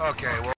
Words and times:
Okay, 0.00 0.40
well. 0.42 0.57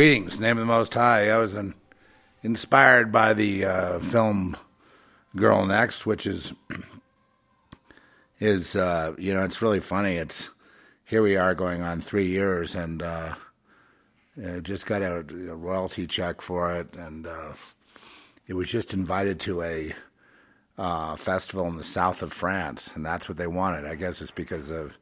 Greetings, 0.00 0.40
name 0.40 0.56
of 0.56 0.60
the 0.60 0.64
Most 0.64 0.94
High. 0.94 1.28
I 1.28 1.36
was 1.36 1.54
in, 1.54 1.74
inspired 2.42 3.12
by 3.12 3.34
the 3.34 3.66
uh, 3.66 3.98
film 3.98 4.56
Girl 5.36 5.66
Next, 5.66 6.06
which 6.06 6.26
is 6.26 6.54
is 8.40 8.74
uh, 8.74 9.12
you 9.18 9.34
know 9.34 9.44
it's 9.44 9.60
really 9.60 9.78
funny. 9.78 10.14
It's 10.14 10.48
here 11.04 11.20
we 11.20 11.36
are 11.36 11.54
going 11.54 11.82
on 11.82 12.00
three 12.00 12.28
years, 12.28 12.74
and 12.74 13.02
uh, 13.02 13.34
uh, 14.42 14.60
just 14.60 14.86
got 14.86 15.02
a, 15.02 15.16
a 15.18 15.54
royalty 15.54 16.06
check 16.06 16.40
for 16.40 16.72
it, 16.72 16.96
and 16.96 17.26
uh, 17.26 17.52
it 18.46 18.54
was 18.54 18.70
just 18.70 18.94
invited 18.94 19.38
to 19.40 19.60
a 19.60 19.92
uh, 20.78 21.14
festival 21.16 21.66
in 21.66 21.76
the 21.76 21.84
south 21.84 22.22
of 22.22 22.32
France, 22.32 22.90
and 22.94 23.04
that's 23.04 23.28
what 23.28 23.36
they 23.36 23.46
wanted. 23.46 23.84
I 23.84 23.96
guess 23.96 24.22
it's 24.22 24.30
because 24.30 24.70
of 24.70 24.96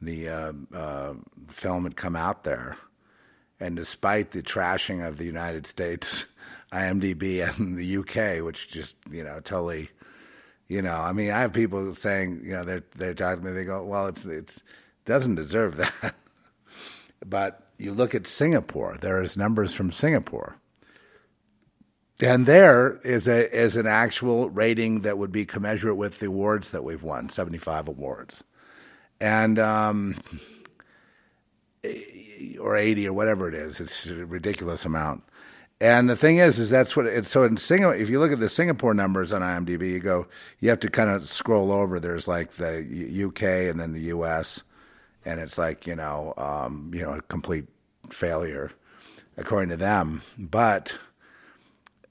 the 0.00 0.24
film 1.48 1.82
had 1.84 1.96
come 1.96 2.16
out 2.16 2.44
there, 2.44 2.78
and 3.60 3.76
despite 3.76 4.30
the 4.30 4.42
trashing 4.42 5.06
of 5.06 5.18
the 5.18 5.26
United 5.26 5.66
States, 5.66 6.24
IMDb 6.72 7.46
and 7.46 7.76
the 7.76 7.96
UK, 7.98 8.44
which 8.44 8.68
just 8.68 8.96
you 9.10 9.22
know 9.22 9.40
totally, 9.40 9.90
you 10.68 10.82
know, 10.82 10.96
I 10.96 11.12
mean, 11.12 11.30
I 11.30 11.40
have 11.40 11.52
people 11.52 11.94
saying, 11.94 12.42
you 12.44 12.52
know, 12.52 12.64
they're 12.64 12.84
they're 12.96 13.14
talking 13.14 13.44
to 13.44 13.50
me, 13.50 13.54
they 13.54 13.64
go, 13.64 13.84
well, 13.84 14.06
it's 14.06 14.24
it's 14.24 14.62
doesn't 15.04 15.34
deserve 15.34 15.76
that, 16.02 16.14
but 17.24 17.66
you 17.78 17.92
look 17.92 18.14
at 18.14 18.26
Singapore, 18.26 18.96
there 19.00 19.20
is 19.20 19.36
numbers 19.36 19.74
from 19.74 19.92
Singapore. 19.92 20.56
And 22.22 22.44
there 22.44 23.00
is 23.02 23.26
a 23.26 23.50
is 23.50 23.76
an 23.76 23.86
actual 23.86 24.50
rating 24.50 25.00
that 25.00 25.16
would 25.16 25.32
be 25.32 25.46
commensurate 25.46 25.96
with 25.96 26.18
the 26.18 26.26
awards 26.26 26.70
that 26.70 26.84
we've 26.84 27.02
won, 27.02 27.30
seventy 27.30 27.56
five 27.56 27.88
awards, 27.88 28.44
and 29.18 29.58
um, 29.58 30.16
or 32.60 32.76
eighty 32.76 33.06
or 33.06 33.12
whatever 33.12 33.48
it 33.48 33.54
is. 33.54 33.80
It's 33.80 34.06
a 34.06 34.26
ridiculous 34.26 34.84
amount. 34.84 35.22
And 35.82 36.10
the 36.10 36.16
thing 36.16 36.36
is, 36.36 36.58
is 36.58 36.68
that's 36.68 36.94
what 36.94 37.06
it's 37.06 37.30
so 37.30 37.44
in 37.44 37.56
Singapore. 37.56 37.94
If 37.94 38.10
you 38.10 38.20
look 38.20 38.32
at 38.32 38.40
the 38.40 38.50
Singapore 38.50 38.92
numbers 38.92 39.32
on 39.32 39.40
IMDb, 39.40 39.92
you 39.92 40.00
go, 40.00 40.26
you 40.58 40.68
have 40.68 40.80
to 40.80 40.90
kind 40.90 41.08
of 41.08 41.28
scroll 41.28 41.72
over. 41.72 41.98
There's 41.98 42.28
like 42.28 42.52
the 42.52 43.24
UK 43.28 43.70
and 43.70 43.80
then 43.80 43.92
the 43.92 44.12
US, 44.14 44.62
and 45.24 45.40
it's 45.40 45.56
like 45.56 45.86
you 45.86 45.96
know, 45.96 46.34
um, 46.36 46.90
you 46.94 47.02
know, 47.02 47.12
a 47.12 47.22
complete 47.22 47.66
failure 48.10 48.70
according 49.36 49.70
to 49.70 49.76
them. 49.76 50.22
But 50.38 50.94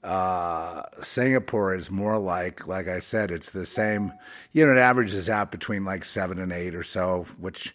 uh, 0.02 0.82
Singapore 1.00 1.74
is 1.74 1.90
more 1.90 2.18
like, 2.18 2.66
like 2.66 2.88
I 2.88 2.98
said, 2.98 3.30
it's 3.30 3.52
the 3.52 3.66
same. 3.66 4.12
You 4.52 4.66
know, 4.66 4.72
it 4.72 4.78
averages 4.78 5.28
out 5.28 5.50
between 5.50 5.84
like 5.84 6.04
seven 6.04 6.38
and 6.38 6.52
eight 6.52 6.74
or 6.74 6.82
so, 6.82 7.26
which 7.38 7.74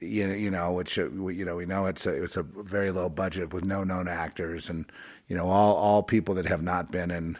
you 0.00 0.26
know, 0.26 0.34
you 0.34 0.50
know, 0.50 0.72
which 0.72 0.98
uh, 0.98 1.08
you 1.10 1.44
know, 1.44 1.56
we 1.56 1.66
know 1.66 1.86
it's 1.86 2.06
a 2.06 2.22
it's 2.22 2.36
a 2.36 2.42
very 2.42 2.90
low 2.90 3.08
budget 3.08 3.52
with 3.52 3.64
no 3.64 3.84
known 3.84 4.08
actors 4.08 4.68
and 4.68 4.86
you 5.28 5.36
know 5.36 5.48
all 5.48 5.76
all 5.76 6.02
people 6.02 6.34
that 6.34 6.46
have 6.46 6.62
not 6.62 6.90
been 6.90 7.10
in 7.10 7.38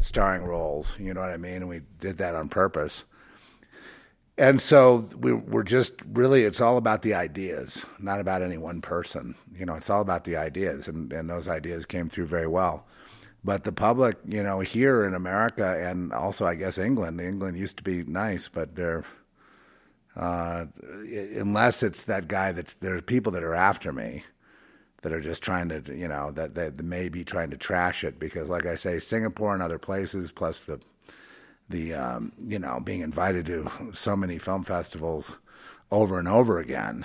starring 0.00 0.44
roles. 0.44 0.98
You 0.98 1.14
know 1.14 1.20
what 1.20 1.30
I 1.30 1.36
mean? 1.36 1.56
And 1.56 1.68
we 1.68 1.82
did 2.00 2.18
that 2.18 2.34
on 2.34 2.48
purpose. 2.48 3.04
And 4.38 4.60
so 4.60 5.08
we, 5.16 5.32
we're 5.32 5.62
just 5.62 5.94
really, 6.06 6.44
it's 6.44 6.60
all 6.60 6.76
about 6.76 7.00
the 7.00 7.14
ideas, 7.14 7.86
not 7.98 8.20
about 8.20 8.42
any 8.42 8.58
one 8.58 8.82
person. 8.82 9.34
You 9.54 9.64
know, 9.64 9.74
it's 9.74 9.88
all 9.88 10.02
about 10.02 10.24
the 10.24 10.36
ideas, 10.36 10.88
and, 10.88 11.10
and 11.10 11.30
those 11.30 11.48
ideas 11.48 11.86
came 11.86 12.10
through 12.10 12.26
very 12.26 12.46
well. 12.46 12.86
But 13.42 13.64
the 13.64 13.72
public, 13.72 14.18
you 14.26 14.42
know, 14.42 14.60
here 14.60 15.04
in 15.04 15.14
America 15.14 15.80
and 15.80 16.12
also, 16.12 16.46
I 16.46 16.54
guess, 16.54 16.76
England, 16.76 17.20
England 17.20 17.56
used 17.56 17.78
to 17.78 17.82
be 17.82 18.02
nice, 18.04 18.48
but 18.48 18.74
they're, 18.74 19.04
uh, 20.16 20.66
unless 20.80 21.82
it's 21.82 22.04
that 22.04 22.28
guy 22.28 22.52
that's, 22.52 22.74
there's 22.74 23.02
people 23.02 23.32
that 23.32 23.44
are 23.44 23.54
after 23.54 23.92
me 23.92 24.24
that 25.02 25.12
are 25.12 25.20
just 25.20 25.42
trying 25.42 25.68
to, 25.68 25.82
you 25.94 26.08
know, 26.08 26.30
that, 26.32 26.54
that 26.54 26.82
may 26.82 27.08
be 27.08 27.24
trying 27.24 27.50
to 27.50 27.56
trash 27.56 28.02
it 28.02 28.18
because, 28.18 28.48
like 28.48 28.66
I 28.66 28.74
say, 28.74 28.98
Singapore 28.98 29.52
and 29.54 29.62
other 29.62 29.78
places, 29.78 30.32
plus 30.32 30.60
the, 30.60 30.80
the 31.68 31.94
um, 31.94 32.32
you 32.38 32.58
know 32.58 32.80
being 32.80 33.00
invited 33.00 33.46
to 33.46 33.70
so 33.92 34.16
many 34.16 34.38
film 34.38 34.64
festivals 34.64 35.36
over 35.90 36.18
and 36.18 36.28
over 36.28 36.58
again 36.58 37.04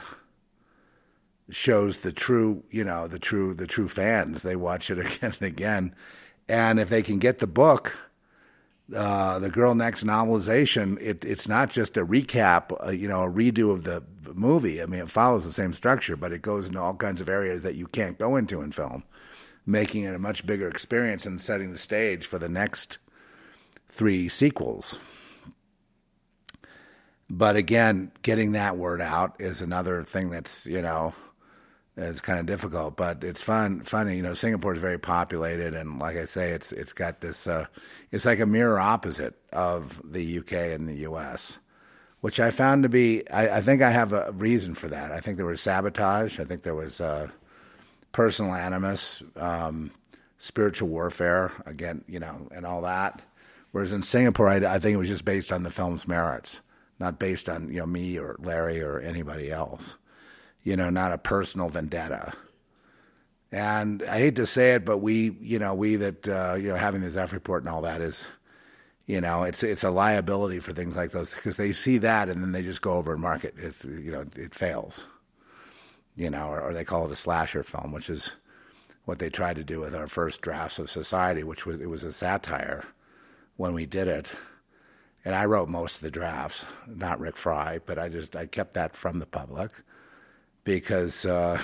shows 1.50 1.98
the 1.98 2.12
true 2.12 2.64
you 2.72 2.84
know 2.84 3.08
the 3.08 3.20
true 3.20 3.54
the 3.54 3.68
true 3.68 3.88
fans. 3.88 4.44
They 4.44 4.56
watch 4.56 4.90
it 4.90 5.00
again 5.06 5.34
and 5.40 5.48
again. 5.48 5.96
And 6.48 6.80
if 6.80 6.90
they 6.90 7.02
can 7.02 7.20
get 7.20 7.40
the 7.40 7.48
book 7.48 7.98
uh, 8.96 9.40
the 9.40 9.50
girl 9.50 9.76
next 9.76 10.04
novelization 10.04 10.98
it, 11.02 11.24
it's 11.24 11.48
not 11.48 11.70
just 11.70 11.98
a 11.98 12.06
recap 12.06 12.72
uh, 12.86 12.92
you 12.92 13.08
know 13.08 13.24
a 13.24 13.32
redo 13.32 13.72
of 13.72 13.84
the 13.84 14.04
movie 14.34 14.82
i 14.82 14.86
mean 14.86 15.02
it 15.02 15.10
follows 15.10 15.46
the 15.46 15.54
same 15.54 15.74
structure 15.74 16.16
but 16.16 16.32
it 16.32 16.42
goes 16.42 16.68
into 16.68 16.80
all 16.80 16.94
kinds 16.94 17.22
of 17.22 17.30
areas 17.30 17.64
that 17.64 17.76
you 17.76 17.88
can't 17.88 18.18
go 18.18 18.36
into 18.36 18.62
in 18.62 18.72
film 18.72 19.04
making 19.66 20.04
it 20.04 20.16
a 20.16 20.20
much 20.20 20.46
bigger 20.46 20.68
experience 20.68 21.26
and 21.26 21.40
setting 21.40 21.72
the 21.72 21.78
stage 21.78 22.26
for 22.26 22.40
the 22.40 22.50
next 22.50 22.98
three 23.90 24.30
sequels. 24.30 24.96
But 27.30 27.56
again, 27.56 28.12
getting 28.24 28.54
that 28.54 28.78
word 28.78 29.02
out 29.02 29.40
is 29.40 29.62
another 29.62 30.04
thing 30.04 30.32
that's, 30.32 30.66
you 30.66 30.82
know, 30.82 31.14
is 31.98 32.22
kind 32.22 32.40
of 32.40 32.46
difficult, 32.46 32.96
but 32.96 33.24
it's 33.24 33.42
fun. 33.42 33.82
Funny, 33.82 34.16
you 34.16 34.24
know, 34.24 34.34
Singapore 34.34 34.74
is 34.74 34.80
very 34.80 34.98
populated, 34.98 35.74
and 35.74 36.00
like 36.00 36.18
I 36.18 36.26
say, 36.26 36.52
it's 36.52 36.72
it's 36.72 36.94
got 36.94 37.22
this. 37.22 37.48
Uh, 37.48 37.66
it's 38.12 38.26
like 38.26 38.40
a 38.40 38.46
mirror 38.46 38.80
opposite 38.80 39.36
of 39.52 40.02
the 40.04 40.40
UK 40.40 40.54
and 40.54 40.88
the 40.88 41.08
US, 41.08 41.58
which 42.22 42.40
I 42.40 42.52
found 42.52 42.84
to 42.84 42.90
be. 42.90 43.30
I, 43.30 43.58
I 43.58 43.62
think 43.62 43.82
I 43.82 43.92
have 43.92 44.14
a 44.14 44.32
reason 44.32 44.74
for 44.74 44.88
that. 44.90 45.12
I 45.12 45.20
think 45.20 45.38
there 45.38 45.46
was 45.46 45.62
sabotage. 45.62 46.40
I 46.40 46.46
think 46.46 46.64
there 46.64 46.76
was 46.76 47.02
uh, 47.02 47.28
personal 48.12 48.54
animus, 48.54 49.22
um, 49.36 49.92
spiritual 50.38 50.88
warfare 50.90 51.52
again, 51.66 52.04
you 52.08 52.20
know, 52.20 52.48
and 52.52 52.66
all 52.66 52.82
that. 52.82 53.22
Whereas 53.72 53.94
in 53.94 54.04
Singapore, 54.04 54.50
I, 54.50 54.56
I, 54.58 54.80
think 54.80 54.96
it 54.96 54.98
was 54.98 55.08
just 55.08 55.24
based 55.24 55.52
on 55.52 55.64
the 55.64 55.72
film's 55.72 56.08
merits, 56.08 56.60
not 57.00 57.20
based 57.20 57.48
on 57.48 57.70
you 57.70 57.80
know 57.80 57.86
me 57.86 58.18
or 58.18 58.36
Larry 58.40 58.82
or 58.82 59.00
anybody 59.00 59.52
else. 59.52 59.96
You 60.64 60.76
know, 60.76 60.90
not 60.90 61.12
a 61.12 61.18
personal 61.18 61.70
vendetta. 61.70 62.34
And 63.52 64.02
I 64.04 64.20
hate 64.20 64.38
to 64.38 64.46
say 64.46 64.76
it, 64.76 64.86
but 64.86 65.00
we, 65.00 65.36
you 65.42 65.60
know, 65.60 65.74
we 65.74 65.98
that 65.98 66.28
uh, 66.28 66.56
you 66.56 66.70
know 66.70 66.76
having 66.76 67.02
the 67.02 67.12
Zeph 67.12 67.34
report 67.34 67.64
and 67.64 67.74
all 67.74 67.82
that 67.82 68.02
is, 68.02 68.24
you 69.06 69.20
know, 69.20 69.44
it's 69.44 69.62
it's 69.62 69.84
a 69.84 69.90
liability 69.90 70.60
for 70.60 70.72
things 70.72 70.96
like 70.96 71.12
those 71.12 71.34
because 71.34 71.58
they 71.58 71.74
see 71.74 71.98
that 71.98 72.30
and 72.30 72.42
then 72.42 72.54
they 72.54 72.62
just 72.62 72.82
go 72.82 72.94
over 72.94 73.12
and 73.12 73.22
market. 73.22 73.56
It's 73.58 73.84
you 73.84 74.12
know 74.12 74.26
it 74.36 74.54
fails. 74.54 75.04
You 76.16 76.30
know, 76.30 76.48
or, 76.48 76.62
or 76.62 76.74
they 76.74 76.84
call 76.84 77.06
it 77.06 77.12
a 77.12 77.16
slasher 77.16 77.64
film, 77.64 77.92
which 77.92 78.10
is 78.10 78.34
what 79.06 79.20
they 79.20 79.30
tried 79.30 79.56
to 79.56 79.64
do 79.64 79.80
with 79.80 79.96
our 79.96 80.08
first 80.08 80.42
drafts 80.42 80.78
of 80.80 80.90
Society, 80.92 81.44
which 81.44 81.66
was 81.66 81.82
it 81.82 81.90
was 81.90 82.04
a 82.04 82.14
satire 82.14 82.86
when 83.58 83.74
we 83.74 83.86
did 83.86 84.08
it. 84.08 84.32
And 85.26 85.36
I 85.36 85.46
wrote 85.46 85.70
most 85.70 85.98
of 85.98 86.02
the 86.02 86.12
drafts, 86.12 86.66
not 86.88 87.20
Rick 87.20 87.38
Fry, 87.38 87.80
but 87.86 88.00
I 88.00 88.08
just 88.10 88.36
I 88.36 88.46
kept 88.46 88.74
that 88.74 88.96
from 88.96 89.20
the 89.20 89.26
public 89.26 89.72
because 90.64 91.26
uh, 91.26 91.60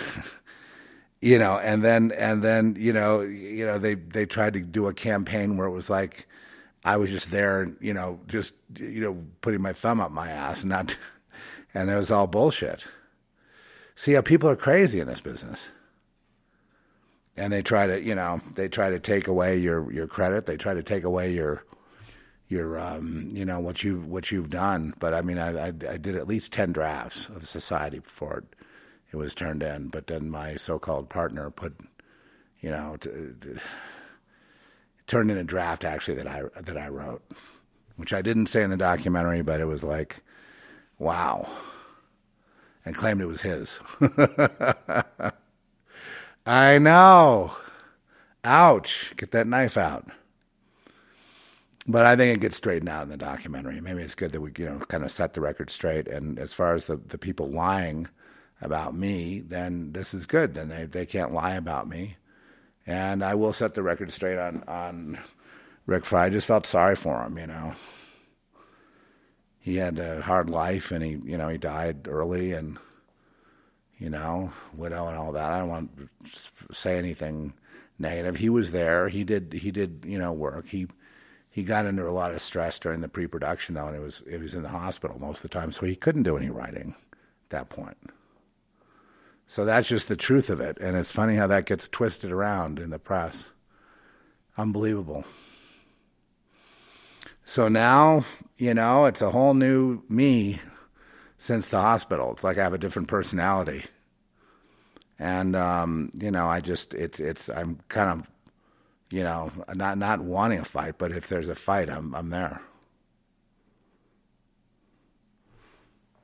you 1.21 1.37
know, 1.39 1.57
and 1.57 1.83
then 1.83 2.11
and 2.11 2.43
then 2.43 2.75
you 2.77 2.93
know, 2.93 3.21
you 3.21 3.65
know 3.65 3.77
they 3.77 3.95
they 3.95 4.25
tried 4.25 4.53
to 4.53 4.61
do 4.61 4.87
a 4.87 4.93
campaign 4.93 5.57
where 5.57 5.67
it 5.67 5.71
was 5.71 5.89
like 5.89 6.27
I 6.83 6.97
was 6.97 7.09
just 7.09 7.31
there, 7.31 7.73
you 7.79 7.93
know, 7.93 8.19
just 8.27 8.53
you 8.77 9.01
know 9.01 9.23
putting 9.41 9.61
my 9.61 9.73
thumb 9.73 9.99
up 9.99 10.11
my 10.11 10.29
ass 10.29 10.61
and 10.61 10.69
not, 10.69 10.95
and 11.73 11.89
it 11.89 11.95
was 11.95 12.11
all 12.11 12.27
bullshit. 12.27 12.85
See 13.95 14.13
how 14.13 14.21
people 14.21 14.49
are 14.49 14.55
crazy 14.55 14.99
in 14.99 15.07
this 15.07 15.21
business 15.21 15.69
and 17.35 17.51
they 17.51 17.63
try 17.63 17.87
to 17.87 17.99
you 17.99 18.13
know 18.13 18.39
they 18.55 18.67
try 18.67 18.91
to 18.91 18.99
take 18.99 19.27
away 19.27 19.57
your 19.57 19.91
your 19.91 20.05
credit 20.05 20.45
they 20.45 20.55
try 20.55 20.75
to 20.75 20.83
take 20.83 21.03
away 21.03 21.31
your 21.31 21.63
your 22.49 22.79
um, 22.79 23.29
you 23.33 23.45
know 23.45 23.59
what 23.59 23.83
you 23.83 23.99
what 24.01 24.31
you've 24.31 24.49
done. 24.49 24.93
But 24.99 25.13
I 25.13 25.21
mean, 25.21 25.37
I, 25.37 25.67
I, 25.67 25.67
I 25.67 25.97
did 25.97 26.15
at 26.15 26.27
least 26.27 26.53
ten 26.53 26.71
drafts 26.71 27.27
of 27.29 27.47
Society 27.47 27.99
before 27.99 28.39
it, 28.39 28.56
it 29.11 29.15
was 29.15 29.33
turned 29.33 29.63
in. 29.63 29.89
But 29.89 30.07
then 30.07 30.29
my 30.29 30.55
so-called 30.55 31.09
partner 31.09 31.49
put, 31.49 31.75
you 32.59 32.69
know, 32.69 32.97
t- 32.99 33.09
t- 33.41 33.49
turned 35.07 35.31
in 35.31 35.37
a 35.37 35.43
draft 35.43 35.83
actually 35.83 36.15
that 36.15 36.27
I 36.27 36.43
that 36.59 36.77
I 36.77 36.87
wrote, 36.89 37.23
which 37.95 38.13
I 38.13 38.21
didn't 38.21 38.47
say 38.47 38.63
in 38.63 38.69
the 38.69 38.77
documentary, 38.77 39.41
but 39.41 39.61
it 39.61 39.65
was 39.65 39.83
like, 39.83 40.23
wow, 40.99 41.47
and 42.85 42.95
claimed 42.95 43.21
it 43.21 43.27
was 43.27 43.41
his. 43.41 43.79
I 46.45 46.77
know. 46.77 47.55
Ouch! 48.43 49.13
Get 49.17 49.31
that 49.31 49.47
knife 49.47 49.75
out. 49.75 50.09
But 51.85 52.05
I 52.05 52.15
think 52.15 52.35
it 52.35 52.41
gets 52.41 52.57
straightened 52.57 52.89
out 52.89 53.03
in 53.03 53.09
the 53.09 53.17
documentary. 53.17 53.79
Maybe 53.79 54.01
it's 54.01 54.15
good 54.15 54.33
that 54.33 54.41
we, 54.41 54.51
you 54.57 54.65
know, 54.65 54.79
kind 54.79 55.03
of 55.03 55.11
set 55.11 55.33
the 55.33 55.41
record 55.41 55.69
straight. 55.69 56.07
And 56.07 56.37
as 56.37 56.53
far 56.53 56.75
as 56.75 56.85
the, 56.85 56.97
the 56.97 57.17
people 57.17 57.49
lying 57.49 58.07
about 58.61 58.95
me, 58.95 59.39
then 59.39 59.91
this 59.93 60.13
is 60.13 60.25
good. 60.25 60.53
Then 60.53 60.69
they, 60.69 60.85
they 60.85 61.05
can't 61.05 61.33
lie 61.33 61.55
about 61.55 61.87
me. 61.87 62.17
And 62.85 63.23
I 63.23 63.35
will 63.35 63.53
set 63.53 63.73
the 63.73 63.83
record 63.83 64.11
straight 64.13 64.37
on, 64.37 64.63
on 64.67 65.19
Rick 65.85 66.05
Fry. 66.05 66.25
I 66.25 66.29
just 66.29 66.47
felt 66.47 66.65
sorry 66.65 66.95
for 66.95 67.23
him, 67.23 67.37
you 67.37 67.47
know. 67.47 67.73
He 69.59 69.75
had 69.75 69.99
a 69.99 70.21
hard 70.21 70.49
life 70.49 70.91
and 70.91 71.03
he, 71.03 71.19
you 71.29 71.37
know, 71.37 71.49
he 71.49 71.57
died 71.57 72.07
early 72.07 72.53
and, 72.53 72.77
you 73.97 74.09
know, 74.09 74.53
widow 74.73 75.07
and 75.07 75.17
all 75.17 75.33
that. 75.33 75.43
I 75.43 75.59
don't 75.59 75.69
want 75.69 75.97
to 75.97 76.73
say 76.73 76.97
anything 76.97 77.53
negative. 77.99 78.37
He 78.37 78.47
was 78.47 78.71
there. 78.71 79.09
He 79.09 79.25
did, 79.25 79.51
he 79.53 79.71
did, 79.71 80.05
you 80.07 80.17
know, 80.17 80.31
work. 80.31 80.67
He, 80.67 80.87
he 81.57 81.63
got 81.63 81.87
under 81.87 82.05
a 82.05 82.13
lot 82.13 82.35
of 82.35 82.41
stress 82.43 82.77
during 82.77 83.01
the 83.01 83.09
pre-production 83.09 83.73
though, 83.73 83.87
and 83.87 83.95
it 83.95 83.99
was 83.99 84.21
it 84.27 84.39
was 84.39 84.53
in 84.53 84.61
the 84.61 84.69
hospital 84.69 85.17
most 85.19 85.37
of 85.37 85.41
the 85.41 85.59
time, 85.59 85.71
so 85.71 85.87
he 85.87 85.95
couldn't 85.95 86.21
do 86.21 86.37
any 86.37 86.51
writing 86.51 86.93
at 87.45 87.49
that 87.49 87.69
point. 87.69 87.97
So 89.47 89.63
that's 89.63 89.87
just 89.87 90.09
the 90.09 90.17
truth 90.17 90.49
of 90.49 90.59
it, 90.59 90.77
and 90.79 90.97
it's 90.97 91.11
funny 91.11 91.35
how 91.35 91.47
that 91.47 91.65
gets 91.65 91.87
twisted 91.87 92.31
around 92.31 92.79
in 92.79 92.89
the 92.89 92.99
press. 92.99 93.49
Unbelievable. 94.57 95.23
So 97.45 97.69
now, 97.69 98.25
you 98.57 98.73
know, 98.73 99.05
it's 99.05 99.21
a 99.21 99.31
whole 99.31 99.53
new 99.53 100.03
me 100.09 100.59
since 101.37 101.67
the 101.67 101.79
hospital. 101.79 102.31
It's 102.31 102.43
like 102.43 102.57
I 102.57 102.63
have 102.63 102.73
a 102.73 102.77
different 102.77 103.07
personality. 103.07 103.85
And 105.17 105.55
um, 105.55 106.11
you 106.13 106.29
know, 106.29 106.47
I 106.47 106.59
just 106.59 106.93
it's 106.93 107.19
it's 107.19 107.49
I'm 107.49 107.79
kind 107.87 108.19
of 108.19 108.29
you 109.09 109.23
know, 109.23 109.51
not 109.73 109.97
not 109.97 110.19
wanting 110.19 110.59
a 110.59 110.65
fight, 110.65 110.97
but 110.97 111.11
if 111.11 111.27
there's 111.27 111.49
a 111.49 111.55
fight, 111.55 111.89
I'm 111.89 112.13
I'm 112.13 112.29
there. 112.29 112.61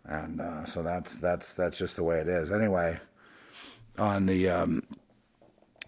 And 0.06 0.42
uh, 0.42 0.66
so 0.66 0.84
that's 0.84 1.16
that's 1.16 1.54
that's 1.54 1.78
just 1.78 1.96
the 1.96 2.04
way 2.04 2.20
it 2.20 2.28
is. 2.28 2.52
Anyway, 2.52 3.00
on 3.98 4.26
the 4.26 4.50
um, 4.50 4.84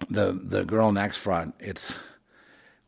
the 0.09 0.33
the 0.33 0.65
girl 0.65 0.91
next 0.91 1.17
front, 1.17 1.55
it's 1.59 1.93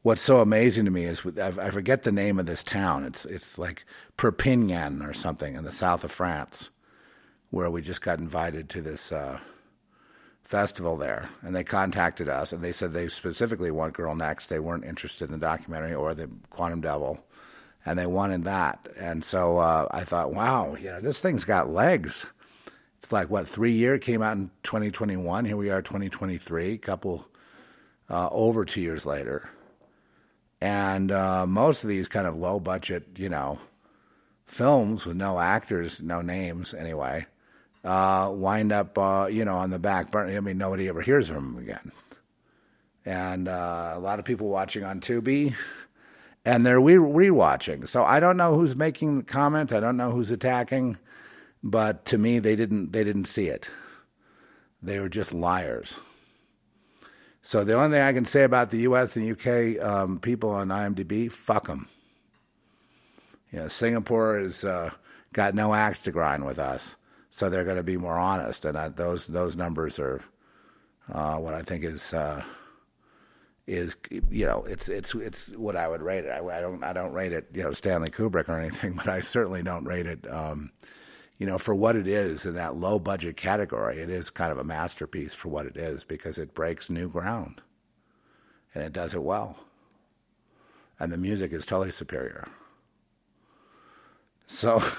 what's 0.02 0.22
so 0.22 0.40
amazing 0.40 0.86
to 0.86 0.92
me 0.92 1.06
is 1.06 1.26
I, 1.38 1.70
forget 1.70 2.04
the 2.04 2.12
name 2.12 2.40
of 2.40 2.46
this 2.46 2.64
town. 2.64 3.04
It's 3.04 3.26
it's 3.26 3.58
like 3.58 3.86
Perpignan 4.18 5.02
or 5.02 5.14
something 5.14 5.56
in 5.56 5.64
the 5.64 5.72
south 5.72 6.04
of 6.04 6.12
France, 6.12 6.70
where 7.50 7.70
we 7.70 7.82
just 7.82 8.02
got 8.02 8.20
invited 8.20 8.70
to 8.70 8.82
this. 8.82 9.12
Uh, 9.12 9.40
festival 10.48 10.96
there, 10.96 11.30
and 11.42 11.54
they 11.54 11.64
contacted 11.64 12.30
us, 12.30 12.54
and 12.54 12.64
they 12.64 12.72
said 12.72 12.94
they 12.94 13.10
specifically 13.10 13.70
want 13.70 13.94
Girl 13.94 14.16
Next. 14.16 14.48
They 14.48 14.60
weren't 14.60 14.86
interested 14.86 15.26
in 15.26 15.32
the 15.32 15.46
documentary 15.46 15.94
or 15.94 16.16
the 16.16 16.30
Quantum 16.50 16.80
Devil, 16.80 17.20
and 17.86 18.00
they 18.00 18.06
wanted 18.06 18.46
that. 18.46 18.88
And 18.98 19.26
so 19.26 19.58
uh, 19.58 19.88
I 19.92 20.06
thought, 20.06 20.34
wow, 20.34 20.76
you 20.80 20.90
know, 20.90 21.02
this 21.02 21.20
thing's 21.20 21.44
got 21.44 21.70
legs. 21.70 22.26
It's 23.08 23.14
like 23.14 23.30
what 23.30 23.48
three 23.48 23.72
year 23.72 23.98
came 24.00 24.22
out 24.22 24.36
in 24.36 24.52
2021. 24.64 25.46
Here 25.46 25.56
we 25.56 25.70
are, 25.70 25.82
2023, 25.82 26.78
couple 26.78 27.26
uh, 28.10 28.28
over 28.34 28.66
two 28.66 28.82
years 28.82 29.06
later, 29.06 29.50
and 30.60 31.10
uh, 31.10 31.48
most 31.48 31.84
of 31.84 31.90
these 31.90 32.10
kind 32.10 32.28
of 32.28 32.36
low 32.36 32.60
budget, 32.60 33.08
you 33.16 33.30
know, 33.30 33.60
films 34.46 35.06
with 35.06 35.16
no 35.16 35.40
actors, 35.40 36.02
no 36.02 36.22
names 36.22 36.74
anyway 36.74 37.26
uh, 37.88 38.30
wind 38.34 38.74
up, 38.74 38.98
uh, 38.98 39.30
you 39.32 39.46
know, 39.46 39.56
on 39.56 39.70
the 39.70 39.80
back 39.80 40.12
burner. 40.12 40.36
I 40.36 40.42
mean, 40.42 40.58
nobody 40.58 40.90
ever 40.90 41.02
hears 41.02 41.30
from 41.30 41.54
them 41.54 41.64
again. 41.64 41.94
And 43.06 43.48
uh, 43.48 43.94
a 43.96 44.00
lot 44.00 44.20
of 44.20 44.26
people 44.26 44.50
watching 44.50 44.84
on 44.84 45.00
Tubi, 45.00 45.56
and 46.44 46.66
they're 46.66 46.82
re- 46.82 46.96
rewatching. 46.96 47.88
So 47.88 48.04
I 48.04 48.20
don't 48.20 48.36
know 48.36 48.58
who's 48.58 48.76
making 48.76 49.20
the 49.20 49.24
comment. 49.24 49.72
I 49.72 49.80
don't 49.80 49.96
know 49.96 50.12
who's 50.12 50.30
attacking, 50.30 50.98
but 51.68 52.06
to 52.06 52.18
me, 52.18 52.40
they 52.40 52.56
didn't. 52.56 52.92
They 52.94 53.04
didn't 53.04 53.26
see 53.26 53.48
it. 53.48 53.70
They 54.82 55.00
were 55.00 55.10
just 55.10 55.34
liars. 55.34 55.98
So 57.42 57.64
the 57.64 57.74
only 57.74 57.96
thing 57.96 58.02
I 58.02 58.14
can 58.14 58.26
say 58.26 58.44
about 58.44 58.72
the 58.72 58.80
U.S. 58.80 59.16
and 59.16 59.32
UK 59.32 59.82
um, 59.84 60.20
people 60.20 60.50
on 60.50 60.70
IMDb, 60.70 61.32
fuck 61.32 61.68
them. 61.68 61.88
You 63.52 63.60
know, 63.60 63.68
Singapore 63.68 64.40
has 64.40 64.66
uh, 64.66 64.92
got 65.34 65.56
no 65.56 65.74
axe 65.74 66.02
to 66.04 66.12
grind 66.12 66.46
with 66.46 66.60
us 66.60 66.96
so 67.38 67.52
they're 67.52 67.64
going 67.64 67.78
to 67.78 67.84
be 67.84 67.98
more 67.98 68.18
honest. 68.18 68.66
And 68.66 68.76
I, 68.76 68.88
those 68.88 69.28
those 69.28 69.56
numbers 69.56 70.00
are 70.00 70.22
uh, 71.12 71.36
what 71.36 71.54
I 71.54 71.62
think 71.62 71.84
is 71.84 72.12
uh, 72.12 72.44
is 73.68 73.96
you 74.32 74.48
know 74.48 74.64
it's 74.64 74.90
it's 74.90 75.14
it's 75.14 75.50
what 75.50 75.76
I 75.76 75.88
would 75.88 76.02
rate 76.02 76.26
it. 76.26 76.30
I, 76.30 76.40
I, 76.40 76.62
don't 76.62 76.84
I 76.84 76.94
don't 76.94 77.14
rate 77.14 77.34
it 77.34 77.50
you 77.54 77.62
know 77.62 77.74
Stanley 77.74 78.10
Kubrick 78.10 78.50
or 78.50 78.60
anything, 78.60 78.94
but 78.96 79.08
I 79.08 79.22
certainly 79.22 79.62
don't 79.62 79.86
rate 79.86 80.08
it. 80.08 80.28
Um, 80.28 80.72
you 81.38 81.46
know, 81.46 81.58
for 81.58 81.76
what 81.76 81.96
it 81.96 82.08
is 82.08 82.46
in 82.46 82.56
that 82.56 82.76
low 82.76 83.00
budget 83.00 83.38
category, 83.38 84.00
it 84.00 84.10
is 84.10 84.30
kind 84.30 84.52
of 84.52 84.58
a 84.58 84.64
masterpiece 84.64 85.34
for 85.34 85.50
what 85.50 85.66
it 85.66 85.78
is 85.78 86.04
because 86.04 86.38
it 86.38 86.54
breaks 86.54 86.90
new 86.90 87.10
ground, 87.10 87.62
and 88.74 88.84
it 88.84 88.94
does 88.94 89.14
it 89.14 89.24
well. 89.24 89.58
And 91.00 91.12
the 91.12 91.18
music 91.18 91.52
is 91.54 91.66
totally 91.66 91.92
superior. 91.92 92.48
So. 94.48 94.84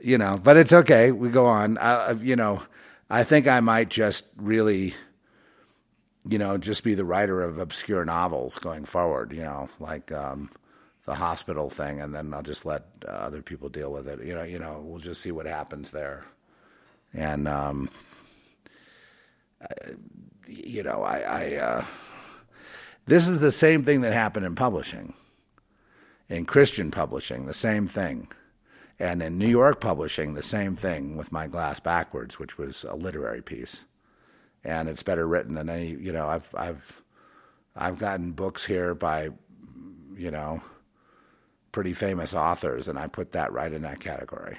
you 0.00 0.18
know, 0.18 0.38
but 0.42 0.56
it's 0.56 0.72
okay. 0.72 1.10
We 1.12 1.28
go 1.28 1.46
on. 1.46 1.78
I, 1.78 2.12
you 2.12 2.36
know, 2.36 2.62
I 3.08 3.24
think 3.24 3.46
I 3.46 3.60
might 3.60 3.88
just 3.88 4.24
really, 4.36 4.94
you 6.28 6.38
know, 6.38 6.58
just 6.58 6.84
be 6.84 6.94
the 6.94 7.04
writer 7.04 7.42
of 7.42 7.58
obscure 7.58 8.04
novels 8.04 8.58
going 8.58 8.84
forward. 8.84 9.32
You 9.32 9.42
know, 9.42 9.68
like 9.80 10.12
um, 10.12 10.50
the 11.06 11.14
hospital 11.14 11.70
thing, 11.70 12.00
and 12.00 12.14
then 12.14 12.34
I'll 12.34 12.42
just 12.42 12.66
let 12.66 12.84
uh, 13.06 13.10
other 13.10 13.42
people 13.42 13.68
deal 13.68 13.90
with 13.90 14.06
it. 14.06 14.22
You 14.24 14.34
know, 14.34 14.42
you 14.42 14.58
know, 14.58 14.82
we'll 14.84 15.00
just 15.00 15.22
see 15.22 15.32
what 15.32 15.46
happens 15.46 15.90
there, 15.90 16.24
and 17.14 17.48
um, 17.48 17.88
I, 19.62 19.68
you 20.46 20.82
know, 20.82 21.02
I, 21.02 21.18
I 21.20 21.54
uh, 21.54 21.84
this 23.06 23.26
is 23.26 23.40
the 23.40 23.52
same 23.52 23.84
thing 23.84 24.02
that 24.02 24.12
happened 24.12 24.46
in 24.46 24.54
publishing, 24.54 25.14
in 26.28 26.44
Christian 26.44 26.90
publishing, 26.90 27.46
the 27.46 27.54
same 27.54 27.86
thing 27.88 28.28
and 28.98 29.22
in 29.22 29.38
New 29.38 29.48
York 29.48 29.80
publishing, 29.80 30.34
the 30.34 30.42
same 30.42 30.74
thing 30.74 31.16
with 31.16 31.32
my 31.32 31.46
glass 31.46 31.80
backwards, 31.80 32.38
which 32.38 32.56
was 32.56 32.84
a 32.84 32.94
literary 32.94 33.42
piece, 33.42 33.84
and 34.64 34.88
it's 34.88 35.02
better 35.02 35.26
written 35.26 35.54
than 35.54 35.68
any. 35.68 35.88
You 35.88 36.12
know, 36.12 36.26
I've 36.26 36.54
I've 36.54 37.02
I've 37.74 37.98
gotten 37.98 38.32
books 38.32 38.64
here 38.64 38.94
by, 38.94 39.30
you 40.16 40.30
know, 40.30 40.62
pretty 41.76 41.92
famous 41.92 42.32
authors, 42.32 42.88
and 42.88 42.98
I 42.98 43.06
put 43.06 43.32
that 43.32 43.52
right 43.52 43.70
in 43.70 43.82
that 43.82 44.00
category. 44.00 44.56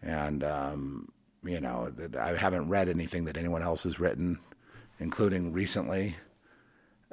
And 0.00 0.42
um, 0.42 1.12
you 1.44 1.60
know, 1.60 1.92
I 2.18 2.32
haven't 2.32 2.70
read 2.70 2.88
anything 2.88 3.26
that 3.26 3.36
anyone 3.36 3.62
else 3.62 3.82
has 3.82 4.00
written, 4.00 4.38
including 4.98 5.52
recently, 5.52 6.16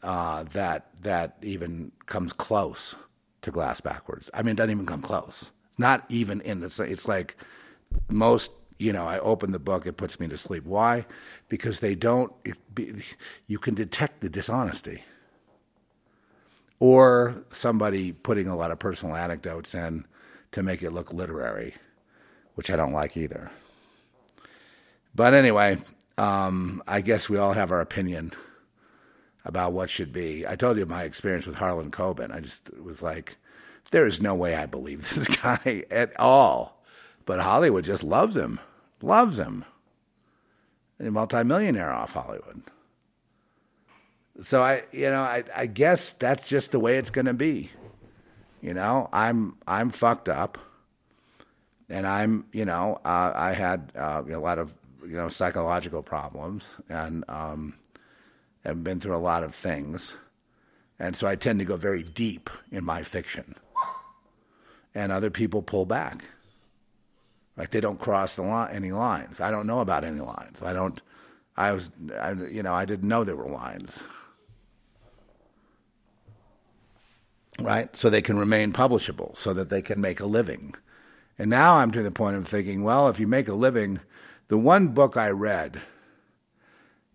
uh, 0.03 0.43
that 0.53 0.87
that 1.01 1.35
even 1.41 1.91
comes 2.05 2.31
close 2.31 2.95
to 3.41 3.51
glass 3.51 3.81
backwards. 3.81 4.29
I 4.33 4.41
mean, 4.41 4.53
it 4.53 4.55
doesn't 4.55 4.71
even 4.71 4.85
come 4.85 5.01
close. 5.01 5.51
Not 5.77 6.05
even 6.07 6.39
in 6.39 6.61
the. 6.61 6.87
It's 6.87 7.09
like 7.09 7.35
most. 8.07 8.51
You 8.79 8.93
know, 8.93 9.05
I 9.05 9.19
open 9.19 9.51
the 9.51 9.59
book, 9.59 9.85
it 9.85 9.97
puts 9.97 10.17
me 10.17 10.29
to 10.29 10.37
sleep. 10.37 10.63
Why? 10.63 11.05
Because 11.49 11.81
they 11.81 11.93
don't. 11.93 12.31
Be, 12.73 13.03
you 13.47 13.59
can 13.59 13.73
detect 13.73 14.21
the 14.21 14.29
dishonesty, 14.29 15.03
or 16.79 17.43
somebody 17.51 18.11
putting 18.11 18.47
a 18.47 18.55
lot 18.55 18.71
of 18.71 18.79
personal 18.79 19.15
anecdotes 19.15 19.73
in 19.73 20.05
to 20.51 20.63
make 20.63 20.81
it 20.81 20.91
look 20.91 21.11
literary, 21.11 21.73
which 22.55 22.69
I 22.69 22.75
don't 22.75 22.93
like 22.93 23.17
either. 23.17 23.51
But 25.15 25.33
anyway, 25.33 25.81
um, 26.17 26.83
I 26.87 27.01
guess 27.01 27.29
we 27.29 27.37
all 27.37 27.53
have 27.53 27.71
our 27.71 27.81
opinion 27.81 28.33
about 29.43 29.73
what 29.73 29.89
should 29.89 30.11
be. 30.11 30.45
I 30.45 30.55
told 30.55 30.77
you 30.77 30.85
my 30.85 31.03
experience 31.03 31.45
with 31.45 31.55
Harlan 31.55 31.89
Coben. 31.89 32.33
I 32.33 32.39
just 32.41 32.69
was 32.77 33.01
like, 33.01 33.37
there 33.91 34.05
is 34.05 34.21
no 34.21 34.35
way 34.35 34.55
I 34.55 34.65
believe 34.65 35.09
this 35.15 35.27
guy 35.27 35.85
at 35.89 36.17
all. 36.19 36.83
But 37.25 37.39
Hollywood 37.39 37.83
just 37.85 38.03
loves 38.03 38.37
him, 38.37 38.59
loves 39.01 39.39
him. 39.39 39.65
A 40.99 41.11
multimillionaire 41.11 41.91
off 41.91 42.13
Hollywood. 42.13 42.63
So 44.41 44.61
I, 44.61 44.83
you 44.91 45.09
know, 45.09 45.21
I, 45.21 45.43
I 45.55 45.65
guess 45.65 46.13
that's 46.13 46.47
just 46.47 46.71
the 46.71 46.79
way 46.79 46.97
it's 46.97 47.09
going 47.09 47.25
to 47.25 47.33
be. 47.33 47.71
You 48.61 48.73
know, 48.73 49.09
I'm 49.13 49.57
I'm 49.67 49.91
fucked 49.91 50.29
up, 50.29 50.57
and 51.89 52.05
I'm, 52.07 52.45
you 52.51 52.65
know, 52.65 52.99
uh, 53.05 53.31
I 53.33 53.53
had 53.53 53.91
uh, 53.95 54.23
a 54.27 54.39
lot 54.39 54.59
of 54.59 54.73
you 55.03 55.15
know 55.15 55.29
psychological 55.29 56.01
problems, 56.01 56.67
and 56.89 57.23
um, 57.27 57.75
have 58.65 58.83
been 58.83 58.99
through 58.99 59.15
a 59.15 59.17
lot 59.17 59.43
of 59.43 59.55
things. 59.55 60.15
And 60.99 61.15
so 61.15 61.27
I 61.27 61.35
tend 61.35 61.59
to 61.59 61.65
go 61.65 61.75
very 61.75 62.03
deep 62.03 62.49
in 62.71 62.83
my 62.83 63.03
fiction. 63.03 63.55
And 64.95 65.11
other 65.11 65.29
people 65.29 65.61
pull 65.61 65.85
back. 65.85 66.25
Like 67.55 67.71
they 67.71 67.81
don't 67.81 67.99
cross 67.99 68.35
the 68.35 68.41
line, 68.43 68.73
any 68.73 68.91
lines. 68.91 69.39
I 69.39 69.51
don't 69.51 69.67
know 69.67 69.79
about 69.79 70.03
any 70.03 70.19
lines. 70.19 70.61
I 70.61 70.73
don't, 70.73 70.99
I 71.55 71.71
was, 71.71 71.89
I, 72.19 72.31
you 72.31 72.63
know, 72.63 72.73
I 72.73 72.85
didn't 72.85 73.07
know 73.07 73.23
there 73.23 73.35
were 73.35 73.49
lines. 73.49 73.99
Right? 77.59 77.95
So 77.97 78.09
they 78.09 78.21
can 78.21 78.37
remain 78.37 78.71
publishable, 78.71 79.35
so 79.37 79.53
that 79.53 79.69
they 79.69 79.81
can 79.81 79.99
make 79.99 80.19
a 80.19 80.25
living. 80.25 80.75
And 81.39 81.49
now 81.49 81.75
I'm 81.75 81.91
to 81.91 82.03
the 82.03 82.11
point 82.11 82.35
of 82.35 82.47
thinking, 82.47 82.83
well, 82.83 83.07
if 83.07 83.19
you 83.19 83.27
make 83.27 83.47
a 83.47 83.53
living, 83.53 83.99
the 84.47 84.57
one 84.57 84.89
book 84.89 85.17
I 85.17 85.29
read 85.29 85.81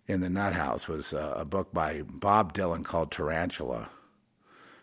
in 0.06 0.20
the 0.20 0.28
Nut 0.28 0.52
House 0.52 0.88
was 0.88 1.14
uh, 1.14 1.34
a 1.36 1.44
book 1.44 1.72
by 1.72 2.02
Bob 2.02 2.52
Dylan 2.54 2.84
called 2.84 3.10
Tarantula, 3.10 3.88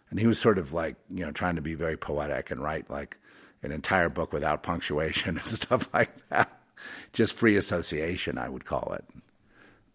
and 0.09 0.19
he 0.19 0.27
was 0.27 0.39
sort 0.39 0.57
of 0.57 0.73
like 0.73 0.95
you 1.09 1.25
know 1.25 1.31
trying 1.31 1.55
to 1.55 1.61
be 1.61 1.75
very 1.75 1.97
poetic 1.97 2.51
and 2.51 2.63
write 2.63 2.89
like 2.89 3.17
an 3.61 3.71
entire 3.71 4.09
book 4.09 4.33
without 4.33 4.63
punctuation 4.63 5.37
and 5.43 5.51
stuff 5.51 5.89
like 5.93 6.11
that, 6.29 6.61
just 7.13 7.33
free 7.33 7.55
association, 7.55 8.37
I 8.37 8.49
would 8.49 8.65
call 8.65 8.93
it. 8.93 9.05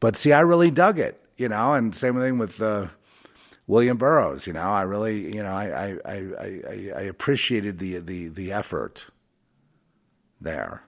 But 0.01 0.17
see, 0.17 0.33
I 0.33 0.41
really 0.41 0.71
dug 0.71 0.99
it, 0.99 1.21
you 1.37 1.49
know, 1.49 1.75
and 1.75 1.95
same 1.95 2.19
thing 2.19 2.39
with 2.39 2.61
uh, 2.61 2.89
William 3.67 3.97
Burroughs. 3.97 4.47
You 4.47 4.53
know, 4.53 4.61
I 4.61 4.83
really, 4.83 5.35
you 5.35 5.43
know, 5.43 5.55
I 5.55 5.99
I, 6.05 6.13
I, 6.13 6.93
I, 6.97 7.01
appreciated 7.03 7.79
the, 7.79 7.99
the 7.99 8.29
the 8.29 8.53
effort 8.53 9.07
there. 10.41 10.85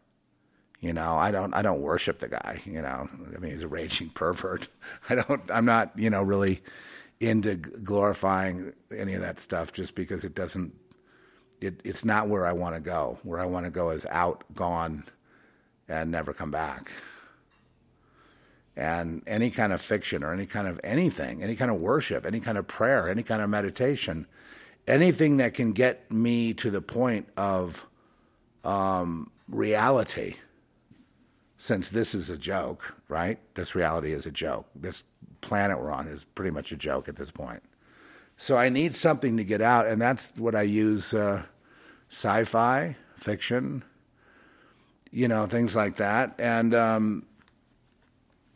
You 0.80 0.92
know, 0.92 1.16
I 1.16 1.30
don't 1.30 1.54
I 1.54 1.62
don't 1.62 1.80
worship 1.80 2.18
the 2.18 2.28
guy. 2.28 2.61
You 2.64 2.83
know, 2.83 3.09
I 3.35 3.38
mean, 3.38 3.52
he's 3.52 3.62
a 3.62 3.68
raging 3.68 4.09
pervert. 4.14 4.68
I 5.09 5.16
don't. 5.16 5.42
I'm 5.50 5.64
not. 5.64 5.92
You 5.97 6.11
know, 6.11 6.23
really 6.23 6.62
into 7.18 7.56
glorifying 7.56 8.75
any 8.95 9.14
of 9.14 9.23
that 9.23 9.40
stuff 9.40 9.73
just 9.73 9.95
because 9.95 10.25
it 10.25 10.35
doesn't. 10.35 10.75
It, 11.61 11.80
it's 11.85 12.04
not 12.04 12.28
where 12.28 12.47
I 12.47 12.52
want 12.52 12.75
to 12.75 12.80
go. 12.80 13.18
Where 13.23 13.40
I 13.40 13.47
want 13.47 13.64
to 13.64 13.71
go 13.71 13.90
is 13.90 14.04
out, 14.11 14.45
gone, 14.54 15.04
and 15.88 16.11
never 16.11 16.35
come 16.35 16.50
back. 16.50 16.92
And 18.76 19.23
any 19.26 19.50
kind 19.50 19.73
of 19.73 19.80
fiction 19.80 20.23
or 20.23 20.35
any 20.35 20.45
kind 20.45 20.68
of 20.68 20.78
anything, 20.85 21.42
any 21.42 21.56
kind 21.56 21.71
of 21.71 21.80
worship, 21.80 22.26
any 22.26 22.40
kind 22.40 22.59
of 22.59 22.66
prayer, 22.68 23.09
any 23.09 23.23
kind 23.23 23.40
of 23.40 23.49
meditation, 23.49 24.26
anything 24.87 25.38
that 25.38 25.54
can 25.54 25.73
get 25.73 26.11
me 26.12 26.52
to 26.54 26.71
the 26.71 26.83
point 26.83 27.26
of 27.38 27.87
um, 28.64 29.30
reality, 29.49 30.35
since 31.56 31.88
this 31.88 32.14
is 32.14 32.28
a 32.28 32.37
joke, 32.37 32.95
right? 33.09 33.38
This 33.54 33.75
reality 33.75 34.12
is 34.12 34.26
a 34.26 34.30
joke. 34.30 34.66
This 34.75 35.02
planet 35.40 35.80
we're 35.80 35.90
on 35.90 36.06
is 36.06 36.25
pretty 36.25 36.50
much 36.50 36.71
a 36.71 36.76
joke 36.76 37.09
at 37.09 37.16
this 37.16 37.30
point. 37.30 37.62
So 38.37 38.56
I 38.56 38.68
need 38.68 38.95
something 38.95 39.38
to 39.38 39.45
get 39.45 39.62
out, 39.62 39.87
and 39.87 40.00
that's 40.00 40.33
what 40.37 40.54
I 40.54 40.62
use 40.62 41.14
uh, 41.14 41.45
sci 42.11 42.45
fi, 42.45 42.97
fiction, 43.16 43.83
you 45.11 45.28
know, 45.28 45.47
things 45.47 45.75
like 45.75 45.97
that. 45.97 46.35
And, 46.38 46.75
um, 46.75 47.26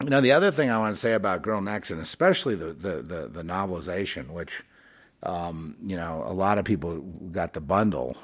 know, 0.08 0.20
the 0.22 0.32
other 0.32 0.50
thing 0.50 0.70
I 0.70 0.78
want 0.78 0.94
to 0.94 1.00
say 1.00 1.12
about 1.12 1.42
Girl 1.42 1.60
Next, 1.60 1.90
and 1.90 2.00
especially 2.00 2.54
the, 2.54 2.72
the, 2.72 3.02
the, 3.02 3.28
the 3.28 3.42
novelization, 3.42 4.30
which, 4.30 4.62
um, 5.22 5.76
you 5.82 5.96
know, 5.96 6.24
a 6.26 6.32
lot 6.32 6.56
of 6.56 6.64
people 6.64 7.00
got 7.00 7.52
the 7.52 7.60
bundle 7.60 8.16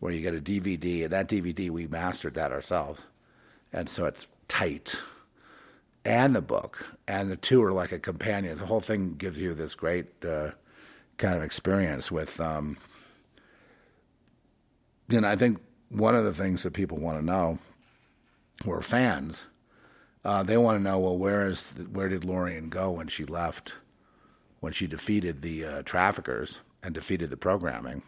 where 0.00 0.12
you 0.12 0.20
get 0.20 0.34
a 0.34 0.40
DVD, 0.40 1.04
and 1.04 1.12
that 1.12 1.28
DVD, 1.28 1.70
we 1.70 1.86
mastered 1.86 2.34
that 2.34 2.50
ourselves. 2.50 3.04
And 3.72 3.88
so 3.88 4.06
it's 4.06 4.26
tight 4.48 4.96
and 6.04 6.34
the 6.34 6.42
book, 6.42 6.86
and 7.06 7.30
the 7.30 7.36
two 7.36 7.62
are 7.62 7.72
like 7.72 7.92
a 7.92 7.98
companion. 7.98 8.56
The 8.56 8.66
whole 8.66 8.80
thing 8.80 9.14
gives 9.14 9.38
you 9.38 9.54
this 9.54 9.74
great 9.74 10.06
uh, 10.24 10.52
kind 11.18 11.36
of 11.36 11.42
experience 11.42 12.10
with. 12.10 12.40
Um, 12.40 12.78
you 15.08 15.20
know, 15.20 15.28
I 15.28 15.36
think 15.36 15.60
one 15.90 16.16
of 16.16 16.24
the 16.24 16.32
things 16.32 16.62
that 16.62 16.72
people 16.72 16.98
want 16.98 17.18
to 17.18 17.24
know, 17.24 17.58
who 18.64 18.72
are 18.72 18.82
fans, 18.82 19.44
uh, 20.24 20.42
they 20.42 20.56
want 20.56 20.78
to 20.78 20.82
know, 20.82 20.98
well, 20.98 21.16
where 21.16 21.48
is 21.48 21.62
the, 21.62 21.84
where 21.84 22.08
did 22.08 22.24
Lorien 22.24 22.68
go 22.68 22.90
when 22.90 23.08
she 23.08 23.24
left, 23.24 23.74
when 24.60 24.72
she 24.72 24.86
defeated 24.86 25.40
the 25.40 25.64
uh, 25.64 25.82
traffickers 25.82 26.60
and 26.82 26.94
defeated 26.94 27.30
the 27.30 27.36
programming? 27.36 28.02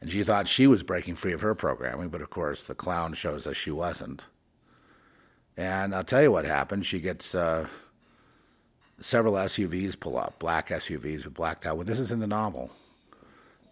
And 0.00 0.10
she 0.10 0.22
thought 0.22 0.46
she 0.46 0.66
was 0.66 0.82
breaking 0.82 1.16
free 1.16 1.32
of 1.32 1.40
her 1.40 1.54
programming, 1.54 2.10
but 2.10 2.20
of 2.20 2.30
course 2.30 2.66
the 2.66 2.74
clown 2.74 3.14
shows 3.14 3.46
us 3.46 3.56
she 3.56 3.70
wasn't. 3.70 4.22
And 5.56 5.94
I'll 5.94 6.04
tell 6.04 6.22
you 6.22 6.30
what 6.30 6.44
happened. 6.44 6.84
She 6.84 7.00
gets 7.00 7.34
uh, 7.34 7.66
several 9.00 9.34
SUVs 9.34 9.98
pull 9.98 10.18
up, 10.18 10.38
black 10.38 10.68
SUVs 10.68 11.24
with 11.24 11.34
blacked 11.34 11.66
out. 11.66 11.76
Well, 11.76 11.86
this 11.86 11.98
is 11.98 12.12
in 12.12 12.20
the 12.20 12.26
novel. 12.26 12.70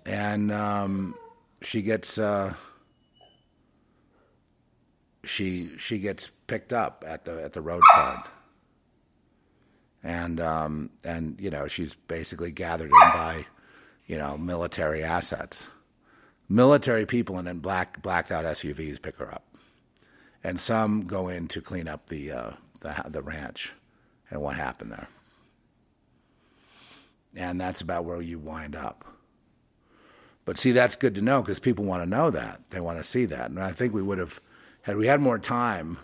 And 0.07 0.51
um, 0.51 1.15
she 1.63 1.83
gets 1.83 2.19
uh, 2.19 2.55
she 5.25 5.71
she 5.79 5.99
gets 5.99 6.31
picked 6.47 6.73
up 6.73 7.05
at 7.07 7.25
the 7.25 7.43
at 7.43 7.53
the 7.53 7.61
roadside. 7.61 8.25
And 10.03 10.41
um, 10.41 10.91
and 11.03 11.41
you 11.41 11.51
know 11.51 11.67
she's 11.67 11.95
basically 11.95 12.51
gathered 12.51 12.91
in 12.91 13.11
by 13.13 13.47
you 14.07 14.19
know 14.19 14.37
military 14.37 15.03
assets, 15.03 15.69
military 16.49 17.07
people, 17.07 17.39
and 17.39 17.47
then 17.47 17.59
black 17.59 18.03
blacked 18.03 18.31
out 18.31 18.45
SUVs 18.45 19.01
pick 19.01 19.17
her 19.17 19.33
up 19.33 19.45
and 20.45 20.61
some 20.61 21.07
go 21.07 21.29
in 21.29 21.49
to 21.49 21.63
clean 21.63 21.89
up 21.89 22.09
the 22.09 22.31
uh, 22.31 22.51
the, 22.81 23.03
the 23.09 23.23
ranch 23.23 23.73
and 24.31 24.41
what 24.43 24.57
happened 24.57 24.93
there. 24.93 25.09
And 27.35 27.61
that's 27.61 27.81
about 27.81 28.05
where 28.05 28.21
you 28.21 28.39
wind 28.39 28.77
up. 28.77 29.05
But 30.45 30.59
see, 30.59 30.73
that's 30.73 30.95
good 30.95 31.15
to 31.15 31.23
know 31.23 31.41
because 31.41 31.59
people 31.59 31.85
want 31.85 32.03
to 32.03 32.09
know 32.09 32.31
that. 32.31 32.61
They 32.71 32.79
want 32.79 32.99
to 32.99 33.05
see 33.05 33.25
that. 33.25 33.51
And 33.51 33.59
I 33.59 33.73
think 33.73 33.95
we 33.95 34.03
would 34.03 34.19
have, 34.19 34.41
had 34.85 34.97
we 34.97 35.07
had 35.07 35.21
more 35.21 35.39
time 35.39 35.99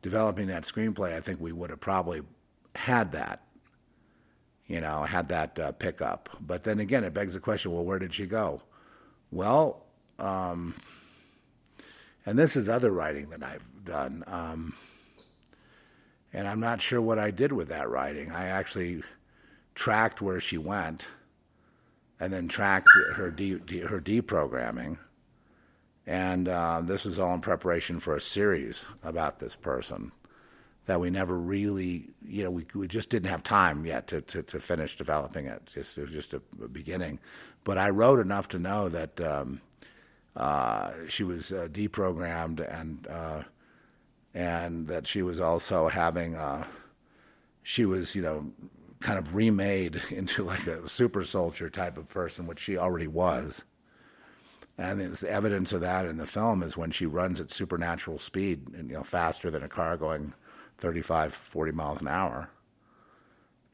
developing 0.00 0.46
that 0.46 0.62
screenplay, 0.62 1.12
I 1.12 1.20
think 1.20 1.40
we 1.40 1.52
would 1.52 1.70
have 1.70 1.80
probably 1.80 2.22
had 2.76 3.12
that, 3.12 3.42
you 4.68 4.80
know, 4.80 5.02
had 5.02 5.28
that 5.28 5.58
uh, 5.58 5.72
pickup. 5.72 6.30
But 6.40 6.62
then 6.62 6.78
again, 6.78 7.02
it 7.02 7.12
begs 7.12 7.34
the 7.34 7.40
question 7.40 7.72
well, 7.72 7.84
where 7.84 7.98
did 7.98 8.14
she 8.14 8.26
go? 8.26 8.62
Well, 9.32 9.82
um, 10.20 10.76
and 12.24 12.38
this 12.38 12.54
is 12.54 12.68
other 12.68 12.92
writing 12.92 13.30
that 13.30 13.42
I've 13.42 13.84
done. 13.84 14.22
Um, 14.28 14.74
and 16.32 16.46
I'm 16.46 16.60
not 16.60 16.80
sure 16.80 17.00
what 17.00 17.18
I 17.18 17.32
did 17.32 17.52
with 17.52 17.68
that 17.68 17.90
writing. 17.90 18.30
I 18.30 18.46
actually 18.46 19.02
tracked 19.74 20.22
where 20.22 20.40
she 20.40 20.58
went, 20.58 21.06
and 22.20 22.32
then 22.32 22.46
tracked 22.46 22.88
her 23.14 23.14
her 23.14 23.30
deprogramming. 23.32 24.98
And 26.06 26.48
uh, 26.48 26.80
this 26.82 27.04
was 27.04 27.18
all 27.18 27.34
in 27.34 27.40
preparation 27.40 28.00
for 28.00 28.16
a 28.16 28.20
series 28.20 28.84
about 29.02 29.38
this 29.38 29.54
person 29.54 30.12
that 30.86 31.00
we 31.00 31.10
never 31.10 31.38
really, 31.38 32.10
you 32.26 32.42
know, 32.42 32.50
we, 32.50 32.66
we 32.74 32.88
just 32.88 33.08
didn't 33.08 33.30
have 33.30 33.44
time 33.44 33.86
yet 33.86 34.08
to, 34.08 34.20
to, 34.20 34.42
to 34.42 34.58
finish 34.58 34.96
developing 34.96 35.46
it. 35.46 35.70
Just, 35.72 35.96
it 35.96 36.02
was 36.02 36.10
just 36.10 36.34
a, 36.34 36.42
a 36.62 36.66
beginning. 36.66 37.20
But 37.62 37.78
I 37.78 37.90
wrote 37.90 38.18
enough 38.18 38.48
to 38.48 38.58
know 38.58 38.88
that. 38.88 39.20
Um, 39.20 39.60
uh, 40.34 40.92
she 41.08 41.24
was 41.24 41.52
uh, 41.52 41.68
deprogrammed 41.70 42.60
and 42.60 43.06
uh, 43.06 43.42
and 44.34 44.88
that 44.88 45.06
she 45.06 45.22
was 45.22 45.40
also 45.40 45.88
having 45.88 46.34
uh, 46.34 46.66
she 47.62 47.84
was 47.84 48.14
you 48.14 48.22
know 48.22 48.50
kind 49.00 49.18
of 49.18 49.34
remade 49.34 50.00
into 50.10 50.42
like 50.42 50.66
a 50.66 50.88
super 50.88 51.24
soldier 51.24 51.68
type 51.68 51.98
of 51.98 52.08
person, 52.08 52.46
which 52.46 52.60
she 52.60 52.76
already 52.76 53.06
was. 53.06 53.64
And 54.82 55.00
the 55.00 55.30
evidence 55.30 55.72
of 55.72 55.80
that 55.82 56.06
in 56.06 56.16
the 56.16 56.26
film 56.26 56.62
is 56.62 56.76
when 56.76 56.90
she 56.90 57.06
runs 57.06 57.40
at 57.40 57.50
supernatural 57.50 58.18
speed, 58.18 58.66
and, 58.74 58.90
you 58.90 58.96
know, 58.96 59.04
faster 59.04 59.50
than 59.50 59.62
a 59.62 59.68
car 59.68 59.96
going 59.96 60.32
35, 60.78 61.32
40 61.32 61.72
miles 61.72 62.00
an 62.00 62.08
hour. 62.08 62.50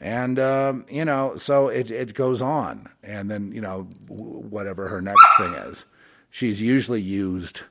And, 0.01 0.39
um, 0.39 0.85
you 0.91 1.05
know, 1.05 1.37
so 1.37 1.69
it, 1.69 1.91
it 1.91 2.15
goes 2.15 2.43
on. 2.43 2.91
And 3.03 3.31
then, 3.31 3.53
you 3.53 3.61
know, 3.61 3.85
whatever 4.09 4.89
her 4.89 5.01
next 5.01 5.27
thing 5.39 5.55
is 5.55 5.85
she's 6.31 6.61
usually 6.61 7.01
used 7.01 7.63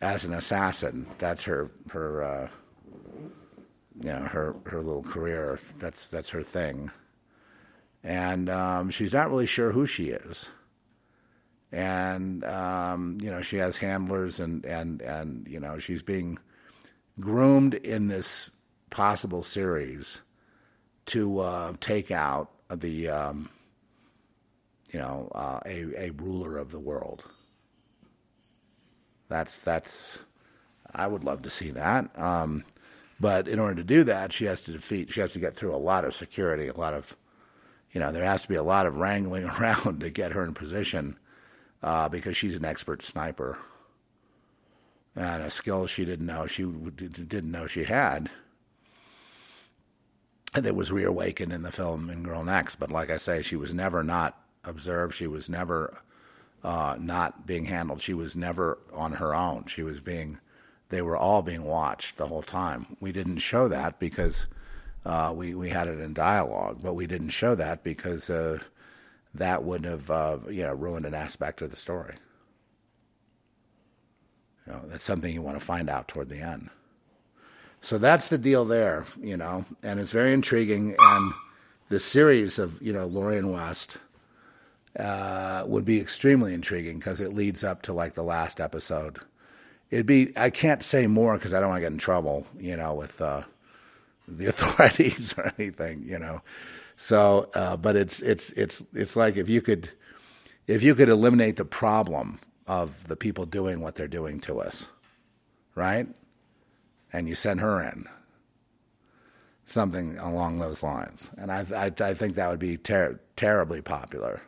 as 0.00 0.24
an 0.24 0.32
assassin. 0.32 1.06
That's 1.18 1.44
her 1.44 1.70
her 1.90 2.22
uh, 2.22 2.48
you 4.02 4.12
know 4.12 4.20
her 4.20 4.56
her 4.64 4.82
little 4.82 5.02
career. 5.02 5.58
That's 5.78 6.06
that's 6.06 6.30
her 6.30 6.42
thing, 6.42 6.90
and 8.02 8.48
um, 8.48 8.90
she's 8.90 9.12
not 9.12 9.30
really 9.30 9.46
sure 9.46 9.72
who 9.72 9.86
she 9.86 10.04
is. 10.06 10.48
And 11.72 12.44
um, 12.44 13.18
you 13.20 13.30
know 13.30 13.42
she 13.42 13.56
has 13.56 13.76
handlers, 13.76 14.40
and 14.40 14.64
and 14.64 15.00
and 15.02 15.46
you 15.48 15.60
know 15.60 15.78
she's 15.78 16.02
being 16.02 16.38
groomed 17.20 17.74
in 17.74 18.08
this 18.08 18.50
possible 18.90 19.42
series 19.42 20.18
to 21.06 21.40
uh, 21.40 21.72
take 21.80 22.10
out 22.10 22.50
the 22.68 23.08
um, 23.08 23.48
you 24.92 24.98
know 24.98 25.30
uh, 25.34 25.60
a 25.64 26.08
a 26.08 26.10
ruler 26.10 26.58
of 26.58 26.72
the 26.72 26.80
world. 26.80 27.24
That's 29.28 29.60
that's 29.60 30.18
I 30.92 31.06
would 31.06 31.24
love 31.24 31.42
to 31.42 31.50
see 31.50 31.70
that. 31.70 32.10
Um, 32.18 32.64
but 33.20 33.48
in 33.48 33.58
order 33.58 33.76
to 33.76 33.84
do 33.84 34.04
that, 34.04 34.32
she 34.32 34.46
has 34.46 34.60
to 34.62 34.72
defeat. 34.72 35.12
She 35.12 35.20
has 35.20 35.32
to 35.32 35.38
get 35.38 35.54
through 35.54 35.74
a 35.74 35.76
lot 35.76 36.04
of 36.04 36.14
security, 36.14 36.68
a 36.68 36.76
lot 36.76 36.94
of, 36.94 37.16
you 37.92 38.00
know, 38.00 38.12
there 38.12 38.24
has 38.24 38.42
to 38.42 38.48
be 38.48 38.54
a 38.54 38.62
lot 38.62 38.86
of 38.86 38.96
wrangling 38.96 39.44
around 39.60 40.00
to 40.00 40.10
get 40.10 40.32
her 40.32 40.44
in 40.44 40.54
position 40.54 41.18
uh, 41.82 42.08
because 42.08 42.36
she's 42.36 42.56
an 42.56 42.64
expert 42.64 43.02
sniper 43.02 43.58
and 45.16 45.42
a 45.42 45.50
skill 45.50 45.86
she 45.86 46.04
didn't 46.04 46.26
know 46.26 46.46
she 46.46 46.64
didn't 46.64 47.50
know 47.50 47.66
she 47.66 47.84
had. 47.84 48.30
And 50.54 50.66
it 50.66 50.74
was 50.74 50.90
reawakened 50.90 51.52
in 51.52 51.62
the 51.62 51.70
film 51.70 52.10
in 52.10 52.24
Girl 52.24 52.42
Next. 52.42 52.76
But 52.76 52.90
like 52.90 53.10
I 53.10 53.18
say, 53.18 53.42
she 53.42 53.54
was 53.56 53.72
never 53.72 54.02
not 54.02 54.36
observed. 54.64 55.14
She 55.14 55.28
was 55.28 55.48
never 55.48 56.02
uh, 56.64 56.96
not 56.98 57.46
being 57.46 57.66
handled. 57.66 58.02
She 58.02 58.14
was 58.14 58.34
never 58.34 58.78
on 58.92 59.12
her 59.12 59.34
own. 59.34 59.66
She 59.66 59.82
was 59.82 60.00
being, 60.00 60.38
they 60.88 61.02
were 61.02 61.16
all 61.16 61.42
being 61.42 61.62
watched 61.62 62.16
the 62.16 62.26
whole 62.26 62.42
time. 62.42 62.96
We 62.98 63.12
didn't 63.12 63.38
show 63.38 63.68
that 63.68 64.00
because 64.00 64.46
uh, 65.04 65.32
we 65.34 65.54
we 65.54 65.70
had 65.70 65.88
it 65.88 66.00
in 66.00 66.12
dialogue, 66.12 66.80
but 66.82 66.94
we 66.94 67.06
didn't 67.06 67.30
show 67.30 67.54
that 67.54 67.82
because 67.82 68.28
uh, 68.28 68.58
that 69.34 69.64
would 69.64 69.84
have 69.84 70.10
uh, 70.10 70.38
you 70.48 70.62
know 70.62 70.74
ruined 70.74 71.06
an 71.06 71.14
aspect 71.14 71.62
of 71.62 71.70
the 71.70 71.76
story. 71.76 72.16
You 74.66 74.72
know, 74.72 74.82
that's 74.86 75.04
something 75.04 75.32
you 75.32 75.42
want 75.42 75.58
to 75.58 75.64
find 75.64 75.88
out 75.88 76.08
toward 76.08 76.28
the 76.28 76.40
end. 76.40 76.70
So 77.82 77.96
that's 77.96 78.28
the 78.28 78.38
deal 78.38 78.64
there, 78.64 79.06
you 79.20 79.36
know, 79.36 79.64
and 79.82 79.98
it's 79.98 80.12
very 80.12 80.34
intriguing 80.34 80.94
and 80.98 81.32
the 81.88 81.98
series 81.98 82.58
of 82.58 82.80
you 82.80 82.92
know 82.92 83.06
Lorien 83.06 83.52
West 83.52 83.98
uh, 84.98 85.64
would 85.66 85.84
be 85.84 86.00
extremely 86.00 86.54
intriguing 86.54 86.98
because 86.98 87.20
it 87.20 87.34
leads 87.34 87.62
up 87.62 87.82
to 87.82 87.92
like 87.92 88.14
the 88.14 88.22
last 88.22 88.60
episode. 88.60 89.18
It'd 89.90 90.06
be 90.06 90.32
I 90.36 90.50
can't 90.50 90.82
say 90.82 91.06
more 91.06 91.34
because 91.34 91.52
I 91.52 91.60
don't 91.60 91.70
want 91.70 91.78
to 91.78 91.82
get 91.82 91.92
in 91.92 91.98
trouble, 91.98 92.46
you 92.58 92.76
know, 92.76 92.94
with 92.94 93.20
uh, 93.20 93.42
the 94.26 94.46
authorities 94.48 95.34
or 95.36 95.52
anything, 95.58 96.04
you 96.06 96.18
know. 96.18 96.40
So, 97.02 97.48
uh, 97.54 97.78
but 97.78 97.96
it's 97.96 98.20
it's 98.20 98.50
it's 98.50 98.82
it's 98.92 99.16
like 99.16 99.38
if 99.38 99.48
you 99.48 99.62
could 99.62 99.88
if 100.66 100.82
you 100.82 100.94
could 100.94 101.08
eliminate 101.08 101.56
the 101.56 101.64
problem 101.64 102.40
of 102.66 103.08
the 103.08 103.16
people 103.16 103.46
doing 103.46 103.80
what 103.80 103.94
they're 103.94 104.06
doing 104.06 104.38
to 104.40 104.60
us, 104.60 104.86
right? 105.74 106.06
And 107.10 107.26
you 107.26 107.34
send 107.34 107.60
her 107.60 107.82
in, 107.82 108.06
something 109.64 110.18
along 110.18 110.58
those 110.58 110.82
lines, 110.82 111.30
and 111.38 111.50
I 111.50 111.64
I, 111.74 112.10
I 112.10 112.12
think 112.12 112.34
that 112.34 112.50
would 112.50 112.60
be 112.60 112.76
ter- 112.76 113.18
terribly 113.34 113.80
popular. 113.80 114.42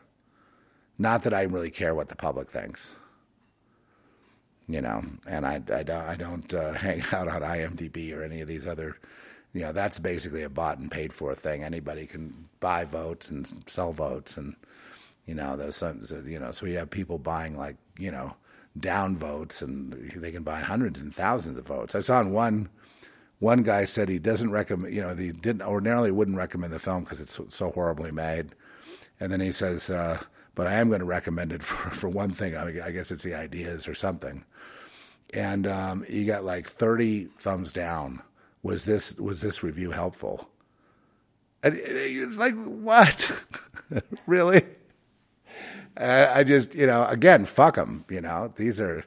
Not 0.99 1.23
that 1.23 1.33
I 1.33 1.45
really 1.45 1.71
care 1.71 1.95
what 1.95 2.11
the 2.11 2.17
public 2.17 2.51
thinks, 2.51 2.95
you 4.69 4.83
know, 4.83 5.03
and 5.27 5.47
I 5.47 5.55
I 5.55 5.83
don't 5.85 5.91
I 5.91 6.17
don't 6.17 6.53
uh, 6.53 6.73
hang 6.87 7.03
out 7.12 7.29
on 7.29 7.41
IMDb 7.41 8.15
or 8.15 8.23
any 8.23 8.43
of 8.43 8.47
these 8.47 8.67
other 8.67 8.99
you 9.53 9.61
know, 9.61 9.73
that's 9.73 9.99
basically 9.99 10.43
a 10.43 10.49
bought 10.49 10.79
and 10.79 10.91
paid 10.91 11.12
for 11.12 11.35
thing. 11.35 11.62
Anybody 11.62 12.07
can 12.07 12.49
buy 12.61 12.85
votes 12.85 13.29
and 13.29 13.47
sell 13.67 13.93
votes, 13.93 14.37
and 14.37 14.57
you 15.27 15.35
know, 15.35 15.57
those 15.57 15.83
you 16.27 16.38
know, 16.38 16.53
so 16.53 16.67
we 16.67 16.73
have 16.75 16.91
people 16.91 17.19
buying 17.19 17.57
like 17.57 17.77
you 17.99 18.11
know 18.11 18.35
down 18.79 19.17
votes, 19.17 19.61
and 19.61 19.93
they 20.17 20.33
can 20.33 20.43
buy 20.43 20.61
hundreds 20.61 21.01
and 21.01 21.15
thousands 21.15 21.59
of 21.59 21.67
votes. 21.67 21.95
I 21.95 22.01
saw 22.01 22.21
in 22.21 22.33
one. 22.33 22.69
One 23.41 23.65
guy 23.65 23.87
said 23.87 24.09
he 24.09 24.21
doesn't 24.21 24.53
recommend, 24.53 24.95
you 24.95 25.01
know, 25.01 25.17
he 25.17 25.33
didn't 25.33 25.62
ordinarily 25.62 26.12
wouldn't 26.12 26.37
recommend 26.37 26.73
the 26.73 26.79
film 26.79 27.03
because 27.03 27.21
it's 27.21 27.41
so, 27.49 27.71
horribly 27.73 28.12
made, 28.12 28.55
and 29.19 29.33
then 29.33 29.41
he 29.41 29.51
says, 29.51 29.91
uh, 29.91 30.21
"But 30.55 30.69
I 30.69 30.75
am 30.75 30.88
going 30.88 31.01
to 31.01 31.07
recommend 31.07 31.53
it 31.53 31.62
for 31.65 31.91
for 31.91 32.09
one 32.09 32.31
thing. 32.31 32.57
I 32.57 32.91
guess 32.93 33.11
it's 33.11 33.25
the 33.25 33.35
ideas 33.35 33.87
or 33.87 33.95
something." 33.95 34.45
And 35.35 35.67
um, 35.67 36.05
he 36.05 36.25
got 36.25 36.45
like 36.45 36.69
thirty 36.69 37.25
thumbs 37.37 37.73
down 37.73 38.23
was 38.62 38.85
this 38.85 39.16
was 39.16 39.40
this 39.40 39.62
review 39.62 39.90
helpful? 39.90 40.48
And 41.62 41.77
it's 41.77 42.38
like 42.38 42.55
what, 42.64 43.44
really? 44.27 44.64
I 45.96 46.42
just 46.44 46.75
you 46.75 46.87
know 46.87 47.07
again 47.07 47.44
fuck 47.44 47.77
them. 47.77 48.05
You 48.09 48.20
know 48.20 48.53
these 48.57 48.81
are 48.81 49.05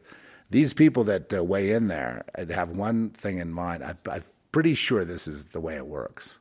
these 0.50 0.74
people 0.74 1.04
that 1.06 1.34
uh, 1.34 1.44
weigh 1.44 1.72
in 1.72 1.88
there 1.88 2.24
and 2.36 2.50
have 2.52 2.70
one 2.70 3.10
thing 3.10 3.40
in 3.40 3.52
mind. 3.52 3.84
I, 3.84 3.96
I'm 4.10 4.24
pretty 4.52 4.76
sure 4.76 5.04
this 5.04 5.28
is 5.28 5.46
the 5.46 5.60
way 5.60 5.76
it 5.76 5.88
works. 5.88 6.40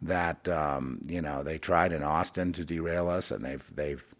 That 0.00 0.46
um, 0.48 1.00
you 1.06 1.22
know 1.22 1.42
they 1.42 1.58
tried 1.58 1.92
in 1.92 2.02
Austin 2.02 2.52
to 2.54 2.64
derail 2.64 3.08
us, 3.08 3.30
and 3.30 3.44
they've 3.44 3.64
they've 3.74 4.14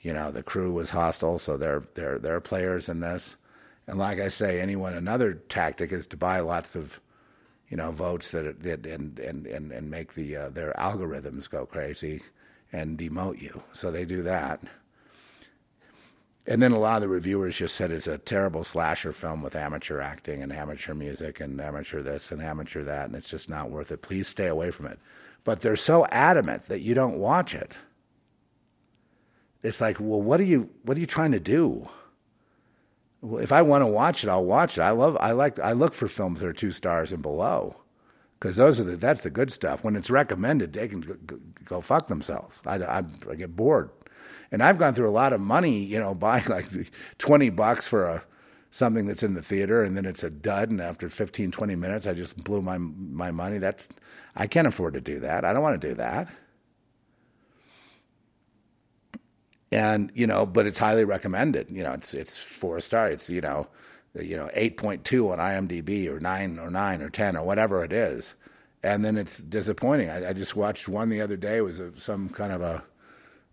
you 0.00 0.12
know 0.12 0.30
the 0.30 0.42
crew 0.42 0.72
was 0.72 0.90
hostile, 0.90 1.38
so 1.38 1.56
they're 1.56 1.84
they're 1.94 2.18
they're 2.18 2.40
players 2.40 2.88
in 2.88 3.00
this. 3.00 3.36
And 3.86 3.98
like 3.98 4.20
I 4.20 4.28
say, 4.28 4.60
anyone 4.60 4.94
another 4.94 5.34
tactic 5.34 5.90
is 5.90 6.06
to 6.08 6.16
buy 6.16 6.40
lots 6.40 6.76
of 6.76 7.00
you 7.72 7.78
know, 7.78 7.90
votes 7.90 8.32
that 8.32 8.44
and 8.66 9.18
and 9.18 9.46
and, 9.46 9.72
and 9.72 9.90
make 9.90 10.12
the 10.12 10.36
uh, 10.36 10.50
their 10.50 10.74
algorithms 10.76 11.48
go 11.48 11.64
crazy 11.64 12.20
and 12.70 12.98
demote 12.98 13.40
you. 13.40 13.62
So 13.72 13.90
they 13.90 14.04
do 14.04 14.22
that. 14.24 14.60
And 16.46 16.60
then 16.60 16.72
a 16.72 16.78
lot 16.78 16.96
of 16.96 17.00
the 17.02 17.08
reviewers 17.08 17.56
just 17.56 17.74
said 17.74 17.90
it's 17.90 18.06
a 18.06 18.18
terrible 18.18 18.62
slasher 18.62 19.10
film 19.10 19.40
with 19.40 19.56
amateur 19.56 20.00
acting 20.00 20.42
and 20.42 20.52
amateur 20.52 20.92
music 20.92 21.40
and 21.40 21.58
amateur 21.62 22.02
this 22.02 22.30
and 22.30 22.42
amateur 22.42 22.82
that, 22.82 23.06
and 23.06 23.16
it's 23.16 23.30
just 23.30 23.48
not 23.48 23.70
worth 23.70 23.90
it. 23.90 24.02
Please 24.02 24.28
stay 24.28 24.48
away 24.48 24.70
from 24.70 24.84
it. 24.84 24.98
But 25.42 25.62
they're 25.62 25.74
so 25.74 26.04
adamant 26.10 26.66
that 26.66 26.80
you 26.80 26.92
don't 26.92 27.16
watch 27.16 27.54
it. 27.54 27.78
It's 29.62 29.80
like, 29.80 29.96
well, 29.98 30.20
what 30.20 30.40
are 30.40 30.44
you 30.44 30.68
what 30.82 30.98
are 30.98 31.00
you 31.00 31.06
trying 31.06 31.32
to 31.32 31.40
do? 31.40 31.88
If 33.22 33.52
I 33.52 33.62
want 33.62 33.82
to 33.82 33.86
watch 33.86 34.24
it, 34.24 34.30
I'll 34.30 34.44
watch 34.44 34.78
it. 34.78 34.82
I 34.82 34.90
love, 34.90 35.16
I 35.20 35.32
like, 35.32 35.58
I 35.58 35.72
look 35.72 35.94
for 35.94 36.08
films 36.08 36.40
that 36.40 36.46
are 36.46 36.52
two 36.52 36.70
stars 36.70 37.12
and 37.12 37.22
below, 37.22 37.76
because 38.38 38.56
those 38.56 38.80
are 38.80 38.84
the 38.84 38.96
that's 38.96 39.22
the 39.22 39.30
good 39.30 39.52
stuff. 39.52 39.84
When 39.84 39.96
it's 39.96 40.10
recommended, 40.10 40.72
they 40.72 40.88
can 40.88 41.40
go, 41.64 41.80
fuck 41.80 42.08
themselves. 42.08 42.62
I, 42.66 42.76
I, 42.76 43.02
I, 43.30 43.34
get 43.36 43.54
bored, 43.54 43.90
and 44.50 44.62
I've 44.62 44.78
gone 44.78 44.94
through 44.94 45.08
a 45.08 45.12
lot 45.12 45.32
of 45.32 45.40
money, 45.40 45.84
you 45.84 45.98
know, 45.98 46.14
buying 46.16 46.46
like 46.46 46.66
twenty 47.18 47.50
bucks 47.50 47.86
for 47.86 48.04
a 48.06 48.24
something 48.72 49.06
that's 49.06 49.22
in 49.22 49.34
the 49.34 49.42
theater, 49.42 49.82
and 49.84 49.96
then 49.96 50.06
it's 50.06 50.24
a 50.24 50.30
dud, 50.30 50.70
and 50.70 50.80
after 50.80 51.08
15, 51.10 51.50
20 51.50 51.76
minutes, 51.76 52.06
I 52.06 52.14
just 52.14 52.42
blew 52.42 52.62
my 52.62 52.78
my 52.78 53.30
money. 53.30 53.58
That's 53.58 53.88
I 54.34 54.46
can't 54.46 54.66
afford 54.66 54.94
to 54.94 55.00
do 55.00 55.20
that. 55.20 55.44
I 55.44 55.52
don't 55.52 55.62
want 55.62 55.80
to 55.80 55.88
do 55.88 55.94
that. 55.94 56.28
And 59.72 60.12
you 60.14 60.26
know, 60.26 60.44
but 60.46 60.66
it's 60.66 60.78
highly 60.78 61.04
recommended. 61.04 61.68
You 61.70 61.82
know, 61.82 61.92
it's 61.92 62.14
it's 62.14 62.38
four 62.38 62.80
star. 62.80 63.08
It's 63.08 63.30
you 63.30 63.40
know, 63.40 63.68
you 64.14 64.36
know, 64.36 64.50
eight 64.52 64.76
point 64.76 65.04
two 65.04 65.32
on 65.32 65.38
IMDb 65.38 66.06
or 66.08 66.20
nine 66.20 66.58
or 66.58 66.70
nine 66.70 67.02
or 67.02 67.10
ten 67.10 67.36
or 67.36 67.44
whatever 67.44 67.82
it 67.82 67.92
is, 67.92 68.34
and 68.82 69.04
then 69.04 69.16
it's 69.16 69.38
disappointing. 69.38 70.10
I, 70.10 70.30
I 70.30 70.32
just 70.34 70.54
watched 70.54 70.88
one 70.88 71.08
the 71.08 71.22
other 71.22 71.36
day. 71.36 71.56
It 71.56 71.62
was 71.62 71.80
a, 71.80 71.98
some 71.98 72.28
kind 72.28 72.52
of 72.52 72.60
a 72.60 72.84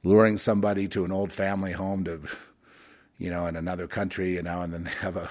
luring 0.03 0.37
somebody 0.37 0.87
to 0.89 1.05
an 1.05 1.11
old 1.11 1.31
family 1.31 1.71
home 1.71 2.03
to, 2.05 2.21
you 3.17 3.29
know, 3.29 3.45
in 3.47 3.55
another 3.55 3.87
country, 3.87 4.35
you 4.35 4.43
know, 4.43 4.61
and 4.61 4.73
then 4.73 4.83
they 4.83 4.91
have 4.91 5.15
a 5.15 5.29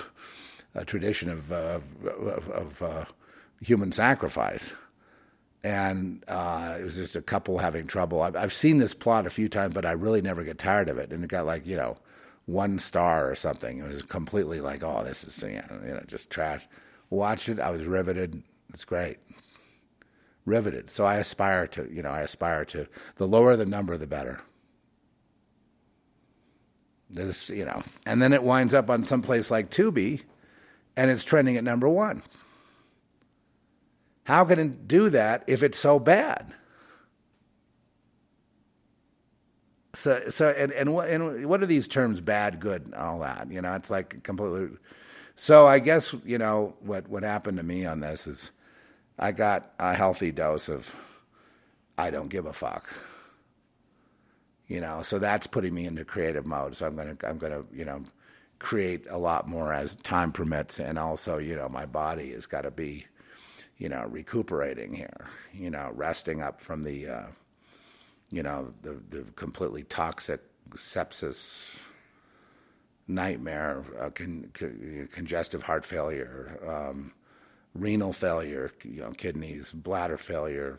a 0.74 0.84
tradition 0.84 1.28
of 1.28 1.52
uh, 1.52 1.80
of, 2.06 2.48
of 2.50 2.82
uh, 2.82 3.04
human 3.60 3.92
sacrifice 3.92 4.72
and 5.64 6.24
uh, 6.28 6.76
it 6.78 6.84
was 6.84 6.94
just 6.94 7.16
a 7.16 7.22
couple 7.22 7.58
having 7.58 7.86
trouble. 7.86 8.22
I've, 8.22 8.36
I've, 8.36 8.52
seen 8.52 8.78
this 8.78 8.94
plot 8.94 9.26
a 9.26 9.30
few 9.30 9.48
times, 9.48 9.74
but 9.74 9.84
I 9.84 9.92
really 9.92 10.22
never 10.22 10.44
get 10.44 10.58
tired 10.58 10.88
of 10.88 10.98
it. 10.98 11.12
And 11.12 11.24
it 11.24 11.28
got 11.28 11.46
like 11.46 11.66
you 11.66 11.76
know 11.76 11.96
one 12.46 12.78
star 12.78 13.30
or 13.30 13.34
something. 13.34 13.78
It 13.78 13.88
was 13.88 14.02
completely 14.02 14.60
like, 14.60 14.82
oh, 14.82 15.04
this 15.04 15.24
is 15.24 15.42
you 15.42 15.62
know 15.70 16.02
just 16.06 16.30
trash. 16.30 16.66
Watch 17.10 17.48
it. 17.48 17.58
I 17.58 17.70
was 17.70 17.84
riveted. 17.84 18.42
It's 18.72 18.84
great. 18.84 19.18
Riveted. 20.44 20.90
So 20.90 21.04
I 21.04 21.16
aspire 21.16 21.66
to 21.68 21.88
you 21.92 22.02
know 22.02 22.10
I 22.10 22.20
aspire 22.20 22.64
to 22.66 22.86
the 23.16 23.26
lower 23.26 23.56
the 23.56 23.66
number, 23.66 23.96
the 23.96 24.06
better. 24.06 24.40
This 27.10 27.48
you 27.48 27.64
know, 27.64 27.82
and 28.06 28.22
then 28.22 28.32
it 28.32 28.42
winds 28.42 28.74
up 28.74 28.90
on 28.90 29.02
some 29.02 29.22
place 29.22 29.50
like 29.50 29.70
Tubi, 29.70 30.22
and 30.96 31.10
it's 31.10 31.24
trending 31.24 31.56
at 31.56 31.64
number 31.64 31.88
one. 31.88 32.22
How 34.28 34.44
can 34.44 34.58
it 34.58 34.86
do 34.86 35.08
that 35.08 35.42
if 35.46 35.62
it's 35.62 35.78
so 35.78 35.98
bad? 35.98 36.52
So, 39.94 40.28
so, 40.28 40.50
and 40.50 40.70
and 40.72 40.92
what 40.92 41.08
and 41.08 41.46
what 41.46 41.62
are 41.62 41.66
these 41.66 41.88
terms? 41.88 42.20
Bad, 42.20 42.60
good, 42.60 42.84
and 42.84 42.94
all 42.94 43.20
that. 43.20 43.50
You 43.50 43.62
know, 43.62 43.72
it's 43.72 43.88
like 43.88 44.22
completely. 44.22 44.76
So 45.36 45.66
I 45.66 45.78
guess 45.78 46.14
you 46.26 46.36
know 46.36 46.74
what 46.80 47.08
what 47.08 47.22
happened 47.22 47.56
to 47.56 47.62
me 47.62 47.86
on 47.86 48.00
this 48.00 48.26
is, 48.26 48.50
I 49.18 49.32
got 49.32 49.72
a 49.78 49.94
healthy 49.94 50.30
dose 50.30 50.68
of, 50.68 50.94
I 51.96 52.10
don't 52.10 52.28
give 52.28 52.44
a 52.44 52.52
fuck. 52.52 52.86
You 54.66 54.82
know, 54.82 55.00
so 55.00 55.18
that's 55.18 55.46
putting 55.46 55.72
me 55.72 55.86
into 55.86 56.04
creative 56.04 56.44
mode. 56.44 56.76
So 56.76 56.86
I'm 56.86 56.96
gonna 56.96 57.16
I'm 57.24 57.38
gonna 57.38 57.62
you 57.72 57.86
know, 57.86 58.04
create 58.58 59.06
a 59.08 59.16
lot 59.16 59.48
more 59.48 59.72
as 59.72 59.94
time 60.02 60.32
permits, 60.32 60.78
and 60.78 60.98
also 60.98 61.38
you 61.38 61.56
know 61.56 61.70
my 61.70 61.86
body 61.86 62.32
has 62.32 62.44
got 62.44 62.60
to 62.60 62.70
be 62.70 63.06
you 63.78 63.88
know, 63.88 64.04
recuperating 64.08 64.92
here, 64.92 65.28
you 65.52 65.70
know, 65.70 65.90
resting 65.94 66.42
up 66.42 66.60
from 66.60 66.82
the, 66.82 67.08
uh, 67.08 67.26
you 68.30 68.42
know, 68.42 68.74
the, 68.82 69.00
the 69.08 69.22
completely 69.36 69.84
toxic 69.84 70.40
sepsis 70.74 71.76
nightmare, 73.06 73.84
uh, 73.98 74.10
con- 74.10 74.50
con- 74.52 75.08
congestive 75.12 75.62
heart 75.62 75.84
failure, 75.84 76.58
um, 76.66 77.12
renal 77.74 78.12
failure, 78.12 78.72
you 78.84 79.00
know, 79.00 79.12
kidneys, 79.12 79.72
bladder 79.72 80.18
failure, 80.18 80.78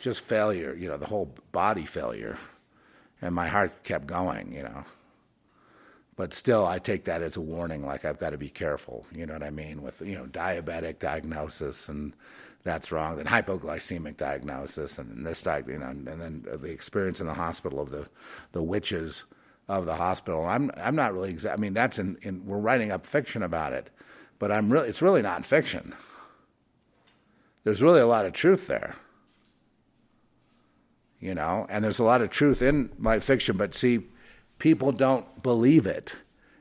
just 0.00 0.24
failure, 0.24 0.74
you 0.74 0.88
know, 0.88 0.96
the 0.96 1.06
whole 1.06 1.34
body 1.52 1.84
failure. 1.84 2.38
And 3.20 3.34
my 3.34 3.48
heart 3.48 3.82
kept 3.84 4.06
going, 4.06 4.52
you 4.52 4.62
know. 4.62 4.84
But 6.18 6.34
still, 6.34 6.66
I 6.66 6.80
take 6.80 7.04
that 7.04 7.22
as 7.22 7.36
a 7.36 7.40
warning. 7.40 7.86
Like 7.86 8.04
I've 8.04 8.18
got 8.18 8.30
to 8.30 8.38
be 8.38 8.48
careful. 8.48 9.06
You 9.14 9.24
know 9.24 9.34
what 9.34 9.44
I 9.44 9.50
mean? 9.50 9.82
With 9.82 10.00
you 10.00 10.16
know 10.16 10.24
diabetic 10.24 10.98
diagnosis 10.98 11.88
and 11.88 12.12
that's 12.64 12.90
wrong. 12.90 13.16
Then 13.16 13.26
hypoglycemic 13.26 14.16
diagnosis 14.16 14.98
and 14.98 15.24
this 15.24 15.44
diag- 15.44 15.68
you 15.68 15.78
know, 15.78 15.86
and 15.86 16.06
then 16.06 16.44
the 16.44 16.70
experience 16.72 17.20
in 17.20 17.28
the 17.28 17.34
hospital 17.34 17.78
of 17.78 17.90
the 17.90 18.08
the 18.50 18.64
witches 18.64 19.22
of 19.68 19.86
the 19.86 19.94
hospital. 19.94 20.44
I'm 20.44 20.72
I'm 20.76 20.96
not 20.96 21.14
really. 21.14 21.34
Exa- 21.34 21.52
I 21.52 21.56
mean, 21.56 21.72
that's 21.72 22.00
in, 22.00 22.18
in 22.22 22.44
we're 22.46 22.58
writing 22.58 22.90
up 22.90 23.06
fiction 23.06 23.44
about 23.44 23.72
it, 23.72 23.88
but 24.40 24.50
I'm 24.50 24.72
really 24.72 24.88
it's 24.88 25.00
really 25.00 25.22
not 25.22 25.44
fiction. 25.44 25.94
There's 27.62 27.80
really 27.80 28.00
a 28.00 28.08
lot 28.08 28.26
of 28.26 28.32
truth 28.32 28.66
there. 28.66 28.96
You 31.20 31.36
know, 31.36 31.68
and 31.70 31.84
there's 31.84 32.00
a 32.00 32.04
lot 32.04 32.22
of 32.22 32.30
truth 32.30 32.60
in 32.60 32.90
my 32.98 33.20
fiction, 33.20 33.56
but 33.56 33.72
see 33.72 34.08
people 34.58 34.92
don't 34.92 35.42
believe 35.42 35.86
it 35.86 36.16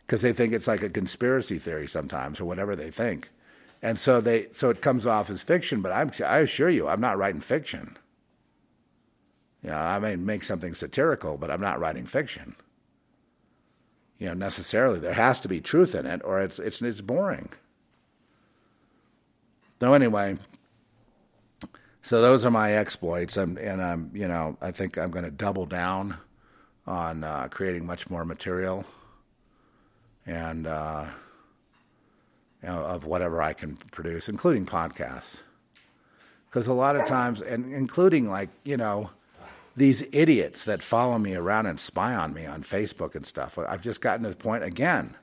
because 0.05 0.21
they 0.21 0.33
think 0.33 0.53
it's 0.53 0.67
like 0.67 0.83
a 0.83 0.89
conspiracy 0.89 1.59
theory 1.59 1.87
sometimes 1.87 2.39
or 2.39 2.45
whatever 2.45 2.75
they 2.75 2.91
think. 2.91 3.29
And 3.81 3.99
so 3.99 4.21
they 4.21 4.47
so 4.51 4.69
it 4.69 4.81
comes 4.81 5.05
off 5.05 5.29
as 5.29 5.43
fiction, 5.43 5.81
but 5.81 5.91
I'm, 5.91 6.11
I 6.25 6.39
assure 6.39 6.69
you, 6.69 6.87
I'm 6.87 7.01
not 7.01 7.17
writing 7.17 7.41
fiction. 7.41 7.97
You 9.61 9.69
know, 9.69 9.77
I 9.77 9.99
may 9.99 10.15
make 10.15 10.43
something 10.43 10.73
satirical, 10.73 11.37
but 11.37 11.51
I'm 11.51 11.61
not 11.61 11.79
writing 11.79 12.05
fiction. 12.05 12.55
You 14.17 14.27
know, 14.27 14.33
necessarily 14.33 14.99
there 14.99 15.13
has 15.13 15.41
to 15.41 15.47
be 15.47 15.61
truth 15.61 15.93
in 15.93 16.05
it, 16.05 16.21
or 16.23 16.41
it's 16.41 16.57
it's 16.57 16.81
it's 16.81 17.01
boring. 17.01 17.49
So 19.79 19.93
anyway, 19.93 20.37
so 22.01 22.19
those 22.21 22.45
are 22.45 22.51
my 22.51 22.73
exploits, 22.73 23.37
and, 23.37 23.59
and 23.59 23.79
I'm 23.81 24.09
you 24.13 24.27
know 24.27 24.57
I 24.59 24.71
think 24.71 24.97
I'm 24.97 25.11
going 25.11 25.25
to 25.25 25.31
double 25.31 25.67
down 25.67 26.17
on 26.87 27.23
uh, 27.23 27.47
creating 27.51 27.85
much 27.85 28.09
more 28.09 28.25
material, 28.25 28.85
and 30.25 30.65
uh, 30.65 31.05
you 32.63 32.69
know, 32.69 32.83
of 32.83 33.03
whatever 33.03 33.41
I 33.41 33.53
can 33.53 33.77
produce, 33.91 34.29
including 34.29 34.65
podcasts, 34.65 35.37
because 36.49 36.67
a 36.67 36.73
lot 36.73 36.95
of 36.95 37.05
times, 37.05 37.41
and 37.41 37.73
including 37.73 38.29
like 38.29 38.49
you 38.63 38.77
know 38.77 39.09
these 39.75 40.03
idiots 40.11 40.65
that 40.65 40.81
follow 40.81 41.19
me 41.19 41.35
around 41.35 41.67
and 41.67 41.79
spy 41.79 42.15
on 42.15 42.33
me 42.33 42.45
on 42.45 42.63
Facebook 42.63 43.13
and 43.13 43.25
stuff. 43.25 43.59
I've 43.59 43.81
just 43.81 44.01
gotten 44.01 44.23
to 44.23 44.29
the 44.29 44.35
point 44.35 44.63
again 44.63 45.15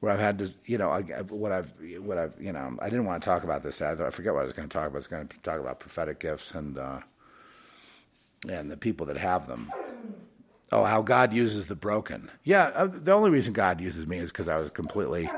where 0.00 0.12
I've 0.12 0.20
had 0.20 0.38
to, 0.38 0.52
you 0.64 0.78
know, 0.78 0.90
I, 0.90 1.00
what 1.00 1.52
I've, 1.52 1.70
what 1.98 2.16
I've, 2.16 2.32
you 2.38 2.52
know, 2.52 2.76
I 2.80 2.90
didn't 2.90 3.04
want 3.04 3.22
to 3.22 3.26
talk 3.26 3.42
about 3.44 3.62
this. 3.62 3.80
I, 3.82 3.92
I 3.92 4.10
forget 4.10 4.32
what 4.32 4.40
I 4.40 4.44
was 4.44 4.52
going 4.52 4.68
to 4.68 4.72
talk 4.72 4.86
about. 4.86 4.96
I 4.96 4.98
was 4.98 5.06
going 5.06 5.28
to 5.28 5.38
talk 5.38 5.60
about 5.60 5.80
prophetic 5.80 6.18
gifts 6.18 6.52
and 6.52 6.78
uh, 6.78 7.00
and 8.48 8.70
the 8.70 8.76
people 8.76 9.06
that 9.06 9.16
have 9.16 9.46
them. 9.46 9.72
Oh, 10.74 10.82
how 10.82 11.02
God 11.02 11.32
uses 11.32 11.68
the 11.68 11.76
broken. 11.76 12.32
Yeah, 12.42 12.64
uh, 12.74 12.88
the 12.88 13.12
only 13.12 13.30
reason 13.30 13.52
God 13.52 13.80
uses 13.80 14.08
me 14.08 14.18
is 14.18 14.32
because 14.32 14.48
I 14.48 14.56
was 14.56 14.70
completely 14.70 15.30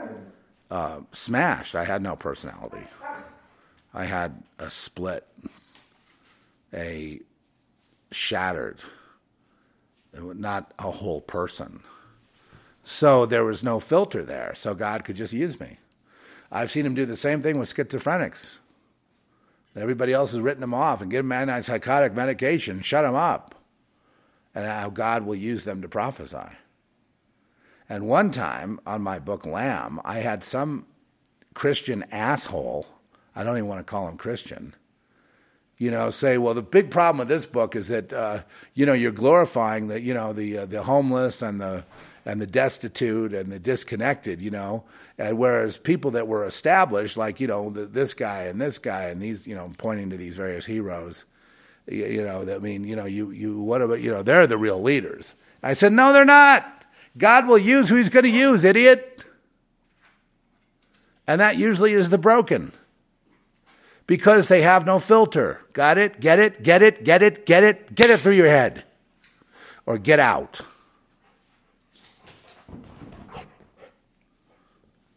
uh, 0.70 1.00
smashed. 1.12 1.74
I 1.74 1.84
had 1.84 2.00
no 2.00 2.16
personality. 2.16 2.86
I 3.92 4.06
had 4.06 4.42
a 4.58 4.70
split, 4.70 5.26
a 6.72 7.20
shattered, 8.10 8.78
not 10.14 10.72
a 10.78 10.90
whole 10.90 11.20
person. 11.20 11.80
So 12.82 13.26
there 13.26 13.44
was 13.44 13.62
no 13.62 13.78
filter 13.78 14.24
there. 14.24 14.54
So 14.56 14.74
God 14.74 15.04
could 15.04 15.16
just 15.16 15.34
use 15.34 15.60
me. 15.60 15.76
I've 16.50 16.70
seen 16.70 16.86
him 16.86 16.94
do 16.94 17.04
the 17.04 17.14
same 17.14 17.42
thing 17.42 17.58
with 17.58 17.74
schizophrenics. 17.74 18.56
Everybody 19.76 20.14
else 20.14 20.32
has 20.32 20.40
written 20.40 20.62
them 20.62 20.72
off 20.72 21.02
and 21.02 21.10
give 21.10 21.28
them 21.28 21.46
antipsychotic 21.46 22.14
medication, 22.14 22.80
shut 22.80 23.04
them 23.04 23.14
up. 23.14 23.55
And 24.56 24.66
how 24.66 24.90
God 24.90 25.24
will 25.24 25.36
use 25.36 25.62
them 25.62 25.82
to 25.82 25.88
prophesy. 25.88 26.48
And 27.88 28.08
one 28.08 28.32
time 28.32 28.80
on 28.84 29.02
my 29.02 29.20
book 29.20 29.46
Lamb, 29.46 30.00
I 30.04 30.16
had 30.16 30.42
some 30.42 30.86
Christian 31.54 32.04
asshole, 32.10 32.86
I 33.36 33.44
don't 33.44 33.56
even 33.56 33.68
want 33.68 33.86
to 33.86 33.90
call 33.90 34.08
him 34.08 34.16
Christian, 34.16 34.74
you 35.78 35.90
know, 35.90 36.10
say, 36.10 36.38
well, 36.38 36.54
the 36.54 36.62
big 36.62 36.90
problem 36.90 37.18
with 37.18 37.28
this 37.28 37.46
book 37.46 37.76
is 37.76 37.88
that, 37.88 38.12
uh, 38.12 38.42
you 38.74 38.86
know, 38.86 38.94
you're 38.94 39.12
glorifying 39.12 39.88
the, 39.88 40.00
you 40.00 40.14
know, 40.14 40.32
the, 40.32 40.58
uh, 40.58 40.66
the 40.66 40.82
homeless 40.82 41.42
and 41.42 41.60
the, 41.60 41.84
and 42.26 42.40
the 42.40 42.46
destitute 42.46 43.32
and 43.32 43.52
the 43.52 43.58
disconnected, 43.58 44.42
you 44.42 44.50
know, 44.50 44.84
and 45.16 45.38
whereas 45.38 45.78
people 45.78 46.10
that 46.10 46.26
were 46.26 46.44
established, 46.44 47.16
like 47.16 47.40
you 47.40 47.46
know 47.46 47.70
the, 47.70 47.86
this 47.86 48.12
guy 48.12 48.42
and 48.42 48.60
this 48.60 48.78
guy 48.78 49.04
and 49.04 49.22
these, 49.22 49.46
you 49.46 49.54
know, 49.54 49.72
pointing 49.78 50.10
to 50.10 50.16
these 50.16 50.36
various 50.36 50.66
heroes, 50.66 51.24
you, 51.86 52.06
you 52.06 52.24
know, 52.24 52.54
I 52.54 52.58
mean, 52.58 52.84
you 52.84 52.96
know, 52.96 53.04
you 53.04 53.30
you 53.30 53.58
what 53.58 53.82
about 53.82 54.00
you 54.00 54.10
know 54.10 54.22
they're 54.22 54.46
the 54.46 54.58
real 54.58 54.82
leaders. 54.82 55.34
I 55.62 55.74
said 55.74 55.92
no, 55.92 56.12
they're 56.12 56.24
not. 56.24 56.84
God 57.16 57.46
will 57.46 57.58
use 57.58 57.88
who 57.88 57.96
He's 57.96 58.08
going 58.08 58.24
to 58.24 58.30
use, 58.30 58.64
idiot. 58.64 59.24
And 61.26 61.40
that 61.40 61.56
usually 61.56 61.92
is 61.92 62.10
the 62.10 62.18
broken. 62.18 62.72
Because 64.06 64.46
they 64.46 64.62
have 64.62 64.86
no 64.86 65.00
filter. 65.00 65.62
Got 65.72 65.98
it? 65.98 66.20
Get 66.20 66.38
it? 66.38 66.62
Get 66.62 66.82
it? 66.82 67.02
Get 67.04 67.22
it? 67.22 67.44
Get 67.46 67.64
it? 67.64 67.94
Get 67.94 68.10
it 68.10 68.20
through 68.20 68.34
your 68.34 68.46
head. 68.46 68.84
Or 69.84 69.98
get 69.98 70.20
out. 70.20 70.60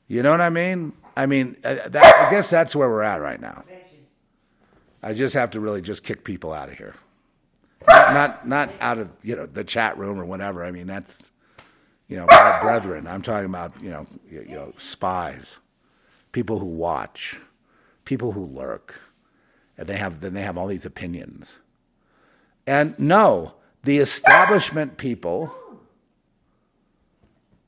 You 0.07 0.23
know 0.23 0.31
what 0.31 0.41
I 0.41 0.49
mean? 0.49 0.93
I 1.15 1.27
mean, 1.27 1.57
uh, 1.63 1.75
I 1.85 2.31
guess 2.31 2.49
that's 2.49 2.75
where 2.75 2.89
we're 2.89 3.03
at 3.03 3.21
right 3.21 3.39
now. 3.39 3.63
I 5.01 5.13
just 5.13 5.33
have 5.33 5.51
to 5.51 5.59
really 5.59 5.81
just 5.81 6.03
kick 6.03 6.23
people 6.23 6.53
out 6.53 6.69
of 6.69 6.77
here. 6.77 6.95
Not, 7.87 8.47
not, 8.47 8.71
out 8.81 8.97
of 8.97 9.09
you 9.23 9.35
know 9.35 9.45
the 9.45 9.63
chat 9.63 9.97
room 9.97 10.19
or 10.19 10.25
whatever. 10.25 10.65
I 10.65 10.71
mean, 10.71 10.87
that's 10.87 11.31
you 12.07 12.17
know 12.17 12.25
my 12.29 12.59
brethren. 12.61 13.07
I'm 13.07 13.21
talking 13.21 13.45
about 13.45 13.81
you 13.81 13.89
know 13.89 14.05
you, 14.29 14.45
you 14.49 14.55
know 14.55 14.73
spies, 14.77 15.57
people 16.31 16.59
who 16.59 16.65
watch, 16.65 17.37
people 18.05 18.33
who 18.33 18.45
lurk, 18.45 18.99
and 19.77 19.87
they 19.87 19.97
have 19.97 20.19
then 20.19 20.33
they 20.33 20.41
have 20.41 20.57
all 20.57 20.67
these 20.67 20.85
opinions. 20.85 21.57
And 22.67 22.97
no, 22.99 23.53
the 23.83 23.99
establishment 23.99 24.97
people 24.97 25.55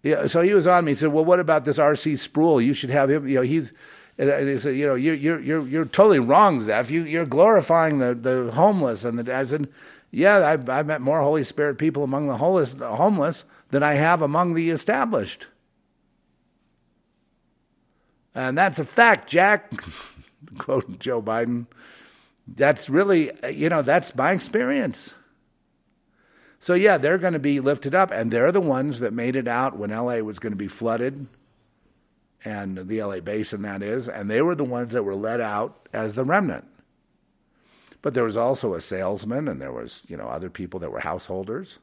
yeah, 0.03 0.27
so 0.27 0.41
he 0.41 0.53
was 0.53 0.65
on 0.65 0.85
me. 0.85 0.91
He 0.91 0.95
said, 0.95 1.13
"Well, 1.13 1.25
what 1.25 1.39
about 1.39 1.65
this 1.65 1.77
R.C. 1.77 2.15
Sproul? 2.15 2.59
You 2.59 2.73
should 2.73 2.89
have 2.89 3.09
him. 3.09 3.27
You 3.27 3.35
know, 3.35 3.41
he's." 3.41 3.71
And 4.29 4.47
he 4.47 4.59
said, 4.59 4.75
"You 4.75 4.87
know, 4.87 4.95
you're 4.95 5.15
you're 5.15 5.39
you're 5.39 5.67
you're 5.67 5.85
totally 5.85 6.19
wrong, 6.19 6.61
Zeph. 6.61 6.91
You 6.91 7.03
you're 7.03 7.25
glorifying 7.25 7.97
the 7.97 8.13
the 8.13 8.51
homeless." 8.51 9.03
And 9.03 9.17
the 9.17 9.35
I 9.35 9.43
said, 9.45 9.67
"Yeah, 10.11 10.47
I've 10.47 10.69
I've 10.69 10.85
met 10.85 11.01
more 11.01 11.21
Holy 11.21 11.43
Spirit 11.43 11.79
people 11.79 12.03
among 12.03 12.27
the 12.27 12.37
homeless 12.37 12.73
homeless 12.79 13.45
than 13.69 13.81
I 13.81 13.93
have 13.93 14.21
among 14.21 14.53
the 14.53 14.69
established." 14.69 15.47
And 18.35 18.55
that's 18.57 18.77
a 18.77 18.83
fact, 18.83 19.27
Jack. 19.29 19.71
Quoting 20.57 20.99
Joe 20.99 21.21
Biden. 21.21 21.65
That's 22.47 22.89
really, 22.89 23.31
you 23.51 23.69
know, 23.69 23.81
that's 23.81 24.13
my 24.15 24.31
experience. 24.31 25.13
So, 26.59 26.73
yeah, 26.75 26.97
they're 26.97 27.17
going 27.17 27.33
to 27.33 27.39
be 27.39 27.59
lifted 27.59 27.95
up, 27.95 28.11
and 28.11 28.29
they're 28.29 28.51
the 28.51 28.61
ones 28.61 28.99
that 28.99 29.13
made 29.13 29.35
it 29.35 29.47
out 29.47 29.77
when 29.77 29.89
LA 29.89 30.17
was 30.17 30.37
going 30.37 30.51
to 30.51 30.57
be 30.57 30.67
flooded, 30.67 31.27
and 32.43 32.77
the 32.77 33.03
LA 33.03 33.19
basin, 33.19 33.61
that 33.61 33.83
is, 33.83 34.09
and 34.09 34.29
they 34.29 34.41
were 34.41 34.55
the 34.55 34.63
ones 34.63 34.93
that 34.93 35.03
were 35.03 35.15
let 35.15 35.39
out 35.39 35.87
as 35.93 36.15
the 36.15 36.25
remnant. 36.25 36.65
But 38.01 38.13
there 38.13 38.23
was 38.23 38.37
also 38.37 38.73
a 38.73 38.81
salesman, 38.81 39.47
and 39.47 39.61
there 39.61 39.71
was, 39.71 40.01
you 40.07 40.17
know, 40.17 40.27
other 40.27 40.49
people 40.49 40.79
that 40.79 40.91
were 40.91 41.01
householders. 41.01 41.77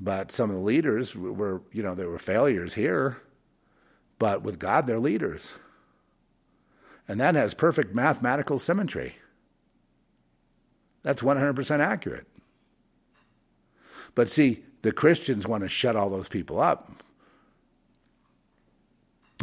But 0.00 0.32
some 0.32 0.50
of 0.50 0.56
the 0.56 0.62
leaders 0.62 1.14
were, 1.14 1.62
you 1.72 1.82
know, 1.82 1.94
they 1.94 2.06
were 2.06 2.18
failures 2.18 2.74
here, 2.74 3.18
but 4.18 4.42
with 4.42 4.58
God, 4.58 4.86
they're 4.86 4.98
leaders. 4.98 5.54
And 7.06 7.20
that 7.20 7.34
has 7.34 7.54
perfect 7.54 7.94
mathematical 7.94 8.58
symmetry. 8.58 9.16
That's 11.02 11.22
100% 11.22 11.80
accurate. 11.80 12.26
But 14.14 14.28
see, 14.28 14.64
the 14.82 14.92
Christians 14.92 15.46
want 15.46 15.62
to 15.62 15.68
shut 15.68 15.96
all 15.96 16.10
those 16.10 16.28
people 16.28 16.60
up. 16.60 16.90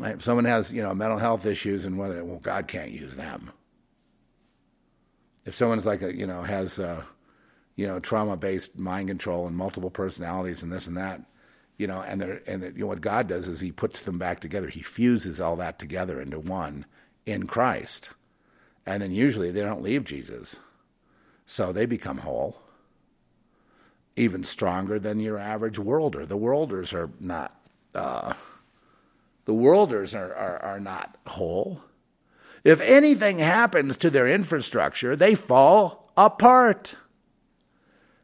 If 0.04 0.24
someone 0.24 0.46
has, 0.46 0.72
you 0.72 0.82
know, 0.82 0.94
mental 0.94 1.18
health 1.18 1.46
issues 1.46 1.86
and 1.86 1.98
whether, 1.98 2.24
well, 2.24 2.40
God 2.40 2.68
can't 2.68 2.92
use 2.92 3.16
them. 3.16 3.52
If 5.46 5.56
someone's 5.56 5.86
like 5.86 6.02
a, 6.02 6.14
you 6.14 6.28
know, 6.28 6.44
has, 6.44 6.78
uh, 6.78 7.04
you 7.76 7.88
know, 7.88 8.00
trauma-based 8.00 8.78
mind 8.78 9.08
control 9.08 9.48
and 9.48 9.56
multiple 9.56 9.90
personalities 9.90 10.62
and 10.62 10.72
this 10.72 10.88
and 10.88 10.98
that, 10.98 11.22
you 11.78 11.88
know, 11.88 12.02
and 12.02 12.20
they're, 12.22 12.42
and 12.48 12.64
you 12.64 12.82
know 12.82 12.88
what 12.88 13.02
God 13.02 13.28
does 13.28 13.48
is 13.48 13.60
He 13.60 13.72
puts 13.72 14.02
them 14.02 14.18
back 14.18 14.40
together. 14.40 14.68
He 14.68 14.82
fuses 14.82 15.40
all 15.40 15.56
that 15.58 15.80
together 15.80 16.20
into 16.20 16.40
one 16.40 16.86
in 17.26 17.48
Christ, 17.48 18.10
and 18.86 19.02
then 19.02 19.12
usually 19.12 19.52
they 19.52 19.62
don't 19.62 19.84
leave 19.84 20.04
Jesus, 20.04 20.56
so 21.46 21.72
they 21.72 21.86
become 21.86 22.20
whole 22.20 22.60
even 24.18 24.44
stronger 24.44 25.00
than 25.00 25.20
your 25.20 25.38
average 25.38 25.78
worlder. 25.80 26.26
The 26.26 26.36
worlders 26.36 26.92
are 26.92 27.12
not 27.20 27.56
uh, 27.94 28.34
the 29.48 29.54
worlders 29.54 30.14
are, 30.14 30.36
are, 30.36 30.58
are 30.62 30.80
not 30.80 31.16
whole. 31.26 31.82
If 32.66 32.82
anything 32.82 33.40
happens 33.40 33.96
to 33.98 34.10
their 34.10 34.28
infrastructure, 34.28 35.16
they 35.16 35.36
fall 35.36 36.12
apart. 36.18 36.96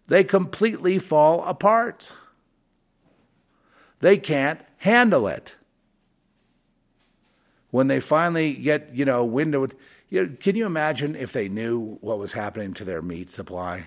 They 0.07 0.25
completely 0.25 0.99
fall 0.99 1.41
apart. 1.45 2.11
They 4.01 4.17
can't 4.17 4.59
handle 4.79 5.29
it. 5.29 5.55
When 7.71 7.87
they 7.87 8.01
finally 8.01 8.53
get, 8.55 8.89
you 8.93 9.05
know, 9.05 9.23
windowed, 9.23 9.75
you 10.09 10.23
know, 10.23 10.35
can 10.41 10.57
you 10.57 10.65
imagine 10.65 11.15
if 11.15 11.31
they 11.31 11.47
knew 11.47 11.99
what 12.01 12.19
was 12.19 12.33
happening 12.33 12.73
to 12.73 12.83
their 12.83 13.01
meat 13.01 13.31
supply? 13.31 13.85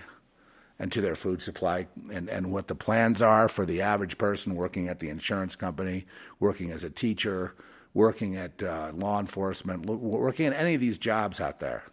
And 0.79 0.91
to 0.91 1.01
their 1.01 1.15
food 1.15 1.41
supply 1.41 1.87
and, 2.11 2.29
and 2.29 2.51
what 2.51 2.67
the 2.67 2.75
plans 2.75 3.21
are 3.21 3.47
for 3.47 3.65
the 3.65 3.81
average 3.81 4.17
person 4.17 4.55
working 4.55 4.87
at 4.87 4.99
the 4.99 5.09
insurance 5.09 5.55
company, 5.55 6.05
working 6.39 6.71
as 6.71 6.83
a 6.83 6.89
teacher, 6.89 7.55
working 7.93 8.35
at 8.35 8.61
uh, 8.61 8.91
law 8.93 9.19
enforcement, 9.19 9.85
working 9.85 10.45
at 10.45 10.53
any 10.53 10.75
of 10.75 10.81
these 10.81 10.97
jobs 10.97 11.41
out 11.41 11.59
there. 11.59 11.83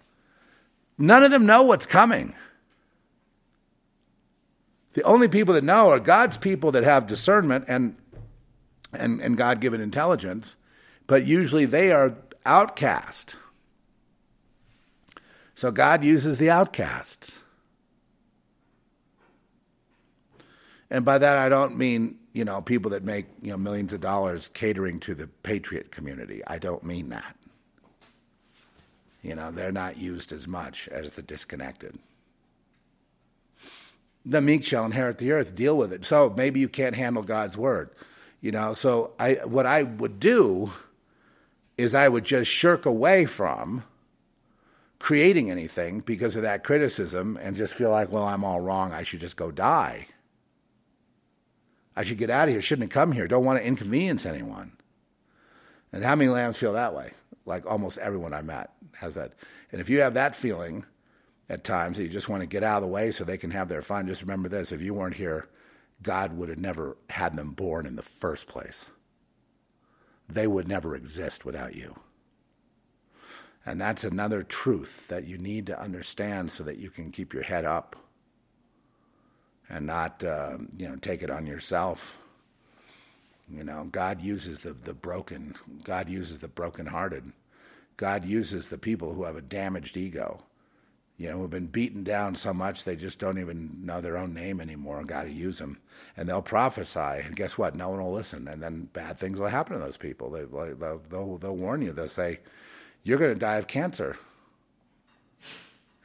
None 0.99 1.25
of 1.25 1.31
them 1.31 1.47
know 1.47 1.62
what's 1.62 1.87
coming. 1.87 2.35
The 4.92 5.03
only 5.03 5.29
people 5.29 5.55
that 5.55 5.64
know 5.64 5.90
are 5.90 5.99
God's 5.99 6.37
people 6.37 6.73
that 6.73 6.85
have 6.85 7.07
discernment 7.07 7.64
and, 7.66 7.97
and, 8.92 9.20
and 9.20 9.37
God 9.37 9.61
given 9.61 9.81
intelligence, 9.81 10.57
but 11.07 11.27
usually 11.27 11.64
they 11.64 11.90
are 11.90 12.16
outcast. 12.47 13.35
So 15.55 15.70
God 15.70 16.05
uses 16.05 16.38
the 16.38 16.51
outcasts. 16.51 17.38
And 20.90 21.05
by 21.05 21.18
that, 21.18 21.38
I 21.38 21.49
don't 21.49 21.77
mean, 21.77 22.18
you 22.33 22.44
know, 22.44 22.61
people 22.61 22.90
that 22.90 23.05
make, 23.05 23.27
you 23.40 23.51
know, 23.51 23.57
millions 23.57 23.92
of 23.92 24.01
dollars 24.01 24.49
catering 24.55 25.01
to 25.01 25.14
the 25.14 25.27
patriot 25.42 25.90
community. 25.90 26.42
I 26.47 26.59
don't 26.59 26.85
mean 26.85 27.09
that. 27.09 27.37
You 29.23 29.35
know, 29.35 29.51
they're 29.51 29.73
not 29.73 29.97
used 29.97 30.33
as 30.33 30.47
much 30.47 30.87
as 30.88 31.12
the 31.12 31.23
disconnected. 31.23 31.99
The 34.27 34.40
meek 34.40 34.64
shall 34.64 34.85
inherit 34.85 35.18
the 35.18 35.33
earth. 35.33 35.55
Deal 35.55 35.77
with 35.77 35.92
it. 35.92 36.05
So 36.05 36.33
maybe 36.37 36.61
you 36.61 36.68
can't 36.68 36.94
handle 36.94 37.23
God's 37.23 37.57
word. 37.57 37.90
You 38.40 38.53
know, 38.53 38.75
so 38.75 39.12
I, 39.18 39.35
what 39.44 39.64
I 39.64 39.83
would 39.83 40.20
do 40.20 40.73
is 41.79 41.94
I 41.94 42.09
would 42.09 42.25
just 42.25 42.51
shirk 42.51 42.85
away 42.85 43.25
from 43.25 43.85
creating 44.99 45.51
anything 45.51 46.01
because 46.01 46.37
of 46.37 46.42
that 46.42 46.64
criticism 46.64 47.38
and 47.42 47.57
just 47.57 47.75
feel 47.75 47.90
like, 47.90 48.11
well, 48.11 48.25
I'm 48.25 48.44
all 48.44 48.61
wrong. 48.61 48.92
I 48.92 49.03
should 49.03 49.20
just 49.20 49.37
go 49.37 49.51
die. 49.51 50.07
I 51.96 52.04
should 52.04 52.18
get 52.18 52.30
out 52.30 52.48
of 52.48 52.54
here. 52.54 52.61
Shouldn't 52.61 52.90
have 52.90 52.94
come 52.94 53.12
here. 53.12 53.28
Don't 53.28 53.44
want 53.44 53.59
to 53.59 53.66
inconvenience 53.66 54.26
anyone. 54.26 54.72
And 55.92 56.02
how 56.04 56.16
many 56.16 56.30
lambs 56.30 56.59
feel 56.59 56.72
that 56.72 56.94
way? 56.94 57.12
Like 57.46 57.66
almost 57.66 57.98
everyone 57.98 58.35
I 58.35 58.42
met 58.42 58.70
has 58.94 59.14
that. 59.14 59.35
And 59.70 59.80
if 59.80 59.88
you 59.88 60.00
have 60.00 60.14
that 60.14 60.35
feeling 60.35 60.85
at 61.48 61.62
times 61.62 61.96
that 61.96 62.02
you 62.02 62.09
just 62.09 62.28
want 62.28 62.40
to 62.40 62.46
get 62.46 62.64
out 62.64 62.78
of 62.78 62.83
the 62.83 62.88
way 62.88 63.11
so 63.11 63.22
they 63.22 63.38
can 63.38 63.50
have 63.52 63.68
their 63.68 63.83
fun, 63.83 64.07
just 64.07 64.22
remember 64.22 64.48
this 64.48 64.72
if 64.72 64.80
you 64.80 64.94
weren't 64.94 65.16
here, 65.16 65.48
God 66.02 66.37
would 66.37 66.48
have 66.48 66.59
never 66.59 66.96
had 67.11 67.37
them 67.37 67.52
born 67.52 67.87
in 67.87 67.96
the 67.96 68.02
first 68.02 68.46
place. 68.46 68.90
They 70.28 70.46
would 70.46 70.66
never 70.66 70.96
exist 70.96 71.44
without 71.44 71.76
you. 71.76 71.96
And 73.66 73.80
that's 73.80 74.04
another 74.04 74.42
truth 74.42 75.09
that 75.09 75.24
you 75.24 75.38
need 75.38 75.66
to 75.66 75.80
understand 75.80 76.52
so 76.52 76.64
that 76.64 76.78
you 76.78 76.90
can 76.90 77.11
keep 77.11 77.33
your 77.33 77.44
head 77.44 77.64
up 77.64 77.96
and 79.68 79.87
not, 79.87 80.22
uh, 80.22 80.59
you 80.77 80.88
know, 80.88 80.96
take 80.96 81.22
it 81.22 81.31
on 81.31 81.46
yourself. 81.46 82.18
You 83.50 83.64
know, 83.64 83.88
God 83.90 84.20
uses 84.20 84.61
the, 84.61 84.72
the 84.72 84.94
broken. 84.94 85.55
God 85.83 86.09
uses 86.09 86.38
the 86.38 86.48
brokenhearted. 86.48 87.33
God 87.96 88.24
uses 88.24 88.68
the 88.68 88.79
people 88.79 89.14
who 89.14 89.24
have 89.24 89.37
a 89.37 89.42
damaged 89.42 89.96
ego 89.96 90.42
you 91.16 91.31
know, 91.31 91.38
who've 91.38 91.50
been 91.50 91.68
beaten 91.68 92.03
down 92.03 92.35
so 92.35 92.53
much 92.53 92.85
they 92.85 92.96
just 92.96 93.18
don't 93.20 93.38
even 93.38 93.79
know 93.85 94.00
their 94.00 94.16
own 94.16 94.35
name 94.35 94.61
anymore 94.61 94.98
and 94.98 95.07
got 95.07 95.24
to 95.24 95.31
use 95.31 95.59
them. 95.59 95.79
And 96.16 96.29
they'll 96.29 96.42
prophesy, 96.42 96.98
and 97.24 97.37
guess 97.37 97.57
what? 97.57 97.77
No 97.77 97.90
one 97.90 98.00
will 98.00 98.12
listen, 98.12 98.48
and 98.48 98.62
then 98.62 98.88
bad 98.92 99.18
things 99.18 99.38
will 99.38 99.48
happen 99.48 99.74
to 99.74 99.85
those 99.85 99.96
people. 99.96 100.31
They, 100.31 100.44
will 100.44 101.00
they'll, 101.09 101.38
they'll 101.38 101.57
warn 101.57 101.83
you. 101.83 101.92
They'll 101.92 102.09
say, 102.09 102.40
"You're 103.03 103.18
going 103.18 103.35
to 103.35 103.38
die 103.38 103.57
of 103.57 103.66
cancer," 103.66 104.16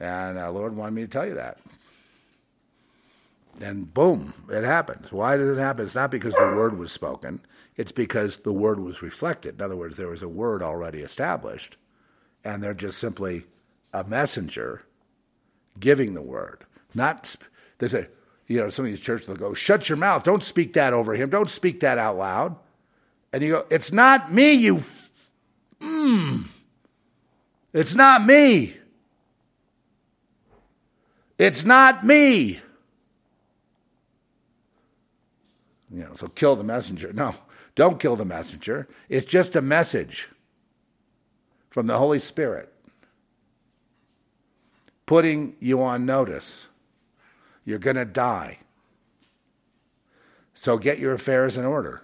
and 0.00 0.36
uh, 0.36 0.50
Lord 0.50 0.74
wanted 0.74 0.94
me 0.94 1.02
to 1.02 1.08
tell 1.08 1.26
you 1.26 1.34
that. 1.34 1.58
And 3.60 3.92
boom, 3.92 4.32
it 4.48 4.64
happens. 4.64 5.12
Why 5.12 5.36
does 5.36 5.56
it 5.56 5.60
happen? 5.60 5.84
It's 5.84 5.94
not 5.94 6.10
because 6.10 6.34
the 6.34 6.54
word 6.56 6.78
was 6.78 6.92
spoken. 6.92 7.40
It's 7.76 7.92
because 7.92 8.38
the 8.38 8.52
word 8.52 8.80
was 8.80 9.02
reflected. 9.02 9.56
In 9.56 9.62
other 9.62 9.76
words, 9.76 9.96
there 9.96 10.08
was 10.08 10.22
a 10.22 10.28
word 10.28 10.62
already 10.62 11.00
established, 11.00 11.76
and 12.42 12.62
they're 12.62 12.74
just 12.74 12.98
simply 12.98 13.44
a 13.92 14.04
messenger 14.04 14.82
giving 15.78 16.14
the 16.14 16.22
word. 16.22 16.64
Not 16.94 17.36
they 17.78 17.88
say, 17.88 18.08
you 18.46 18.58
know, 18.58 18.70
some 18.70 18.84
of 18.84 18.90
these 18.90 19.00
churches 19.00 19.28
will 19.28 19.36
go, 19.36 19.54
"Shut 19.54 19.88
your 19.88 19.98
mouth! 19.98 20.24
Don't 20.24 20.42
speak 20.42 20.72
that 20.72 20.92
over 20.92 21.14
him! 21.14 21.30
Don't 21.30 21.50
speak 21.50 21.80
that 21.80 21.98
out 21.98 22.16
loud." 22.16 22.56
And 23.32 23.42
you 23.42 23.50
go, 23.50 23.66
"It's 23.70 23.92
not 23.92 24.32
me, 24.32 24.52
you." 24.52 24.82
Mm. 25.80 26.48
It's 27.72 27.94
not 27.94 28.26
me. 28.26 28.76
It's 31.38 31.64
not 31.64 32.04
me. 32.04 32.60
You 35.92 36.02
know, 36.02 36.14
so 36.14 36.28
kill 36.28 36.56
the 36.56 36.64
messenger. 36.64 37.12
No, 37.12 37.34
don't 37.74 37.98
kill 37.98 38.16
the 38.16 38.24
messenger. 38.24 38.88
It's 39.08 39.26
just 39.26 39.56
a 39.56 39.62
message 39.62 40.28
from 41.68 41.86
the 41.86 41.98
Holy 41.98 42.18
Spirit 42.18 42.72
putting 45.06 45.56
you 45.58 45.82
on 45.82 46.06
notice. 46.06 46.68
You're 47.64 47.80
going 47.80 47.96
to 47.96 48.04
die. 48.04 48.58
So 50.54 50.78
get 50.78 51.00
your 51.00 51.14
affairs 51.14 51.58
in 51.58 51.64
order. 51.64 52.02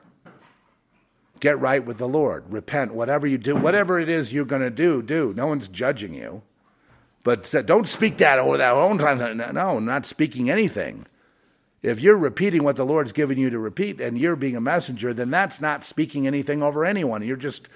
Get 1.39 1.61
right 1.61 1.85
with 1.85 1.99
the 1.99 2.09
Lord. 2.09 2.45
Repent. 2.51 2.95
Whatever 2.95 3.27
you 3.27 3.39
do, 3.39 3.55
whatever 3.55 4.01
it 4.01 4.09
is 4.09 4.33
you're 4.33 4.45
going 4.45 4.63
to 4.63 4.71
do, 4.71 5.03
do. 5.03 5.33
No 5.37 5.47
one's 5.47 5.69
judging 5.69 6.15
you. 6.15 6.43
But 7.23 7.53
don't 7.67 7.89
speak 7.89 8.17
that 8.19 8.39
over 8.39 8.57
that 8.57 8.73
own 8.73 8.99
time. 8.99 9.37
No, 9.55 9.79
not 9.79 10.07
speaking 10.07 10.51
anything. 10.51 11.07
If 11.83 12.01
you're 12.01 12.17
repeating 12.17 12.65
what 12.65 12.77
the 12.77 12.85
Lord's 12.85 13.13
given 13.13 13.39
you 13.39 13.51
to 13.51 13.59
repeat 13.59 14.01
and 14.01 14.19
you're 14.19 14.37
being 14.37 14.57
a 14.57 14.61
messenger, 14.61 15.15
then 15.15 15.31
that's 15.31 15.61
not 15.61 15.85
speaking 15.85 16.27
anything 16.27 16.63
over 16.63 16.85
anyone. 16.85 17.23
You're 17.23 17.37
just 17.37 17.69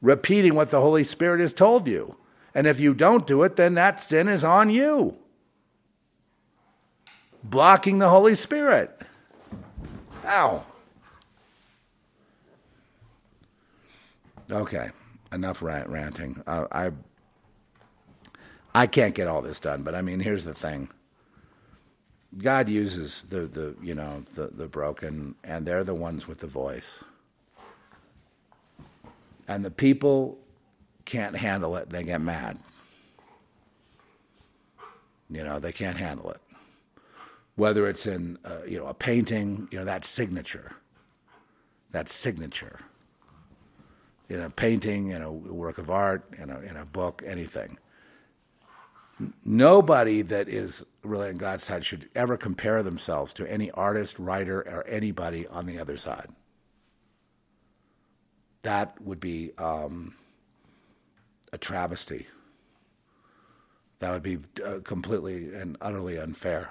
repeating 0.00 0.54
what 0.54 0.70
the 0.70 0.80
Holy 0.80 1.04
Spirit 1.04 1.40
has 1.40 1.54
told 1.54 1.86
you. 1.86 2.16
And 2.54 2.66
if 2.66 2.80
you 2.80 2.94
don't 2.94 3.26
do 3.26 3.42
it, 3.42 3.56
then 3.56 3.74
that 3.74 4.02
sin 4.02 4.28
is 4.28 4.44
on 4.44 4.70
you. 4.70 5.16
Blocking 7.42 7.98
the 7.98 8.08
Holy 8.08 8.34
Spirit. 8.34 9.00
Ow. 10.26 10.64
Okay, 14.50 14.90
enough 15.32 15.62
rant, 15.62 15.88
ranting. 15.88 16.42
Uh, 16.46 16.66
I 16.72 16.90
I 18.74 18.86
can't 18.86 19.14
get 19.14 19.28
all 19.28 19.42
this 19.42 19.60
done, 19.60 19.82
but 19.82 19.94
I 19.94 20.02
mean, 20.02 20.20
here's 20.20 20.44
the 20.44 20.54
thing. 20.54 20.90
God 22.38 22.68
uses 22.68 23.24
the, 23.24 23.40
the 23.40 23.74
you 23.82 23.94
know 23.94 24.24
the, 24.34 24.48
the 24.48 24.66
broken, 24.66 25.34
and 25.42 25.66
they're 25.66 25.84
the 25.84 25.94
ones 25.94 26.28
with 26.28 26.38
the 26.38 26.46
voice. 26.46 27.02
And 29.48 29.64
the 29.64 29.70
people 29.70 30.38
can't 31.04 31.36
handle 31.36 31.74
it, 31.76 31.90
they 31.90 32.04
get 32.04 32.20
mad. 32.20 32.58
You 35.28 35.44
know, 35.44 35.58
they 35.58 35.72
can't 35.72 35.96
handle 35.96 36.30
it. 36.30 36.40
Whether 37.56 37.88
it's 37.88 38.06
in, 38.06 38.38
uh, 38.44 38.64
you 38.66 38.78
know, 38.78 38.86
a 38.86 38.94
painting, 38.94 39.68
you 39.70 39.78
know, 39.78 39.84
that 39.84 40.04
signature, 40.04 40.76
that 41.90 42.08
signature. 42.08 42.80
In 44.28 44.40
a 44.40 44.50
painting, 44.50 45.10
in 45.10 45.22
a 45.22 45.32
work 45.32 45.78
of 45.78 45.90
art, 45.90 46.24
in 46.38 46.50
a, 46.50 46.60
in 46.60 46.76
a 46.76 46.84
book, 46.84 47.22
anything. 47.26 47.78
Nobody 49.44 50.22
that 50.22 50.48
is 50.48 50.84
really 51.02 51.28
on 51.28 51.36
God's 51.36 51.64
side 51.64 51.84
should 51.84 52.08
ever 52.14 52.36
compare 52.36 52.82
themselves 52.82 53.32
to 53.34 53.50
any 53.50 53.70
artist, 53.70 54.18
writer, 54.18 54.60
or 54.60 54.86
anybody 54.86 55.46
on 55.46 55.66
the 55.66 55.78
other 55.78 55.96
side. 55.96 56.28
That 58.62 59.00
would 59.00 59.20
be 59.20 59.52
um, 59.56 60.14
a 61.52 61.58
travesty. 61.58 62.26
That 64.00 64.12
would 64.12 64.22
be 64.22 64.38
uh, 64.64 64.80
completely 64.84 65.54
and 65.54 65.76
utterly 65.80 66.18
unfair. 66.18 66.70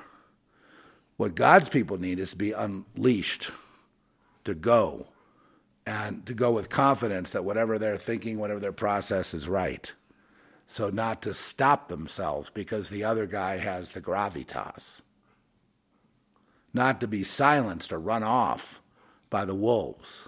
What 1.18 1.36
God's 1.36 1.70
people 1.70 2.00
need 2.00 2.20
is 2.20 2.32
to 2.32 2.36
be 2.36 2.52
unleashed, 2.54 3.52
to 4.46 4.56
go, 4.56 5.08
and 5.86 6.26
to 6.28 6.34
go 6.34 6.52
with 6.52 6.70
confidence 6.70 7.32
that 7.32 7.44
whatever 7.44 7.78
they're 7.78 7.98
thinking, 7.98 8.38
whatever 8.38 8.60
their 8.60 8.72
process 8.72 9.34
is 9.34 9.48
right. 9.48 9.92
So, 10.72 10.92
not 10.92 11.24
to 11.24 11.34
stop 11.34 11.88
themselves 11.88 12.52
because 12.52 12.90
the 12.90 13.04
other 13.04 13.26
guy 13.26 13.58
has 13.58 13.90
the 13.90 14.02
gravitas. 14.02 15.02
Not 16.76 17.02
to 17.02 17.08
be 17.08 17.24
silenced 17.24 17.92
or 17.92 18.00
run 18.00 18.22
off 18.22 18.80
by 19.32 19.46
the 19.46 19.56
wolves. 19.56 20.28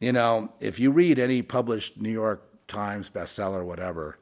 You 0.00 0.12
know, 0.12 0.52
if 0.60 0.78
you 0.78 0.90
read 0.90 1.18
any 1.18 1.40
published 1.40 1.98
New 1.98 2.12
York 2.12 2.44
Times 2.68 3.08
bestseller 3.08 3.64
whatever, 3.64 4.18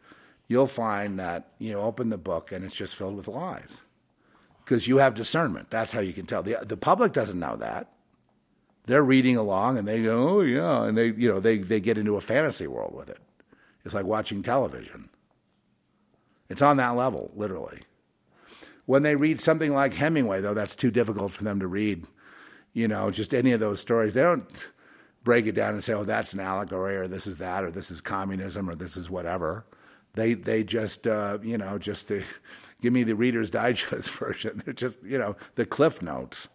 you'll 0.47 0.69
find 0.69 1.19
that 1.19 1.51
you 1.59 1.73
know 1.73 1.81
open 1.81 2.11
the 2.11 2.17
book 2.17 2.53
and 2.53 2.65
it's 2.65 2.77
just 2.77 2.95
filled 2.95 3.17
with 3.17 3.27
lies 3.27 3.79
because 4.65 4.87
you 4.87 4.99
have 4.99 5.17
discernment. 5.17 5.71
That's 5.71 5.91
how 5.91 5.99
you 5.99 6.13
can 6.13 6.27
tell. 6.27 6.45
the 6.45 6.59
The 6.63 6.77
public 6.77 7.13
doesn't 7.13 7.41
know 7.41 7.57
that. 7.57 7.91
They're 8.85 9.03
reading 9.03 9.37
along 9.37 9.77
and 9.77 9.89
they 9.89 10.05
go, 10.05 10.29
"Oh 10.29 10.41
yeah," 10.43 10.85
and 10.85 10.97
they 10.97 11.09
you 11.09 11.29
know 11.29 11.41
they 11.41 11.59
they 11.59 11.81
get 11.81 11.99
into 11.99 12.15
a 12.15 12.21
fantasy 12.21 12.69
world 12.69 12.95
with 12.95 13.09
it. 13.09 13.19
It's 13.87 13.95
like 13.95 14.05
watching 14.05 14.43
television. 14.43 15.09
It's 16.49 16.61
on 16.61 16.77
that 16.79 16.97
level, 16.97 17.31
literally. 17.37 17.83
When 18.85 19.05
they 19.05 19.15
read 19.15 19.41
something 19.41 19.73
like 19.73 19.95
Hemingway, 19.95 20.41
though, 20.41 20.55
that's 20.55 20.75
too 20.75 20.91
difficult 20.91 21.31
for 21.31 21.45
them 21.45 21.61
to 21.61 21.69
read. 21.69 22.05
You 22.73 22.89
know, 22.89 23.13
just 23.13 23.33
any 23.33 23.53
of 23.53 23.61
those 23.61 23.81
stories. 23.81 24.15
They 24.15 24.23
don't 24.23 24.67
break 25.23 25.47
it 25.47 25.55
down 25.55 25.75
and 25.75 25.85
say, 25.85 25.93
oh, 25.93 26.03
that's 26.03 26.35
an 26.35 26.41
allegory, 26.41 26.97
or 26.97 27.07
this 27.07 27.29
is 27.29 27.39
that, 27.39 27.63
or 27.63 27.71
this 27.71 27.91
is 27.91 28.01
communism, 28.01 28.69
or 28.69 28.75
this 28.75 28.97
is 28.97 29.09
whatever. 29.09 29.65
They 30.15 30.35
they 30.35 30.65
just 30.65 31.07
uh, 31.07 31.39
you 31.43 31.57
know 31.57 31.79
just 31.79 32.09
the, 32.09 32.25
give 32.83 32.93
me 32.93 33.05
the 33.05 33.15
Reader's 33.15 33.51
Digest 33.51 34.11
version. 34.19 34.63
They're 34.65 34.75
just 34.75 35.01
you 35.05 35.17
know 35.17 35.37
the 35.55 35.65
Cliff 35.65 36.03
Notes. 36.03 36.49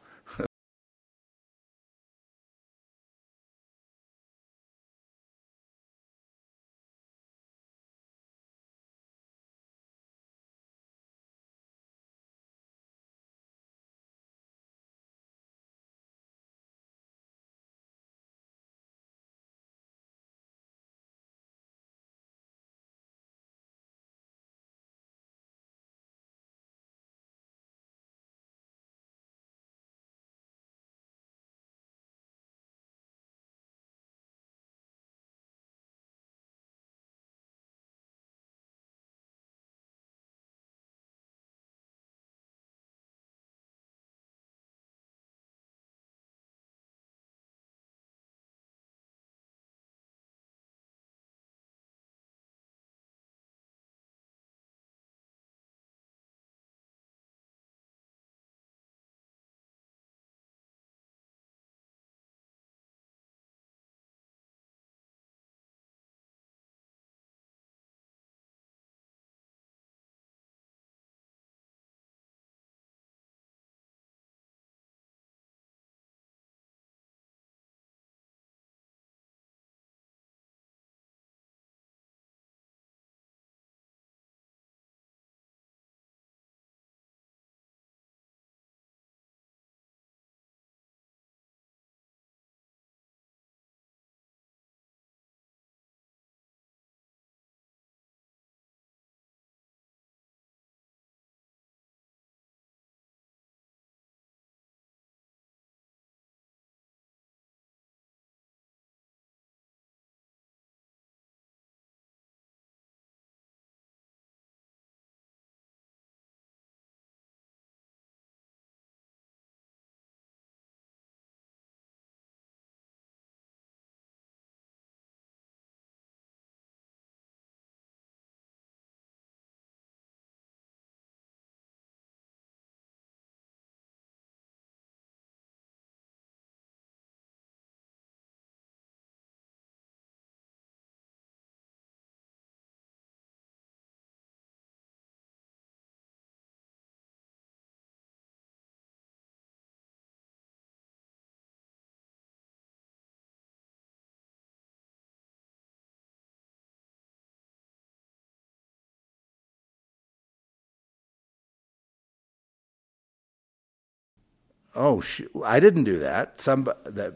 Oh, 164.76 165.02
sh- 165.02 165.22
I 165.44 165.60
didn't 165.60 165.84
do 165.84 166.00
that. 166.00 166.40
Some 166.42 166.72
that 166.86 167.16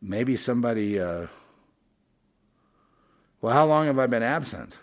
maybe 0.00 0.36
somebody. 0.36 0.98
Uh, 0.98 1.26
well, 3.40 3.52
how 3.52 3.66
long 3.66 3.86
have 3.86 3.98
I 3.98 4.06
been 4.06 4.22
absent? 4.22 4.76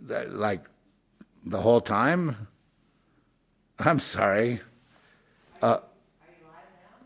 That, 0.00 0.34
like 0.34 0.64
the 1.44 1.60
whole 1.60 1.80
time? 1.80 2.48
I'm 3.78 4.00
sorry. 4.00 4.60
Uh, 5.60 5.78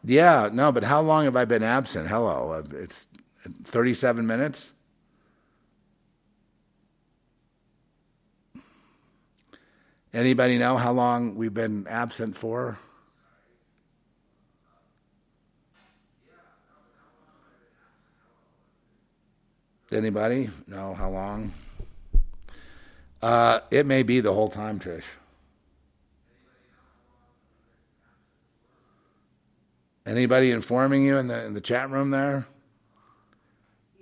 yeah, 0.04 0.48
no, 0.52 0.72
but 0.72 0.84
how 0.84 1.00
long 1.00 1.24
have 1.24 1.36
I 1.36 1.44
been 1.44 1.62
absent? 1.62 2.08
Hello, 2.08 2.52
uh, 2.52 2.76
it's 2.76 3.08
37 3.64 4.26
minutes. 4.26 4.71
Anybody 10.14 10.58
know 10.58 10.76
how 10.76 10.92
long 10.92 11.36
we've 11.36 11.54
been 11.54 11.86
absent 11.88 12.36
for? 12.36 12.78
Anybody 19.90 20.50
know 20.66 20.94
how 20.94 21.10
long? 21.10 21.52
Uh, 23.20 23.60
it 23.70 23.86
may 23.86 24.02
be 24.02 24.20
the 24.20 24.32
whole 24.32 24.48
time, 24.48 24.78
Trish. 24.78 25.02
Anybody 30.04 30.50
informing 30.50 31.04
you 31.04 31.16
in 31.18 31.28
the 31.28 31.44
in 31.44 31.52
the 31.54 31.60
chat 31.60 31.88
room 31.90 32.10
there? 32.10 32.46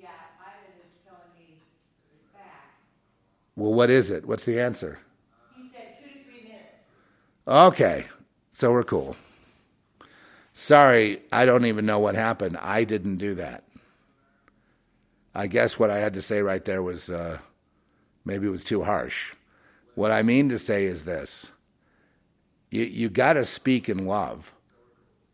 Yeah, 0.00 0.08
Ivan 0.40 0.72
is 0.80 0.92
telling 1.04 1.20
me 1.38 1.58
back. 2.32 2.70
Well, 3.56 3.74
what 3.74 3.90
is 3.90 4.10
it? 4.10 4.24
What's 4.24 4.44
the 4.46 4.58
answer? 4.58 4.98
He 5.56 5.68
said 5.74 5.98
two 6.02 6.08
to 6.08 6.24
three 6.24 6.42
minutes. 6.44 6.64
Okay, 7.50 8.06
so 8.52 8.70
we're 8.70 8.84
cool. 8.84 9.16
Sorry, 10.54 11.20
I 11.32 11.44
don't 11.44 11.66
even 11.66 11.84
know 11.84 11.98
what 11.98 12.14
happened. 12.14 12.56
I 12.58 12.84
didn't 12.84 13.16
do 13.16 13.34
that. 13.34 13.64
I 15.34 15.48
guess 15.48 15.76
what 15.76 15.90
I 15.90 15.98
had 15.98 16.14
to 16.14 16.22
say 16.22 16.42
right 16.42 16.64
there 16.64 16.80
was 16.80 17.10
uh, 17.10 17.38
maybe 18.24 18.46
it 18.46 18.50
was 18.50 18.62
too 18.62 18.84
harsh. 18.84 19.32
What 19.96 20.12
I 20.12 20.22
mean 20.22 20.48
to 20.50 20.60
say 20.60 20.84
is 20.84 21.04
this: 21.04 21.48
you 22.70 22.84
you 22.84 23.08
got 23.08 23.32
to 23.32 23.44
speak 23.44 23.88
in 23.88 24.06
love, 24.06 24.54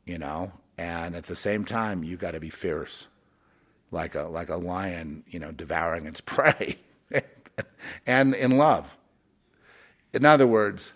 you 0.06 0.16
know, 0.16 0.52
and 0.78 1.14
at 1.14 1.24
the 1.24 1.36
same 1.36 1.66
time 1.66 2.02
you 2.02 2.16
got 2.16 2.30
to 2.30 2.40
be 2.40 2.48
fierce, 2.48 3.08
like 3.90 4.14
a 4.14 4.22
like 4.22 4.48
a 4.48 4.56
lion, 4.56 5.22
you 5.28 5.38
know, 5.38 5.52
devouring 5.52 6.06
its 6.06 6.20
prey, 6.24 6.78
and 8.06 8.34
in 8.34 8.52
love. 8.56 8.96
In 10.14 10.24
other 10.24 10.46
words, 10.46 10.94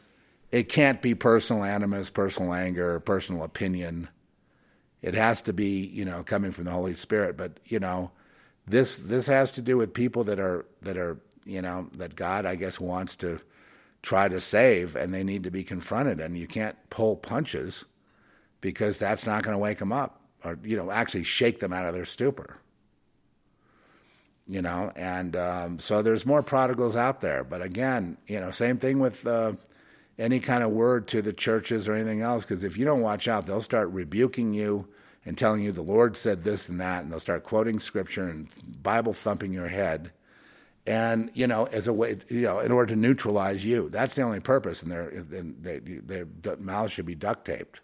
it 0.52 0.68
can't 0.68 1.00
be 1.00 1.14
personal 1.14 1.64
animus, 1.64 2.10
personal 2.10 2.52
anger, 2.52 2.98
personal 3.00 3.44
opinion. 3.44 4.08
It 5.00 5.14
has 5.14 5.42
to 5.42 5.52
be, 5.52 5.86
you 5.86 6.04
know, 6.04 6.22
coming 6.22 6.50
from 6.50 6.64
the 6.64 6.72
Holy 6.72 6.94
Spirit. 6.94 7.36
But 7.36 7.60
you 7.64 7.78
know, 7.78 8.10
this 8.66 8.96
this 8.96 9.26
has 9.26 9.50
to 9.52 9.62
do 9.62 9.76
with 9.76 9.94
people 9.94 10.24
that 10.24 10.38
are 10.38 10.66
that 10.82 10.96
are, 10.96 11.18
you 11.44 11.62
know, 11.62 11.88
that 11.94 12.16
God, 12.16 12.46
I 12.46 12.56
guess, 12.56 12.80
wants 12.80 13.16
to 13.16 13.40
try 14.02 14.28
to 14.28 14.40
save, 14.40 14.96
and 14.96 15.14
they 15.14 15.22
need 15.22 15.44
to 15.44 15.50
be 15.50 15.62
confronted. 15.62 16.20
And 16.20 16.36
you 16.36 16.46
can't 16.46 16.76
pull 16.90 17.16
punches 17.16 17.84
because 18.60 18.98
that's 18.98 19.26
not 19.26 19.42
going 19.42 19.54
to 19.54 19.58
wake 19.58 19.78
them 19.78 19.92
up, 19.92 20.20
or 20.44 20.58
you 20.64 20.76
know, 20.76 20.90
actually 20.90 21.24
shake 21.24 21.60
them 21.60 21.72
out 21.72 21.86
of 21.86 21.94
their 21.94 22.06
stupor. 22.06 22.58
You 24.48 24.62
know, 24.62 24.90
and 24.96 25.36
um, 25.36 25.78
so 25.78 26.02
there's 26.02 26.26
more 26.26 26.42
prodigals 26.42 26.96
out 26.96 27.20
there. 27.20 27.44
But 27.44 27.62
again, 27.62 28.16
you 28.26 28.40
know, 28.40 28.50
same 28.50 28.78
thing 28.78 28.98
with. 28.98 29.24
Uh, 29.24 29.52
any 30.20 30.38
kind 30.38 30.62
of 30.62 30.70
word 30.70 31.08
to 31.08 31.22
the 31.22 31.32
churches 31.32 31.88
or 31.88 31.94
anything 31.94 32.20
else 32.20 32.44
because 32.44 32.62
if 32.62 32.76
you 32.76 32.84
don't 32.84 33.00
watch 33.00 33.26
out, 33.26 33.46
they'll 33.46 33.60
start 33.60 33.88
rebuking 33.90 34.52
you 34.52 34.86
and 35.24 35.36
telling 35.36 35.62
you 35.62 35.72
the 35.72 35.82
Lord 35.82 36.16
said 36.16 36.42
this 36.42 36.68
and 36.68 36.80
that, 36.80 37.02
and 37.02 37.10
they'll 37.10 37.20
start 37.20 37.44
quoting 37.44 37.80
scripture 37.80 38.28
and 38.28 38.48
Bible 38.82 39.12
thumping 39.12 39.52
your 39.52 39.68
head. 39.68 40.12
And 40.86 41.30
you 41.34 41.46
know, 41.46 41.66
as 41.66 41.88
a 41.88 41.92
way, 41.92 42.18
you 42.28 42.42
know, 42.42 42.60
in 42.60 42.70
order 42.70 42.94
to 42.94 43.00
neutralize 43.00 43.64
you, 43.64 43.88
that's 43.90 44.14
the 44.14 44.22
only 44.22 44.40
purpose. 44.40 44.82
And 44.82 44.92
their 44.92 46.26
their 46.42 46.56
mouths 46.56 46.92
should 46.92 47.06
be 47.06 47.14
duct 47.14 47.44
taped. 47.44 47.80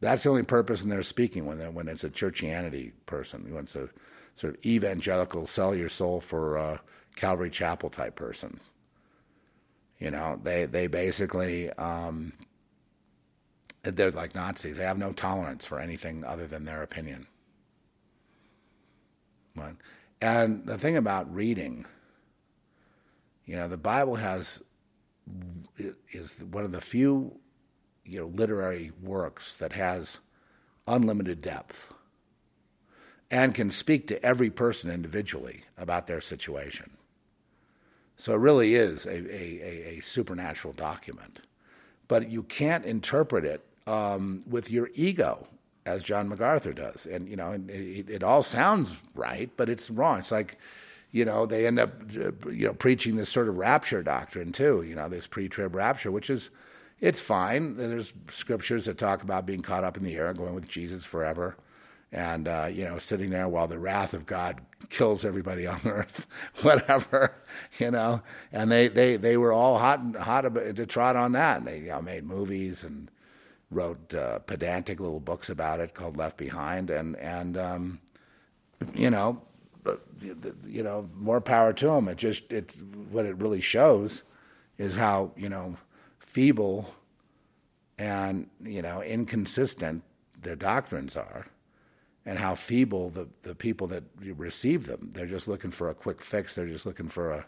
That's 0.00 0.24
the 0.24 0.30
only 0.30 0.42
purpose 0.42 0.82
in 0.82 0.90
their 0.90 1.02
speaking 1.02 1.46
when 1.46 1.58
when 1.74 1.88
it's 1.88 2.04
a 2.04 2.10
churchianity 2.10 2.92
person, 3.06 3.52
when 3.54 3.64
it's 3.64 3.76
a 3.76 3.88
sort 4.34 4.54
of 4.54 4.66
evangelical, 4.66 5.46
sell 5.46 5.74
your 5.74 5.88
soul 5.88 6.20
for 6.20 6.58
uh, 6.58 6.78
Calvary 7.16 7.50
Chapel 7.50 7.90
type 7.90 8.16
person. 8.16 8.60
You 10.02 10.10
know, 10.10 10.40
they 10.42 10.66
they 10.66 10.88
basically 10.88 11.70
um, 11.74 12.32
they're 13.84 14.10
like 14.10 14.34
Nazis. 14.34 14.76
They 14.76 14.84
have 14.84 14.98
no 14.98 15.12
tolerance 15.12 15.64
for 15.64 15.78
anything 15.78 16.24
other 16.24 16.48
than 16.48 16.64
their 16.64 16.82
opinion. 16.82 17.28
Right. 19.54 19.76
And 20.20 20.66
the 20.66 20.76
thing 20.76 20.96
about 20.96 21.32
reading, 21.32 21.86
you 23.44 23.54
know, 23.54 23.68
the 23.68 23.76
Bible 23.76 24.16
has 24.16 24.60
is 26.10 26.36
one 26.40 26.64
of 26.64 26.72
the 26.72 26.80
few 26.80 27.38
you 28.04 28.18
know 28.22 28.26
literary 28.26 28.90
works 29.00 29.54
that 29.54 29.74
has 29.74 30.18
unlimited 30.88 31.40
depth 31.40 31.94
and 33.30 33.54
can 33.54 33.70
speak 33.70 34.08
to 34.08 34.20
every 34.26 34.50
person 34.50 34.90
individually 34.90 35.62
about 35.78 36.08
their 36.08 36.20
situation. 36.20 36.90
So 38.22 38.34
it 38.34 38.38
really 38.38 38.76
is 38.76 39.04
a, 39.04 39.16
a, 39.16 39.96
a, 39.96 40.00
supernatural 40.00 40.74
document. 40.74 41.40
But 42.06 42.30
you 42.30 42.44
can't 42.44 42.84
interpret 42.84 43.44
it 43.44 43.64
um, 43.84 44.44
with 44.48 44.70
your 44.70 44.90
ego, 44.94 45.48
as 45.84 46.04
John 46.04 46.28
MacArthur 46.28 46.72
does. 46.72 47.04
And, 47.04 47.28
you 47.28 47.34
know, 47.34 47.50
it, 47.50 48.08
it, 48.08 48.22
all 48.22 48.44
sounds 48.44 48.94
right, 49.16 49.50
but 49.56 49.68
it's 49.68 49.90
wrong. 49.90 50.20
It's 50.20 50.30
like, 50.30 50.56
you 51.10 51.24
know, 51.24 51.46
they 51.46 51.66
end 51.66 51.80
up, 51.80 52.12
you 52.12 52.68
know, 52.68 52.74
preaching 52.74 53.16
this 53.16 53.28
sort 53.28 53.48
of 53.48 53.56
rapture 53.56 54.04
doctrine 54.04 54.52
too, 54.52 54.82
you 54.82 54.94
know, 54.94 55.08
this 55.08 55.26
pre-trib 55.26 55.74
rapture, 55.74 56.12
which 56.12 56.30
is, 56.30 56.50
it's 57.00 57.20
fine. 57.20 57.76
There's 57.76 58.12
scriptures 58.30 58.84
that 58.84 58.98
talk 58.98 59.24
about 59.24 59.46
being 59.46 59.62
caught 59.62 59.82
up 59.82 59.96
in 59.96 60.04
the 60.04 60.14
air 60.14 60.28
and 60.28 60.38
going 60.38 60.54
with 60.54 60.68
Jesus 60.68 61.04
forever 61.04 61.56
and 62.12 62.46
uh, 62.46 62.68
you 62.70 62.84
know 62.84 62.98
sitting 62.98 63.30
there 63.30 63.48
while 63.48 63.66
the 63.66 63.78
wrath 63.78 64.14
of 64.14 64.26
God 64.26 64.60
kills 64.92 65.24
everybody 65.24 65.66
on 65.66 65.80
earth, 65.86 66.26
whatever, 66.60 67.34
you 67.78 67.90
know. 67.90 68.22
And 68.52 68.70
they, 68.70 68.88
they, 68.88 69.16
they 69.16 69.36
were 69.36 69.52
all 69.52 69.78
hot 69.78 70.16
hot 70.16 70.42
to 70.42 70.86
trot 70.86 71.16
on 71.16 71.32
that. 71.32 71.58
And 71.58 71.66
they 71.66 71.78
you 71.80 71.88
know, 71.88 72.02
made 72.02 72.24
movies 72.24 72.84
and 72.84 73.10
wrote 73.70 74.14
uh, 74.14 74.38
pedantic 74.40 75.00
little 75.00 75.20
books 75.20 75.48
about 75.48 75.80
it 75.80 75.94
called 75.94 76.16
Left 76.16 76.36
Behind, 76.36 76.90
and 76.90 77.16
and 77.16 77.56
um, 77.56 78.00
you 78.94 79.10
know, 79.10 79.42
you 80.66 80.82
know, 80.82 81.08
more 81.16 81.40
power 81.40 81.72
to 81.72 81.86
them. 81.86 82.08
It 82.08 82.18
just 82.18 82.52
it's 82.52 82.76
what 83.10 83.24
it 83.24 83.36
really 83.38 83.62
shows 83.62 84.22
is 84.78 84.96
how 84.96 85.32
you 85.36 85.48
know 85.48 85.76
feeble 86.18 86.94
and 87.98 88.48
you 88.60 88.82
know 88.82 89.02
inconsistent 89.02 90.02
their 90.40 90.56
doctrines 90.56 91.16
are 91.16 91.46
and 92.24 92.38
how 92.38 92.54
feeble 92.54 93.10
the, 93.10 93.28
the 93.42 93.54
people 93.54 93.86
that 93.88 94.04
receive 94.36 94.86
them. 94.86 95.10
They're 95.12 95.26
just 95.26 95.48
looking 95.48 95.70
for 95.70 95.88
a 95.88 95.94
quick 95.94 96.20
fix. 96.20 96.54
They're 96.54 96.68
just 96.68 96.86
looking 96.86 97.08
for 97.08 97.32
a, 97.32 97.46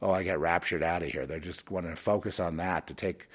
oh, 0.00 0.10
I 0.10 0.22
get 0.22 0.38
raptured 0.38 0.82
out 0.82 1.02
of 1.02 1.10
here. 1.10 1.26
They're 1.26 1.38
just 1.38 1.70
wanting 1.70 1.90
to 1.90 1.96
focus 1.96 2.40
on 2.40 2.56
that 2.56 2.86
to 2.86 2.94
take, 2.94 3.28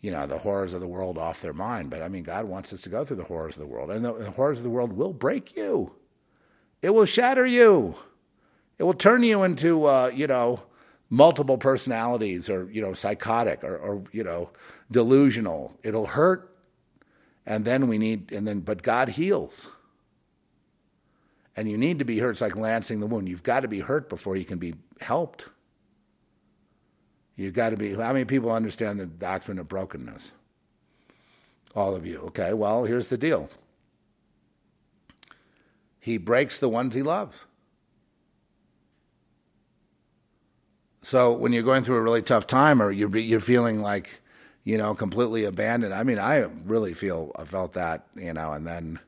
you 0.00 0.10
know, 0.10 0.26
the 0.26 0.38
horrors 0.38 0.72
of 0.72 0.80
the 0.80 0.88
world 0.88 1.16
off 1.16 1.42
their 1.42 1.52
mind. 1.52 1.90
But 1.90 2.02
I 2.02 2.08
mean, 2.08 2.24
God 2.24 2.46
wants 2.46 2.72
us 2.72 2.82
to 2.82 2.88
go 2.88 3.04
through 3.04 3.16
the 3.18 3.24
horrors 3.24 3.54
of 3.54 3.60
the 3.60 3.66
world, 3.66 3.90
and 3.90 4.04
the, 4.04 4.12
the 4.14 4.30
horrors 4.32 4.58
of 4.58 4.64
the 4.64 4.70
world 4.70 4.92
will 4.92 5.12
break 5.12 5.56
you. 5.56 5.92
It 6.82 6.90
will 6.90 7.06
shatter 7.06 7.46
you. 7.46 7.94
It 8.78 8.82
will 8.82 8.94
turn 8.94 9.22
you 9.22 9.42
into, 9.44 9.84
uh, 9.84 10.10
you 10.14 10.26
know, 10.26 10.60
multiple 11.08 11.56
personalities, 11.56 12.50
or 12.50 12.68
you 12.70 12.82
know, 12.82 12.92
psychotic, 12.92 13.62
or, 13.62 13.76
or 13.76 14.02
you 14.12 14.24
know, 14.24 14.50
delusional. 14.90 15.78
It'll 15.84 16.06
hurt, 16.06 16.54
and 17.46 17.64
then 17.64 17.86
we 17.86 17.96
need, 17.96 18.32
and 18.32 18.46
then, 18.46 18.60
but 18.60 18.82
God 18.82 19.10
heals 19.10 19.68
and 21.56 21.68
you 21.70 21.78
need 21.78 21.98
to 21.98 22.04
be 22.04 22.18
hurt. 22.18 22.32
It's 22.32 22.40
like 22.40 22.54
lancing 22.54 23.00
the 23.00 23.06
wound. 23.06 23.28
You've 23.28 23.42
got 23.42 23.60
to 23.60 23.68
be 23.68 23.80
hurt 23.80 24.08
before 24.08 24.36
you 24.36 24.44
can 24.44 24.58
be 24.58 24.74
helped. 25.00 25.48
You've 27.34 27.54
got 27.54 27.70
to 27.70 27.76
be. 27.76 27.94
How 27.94 28.12
many 28.12 28.24
people 28.24 28.50
understand 28.50 29.00
the 29.00 29.06
doctrine 29.06 29.58
of 29.58 29.68
brokenness? 29.68 30.32
All 31.74 31.94
of 31.94 32.06
you. 32.06 32.20
Okay, 32.26 32.52
well, 32.52 32.84
here's 32.84 33.08
the 33.08 33.18
deal 33.18 33.50
He 35.98 36.18
breaks 36.18 36.58
the 36.58 36.68
ones 36.68 36.94
he 36.94 37.02
loves. 37.02 37.44
So 41.02 41.32
when 41.32 41.52
you're 41.52 41.62
going 41.62 41.84
through 41.84 41.96
a 41.96 42.02
really 42.02 42.22
tough 42.22 42.48
time 42.48 42.82
or 42.82 42.90
you're, 42.90 43.16
you're 43.16 43.38
feeling 43.38 43.80
like, 43.80 44.20
you 44.64 44.76
know, 44.76 44.92
completely 44.92 45.44
abandoned, 45.44 45.94
I 45.94 46.02
mean, 46.02 46.18
I 46.18 46.38
really 46.64 46.94
feel, 46.94 47.30
I 47.36 47.44
felt 47.44 47.74
that, 47.74 48.08
you 48.16 48.32
know, 48.32 48.52
and 48.52 48.66
then 48.66 48.98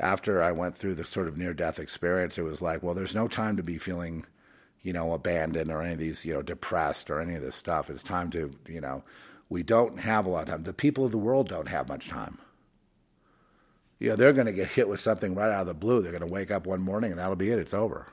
after 0.00 0.42
I 0.42 0.50
went 0.52 0.76
through 0.76 0.94
the 0.94 1.04
sort 1.04 1.28
of 1.28 1.36
near 1.38 1.54
death 1.54 1.78
experience, 1.78 2.38
it 2.38 2.42
was 2.42 2.62
like, 2.62 2.82
well, 2.82 2.94
there's 2.94 3.14
no 3.14 3.28
time 3.28 3.56
to 3.58 3.62
be 3.62 3.78
feeling, 3.78 4.26
you 4.82 4.92
know, 4.92 5.12
abandoned 5.12 5.70
or 5.70 5.82
any 5.82 5.92
of 5.92 5.98
these, 5.98 6.24
you 6.24 6.32
know, 6.34 6.42
depressed 6.42 7.10
or 7.10 7.20
any 7.20 7.34
of 7.34 7.42
this 7.42 7.54
stuff. 7.54 7.90
It's 7.90 8.02
time 8.02 8.30
to, 8.30 8.50
you 8.66 8.80
know, 8.80 9.04
We 9.50 9.64
don't 9.64 9.98
have 10.00 10.24
a 10.24 10.30
lot 10.30 10.44
of 10.44 10.48
time. 10.48 10.62
The 10.62 10.72
people 10.72 11.04
of 11.04 11.10
the 11.10 11.18
world 11.18 11.48
don't 11.48 11.68
have 11.68 11.88
much 11.88 12.08
time. 12.08 12.38
You 13.98 14.10
know, 14.10 14.16
they're 14.16 14.32
going 14.32 14.46
to 14.46 14.52
get 14.52 14.68
hit 14.68 14.88
with 14.88 15.00
something 15.00 15.34
right 15.34 15.52
out 15.52 15.62
of 15.62 15.66
the 15.66 15.74
blue. 15.74 16.00
They're 16.00 16.12
going 16.12 16.26
to 16.26 16.32
wake 16.32 16.50
up 16.50 16.66
one 16.66 16.80
morning 16.80 17.10
and 17.10 17.18
that'll 17.18 17.36
be 17.36 17.50
it. 17.50 17.58
It's 17.58 17.74
over. 17.74 18.06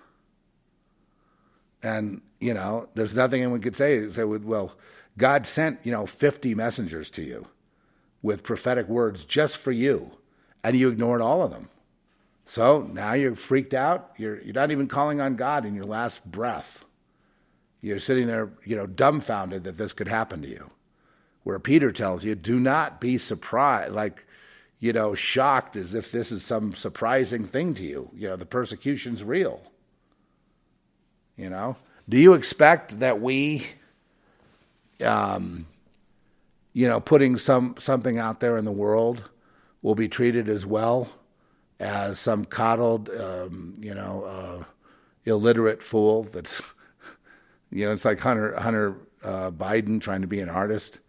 And, 1.81 2.21
you 2.41 2.55
know, 2.55 2.89
there's 2.95 3.15
nothing 3.15 3.41
anyone 3.41 3.61
could 3.61 3.75
say. 3.75 4.09
Say, 4.09 4.23
well, 4.23 4.75
God 5.17 5.45
sent, 5.45 5.79
you 5.85 5.91
know, 5.91 6.07
50 6.07 6.55
messengers 6.55 7.09
to 7.11 7.21
you 7.21 7.47
with 8.23 8.43
prophetic 8.43 8.87
words 8.87 9.23
just 9.23 9.57
for 9.57 9.71
you, 9.71 10.11
and 10.63 10.75
you 10.75 10.89
ignored 10.89 11.21
all 11.21 11.43
of 11.43 11.51
them. 11.51 11.69
So 12.49 12.89
now 12.93 13.11
you're 13.11 13.35
freaked 13.35 13.73
out. 13.73 14.13
You're, 14.15 14.41
you're 14.41 14.53
not 14.53 14.71
even 14.71 14.87
calling 14.87 15.19
on 15.19 15.35
God 15.35 15.65
in 15.65 15.75
your 15.75 15.83
last 15.83 16.23
breath. 16.25 16.85
You're 17.81 17.99
sitting 17.99 18.25
there, 18.25 18.51
you 18.63 18.77
know, 18.77 18.87
dumbfounded 18.87 19.65
that 19.65 19.77
this 19.77 19.91
could 19.91 20.07
happen 20.07 20.41
to 20.43 20.47
you. 20.47 20.71
Where 21.43 21.59
Peter 21.59 21.91
tells 21.91 22.23
you, 22.23 22.35
do 22.35 22.57
not 22.57 23.01
be 23.01 23.17
surprised, 23.17 23.93
like, 23.93 24.25
you 24.79 24.93
know, 24.93 25.13
shocked 25.13 25.75
as 25.75 25.93
if 25.93 26.09
this 26.09 26.31
is 26.31 26.41
some 26.41 26.73
surprising 26.73 27.45
thing 27.45 27.73
to 27.73 27.83
you. 27.83 28.11
You 28.15 28.29
know, 28.29 28.37
the 28.37 28.45
persecution's 28.45 29.25
real. 29.25 29.61
You 31.35 31.49
know, 31.49 31.75
do 32.07 32.17
you 32.17 32.33
expect 32.33 32.99
that 32.99 33.19
we, 33.19 33.67
um, 35.03 35.67
you 36.71 36.87
know, 36.87 37.01
putting 37.01 37.35
some 37.37 37.75
something 37.77 38.17
out 38.17 38.39
there 38.39 38.57
in 38.57 38.63
the 38.63 38.71
world 38.71 39.29
will 39.81 39.95
be 39.95 40.07
treated 40.07 40.47
as 40.47 40.65
well 40.65 41.09
as 41.79 42.19
some 42.19 42.45
coddled, 42.45 43.09
um, 43.09 43.73
you 43.79 43.93
know, 43.93 44.23
uh, 44.23 44.63
illiterate 45.25 45.83
fool 45.83 46.23
that's, 46.23 46.61
you 47.71 47.85
know, 47.85 47.93
it's 47.93 48.05
like 48.05 48.19
Hunter 48.19 48.59
Hunter 48.59 48.95
uh, 49.23 49.51
Biden 49.51 50.01
trying 50.01 50.21
to 50.21 50.27
be 50.27 50.39
an 50.39 50.49
artist. 50.49 50.99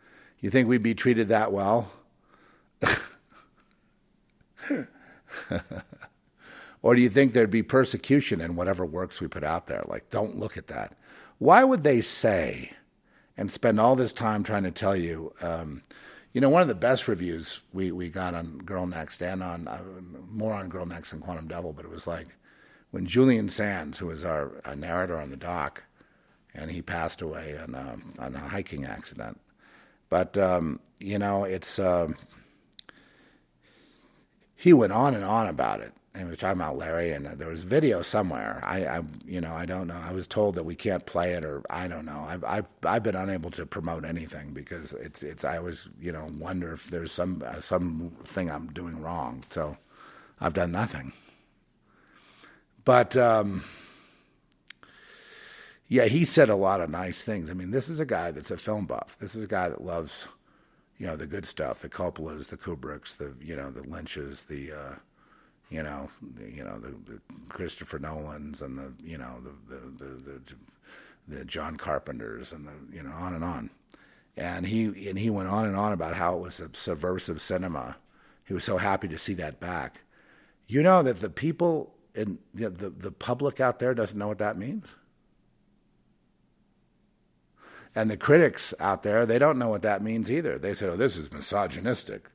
You 0.41 0.51
think 0.51 0.69
we'd 0.69 0.83
be 0.83 0.95
treated 0.95 1.29
that 1.29 1.53
well? 1.53 1.91
Or 6.83 6.95
do 6.95 7.01
you 7.01 7.09
think 7.09 7.33
there'd 7.33 7.51
be 7.51 7.63
persecution 7.63 8.41
in 8.41 8.57
whatever 8.57 8.87
works 8.87 9.21
we 9.21 9.29
put 9.29 9.45
out 9.45 9.67
there? 9.67 9.85
Like, 9.87 10.11
don't 10.11 10.39
look 10.39 10.57
at 10.57 10.69
that. 10.69 10.97
Why 11.39 11.65
would 11.65 11.83
they 11.83 12.01
say 12.01 12.73
and 13.37 13.51
spend 13.51 13.81
all 13.81 13.97
this 13.97 14.13
time 14.13 14.43
trying 14.43 14.63
to 14.63 14.71
tell 14.71 14.97
you? 14.97 15.33
Um, 15.41 15.83
you 16.33 16.41
know, 16.41 16.49
one 16.49 16.63
of 16.63 16.69
the 16.69 16.75
best 16.75 17.09
reviews 17.09 17.61
we, 17.73 17.91
we 17.91 18.09
got 18.09 18.35
on 18.35 18.59
Girl 18.59 18.87
Next 18.87 19.23
and 19.23 19.43
on 19.43 19.69
uh, 19.69 19.81
more 20.29 20.55
on 20.55 20.69
Girl 20.69 20.87
Next 20.87 21.13
and 21.13 21.23
Quantum 21.23 21.49
Devil, 21.49 21.73
but 21.73 21.85
it 21.85 21.91
was 21.91 22.07
like 22.07 22.37
when 22.91 23.07
Julian 23.07 23.49
Sands, 23.49 23.99
who 23.99 24.07
was 24.07 24.25
our, 24.25 24.53
narrator 24.77 25.19
on 25.19 25.31
the 25.31 25.37
doc, 25.37 25.85
and 26.55 26.71
he 26.71 26.83
passed 26.83 27.21
away 27.21 27.59
on 27.59 27.75
a, 27.75 27.97
on 28.23 28.35
a 28.35 28.39
hiking 28.39 28.85
accident. 28.85 29.41
But 30.09 30.37
um, 30.37 30.81
you 30.99 31.19
know, 31.19 31.45
it's 31.45 31.79
uh, 31.79 32.09
he 34.57 34.73
went 34.73 34.93
on 34.93 35.15
and 35.15 35.25
on 35.25 35.47
about 35.47 35.81
it. 35.81 35.93
And 36.19 36.27
he 36.27 36.31
was 36.31 36.39
talking 36.39 36.61
about 36.61 36.77
Larry, 36.77 37.13
and 37.13 37.27
there 37.27 37.47
was 37.47 37.63
video 37.63 38.03
somewhere. 38.03 38.61
I, 38.65 38.85
I, 38.87 39.03
you 39.25 39.41
know, 39.41 39.55
I 39.55 39.67
don't 39.67 39.87
know. 39.87 40.03
I 40.05 40.11
was 40.11 40.27
told 40.27 40.57
that 40.57 40.65
we 40.65 40.75
can't 40.75 41.07
play 41.07 41.35
it, 41.35 41.45
or 41.45 41.63
I 41.71 41.87
don't 41.87 42.05
know. 42.05 42.27
I've, 42.29 42.43
I've, 42.43 42.67
I've 42.83 43.05
been 43.05 43.15
unable 43.15 43.53
to 43.53 43.65
promote 43.65 44.05
anything 44.05 44.51
because 44.51 44.93
it's, 44.95 45.23
it's. 45.23 45.45
I 45.45 45.59
always, 45.59 45.87
you 46.01 46.11
know, 46.11 46.29
wonder 46.37 46.73
if 46.73 46.91
there's 46.91 47.13
some, 47.13 47.45
uh, 47.47 47.61
some 47.61 48.17
thing 48.25 48.51
I'm 48.51 48.67
doing 48.73 49.01
wrong. 49.01 49.45
So, 49.51 49.77
I've 50.41 50.55
done 50.55 50.73
nothing. 50.73 51.13
But, 52.85 53.17
um, 53.17 53.63
yeah, 55.87 56.07
he 56.07 56.25
said 56.25 56.49
a 56.49 56.57
lot 56.57 56.81
of 56.81 56.91
nice 56.91 57.23
things. 57.23 57.49
I 57.49 57.55
mean, 57.55 57.71
this 57.71 57.89
is 57.89 58.01
a 58.01 58.05
guy 58.05 58.33
that's 58.33 58.51
a 58.51 58.57
film 58.57 58.87
buff. 58.87 59.17
This 59.21 59.37
is 59.37 59.45
a 59.45 59.49
guy 59.49 59.69
that 59.69 59.85
loves, 59.85 60.27
you 60.99 61.07
know, 61.07 61.15
the 61.15 61.29
good 61.29 61.47
stuff, 61.47 61.81
the 61.81 61.89
Coppolas, 61.89 62.49
the 62.49 62.57
Kubricks, 62.57 63.17
the, 63.17 63.35
you 63.41 63.55
know, 63.55 63.71
the 63.71 63.85
Lynches, 63.85 64.43
the. 64.43 64.73
Uh, 64.73 64.95
you 65.71 65.83
know, 65.83 66.11
the, 66.23 66.51
you 66.51 66.65
know 66.65 66.79
the, 66.79 66.95
the 67.11 67.21
Christopher 67.49 67.99
Nolan's 67.99 68.63
and 68.63 68.79
the 68.79 68.93
you 69.05 69.19
know 69.19 69.37
the 69.43 69.75
the, 69.75 70.05
the 70.05 70.15
the 70.15 70.41
the 71.39 71.45
John 71.45 71.77
Carpenters 71.77 72.53
and 72.53 72.67
the 72.67 72.97
you 72.97 73.03
know 73.03 73.13
on 73.13 73.35
and 73.35 73.45
on, 73.45 73.71
and 74.37 74.67
he 74.67 75.09
and 75.09 75.19
he 75.19 75.29
went 75.29 75.49
on 75.49 75.67
and 75.67 75.77
on 75.77 75.93
about 75.93 76.17
how 76.17 76.37
it 76.37 76.41
was 76.41 76.59
a 76.59 76.71
subversive 76.73 77.43
cinema. 77.43 77.97
He 78.45 78.55
was 78.55 78.65
so 78.65 78.79
happy 78.79 79.09
to 79.09 79.19
see 79.19 79.35
that 79.35 79.61
back. 79.61 80.01
You 80.67 80.83
know 80.83 81.03
that 81.03 81.21
the 81.21 81.31
people 81.31 81.95
in 82.15 82.39
the 82.55 82.71
the, 82.71 82.89
the 82.89 83.13
public 83.13 83.61
out 83.61 83.79
there 83.79 83.93
doesn't 83.95 84.19
know 84.19 84.29
what 84.29 84.39
that 84.39 84.57
means. 84.57 84.95
And 87.95 88.11
the 88.11 88.17
critics 88.17 88.73
out 88.79 89.03
there, 89.03 89.27
they 89.27 89.39
don't 89.39 89.59
know 89.59 89.69
what 89.69 89.83
that 89.83 90.03
means 90.03 90.31
either. 90.31 90.59
They 90.59 90.73
say, 90.73 90.87
"Oh, 90.87 90.97
this 90.97 91.17
is 91.17 91.33
misogynistic," 91.33 92.31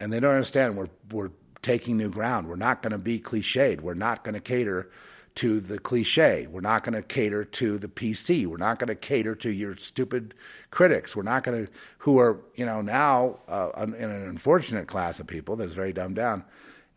and 0.00 0.12
they 0.12 0.18
don't 0.18 0.32
understand 0.32 0.76
we're 0.76 0.88
we're 1.10 1.30
taking 1.62 1.96
new 1.96 2.10
ground. 2.10 2.48
We're 2.48 2.56
not 2.56 2.82
going 2.82 2.92
to 2.92 2.98
be 2.98 3.20
cliched. 3.20 3.80
We're 3.80 3.94
not 3.94 4.24
going 4.24 4.34
to 4.34 4.40
cater 4.40 4.90
to 5.36 5.60
the 5.60 5.78
cliche. 5.78 6.46
We're 6.46 6.60
not 6.60 6.84
going 6.84 6.94
to 6.94 7.02
cater 7.02 7.44
to 7.44 7.78
the 7.78 7.88
PC. 7.88 8.46
We're 8.46 8.58
not 8.58 8.78
going 8.78 8.88
to 8.88 8.94
cater 8.94 9.34
to 9.36 9.50
your 9.50 9.76
stupid 9.76 10.34
critics. 10.70 11.16
We're 11.16 11.22
not 11.22 11.44
going 11.44 11.66
to, 11.66 11.72
who 11.98 12.18
are, 12.18 12.40
you 12.54 12.66
know, 12.66 12.82
now 12.82 13.38
uh, 13.48 13.70
in 13.76 13.94
an 13.94 14.28
unfortunate 14.28 14.86
class 14.86 15.20
of 15.20 15.26
people 15.26 15.56
that 15.56 15.68
is 15.68 15.74
very 15.74 15.92
dumbed 15.92 16.16
down. 16.16 16.44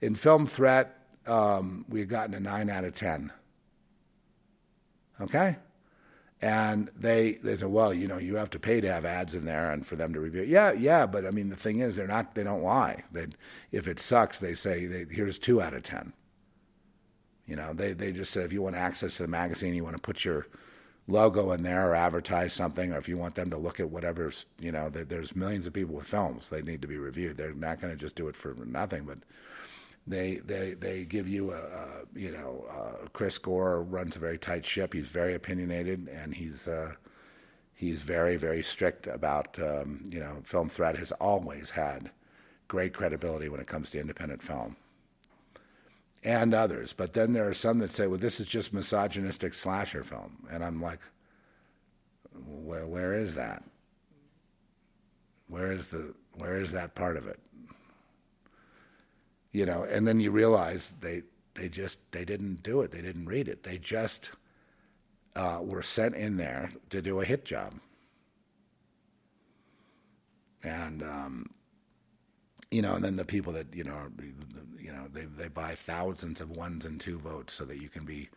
In 0.01 0.15
Film 0.15 0.45
Threat, 0.45 0.99
um, 1.25 1.85
we've 1.87 2.09
gotten 2.09 2.35
a 2.35 2.39
9 2.39 2.69
out 2.69 2.83
of 2.83 2.93
10. 2.93 3.31
Okay? 5.21 5.55
And 6.41 6.91
they, 6.95 7.33
they 7.33 7.57
said, 7.57 7.69
well, 7.69 7.93
you 7.93 8.07
know, 8.07 8.17
you 8.17 8.35
have 8.35 8.49
to 8.51 8.59
pay 8.59 8.81
to 8.81 8.91
have 8.91 9.05
ads 9.05 9.35
in 9.35 9.45
there 9.45 9.71
and 9.71 9.87
for 9.87 9.95
them 9.95 10.13
to 10.13 10.19
review. 10.19 10.43
it. 10.43 10.49
Yeah, 10.49 10.73
yeah, 10.73 11.05
but 11.05 11.25
I 11.25 11.31
mean, 11.31 11.49
the 11.49 11.55
thing 11.55 11.79
is, 11.79 11.95
they're 11.95 12.07
not. 12.07 12.35
They 12.35 12.43
don't 12.43 12.61
lie. 12.61 13.03
They, 13.11 13.27
if 13.71 13.87
it 13.87 13.99
sucks, 13.99 14.39
they 14.39 14.53
say, 14.53 14.85
they, 14.85 15.05
here's 15.09 15.39
two 15.39 15.61
out 15.61 15.73
of 15.73 15.83
ten. 15.83 16.13
You 17.47 17.55
know, 17.55 17.73
they 17.73 17.93
they 17.93 18.11
just 18.11 18.33
said 18.33 18.43
if 18.43 18.53
you 18.53 18.61
want 18.61 18.75
access 18.75 19.17
to 19.17 19.23
the 19.23 19.29
magazine, 19.29 19.75
you 19.75 19.83
want 19.83 19.95
to 19.95 20.01
put 20.01 20.25
your 20.25 20.47
logo 21.07 21.51
in 21.51 21.61
there 21.63 21.91
or 21.91 21.95
advertise 21.95 22.53
something, 22.53 22.91
or 22.91 22.97
if 22.97 23.07
you 23.07 23.17
want 23.17 23.35
them 23.35 23.51
to 23.51 23.57
look 23.57 23.79
at 23.79 23.91
whatever's, 23.91 24.45
you 24.59 24.71
know, 24.71 24.89
there's 24.89 25.35
millions 25.35 25.67
of 25.67 25.73
people 25.73 25.95
with 25.95 26.07
films. 26.07 26.49
They 26.49 26.63
need 26.63 26.81
to 26.81 26.87
be 26.87 26.97
reviewed. 26.97 27.37
They're 27.37 27.53
not 27.53 27.79
going 27.79 27.93
to 27.93 27.99
just 27.99 28.15
do 28.15 28.27
it 28.27 28.35
for 28.35 28.55
nothing, 28.65 29.03
but 29.05 29.19
they 30.07 30.35
they 30.37 30.73
they 30.73 31.05
give 31.05 31.27
you 31.27 31.51
a, 31.51 31.57
a 31.57 31.87
you 32.13 32.31
know 32.31 32.65
uh, 32.69 33.07
Chris 33.13 33.37
Gore 33.37 33.81
runs 33.81 34.15
a 34.15 34.19
very 34.19 34.37
tight 34.37 34.65
ship. 34.65 34.93
He's 34.93 35.07
very 35.07 35.33
opinionated 35.33 36.07
and 36.07 36.33
he's 36.35 36.67
uh, 36.67 36.93
he's 37.73 38.01
very 38.03 38.37
very 38.37 38.61
strict 38.61 39.07
about 39.07 39.57
um, 39.59 40.03
you 40.09 40.19
know 40.19 40.41
Film 40.43 40.69
Threat 40.69 40.97
has 40.97 41.11
always 41.13 41.71
had 41.71 42.11
great 42.67 42.93
credibility 42.93 43.49
when 43.49 43.59
it 43.59 43.67
comes 43.67 43.89
to 43.91 43.99
independent 43.99 44.41
film 44.41 44.75
and 46.25 46.53
others. 46.53 46.91
But 46.91 47.13
then 47.13 47.33
there 47.33 47.47
are 47.47 47.53
some 47.53 47.79
that 47.79 47.91
say, 47.91 48.07
well, 48.07 48.17
this 48.17 48.39
is 48.39 48.47
just 48.47 48.73
misogynistic 48.73 49.53
slasher 49.53 50.03
film, 50.03 50.47
and 50.51 50.63
I'm 50.63 50.81
like, 50.81 50.99
where 52.45 52.85
where 52.85 53.13
is 53.13 53.35
that? 53.35 53.63
Where 55.47 55.71
is 55.71 55.89
the 55.89 56.15
where 56.33 56.59
is 56.59 56.71
that 56.73 56.95
part 56.95 57.15
of 57.17 57.27
it? 57.27 57.39
You 59.55 59.65
know, 59.65 59.83
and 59.83 60.05
then 60.05 60.19
you 60.19 60.31
realize 60.31 60.95
they 60.99 61.23
they 61.53 61.69
just 61.69 61.99
they 62.11 62.25
didn't 62.25 62.61
do 62.61 62.81
it. 62.81 62.91
They 62.91 63.01
didn't 63.01 63.25
read 63.25 63.47
it. 63.47 63.63
They 63.63 63.77
just 63.77 64.31
uh, 65.33 65.59
were 65.61 65.81
sent 65.81 66.13
in 66.13 66.35
there 66.35 66.71
to 66.89 67.01
do 67.01 67.21
a 67.21 67.25
hit 67.25 67.45
job, 67.45 67.75
and 70.61 71.01
um, 71.01 71.51
you 72.69 72.81
know, 72.81 72.95
and 72.95 73.05
then 73.05 73.15
the 73.15 73.23
people 73.23 73.53
that 73.53 73.73
you 73.73 73.85
know, 73.85 74.09
you 74.77 74.91
know, 74.91 75.07
they 75.13 75.23
they 75.23 75.47
buy 75.47 75.73
thousands 75.73 76.41
of 76.41 76.51
ones 76.51 76.85
and 76.85 76.99
two 76.99 77.17
votes 77.17 77.53
so 77.53 77.63
that 77.63 77.81
you 77.81 77.87
can 77.87 78.03
be 78.03 78.27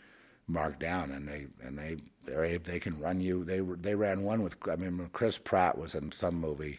marked 0.47 0.79
down, 0.79 1.11
and 1.11 1.27
they 1.27 1.49
and 1.61 1.77
they 1.77 1.97
they 2.27 2.59
they 2.59 2.79
can 2.79 3.01
run 3.01 3.21
you. 3.21 3.45
They 3.45 3.59
they 3.59 3.97
ran 3.97 4.23
one 4.23 4.45
with 4.45 4.57
I 4.71 4.77
mean 4.77 5.11
Chris 5.13 5.37
Pratt 5.37 5.77
was 5.77 5.97
in 5.97 6.13
some 6.13 6.37
movie 6.37 6.79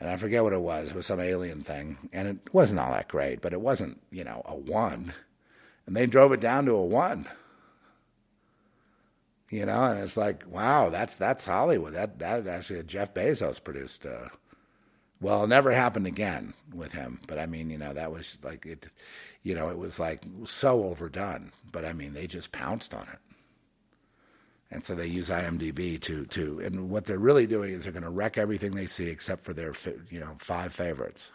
and 0.00 0.10
I 0.10 0.16
forget 0.16 0.42
what 0.42 0.52
it 0.52 0.60
was. 0.60 0.90
It 0.90 0.96
was 0.96 1.06
some 1.06 1.20
alien 1.20 1.62
thing, 1.62 2.10
and 2.12 2.28
it 2.28 2.52
wasn't 2.52 2.80
all 2.80 2.92
that 2.92 3.08
great, 3.08 3.40
but 3.40 3.52
it 3.52 3.60
wasn't, 3.60 4.00
you 4.10 4.24
know, 4.24 4.42
a 4.44 4.54
one. 4.54 5.14
And 5.86 5.96
they 5.96 6.06
drove 6.06 6.32
it 6.32 6.40
down 6.40 6.66
to 6.66 6.72
a 6.72 6.84
one. 6.84 7.26
You 9.48 9.64
know, 9.64 9.84
and 9.84 10.00
it's 10.00 10.16
like, 10.16 10.44
wow, 10.48 10.90
that's 10.90 11.16
that's 11.16 11.44
Hollywood. 11.44 11.94
That 11.94 12.18
that 12.18 12.46
actually 12.46 12.82
Jeff 12.82 13.14
Bezos 13.14 13.62
produced. 13.62 14.04
Uh, 14.04 14.28
well, 15.20 15.44
it 15.44 15.48
never 15.48 15.70
happened 15.70 16.06
again 16.06 16.52
with 16.74 16.92
him, 16.92 17.20
but 17.26 17.38
I 17.38 17.46
mean, 17.46 17.70
you 17.70 17.78
know, 17.78 17.92
that 17.92 18.12
was 18.12 18.38
like 18.42 18.66
it. 18.66 18.88
You 19.42 19.54
know, 19.54 19.70
it 19.70 19.78
was 19.78 20.00
like 20.00 20.24
so 20.46 20.82
overdone, 20.82 21.52
but 21.70 21.84
I 21.84 21.92
mean, 21.92 22.12
they 22.12 22.26
just 22.26 22.50
pounced 22.50 22.92
on 22.92 23.06
it 23.12 23.20
and 24.70 24.82
so 24.82 24.94
they 24.94 25.06
use 25.06 25.28
IMDb 25.28 26.00
to 26.02 26.24
to 26.26 26.60
and 26.60 26.90
what 26.90 27.04
they're 27.04 27.18
really 27.18 27.46
doing 27.46 27.72
is 27.72 27.84
they're 27.84 27.92
going 27.92 28.02
to 28.02 28.10
wreck 28.10 28.36
everything 28.36 28.74
they 28.74 28.86
see 28.86 29.08
except 29.08 29.44
for 29.44 29.52
their 29.52 29.72
you 30.10 30.20
know 30.20 30.36
five 30.38 30.72
favorites. 30.72 31.30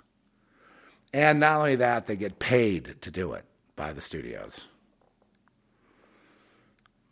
And 1.13 1.41
not 1.41 1.57
only 1.57 1.75
that, 1.75 2.05
they 2.07 2.15
get 2.15 2.39
paid 2.39 2.95
to 3.01 3.11
do 3.11 3.34
it 3.34 3.43
by 3.75 3.91
the 3.91 4.01
studios. 4.01 4.67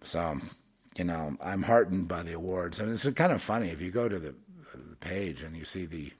So, 0.01 0.37
you 0.97 1.03
know, 1.03 1.35
I'm 1.41 1.63
heartened 1.63 2.07
by 2.07 2.23
the 2.23 2.33
awards, 2.33 2.79
and 2.79 2.89
it's 2.91 3.09
kind 3.11 3.33
of 3.33 3.41
funny 3.41 3.69
if 3.69 3.81
you 3.81 3.91
go 3.91 4.07
to 4.07 4.19
the 4.19 4.35
the 4.73 4.95
page 4.95 5.41
and 5.43 5.57
you 5.57 5.65
see 5.65 5.85
the 5.85 6.11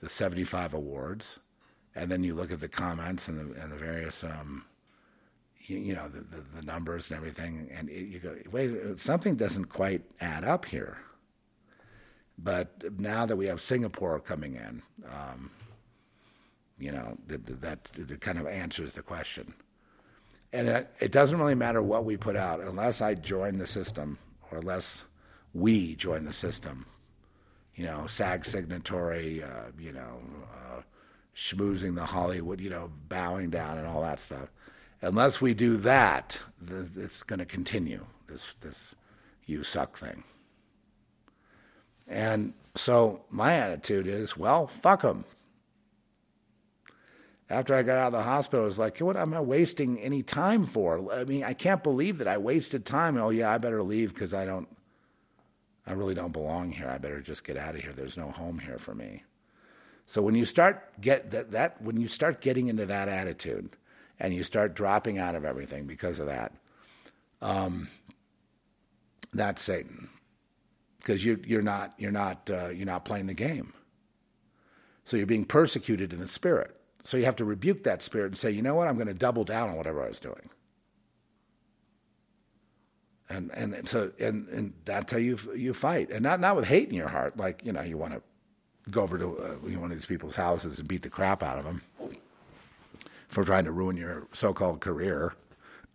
the 0.00 0.08
75 0.08 0.72
awards, 0.74 1.38
and 1.94 2.10
then 2.10 2.22
you 2.22 2.34
look 2.34 2.52
at 2.52 2.60
the 2.60 2.68
comments 2.68 3.28
and 3.28 3.38
the 3.38 3.60
and 3.60 3.72
the 3.72 3.76
various 3.76 4.22
um, 4.22 4.64
you, 5.66 5.78
you 5.78 5.94
know 5.94 6.08
the, 6.08 6.20
the, 6.20 6.44
the 6.56 6.62
numbers 6.62 7.10
and 7.10 7.16
everything, 7.16 7.68
and 7.72 7.88
it, 7.88 8.06
you 8.06 8.18
go, 8.18 8.36
wait, 8.50 8.98
something 8.98 9.36
doesn't 9.36 9.66
quite 9.66 10.02
add 10.20 10.44
up 10.44 10.64
here. 10.64 10.98
But 12.38 12.98
now 12.98 13.26
that 13.26 13.36
we 13.36 13.46
have 13.46 13.60
Singapore 13.60 14.18
coming 14.18 14.54
in, 14.54 14.82
um, 15.06 15.50
you 16.78 16.90
know 16.90 17.18
that, 17.26 17.60
that, 17.60 17.84
that 17.84 18.20
kind 18.20 18.38
of 18.38 18.46
answers 18.46 18.94
the 18.94 19.02
question. 19.02 19.54
And 20.52 20.68
it, 20.68 20.94
it 21.00 21.12
doesn't 21.12 21.38
really 21.38 21.54
matter 21.54 21.82
what 21.82 22.04
we 22.04 22.16
put 22.16 22.36
out 22.36 22.60
unless 22.60 23.00
I 23.00 23.14
join 23.14 23.58
the 23.58 23.66
system 23.66 24.18
or 24.50 24.58
unless 24.58 25.04
we 25.54 25.94
join 25.94 26.24
the 26.24 26.32
system. 26.32 26.86
You 27.74 27.84
know, 27.86 28.06
SAG 28.06 28.44
signatory, 28.44 29.42
uh, 29.42 29.70
you 29.78 29.92
know, 29.92 30.20
uh, 30.52 30.82
schmoozing 31.36 31.94
the 31.94 32.04
Hollywood, 32.04 32.60
you 32.60 32.68
know, 32.68 32.90
bowing 33.08 33.50
down 33.50 33.78
and 33.78 33.86
all 33.86 34.02
that 34.02 34.18
stuff. 34.18 34.50
Unless 35.02 35.40
we 35.40 35.54
do 35.54 35.76
that, 35.78 36.38
th- 36.66 36.90
it's 36.96 37.22
going 37.22 37.38
to 37.38 37.46
continue 37.46 38.06
this 38.26 38.54
this 38.60 38.94
you 39.46 39.62
suck 39.62 39.98
thing. 39.98 40.24
And 42.06 42.54
so 42.74 43.24
my 43.30 43.54
attitude 43.54 44.06
is, 44.06 44.36
well, 44.36 44.66
fuck 44.66 45.02
them. 45.02 45.24
After 47.48 47.74
I 47.74 47.82
got 47.82 47.98
out 47.98 48.06
of 48.08 48.12
the 48.12 48.22
hospital, 48.22 48.62
I 48.62 48.66
was 48.66 48.78
like, 48.78 48.98
what 48.98 49.16
am 49.16 49.34
I 49.34 49.40
wasting 49.40 49.98
any 49.98 50.22
time 50.22 50.66
for? 50.66 51.12
I 51.12 51.24
mean, 51.24 51.42
I 51.42 51.52
can't 51.52 51.82
believe 51.82 52.18
that 52.18 52.28
I 52.28 52.38
wasted 52.38 52.86
time. 52.86 53.16
Oh, 53.16 53.30
yeah, 53.30 53.50
I 53.50 53.58
better 53.58 53.82
leave 53.82 54.14
because 54.14 54.32
I 54.32 54.44
don't, 54.44 54.68
I 55.84 55.92
really 55.92 56.14
don't 56.14 56.32
belong 56.32 56.70
here. 56.70 56.88
I 56.88 56.98
better 56.98 57.20
just 57.20 57.42
get 57.42 57.56
out 57.56 57.74
of 57.74 57.80
here. 57.80 57.92
There's 57.92 58.16
no 58.16 58.30
home 58.30 58.60
here 58.60 58.78
for 58.78 58.94
me. 58.94 59.24
So 60.06 60.22
when 60.22 60.36
you 60.36 60.44
start 60.44 61.00
get 61.00 61.30
that, 61.32 61.50
that 61.52 61.82
when 61.82 62.00
you 62.00 62.06
start 62.06 62.40
getting 62.40 62.68
into 62.68 62.86
that 62.86 63.08
attitude 63.08 63.70
and 64.20 64.34
you 64.34 64.42
start 64.42 64.74
dropping 64.74 65.18
out 65.18 65.34
of 65.34 65.44
everything 65.44 65.86
because 65.86 66.18
of 66.18 66.26
that, 66.26 66.52
um, 67.40 67.88
that's 69.32 69.62
Satan 69.62 70.10
because 70.98 71.24
you, 71.24 71.40
you're 71.46 71.62
not 71.62 71.94
you're 71.98 72.12
not 72.12 72.48
uh, 72.50 72.68
you're 72.68 72.86
not 72.86 73.04
playing 73.04 73.26
the 73.26 73.34
game. 73.34 73.72
So 75.04 75.16
you're 75.16 75.26
being 75.26 75.46
persecuted 75.46 76.12
in 76.12 76.20
the 76.20 76.28
spirit. 76.28 76.76
So 77.04 77.16
you 77.16 77.24
have 77.24 77.36
to 77.36 77.44
rebuke 77.44 77.82
that 77.84 78.02
spirit 78.02 78.26
and 78.26 78.38
say, 78.38 78.50
you 78.50 78.62
know 78.62 78.74
what, 78.74 78.86
I'm 78.86 78.96
going 78.96 79.08
to 79.08 79.14
double 79.14 79.44
down 79.44 79.70
on 79.70 79.76
whatever 79.76 80.04
I 80.04 80.08
was 80.08 80.20
doing. 80.20 80.50
And 83.28 83.50
and 83.52 83.88
so 83.88 84.12
and 84.20 84.48
and 84.48 84.74
that's 84.84 85.12
how 85.12 85.18
you 85.18 85.38
you 85.56 85.72
fight, 85.72 86.10
and 86.10 86.22
not 86.22 86.40
not 86.40 86.56
with 86.56 86.66
hate 86.66 86.88
in 86.88 86.94
your 86.94 87.08
heart, 87.08 87.36
like 87.36 87.64
you 87.64 87.72
know 87.72 87.82
you 87.82 87.96
want 87.96 88.14
to 88.14 88.22
go 88.90 89.02
over 89.02 89.18
to 89.18 89.38
uh, 89.38 89.78
one 89.78 89.92
of 89.92 89.96
these 89.96 90.06
people's 90.06 90.34
houses 90.34 90.80
and 90.80 90.88
beat 90.88 91.02
the 91.02 91.10
crap 91.10 91.42
out 91.42 91.56
of 91.56 91.64
them 91.64 91.82
for 93.30 93.44
trying 93.44 93.64
to 93.64 93.72
ruin 93.72 93.96
your 93.96 94.26
so-called 94.32 94.80
career. 94.80 95.34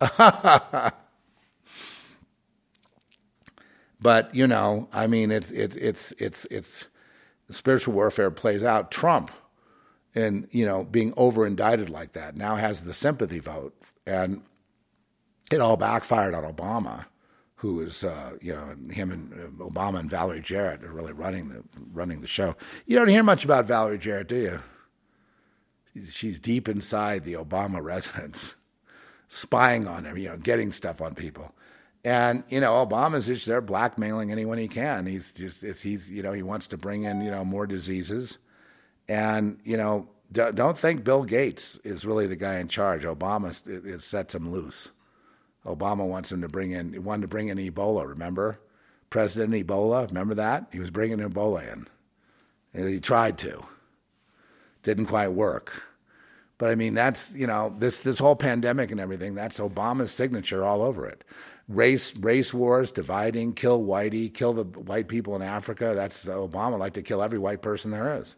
but 4.00 4.34
you 4.34 4.46
know, 4.46 4.88
I 4.92 5.06
mean, 5.06 5.30
it's 5.30 5.50
it's 5.52 5.76
it's 5.76 6.12
it's 6.18 6.44
it's 6.46 6.86
spiritual 7.50 7.94
warfare 7.94 8.30
plays 8.30 8.64
out. 8.64 8.90
Trump, 8.90 9.30
and 10.14 10.48
you 10.50 10.66
know, 10.66 10.84
being 10.84 11.14
over 11.16 11.46
indicted 11.46 11.88
like 11.88 12.12
that 12.14 12.36
now 12.36 12.56
has 12.56 12.82
the 12.82 12.94
sympathy 12.94 13.38
vote, 13.38 13.74
and 14.06 14.42
it 15.50 15.60
all 15.60 15.76
backfired 15.76 16.34
on 16.34 16.44
Obama, 16.44 17.06
who 17.56 17.80
is 17.80 18.04
uh, 18.04 18.32
you 18.40 18.52
know 18.52 18.74
him 18.90 19.10
and 19.10 19.32
uh, 19.32 19.64
Obama 19.64 20.00
and 20.00 20.10
Valerie 20.10 20.40
Jarrett 20.40 20.84
are 20.84 20.92
really 20.92 21.12
running 21.12 21.48
the 21.48 21.62
running 21.92 22.20
the 22.20 22.26
show. 22.26 22.56
You 22.86 22.98
don't 22.98 23.08
hear 23.08 23.22
much 23.22 23.44
about 23.44 23.66
Valerie 23.66 23.98
Jarrett, 23.98 24.28
do 24.28 24.36
you? 24.36 24.60
She's, 26.10 26.38
deep 26.40 26.68
inside 26.68 27.24
the 27.24 27.34
Obama 27.34 27.82
residence, 27.82 28.54
spying 29.28 29.86
on 29.86 30.04
him, 30.04 30.16
you 30.16 30.28
know, 30.28 30.36
getting 30.36 30.72
stuff 30.72 31.00
on 31.00 31.14
people. 31.14 31.54
And 32.04 32.44
you 32.48 32.60
know, 32.60 32.72
Obama's 32.86 33.26
just 33.26 33.46
there 33.46 33.60
blackmailing 33.60 34.30
anyone 34.30 34.58
he 34.58 34.68
can. 34.68 35.06
He's 35.06 35.32
just 35.32 35.82
he's 35.82 36.08
you 36.08 36.22
know 36.22 36.32
he 36.32 36.42
wants 36.42 36.68
to 36.68 36.76
bring 36.76 37.02
in 37.02 37.20
you 37.20 37.32
know 37.32 37.44
more 37.44 37.66
diseases, 37.66 38.38
and 39.08 39.58
you 39.64 39.76
know 39.76 40.08
don't 40.30 40.78
think 40.78 41.02
Bill 41.02 41.24
Gates 41.24 41.80
is 41.82 42.04
really 42.04 42.28
the 42.28 42.36
guy 42.36 42.58
in 42.58 42.68
charge. 42.68 43.02
Obama 43.02 43.50
it, 43.66 43.84
it 43.84 44.02
sets 44.02 44.36
him 44.36 44.52
loose. 44.52 44.90
Obama 45.64 46.06
wants 46.06 46.30
him 46.30 46.42
to 46.42 46.48
bring 46.48 46.70
in 46.70 47.02
wanted 47.02 47.22
to 47.22 47.28
bring 47.28 47.48
in 47.48 47.58
Ebola. 47.58 48.06
Remember, 48.06 48.60
President 49.10 49.54
Ebola. 49.54 50.06
Remember 50.06 50.34
that 50.34 50.66
he 50.72 50.78
was 50.78 50.90
bringing 50.90 51.18
Ebola 51.18 51.72
in. 51.72 51.88
And 52.74 52.88
he 52.88 53.00
tried 53.00 53.38
to, 53.38 53.64
didn't 54.86 55.06
quite 55.06 55.28
work. 55.28 55.82
But 56.56 56.70
I 56.70 56.74
mean, 56.74 56.94
that's 56.94 57.32
you 57.32 57.46
know 57.46 57.74
this 57.78 57.98
this 57.98 58.18
whole 58.18 58.36
pandemic 58.36 58.90
and 58.90 58.98
everything. 58.98 59.34
That's 59.34 59.58
Obama's 59.58 60.10
signature 60.10 60.64
all 60.64 60.80
over 60.80 61.06
it 61.06 61.22
race 61.68 62.14
race 62.16 62.54
wars, 62.54 62.92
dividing, 62.92 63.52
kill 63.54 63.82
whitey, 63.82 64.32
kill 64.32 64.52
the 64.52 64.64
white 64.64 65.08
people 65.08 65.34
in 65.36 65.42
Africa. 65.42 65.92
That's 65.94 66.24
Obama 66.26 66.78
like 66.78 66.94
to 66.94 67.02
kill 67.02 67.22
every 67.22 67.38
white 67.38 67.62
person 67.62 67.90
there 67.90 68.18
is, 68.20 68.36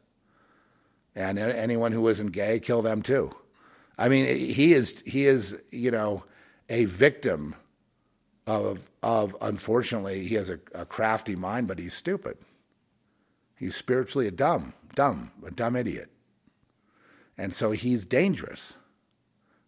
and 1.15 1.39
anyone 1.39 1.93
who 1.93 2.09
isn't 2.09 2.33
gay, 2.33 2.61
kill 2.61 2.83
them 2.83 3.03
too. 3.03 3.31
I 3.99 4.09
mean, 4.09 4.27
he 4.27 4.73
is 4.73 5.03
he 5.07 5.27
is 5.27 5.57
you 5.71 5.91
know 5.91 6.25
a 6.69 6.85
victim 6.87 7.55
of 8.47 8.89
of 9.03 9.37
unfortunately 9.41 10.27
he 10.27 10.35
has 10.37 10.49
a, 10.49 10.59
a 10.75 10.85
crafty 10.85 11.37
mind, 11.37 11.69
but 11.69 11.79
he's 11.79 11.95
stupid. 11.95 12.39
He's 13.57 13.75
spiritually 13.75 14.29
a 14.29 14.31
dumb, 14.31 14.73
dumb, 14.95 15.33
a 15.45 15.51
dumb 15.51 15.75
idiot, 15.75 16.11
and 17.39 17.55
so 17.55 17.71
he's 17.71 18.05
dangerous, 18.05 18.75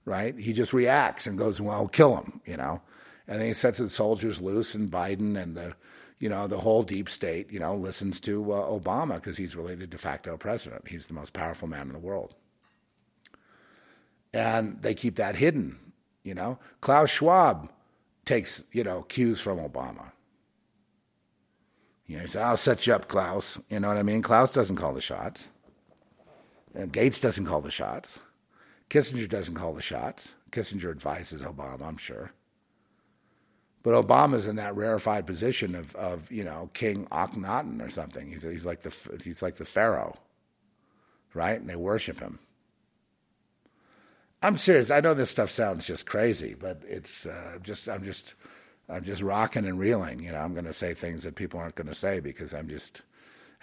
right? 0.04 0.36
He 0.36 0.52
just 0.52 0.72
reacts 0.72 1.26
and 1.26 1.38
goes, 1.38 1.60
"Well, 1.60 1.88
kill 1.88 2.16
him," 2.16 2.40
you 2.44 2.56
know 2.56 2.82
and 3.30 3.38
then 3.38 3.46
he 3.46 3.54
sets 3.54 3.78
his 3.78 3.94
soldiers 3.94 4.42
loose, 4.42 4.74
and 4.74 4.90
Biden 4.90 5.40
and 5.40 5.56
the 5.56 5.76
you 6.18 6.28
know 6.28 6.48
the 6.48 6.58
whole 6.58 6.82
deep 6.82 7.08
state 7.08 7.50
you 7.50 7.60
know 7.60 7.74
listens 7.76 8.18
to 8.20 8.52
uh, 8.52 8.68
Obama 8.68 9.14
because 9.14 9.36
he's 9.36 9.56
really 9.56 9.76
the 9.76 9.86
de 9.86 9.96
facto 9.96 10.36
president. 10.36 10.88
He's 10.88 11.06
the 11.06 11.14
most 11.14 11.32
powerful 11.32 11.68
man 11.68 11.86
in 11.86 11.92
the 11.92 12.00
world, 12.00 12.34
and 14.34 14.82
they 14.82 14.94
keep 14.94 15.14
that 15.14 15.36
hidden. 15.36 15.78
You 16.24 16.34
know, 16.34 16.58
Klaus 16.80 17.08
Schwab 17.08 17.70
takes 18.24 18.64
you 18.72 18.82
know 18.82 19.02
cues 19.02 19.40
from 19.40 19.58
Obama. 19.58 20.10
You 22.06 22.16
know, 22.16 22.22
he 22.22 22.28
says, 22.28 22.42
"I'll 22.42 22.56
set 22.56 22.88
you 22.88 22.94
up, 22.94 23.06
Klaus." 23.06 23.60
You 23.70 23.78
know 23.78 23.88
what 23.88 23.96
I 23.96 24.02
mean? 24.02 24.22
Klaus 24.22 24.50
doesn't 24.50 24.76
call 24.76 24.92
the 24.92 25.00
shots. 25.00 25.46
And 26.74 26.92
Gates 26.92 27.20
doesn't 27.20 27.46
call 27.46 27.60
the 27.60 27.70
shots. 27.70 28.18
Kissinger 28.88 29.28
doesn't 29.28 29.54
call 29.54 29.74
the 29.74 29.82
shots. 29.82 30.34
Kissinger 30.50 30.90
advises 30.90 31.42
Obama, 31.42 31.82
I'm 31.82 31.96
sure. 31.96 32.32
But 33.82 33.94
Obama's 33.94 34.46
in 34.46 34.56
that 34.56 34.76
rarefied 34.76 35.26
position 35.26 35.74
of, 35.74 35.94
of 35.96 36.30
you 36.30 36.44
know 36.44 36.70
King 36.74 37.06
Akhenaten 37.06 37.84
or 37.84 37.90
something. 37.90 38.28
He's 38.28 38.42
he's 38.42 38.66
like 38.66 38.82
the 38.82 38.94
he's 39.24 39.42
like 39.42 39.56
the 39.56 39.64
pharaoh, 39.64 40.18
right? 41.32 41.58
And 41.58 41.68
they 41.68 41.76
worship 41.76 42.20
him. 42.20 42.40
I'm 44.42 44.58
serious. 44.58 44.90
I 44.90 45.00
know 45.00 45.14
this 45.14 45.30
stuff 45.30 45.50
sounds 45.50 45.86
just 45.86 46.06
crazy, 46.06 46.54
but 46.54 46.82
it's 46.86 47.26
uh, 47.26 47.58
just 47.62 47.88
I'm 47.88 48.04
just 48.04 48.34
I'm 48.88 49.04
just 49.04 49.22
rocking 49.22 49.66
and 49.66 49.78
reeling. 49.78 50.20
You 50.20 50.32
know, 50.32 50.38
I'm 50.38 50.52
going 50.52 50.66
to 50.66 50.74
say 50.74 50.92
things 50.92 51.22
that 51.22 51.34
people 51.34 51.60
aren't 51.60 51.74
going 51.74 51.86
to 51.86 51.94
say 51.94 52.20
because 52.20 52.52
I'm 52.52 52.68
just 52.68 53.02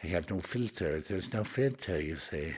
I 0.03 0.07
have 0.07 0.29
no 0.29 0.39
filter. 0.39 0.99
There's 0.99 1.33
no 1.33 1.43
filter, 1.43 1.99
you 1.99 2.17
see. 2.17 2.55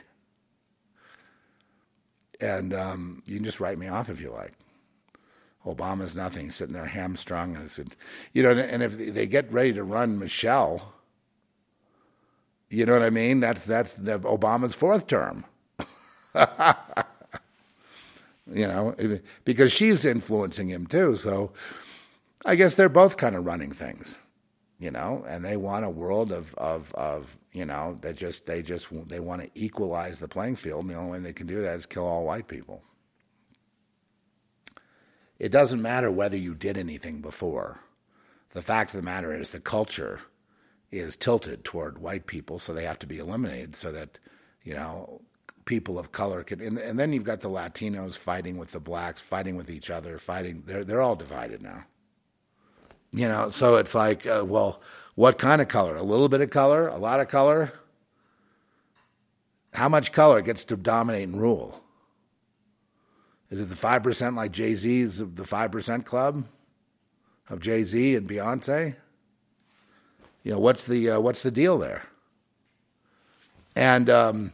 And 2.40 2.72
um, 2.74 3.22
you 3.26 3.36
can 3.36 3.44
just 3.44 3.60
write 3.60 3.78
me 3.78 3.88
off 3.88 4.08
if 4.08 4.20
you 4.20 4.30
like. 4.30 4.52
Obama's 5.66 6.16
nothing, 6.16 6.50
sitting 6.50 6.74
there 6.74 6.86
hamstrung, 6.86 7.54
and 7.54 7.70
said, 7.70 7.94
you 8.32 8.42
know, 8.42 8.50
and 8.50 8.82
if 8.82 8.96
they 8.96 9.26
get 9.26 9.52
ready 9.52 9.74
to 9.74 9.84
run 9.84 10.18
Michelle, 10.18 10.94
you 12.70 12.86
know 12.86 12.94
what 12.94 13.02
I 13.02 13.10
mean? 13.10 13.40
That's 13.40 13.64
that's 13.64 13.94
the, 13.94 14.18
Obama's 14.20 14.74
fourth 14.74 15.06
term. 15.06 15.44
you 18.52 18.66
know, 18.66 18.94
because 19.44 19.72
she's 19.72 20.04
influencing 20.04 20.68
him 20.68 20.86
too. 20.86 21.16
So 21.16 21.52
I 22.46 22.54
guess 22.54 22.74
they're 22.74 22.88
both 22.88 23.16
kind 23.16 23.36
of 23.36 23.44
running 23.44 23.72
things, 23.72 24.16
you 24.80 24.90
know, 24.90 25.24
and 25.28 25.44
they 25.44 25.56
want 25.56 25.84
a 25.84 25.90
world 25.90 26.32
of 26.32 26.54
of 26.54 26.92
of 26.94 27.36
you 27.52 27.66
know 27.66 27.98
that 28.00 28.16
just 28.16 28.46
they 28.46 28.62
just 28.62 28.88
they 29.08 29.20
want 29.20 29.42
to 29.42 29.50
equalize 29.54 30.18
the 30.18 30.28
playing 30.28 30.56
field, 30.56 30.80
and 30.82 30.90
the 30.90 30.94
only 30.94 31.12
way 31.12 31.20
they 31.20 31.32
can 31.34 31.46
do 31.46 31.62
that 31.62 31.76
is 31.76 31.86
kill 31.86 32.06
all 32.06 32.24
white 32.24 32.48
people. 32.48 32.82
It 35.38 35.50
doesn't 35.52 35.80
matter 35.80 36.10
whether 36.10 36.36
you 36.36 36.54
did 36.54 36.76
anything 36.76 37.20
before. 37.22 37.80
The 38.52 38.62
fact 38.62 38.92
of 38.92 38.98
the 38.98 39.04
matter 39.04 39.32
is 39.34 39.50
the 39.50 39.60
culture 39.60 40.20
is 40.90 41.16
tilted 41.16 41.64
toward 41.64 41.98
white 41.98 42.26
people, 42.26 42.58
so 42.58 42.74
they 42.74 42.84
have 42.84 42.98
to 42.98 43.06
be 43.06 43.18
eliminated 43.18 43.76
so 43.76 43.92
that, 43.92 44.18
you 44.64 44.74
know, 44.74 45.22
people 45.64 45.98
of 45.98 46.12
color 46.12 46.42
can. 46.42 46.60
And, 46.60 46.78
and 46.78 46.98
then 46.98 47.12
you've 47.12 47.24
got 47.24 47.40
the 47.40 47.48
Latinos 47.48 48.18
fighting 48.18 48.58
with 48.58 48.72
the 48.72 48.80
blacks, 48.80 49.20
fighting 49.20 49.56
with 49.56 49.70
each 49.70 49.88
other, 49.88 50.18
fighting. 50.18 50.64
They're, 50.66 50.84
they're 50.84 51.00
all 51.00 51.16
divided 51.16 51.62
now. 51.62 51.84
You 53.12 53.28
know, 53.28 53.50
so 53.50 53.76
it's 53.76 53.94
like, 53.94 54.26
uh, 54.26 54.44
well, 54.46 54.80
What 55.16 55.36
kind 55.36 55.60
of 55.60 55.68
color? 55.68 55.96
A 55.96 56.02
little 56.02 56.28
bit 56.30 56.40
of 56.40 56.48
color? 56.48 56.88
A 56.88 56.96
lot 56.96 57.20
of 57.20 57.28
color? 57.28 57.74
How 59.74 59.88
much 59.88 60.12
color 60.12 60.40
gets 60.40 60.64
to 60.66 60.76
dominate 60.76 61.28
and 61.28 61.38
rule? 61.38 61.82
Is 63.50 63.60
it 63.60 63.68
the 63.68 63.74
5% 63.74 64.36
like 64.36 64.52
Jay 64.52 64.74
Z's 64.74 65.20
of 65.20 65.36
the 65.36 65.42
5% 65.42 66.04
club 66.04 66.46
of 67.50 67.60
Jay 67.60 67.84
Z 67.84 68.14
and 68.16 68.28
Beyonce? 68.28 68.96
You 70.42 70.52
know, 70.52 70.58
what's 70.58 70.84
the, 70.84 71.10
uh, 71.10 71.20
what's 71.20 71.42
the 71.42 71.50
deal 71.50 71.76
there? 71.76 72.06
And, 73.76 74.08
um, 74.08 74.52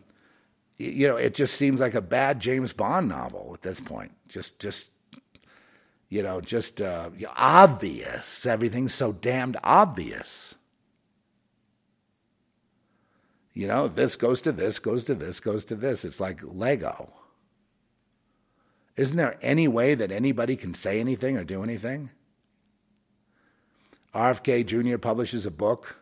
you 0.79 1.07
know, 1.07 1.17
it 1.17 1.35
just 1.35 1.55
seems 1.55 1.81
like 1.81 1.95
a 1.95 2.01
bad 2.01 2.41
James 2.41 2.73
Bond 2.73 3.09
novel 3.09 3.53
at 3.55 3.63
this 3.63 3.81
point. 3.81 4.13
Just, 4.29 4.59
just, 4.59 4.89
you 6.09 6.23
know, 6.23 6.41
just 6.41 6.81
uh, 6.81 7.11
obvious. 7.37 8.47
Everything's 8.47 8.95
so 8.95 9.13
damned 9.13 9.57
obvious. 9.65 10.55
You 13.53 13.67
know, 13.67 13.89
this 13.89 14.17
goes 14.17 14.43
to 14.43 14.53
this, 14.53 14.79
goes 14.79 15.05
to 15.05 15.15
this, 15.15 15.41
goes 15.41 15.65
to 15.67 15.75
this. 15.75 16.05
It's 16.05 16.21
like 16.21 16.41
Lego. 16.43 17.13
Isn't 18.97 19.17
there 19.17 19.39
any 19.43 19.67
way 19.67 19.95
that 19.95 20.13
anybody 20.13 20.57
can 20.57 20.75
say 20.75 21.01
anything 21.01 21.37
or 21.37 21.45
do 21.45 21.63
anything? 21.63 22.11
RFK 24.15 24.65
Jr. 24.65 24.99
publishes 24.99 25.45
a 25.45 25.51
book 25.51 25.97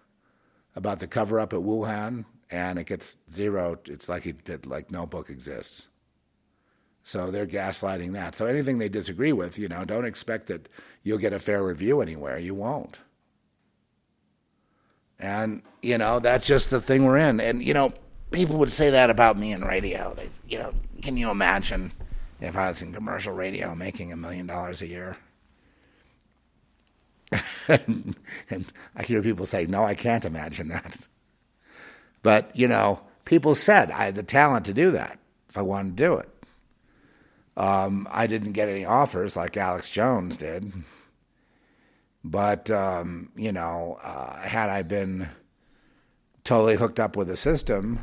about 0.77 0.99
the 0.99 1.07
cover 1.07 1.41
up 1.41 1.53
at 1.53 1.61
Wuhan, 1.61 2.25
and 2.51 2.79
it 2.79 2.87
gets 2.87 3.17
zero. 3.33 3.79
It's 3.87 4.09
like 4.09 4.27
it, 4.27 4.67
like 4.67 4.91
no 4.91 5.07
book 5.07 5.31
exists. 5.31 5.89
So 7.05 7.31
they're 7.31 7.47
gaslighting 7.47 8.15
that. 8.15 8.35
So 8.35 8.47
anything 8.47 8.79
they 8.79 8.89
disagree 8.89 9.33
with, 9.33 9.59
you 9.59 9.69
know, 9.69 9.85
don't 9.85 10.07
expect 10.07 10.47
that 10.47 10.71
you'll 11.03 11.19
get 11.19 11.35
a 11.35 11.39
fair 11.39 11.63
review 11.63 12.01
anywhere. 12.01 12.39
You 12.39 12.55
won't. 12.55 12.99
And, 15.21 15.63
you 15.83 15.99
know, 15.99 16.19
that's 16.19 16.47
just 16.47 16.71
the 16.71 16.81
thing 16.81 17.05
we're 17.05 17.19
in. 17.19 17.41
And, 17.41 17.63
you 17.63 17.75
know, 17.75 17.93
people 18.31 18.57
would 18.57 18.73
say 18.73 18.91
that 18.91 19.11
about 19.11 19.39
me 19.39 19.53
in 19.53 19.63
radio. 19.63 20.15
They, 20.17 20.31
you 20.49 20.59
know, 20.59 20.73
can 21.03 21.19
you 21.19 21.31
imagine 21.31 21.93
if 22.41 22.57
I 22.57 22.69
was 22.69 22.81
in 22.81 22.95
commercial 22.95 23.35
radio 23.35 23.75
making 23.75 24.11
a 24.11 24.17
million 24.17 24.47
dollars 24.47 24.81
a 24.81 24.87
year? 24.87 25.19
and, 27.69 28.17
and 28.51 28.65
I 28.97 29.03
hear 29.03 29.23
people 29.23 29.45
say, 29.45 29.67
no, 29.67 29.85
I 29.85 29.95
can't 29.95 30.25
imagine 30.25 30.69
that. 30.69 30.97
But, 32.23 32.51
you 32.57 32.67
know, 32.67 33.01
people 33.27 33.55
said 33.55 33.91
I 33.91 34.07
had 34.07 34.15
the 34.15 34.23
talent 34.23 34.65
to 34.67 34.73
do 34.73 34.91
that 34.93 35.19
if 35.51 35.59
I 35.59 35.63
wanted 35.63 35.99
to 35.99 36.03
do 36.03 36.15
it. 36.17 36.29
Um, 37.57 38.09
I 38.11 38.27
didn't 38.27 38.53
get 38.53 38.69
any 38.69 38.85
offers 38.85 39.37
like 39.37 39.57
Alex 39.57 39.91
Jones 39.91 40.37
did. 40.37 40.73
But, 42.25 42.71
um, 42.71 43.31
you 43.37 43.53
know, 43.53 43.99
uh, 44.03 44.41
had 44.41 44.71
I 44.71 44.83
been 44.83 45.29
totally 46.43 46.77
hooked 46.77 46.99
up 46.99 47.17
with 47.17 47.29
the 47.29 47.37
system, 47.37 48.01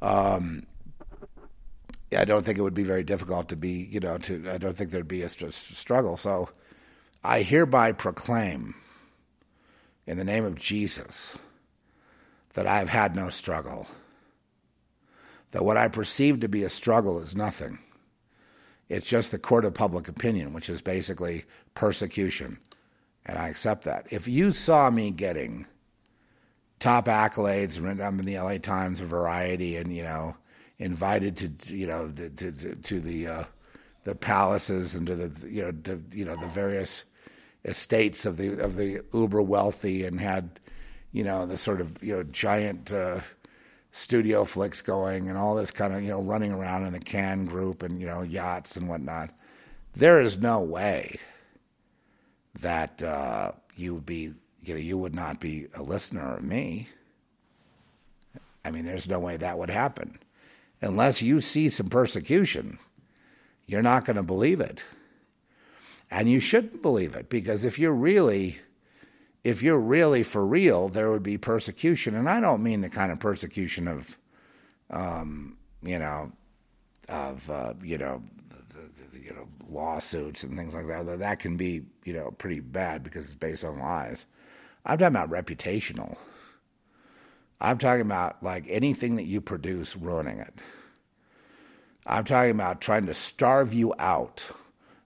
um, 0.00 0.66
I 2.16 2.24
don't 2.24 2.44
think 2.44 2.58
it 2.58 2.62
would 2.62 2.72
be 2.74 2.84
very 2.84 3.04
difficult 3.04 3.48
to 3.50 3.56
be, 3.56 3.86
you 3.90 4.00
know, 4.00 4.16
to, 4.18 4.50
I 4.50 4.56
don't 4.56 4.74
think 4.74 4.90
there'd 4.90 5.06
be 5.06 5.22
a 5.22 5.28
st- 5.28 5.52
struggle. 5.52 6.16
So 6.16 6.48
I 7.22 7.42
hereby 7.42 7.92
proclaim 7.92 8.74
in 10.06 10.16
the 10.16 10.24
name 10.24 10.44
of 10.44 10.54
Jesus 10.54 11.34
that 12.54 12.66
I 12.66 12.78
have 12.78 12.88
had 12.88 13.14
no 13.14 13.28
struggle. 13.28 13.86
That 15.50 15.64
what 15.64 15.76
I 15.76 15.88
perceive 15.88 16.40
to 16.40 16.48
be 16.48 16.62
a 16.62 16.70
struggle 16.70 17.20
is 17.20 17.36
nothing. 17.36 17.78
It's 18.88 19.06
just 19.06 19.30
the 19.30 19.38
court 19.38 19.64
of 19.64 19.74
public 19.74 20.08
opinion, 20.08 20.52
which 20.52 20.70
is 20.70 20.80
basically 20.80 21.44
persecution. 21.74 22.58
And 23.26 23.38
I 23.38 23.48
accept 23.48 23.84
that. 23.84 24.06
If 24.10 24.26
you 24.26 24.50
saw 24.50 24.88
me 24.90 25.10
getting 25.10 25.66
top 26.80 27.06
accolades 27.06 27.78
up 27.78 28.18
in 28.18 28.24
the 28.24 28.38
LA 28.38 28.58
Times 28.58 29.00
Variety 29.00 29.76
and, 29.76 29.94
you 29.94 30.02
know, 30.02 30.36
invited 30.78 31.36
to, 31.36 31.76
you 31.76 31.86
know, 31.86 32.10
to, 32.16 32.30
to, 32.30 32.74
to 32.76 33.00
the, 33.00 33.26
uh, 33.26 33.44
the 34.04 34.14
palaces 34.14 34.94
and 34.94 35.06
to 35.06 35.16
the, 35.16 35.48
you 35.48 35.62
know, 35.62 35.72
to, 35.72 36.02
you 36.12 36.24
know, 36.24 36.36
the 36.36 36.46
various 36.46 37.04
estates 37.64 38.24
of 38.24 38.36
the, 38.36 38.58
of 38.60 38.76
the 38.76 39.02
uber 39.12 39.42
wealthy 39.42 40.04
and 40.04 40.20
had, 40.20 40.60
you 41.12 41.24
know, 41.24 41.44
the 41.44 41.58
sort 41.58 41.80
of, 41.80 42.02
you 42.02 42.16
know, 42.16 42.22
giant, 42.22 42.92
uh, 42.92 43.20
studio 43.92 44.44
flicks 44.44 44.82
going 44.82 45.28
and 45.28 45.36
all 45.38 45.54
this 45.54 45.70
kind 45.70 45.94
of 45.94 46.02
you 46.02 46.08
know 46.08 46.22
running 46.22 46.52
around 46.52 46.84
in 46.84 46.92
the 46.92 47.00
can 47.00 47.46
group 47.46 47.82
and 47.82 48.00
you 48.00 48.06
know 48.06 48.22
yachts 48.22 48.76
and 48.76 48.88
whatnot. 48.88 49.30
There 49.96 50.20
is 50.20 50.38
no 50.38 50.60
way 50.60 51.18
that 52.60 53.02
uh, 53.02 53.52
you 53.76 53.94
would 53.94 54.06
be 54.06 54.34
you 54.62 54.74
know 54.74 54.80
you 54.80 54.98
would 54.98 55.14
not 55.14 55.40
be 55.40 55.66
a 55.74 55.82
listener 55.82 56.36
of 56.36 56.42
me. 56.42 56.88
I 58.64 58.70
mean 58.70 58.84
there's 58.84 59.08
no 59.08 59.18
way 59.18 59.36
that 59.36 59.58
would 59.58 59.70
happen. 59.70 60.18
Unless 60.80 61.22
you 61.22 61.40
see 61.40 61.70
some 61.70 61.88
persecution 61.88 62.78
you're 63.68 63.82
not 63.82 64.06
going 64.06 64.16
to 64.16 64.22
believe 64.24 64.60
it. 64.60 64.82
And 66.10 66.28
you 66.28 66.40
shouldn't 66.40 66.80
believe 66.80 67.14
it 67.14 67.28
because 67.28 67.64
if 67.64 67.78
you're 67.78 67.92
really 67.92 68.58
if 69.48 69.62
you're 69.62 69.80
really 69.80 70.22
for 70.22 70.44
real, 70.44 70.90
there 70.90 71.10
would 71.10 71.22
be 71.22 71.38
persecution, 71.38 72.14
and 72.14 72.28
I 72.28 72.38
don't 72.38 72.62
mean 72.62 72.82
the 72.82 72.90
kind 72.90 73.10
of 73.10 73.18
persecution 73.18 73.88
of, 73.88 74.18
um, 74.90 75.56
you 75.82 75.98
know, 75.98 76.32
of 77.08 77.48
uh, 77.48 77.72
you 77.82 77.96
know, 77.96 78.22
the, 78.68 79.08
the, 79.10 79.24
you 79.24 79.30
know, 79.30 79.48
lawsuits 79.70 80.42
and 80.42 80.54
things 80.54 80.74
like 80.74 80.86
that. 80.88 81.18
That 81.18 81.38
can 81.38 81.56
be 81.56 81.80
you 82.04 82.12
know 82.12 82.30
pretty 82.32 82.60
bad 82.60 83.02
because 83.02 83.24
it's 83.26 83.34
based 83.34 83.64
on 83.64 83.78
lies. 83.78 84.26
I'm 84.84 84.98
talking 84.98 85.16
about 85.16 85.30
reputational. 85.30 86.18
I'm 87.58 87.78
talking 87.78 88.02
about 88.02 88.42
like 88.42 88.66
anything 88.68 89.16
that 89.16 89.24
you 89.24 89.40
produce 89.40 89.96
ruining 89.96 90.40
it. 90.40 90.54
I'm 92.06 92.24
talking 92.24 92.50
about 92.50 92.82
trying 92.82 93.06
to 93.06 93.14
starve 93.14 93.72
you 93.72 93.94
out, 93.98 94.44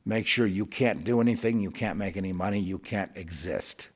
make 0.05 0.27
sure 0.27 0.47
you 0.47 0.67
can't 0.67 1.05
do 1.05 1.21
anything, 1.21 1.61
you 1.61 1.71
can't 1.71 1.97
make 1.97 2.17
any 2.17 2.33
money, 2.33 2.59
you 2.59 2.79
can't 2.79 3.13
exist 3.15 3.89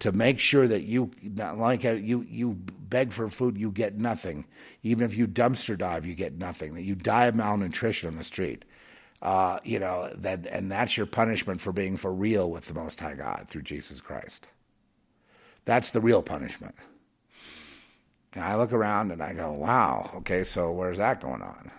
to 0.00 0.12
make 0.12 0.38
sure 0.38 0.68
that 0.68 0.82
you 0.82 1.10
like 1.56 1.82
you 1.82 2.24
you 2.28 2.54
beg 2.54 3.12
for 3.12 3.28
food 3.28 3.58
you 3.58 3.70
get 3.70 3.96
nothing. 3.96 4.46
Even 4.82 5.04
if 5.04 5.16
you 5.16 5.26
dumpster 5.26 5.76
dive 5.76 6.06
you 6.06 6.14
get 6.14 6.38
nothing. 6.38 6.74
That 6.74 6.82
you 6.82 6.94
die 6.94 7.26
of 7.26 7.34
malnutrition 7.34 8.08
on 8.08 8.16
the 8.16 8.24
street. 8.24 8.64
Uh, 9.20 9.58
you 9.64 9.80
know 9.80 10.12
that 10.14 10.46
and 10.46 10.70
that's 10.70 10.96
your 10.96 11.06
punishment 11.06 11.60
for 11.60 11.72
being 11.72 11.96
for 11.96 12.12
real 12.12 12.50
with 12.50 12.66
the 12.66 12.74
most 12.74 13.00
high 13.00 13.14
god 13.14 13.46
through 13.48 13.62
jesus 13.62 14.00
christ. 14.00 14.46
That's 15.64 15.90
the 15.90 16.00
real 16.00 16.22
punishment. 16.22 16.76
And 18.34 18.44
i 18.44 18.54
look 18.54 18.72
around 18.72 19.10
and 19.10 19.20
i 19.20 19.32
go 19.32 19.52
wow 19.52 20.12
okay 20.16 20.44
so 20.44 20.70
where's 20.70 20.98
that 20.98 21.20
going 21.20 21.42
on? 21.42 21.72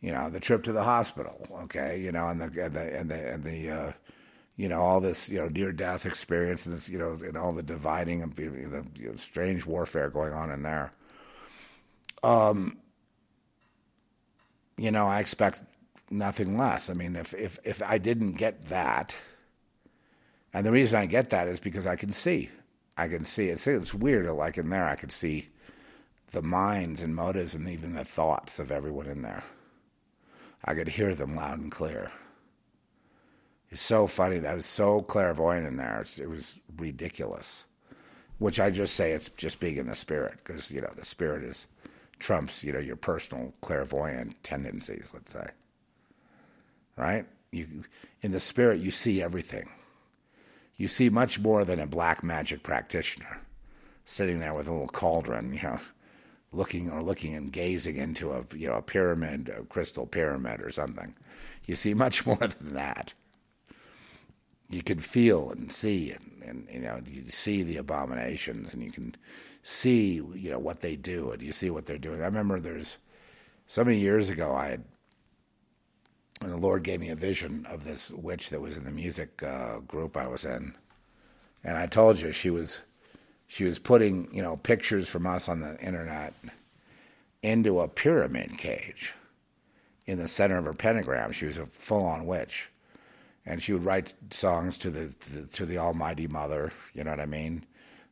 You 0.00 0.12
know 0.12 0.30
the 0.30 0.40
trip 0.40 0.62
to 0.64 0.72
the 0.72 0.84
hospital 0.84 1.44
okay 1.64 2.00
you 2.00 2.12
know 2.12 2.28
and 2.28 2.40
the 2.40 2.64
and 2.64 2.74
the 2.74 2.96
and 2.96 3.10
the, 3.10 3.32
and 3.32 3.44
the 3.44 3.70
uh, 3.70 3.92
you 4.56 4.68
know 4.68 4.80
all 4.80 5.00
this 5.00 5.28
you 5.28 5.38
know 5.38 5.48
near 5.48 5.72
death 5.72 6.04
experience 6.06 6.66
and 6.66 6.74
this 6.74 6.88
you 6.88 6.98
know 6.98 7.18
and 7.26 7.36
all 7.36 7.52
the 7.52 7.62
dividing 7.62 8.22
and 8.22 8.34
the 8.36 8.84
you 8.96 9.08
know, 9.08 9.16
strange 9.16 9.66
warfare 9.66 10.10
going 10.10 10.32
on 10.32 10.50
in 10.50 10.62
there. 10.62 10.92
Um, 12.22 12.78
you 14.76 14.90
know, 14.90 15.06
I 15.06 15.20
expect 15.20 15.62
nothing 16.10 16.56
less. 16.56 16.90
I 16.90 16.94
mean, 16.94 17.16
if 17.16 17.34
if 17.34 17.58
if 17.64 17.82
I 17.82 17.98
didn't 17.98 18.32
get 18.32 18.66
that, 18.66 19.14
and 20.52 20.66
the 20.66 20.72
reason 20.72 20.98
I 20.98 21.06
get 21.06 21.30
that 21.30 21.48
is 21.48 21.60
because 21.60 21.86
I 21.86 21.96
can 21.96 22.12
see, 22.12 22.50
I 22.96 23.08
can 23.08 23.24
see. 23.24 23.48
It's 23.48 23.66
it's 23.66 23.94
weird. 23.94 24.26
Like 24.26 24.58
in 24.58 24.70
there, 24.70 24.88
I 24.88 24.96
could 24.96 25.12
see 25.12 25.48
the 26.32 26.42
minds 26.42 27.02
and 27.02 27.14
motives 27.14 27.54
and 27.54 27.68
even 27.68 27.94
the 27.94 28.04
thoughts 28.04 28.58
of 28.58 28.70
everyone 28.70 29.06
in 29.06 29.22
there. 29.22 29.44
I 30.64 30.74
could 30.74 30.88
hear 30.88 31.14
them 31.14 31.36
loud 31.36 31.58
and 31.58 31.72
clear. 31.72 32.12
It's 33.70 33.80
so 33.80 34.06
funny. 34.06 34.38
That 34.38 34.56
was 34.56 34.66
so 34.66 35.02
clairvoyant 35.02 35.66
in 35.66 35.76
there. 35.76 36.00
It's, 36.00 36.18
it 36.18 36.28
was 36.28 36.56
ridiculous. 36.76 37.64
Which 38.38 38.58
I 38.58 38.70
just 38.70 38.94
say 38.94 39.12
it's 39.12 39.28
just 39.28 39.60
being 39.60 39.76
in 39.76 39.86
the 39.86 39.94
spirit 39.94 40.38
because 40.42 40.70
you 40.70 40.80
know 40.80 40.90
the 40.96 41.04
spirit 41.04 41.44
is 41.44 41.66
trumps 42.18 42.64
you 42.64 42.72
know 42.72 42.78
your 42.78 42.96
personal 42.96 43.52
clairvoyant 43.60 44.42
tendencies. 44.42 45.10
Let's 45.12 45.32
say, 45.32 45.50
right? 46.96 47.26
You 47.52 47.84
in 48.22 48.32
the 48.32 48.40
spirit 48.40 48.80
you 48.80 48.90
see 48.90 49.22
everything. 49.22 49.68
You 50.76 50.88
see 50.88 51.10
much 51.10 51.38
more 51.38 51.66
than 51.66 51.78
a 51.78 51.86
black 51.86 52.24
magic 52.24 52.62
practitioner 52.62 53.42
sitting 54.06 54.40
there 54.40 54.54
with 54.54 54.66
a 54.66 54.72
little 54.72 54.88
cauldron, 54.88 55.52
you 55.52 55.62
know, 55.62 55.80
looking 56.50 56.90
or 56.90 57.02
looking 57.02 57.34
and 57.34 57.52
gazing 57.52 57.98
into 57.98 58.32
a 58.32 58.46
you 58.56 58.68
know 58.68 58.76
a 58.76 58.82
pyramid, 58.82 59.50
a 59.54 59.64
crystal 59.64 60.06
pyramid 60.06 60.62
or 60.62 60.70
something. 60.70 61.14
You 61.66 61.76
see 61.76 61.92
much 61.92 62.24
more 62.26 62.38
than 62.38 62.72
that 62.72 63.12
you 64.70 64.82
can 64.82 64.98
feel 64.98 65.50
and 65.50 65.72
see 65.72 66.12
and, 66.12 66.38
and 66.42 66.68
you 66.72 66.80
know 66.80 67.00
you 67.06 67.28
see 67.28 67.62
the 67.62 67.76
abominations 67.76 68.72
and 68.72 68.82
you 68.82 68.90
can 68.90 69.14
see 69.62 70.14
you 70.34 70.50
know 70.50 70.58
what 70.58 70.80
they 70.80 70.96
do 70.96 71.30
and 71.32 71.42
you 71.42 71.52
see 71.52 71.70
what 71.70 71.86
they're 71.86 71.98
doing. 71.98 72.22
I 72.22 72.26
remember 72.26 72.60
there's 72.60 72.98
so 73.66 73.84
many 73.84 73.98
years 73.98 74.28
ago 74.28 74.54
I 74.54 74.68
had 74.68 74.84
and 76.40 76.52
the 76.52 76.56
Lord 76.56 76.84
gave 76.84 77.00
me 77.00 77.10
a 77.10 77.16
vision 77.16 77.66
of 77.68 77.84
this 77.84 78.10
witch 78.10 78.48
that 78.48 78.62
was 78.62 78.78
in 78.78 78.84
the 78.84 78.90
music 78.90 79.42
uh, 79.42 79.80
group 79.80 80.16
I 80.16 80.26
was 80.26 80.44
in, 80.44 80.74
and 81.62 81.76
I 81.76 81.86
told 81.86 82.18
you 82.18 82.32
she 82.32 82.48
was 82.48 82.80
she 83.46 83.64
was 83.64 83.78
putting 83.78 84.32
you 84.32 84.42
know 84.42 84.56
pictures 84.56 85.08
from 85.08 85.26
us 85.26 85.48
on 85.48 85.60
the 85.60 85.78
internet 85.80 86.34
into 87.42 87.80
a 87.80 87.88
pyramid 87.88 88.56
cage 88.56 89.14
in 90.06 90.18
the 90.18 90.28
center 90.28 90.58
of 90.58 90.64
her 90.64 90.74
pentagram. 90.74 91.32
She 91.32 91.46
was 91.46 91.58
a 91.58 91.66
full 91.66 92.04
on 92.04 92.26
witch, 92.26 92.69
and 93.46 93.62
she 93.62 93.72
would 93.72 93.84
write 93.84 94.14
songs 94.30 94.78
to 94.78 94.90
the, 94.90 95.46
to, 95.52 95.66
the 95.66 95.78
Almighty 95.78 96.26
Mother. 96.26 96.72
You 96.94 97.04
know 97.04 97.10
what 97.10 97.20
I 97.20 97.26
mean? 97.26 97.64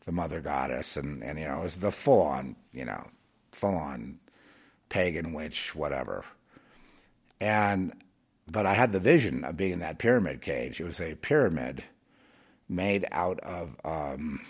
The 0.07 0.13
Mother 0.13 0.41
Goddess, 0.41 0.97
and 0.97 1.23
and 1.23 1.39
you 1.39 1.47
know 1.47 1.61
it 1.61 1.65
was 1.65 1.77
the 1.77 1.91
full 1.91 2.23
on 2.23 2.57
you 2.73 2.85
know 2.85 3.09
full 3.53 3.77
on 3.77 4.19
pagan 4.89 5.35
witch 5.35 5.75
whatever. 5.75 6.25
And 7.41 7.93
but 8.51 8.65
I 8.65 8.73
had 8.73 8.93
the 8.93 9.01
vision 9.01 9.45
of 9.45 9.57
being 9.57 9.73
in 9.73 9.79
that 9.81 9.99
pyramid 9.99 10.41
cage. 10.41 10.81
It 10.81 10.85
was 10.85 11.01
a 11.01 11.15
pyramid 11.17 11.85
made 12.69 13.07
out 13.13 13.39
of 13.41 13.77
um, 13.85 14.41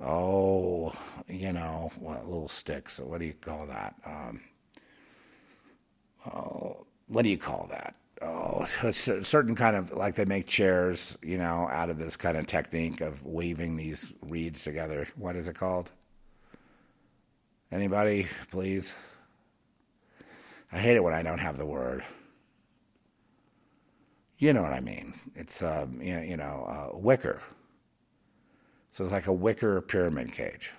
oh, 0.00 0.92
you 1.28 1.52
know, 1.52 1.90
what 1.98 2.26
little 2.26 2.48
sticks. 2.48 2.98
What 2.98 3.20
do 3.20 3.26
you 3.26 3.34
call 3.34 3.66
that? 3.66 3.94
Um, 4.04 4.40
oh, 6.26 6.86
what 7.06 7.22
do 7.22 7.28
you 7.28 7.38
call 7.38 7.66
that? 7.70 7.96
Oh, 8.20 8.66
a 8.82 8.92
certain 8.92 9.54
kind 9.54 9.76
of 9.76 9.92
like 9.92 10.16
they 10.16 10.24
make 10.24 10.46
chairs, 10.46 11.16
you 11.22 11.38
know, 11.38 11.68
out 11.70 11.90
of 11.90 11.98
this 11.98 12.16
kind 12.16 12.36
of 12.36 12.46
technique 12.46 13.00
of 13.00 13.24
weaving 13.24 13.76
these 13.76 14.12
reeds 14.22 14.64
together. 14.64 15.06
What 15.16 15.36
is 15.36 15.48
it 15.48 15.54
called? 15.54 15.92
Anybody, 17.70 18.26
please? 18.50 18.94
I 20.72 20.78
hate 20.78 20.96
it 20.96 21.04
when 21.04 21.14
I 21.14 21.22
don't 21.22 21.38
have 21.38 21.58
the 21.58 21.66
word. 21.66 22.04
You 24.38 24.52
know 24.52 24.62
what 24.62 24.72
I 24.72 24.80
mean? 24.80 25.14
It's 25.34 25.62
um, 25.62 26.00
you 26.00 26.36
know, 26.36 26.92
uh, 26.94 26.96
wicker. 26.96 27.42
So 28.90 29.04
it's 29.04 29.12
like 29.12 29.26
a 29.26 29.32
wicker 29.32 29.80
pyramid 29.80 30.32
cage. 30.32 30.72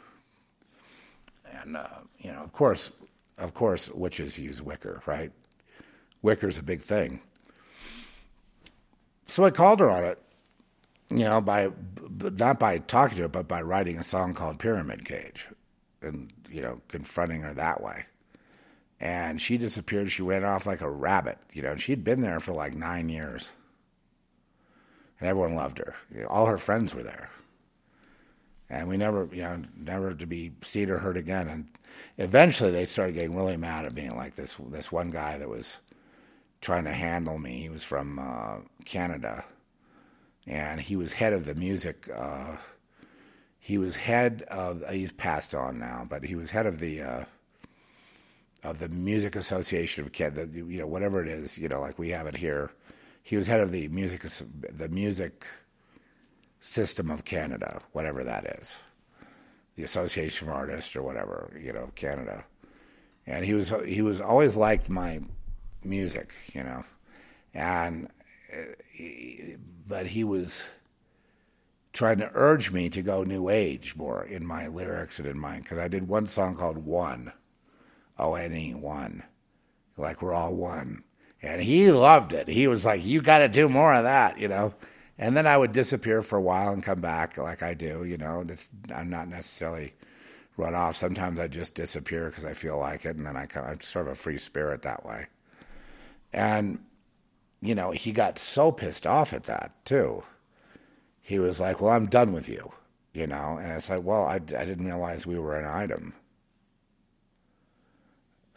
And 1.62 1.78
uh, 1.78 1.88
you 2.20 2.32
know, 2.32 2.40
of 2.40 2.54
course, 2.54 2.92
of 3.38 3.54
course, 3.54 3.90
witches 3.90 4.38
use 4.38 4.62
wicker, 4.62 5.02
right? 5.06 5.32
Wicker's 6.22 6.58
a 6.58 6.64
big 6.64 6.82
thing. 6.82 7.22
So 9.30 9.46
I 9.46 9.52
called 9.52 9.80
her 9.80 9.90
on 9.90 10.04
it, 10.04 10.22
you 11.10 11.20
know, 11.20 11.42
by 11.42 11.72
not 12.10 12.60
by 12.60 12.80
talking 12.80 13.18
to 13.18 13.24
her, 13.24 13.28
but 13.28 13.48
by 13.48 13.62
writing 13.62 13.98
a 13.98 14.04
song 14.04 14.34
called 14.34 14.60
Pyramid 14.60 15.06
Cage, 15.06 15.48
and 16.02 16.32
you 16.50 16.62
know, 16.62 16.82
confronting 16.88 17.42
her 17.42 17.54
that 17.54 17.82
way. 17.82 18.06
And 19.00 19.40
she 19.40 19.58
disappeared. 19.58 20.12
She 20.12 20.22
went 20.22 20.44
off 20.44 20.66
like 20.66 20.82
a 20.82 20.90
rabbit, 20.90 21.38
you 21.54 21.62
know. 21.62 21.72
And 21.72 21.82
she'd 21.82 22.04
been 22.04 22.22
there 22.22 22.40
for 22.40 22.54
like 22.54 22.74
nine 22.76 23.10
years, 23.10 23.52
and 25.20 25.30
everyone 25.30 25.56
loved 25.56 25.78
her. 25.78 25.96
You 26.14 26.22
know, 26.22 26.28
all 26.28 26.48
her 26.48 26.58
friends 26.58 26.94
were 26.94 27.04
there 27.04 27.30
and 28.70 28.88
we 28.88 28.98
never, 28.98 29.28
you 29.32 29.42
know, 29.42 29.62
never 29.76 30.14
to 30.14 30.26
be 30.26 30.52
seen 30.62 30.90
or 30.90 31.00
heard 31.00 31.18
again. 31.18 31.48
And 31.48 31.68
eventually, 32.18 32.72
they 32.72 32.86
started 32.86 33.14
getting 33.14 33.36
really 33.36 33.58
mad 33.58 33.86
at 33.86 33.94
me. 33.94 34.10
Like 34.10 34.36
this, 34.36 34.58
this 34.70 34.92
one 34.92 35.10
guy 35.10 35.38
that 35.38 35.50
was 35.50 35.78
trying 36.62 36.86
to 36.86 36.94
handle 36.94 37.38
me. 37.38 37.62
He 37.62 37.70
was 37.70 37.84
from 37.84 38.20
uh, 38.20 38.58
Canada, 38.86 39.46
and 40.46 40.82
he 40.82 40.96
was 40.96 41.14
head 41.14 41.34
of 41.34 41.46
the 41.46 41.56
music. 41.56 42.10
Uh, 42.14 42.58
he 43.60 43.78
was 43.78 43.96
head 43.96 44.44
of. 44.50 44.84
He's 44.90 45.12
passed 45.12 45.54
on 45.54 45.80
now, 45.80 46.06
but 46.10 46.24
he 46.24 46.36
was 46.36 46.52
head 46.52 46.66
of 46.66 46.80
the. 46.80 47.02
Uh, 47.02 47.26
of 48.64 48.80
the 48.80 48.90
Music 48.90 49.36
Association 49.36 50.04
of 50.04 50.12
Canada, 50.12 50.48
you 50.54 50.80
know, 50.80 50.86
whatever 50.86 51.22
it 51.22 51.30
is, 51.30 51.58
you 51.58 51.70
know, 51.70 51.80
like 51.80 51.98
we 51.98 52.10
have 52.10 52.28
it 52.28 52.36
here. 52.36 52.72
He 53.24 53.38
was 53.38 53.48
head 53.48 53.62
of 53.62 53.72
the 53.72 53.88
music, 53.88 54.22
the 54.22 54.90
music 54.90 55.46
system 56.60 57.10
of 57.10 57.26
Canada, 57.26 57.82
whatever 57.94 58.24
that 58.24 58.46
is, 58.60 58.76
the 59.76 59.84
Association 59.84 60.50
of 60.50 60.54
Artists 60.54 60.96
or 60.96 61.04
whatever, 61.04 61.52
you 61.62 61.72
know, 61.72 61.92
Canada. 61.96 62.44
And 63.26 63.46
he 63.46 63.54
was 63.54 63.72
he 63.86 64.02
was 64.02 64.20
always 64.20 64.56
liked 64.56 64.90
my 64.90 65.22
music, 65.84 66.32
you 66.54 66.64
know, 66.64 66.84
and 67.54 68.10
uh, 68.54 69.58
but 69.88 70.08
he 70.08 70.24
was 70.24 70.64
trying 71.94 72.18
to 72.20 72.32
urge 72.34 72.72
me 72.72 72.90
to 72.90 73.02
go 73.02 73.24
new 73.24 73.50
age 73.50 73.96
more 73.96 74.24
in 74.24 74.46
my 74.46 74.68
lyrics 74.68 75.20
and 75.20 75.28
in 75.28 75.40
mine 75.40 75.62
because 75.62 75.80
I 75.80 75.88
did 75.88 76.08
one 76.08 76.28
song 76.28 76.56
called 76.56 76.78
One, 76.78 77.34
O 78.18 78.36
N 78.36 78.56
E 78.56 78.74
One, 78.74 79.24
like 79.98 80.22
we're 80.22 80.34
all 80.34 80.54
one, 80.54 81.04
and 81.42 81.62
he 81.62 81.92
loved 81.92 82.34
it. 82.34 82.48
He 82.48 82.68
was 82.68 82.86
like, 82.86 83.04
"You 83.04 83.22
got 83.22 83.40
to 83.40 83.48
do 83.48 83.70
more 83.70 83.94
of 83.94 84.04
that," 84.04 84.40
you 84.40 84.48
know. 84.48 84.74
And 85.18 85.36
then 85.36 85.46
I 85.46 85.58
would 85.58 85.74
disappear 85.74 86.22
for 86.24 86.38
a 86.38 86.42
while 86.42 86.72
and 86.72 86.82
come 86.82 87.02
back 87.02 87.38
like 87.38 87.62
I 87.62 87.74
do, 87.74 88.06
you 88.06 88.18
know. 88.18 88.46
It's, 88.48 88.70
I'm 88.94 89.10
not 89.10 89.28
necessarily 89.28 89.94
run 90.56 90.76
off. 90.76 90.96
Sometimes 90.96 91.40
I 91.40 91.48
just 91.48 91.76
disappear 91.76 92.30
because 92.30 92.46
I 92.46 92.54
feel 92.54 92.78
like 92.78 93.06
it, 93.06 93.18
and 93.18 93.26
then 93.26 93.36
I 93.36 93.46
come, 93.46 93.66
I'm 93.66 93.82
sort 93.82 94.08
of 94.08 94.14
a 94.14 94.16
free 94.16 94.38
spirit 94.38 94.84
that 94.84 95.06
way. 95.06 95.28
And, 96.34 96.80
you 97.62 97.76
know, 97.76 97.92
he 97.92 98.12
got 98.12 98.40
so 98.40 98.72
pissed 98.72 99.08
off 99.08 99.34
at 99.34 99.44
that, 99.46 99.72
too. 99.86 100.24
He 101.22 101.40
was 101.40 101.60
like, 101.60 101.82
Well, 101.82 101.92
I'm 101.94 102.08
done 102.08 102.34
with 102.34 102.50
you, 102.50 102.72
you 103.14 103.28
know. 103.28 103.58
And 103.62 103.74
it's 103.74 103.90
like, 103.90 104.04
Well, 104.04 104.24
I, 104.24 104.36
I 104.36 104.40
didn't 104.40 104.86
realize 104.86 105.26
we 105.28 105.40
were 105.40 105.56
an 105.58 105.66
item. 105.66 106.14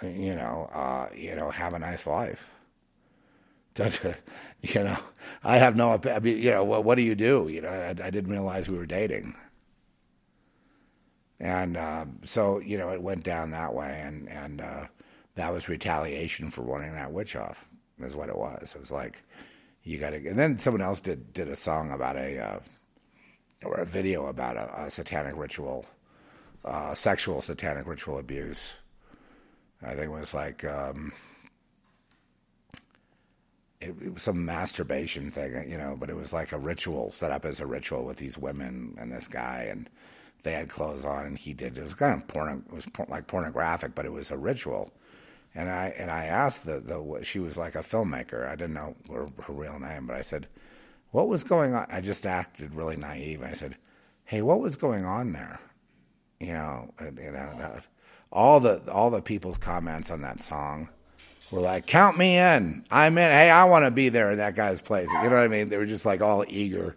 You 0.03 0.35
know, 0.35 0.69
uh, 0.73 1.09
you 1.15 1.35
know, 1.37 1.51
have 1.51 1.75
a 1.75 1.79
nice 1.79 2.07
life. 2.07 2.49
you 3.79 4.85
know, 4.85 4.99
I 5.45 5.57
have 5.59 5.77
no. 5.77 5.99
I 6.05 6.19
mean, 6.19 6.39
you 6.39 6.51
know, 6.51 6.65
what, 6.65 6.85
what 6.85 6.97
do 6.97 7.03
you 7.03 7.15
do? 7.15 7.49
You 7.49 7.63
know, 7.63 7.69
I, 7.69 7.91
I 7.91 8.11
didn't 8.11 8.31
realize 8.31 8.69
we 8.69 8.77
were 8.77 8.87
dating, 8.87 9.35
and 11.41 11.77
um, 11.77 12.19
so 12.25 12.59
you 12.59 12.77
know, 12.77 12.91
it 12.91 13.03
went 13.03 13.25
down 13.25 13.51
that 13.53 13.73
way, 13.75 14.03
and 14.05 14.29
and 14.29 14.61
uh, 14.61 14.87
that 15.35 15.53
was 15.53 15.69
retaliation 15.69 16.51
for 16.51 16.63
wanting 16.63 16.95
that 16.95 17.13
witch 17.13 17.37
off. 17.37 17.67
Is 18.01 18.17
what 18.17 18.29
it 18.29 18.37
was. 18.37 18.75
It 18.75 18.81
was 18.81 18.91
like 18.91 19.23
you 19.85 19.99
got 19.99 20.11
to. 20.11 20.17
And 20.17 20.39
then 20.39 20.59
someone 20.59 20.83
else 20.83 21.01
did 21.01 21.33
did 21.33 21.49
a 21.49 21.57
song 21.57 21.93
about 21.93 22.17
a 22.17 22.39
uh, 22.39 22.59
or 23.65 23.77
a 23.77 23.87
video 23.87 24.27
about 24.27 24.57
a, 24.57 24.85
a 24.85 24.91
satanic 24.91 25.37
ritual, 25.37 25.87
uh, 26.65 26.95
sexual 26.95 27.43
satanic 27.43 27.87
ritual 27.87 28.19
abuse. 28.19 28.75
I 29.83 29.91
think 29.91 30.07
it 30.07 30.11
was 30.11 30.35
like. 30.35 30.65
Um, 30.65 31.13
it, 33.81 33.97
it, 34.01 34.15
was 34.15 34.23
some 34.23 34.45
masturbation 34.45 35.33
thing, 35.33 35.69
you 35.69 35.77
know, 35.77 35.97
but 35.99 36.09
it 36.09 36.15
was 36.15 36.33
like 36.33 36.53
a 36.53 36.59
ritual 36.59 37.11
set 37.11 37.33
up 37.33 37.45
as 37.45 37.59
a 37.59 37.67
ritual 37.67 38.05
with 38.05 38.17
these 38.17 38.39
women 38.39 38.97
and 38.97 39.11
this 39.11 39.27
guy, 39.27 39.67
and 39.69 39.91
they 40.45 40.53
had 40.53 40.69
clothes 40.69 41.05
on, 41.05 41.27
and 41.27 41.37
he 41.37 41.53
did. 41.53 41.77
It 41.77 41.83
was 41.83 41.95
kind 41.95 42.21
of 42.21 42.29
porn. 42.29 42.65
It 42.69 42.75
was 42.75 42.87
por- 42.87 43.07
like 43.09 43.27
pornographic, 43.27 43.95
but 43.95 44.07
it 44.07 44.13
was 44.13 44.31
a 44.31 44.37
ritual. 44.37 44.93
And 45.55 45.69
I 45.69 45.95
and 45.99 46.11
I 46.11 46.25
asked 46.25 46.65
the 46.65 46.81
the 46.81 47.25
she 47.25 47.39
was 47.39 47.59
like 47.59 47.75
a 47.75 47.81
filmmaker. 47.81 48.49
I 48.49 48.57
didn't 48.57 48.75
know 48.75 48.97
her, 49.11 49.29
her 49.43 49.53
real 49.53 49.79
name, 49.79 50.07
but 50.07 50.17
I 50.17 50.23
said, 50.23 50.49
"What 51.11 51.29
was 51.29 51.45
going 51.45 51.75
on?" 51.75 51.87
I 51.91 52.01
just 52.01 52.27
acted 52.27 52.75
really 52.75 52.97
naive. 52.97 53.43
I 53.43 53.53
said, 53.53 53.77
"Hey, 54.25 54.41
what 54.41 54.61
was 54.61 54.77
going 54.77 55.05
on 55.05 55.33
there?" 55.33 55.61
You 56.41 56.55
know, 56.55 56.91
and, 56.99 57.19
you 57.19 57.31
know, 57.33 57.81
all 58.33 58.61
the 58.61 58.81
all 58.91 59.11
the 59.11 59.21
people's 59.21 59.59
comments 59.59 60.11
on 60.11 60.23
that 60.23 60.41
song 60.41 60.89
were 61.51 61.61
like, 61.61 61.87
"Count 61.87 62.17
me 62.17 62.39
in. 62.39 62.85
I'm 62.91 63.19
in. 63.19 63.31
Hey, 63.31 63.51
I 63.51 63.65
want 63.65 63.85
to 63.85 63.91
be 63.91 64.09
there 64.09 64.31
in 64.33 64.39
that 64.39 64.57
guy's 64.57 64.81
place." 64.81 65.09
You 65.13 65.29
know 65.29 65.37
what 65.37 65.45
I 65.45 65.49
mean? 65.49 65.69
They 65.69 65.77
were 65.77 65.87
just 65.87 66.07
like 66.07 66.23
all 66.23 66.45
eager 66.49 66.97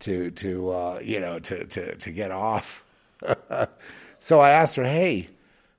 to 0.00 0.32
to 0.32 0.70
uh, 0.70 1.00
you 1.02 1.20
know 1.20 1.38
to 1.38 1.64
to 1.66 1.94
to 1.94 2.10
get 2.10 2.32
off. 2.32 2.84
so 4.18 4.40
I 4.40 4.50
asked 4.50 4.74
her, 4.74 4.84
"Hey, 4.84 5.28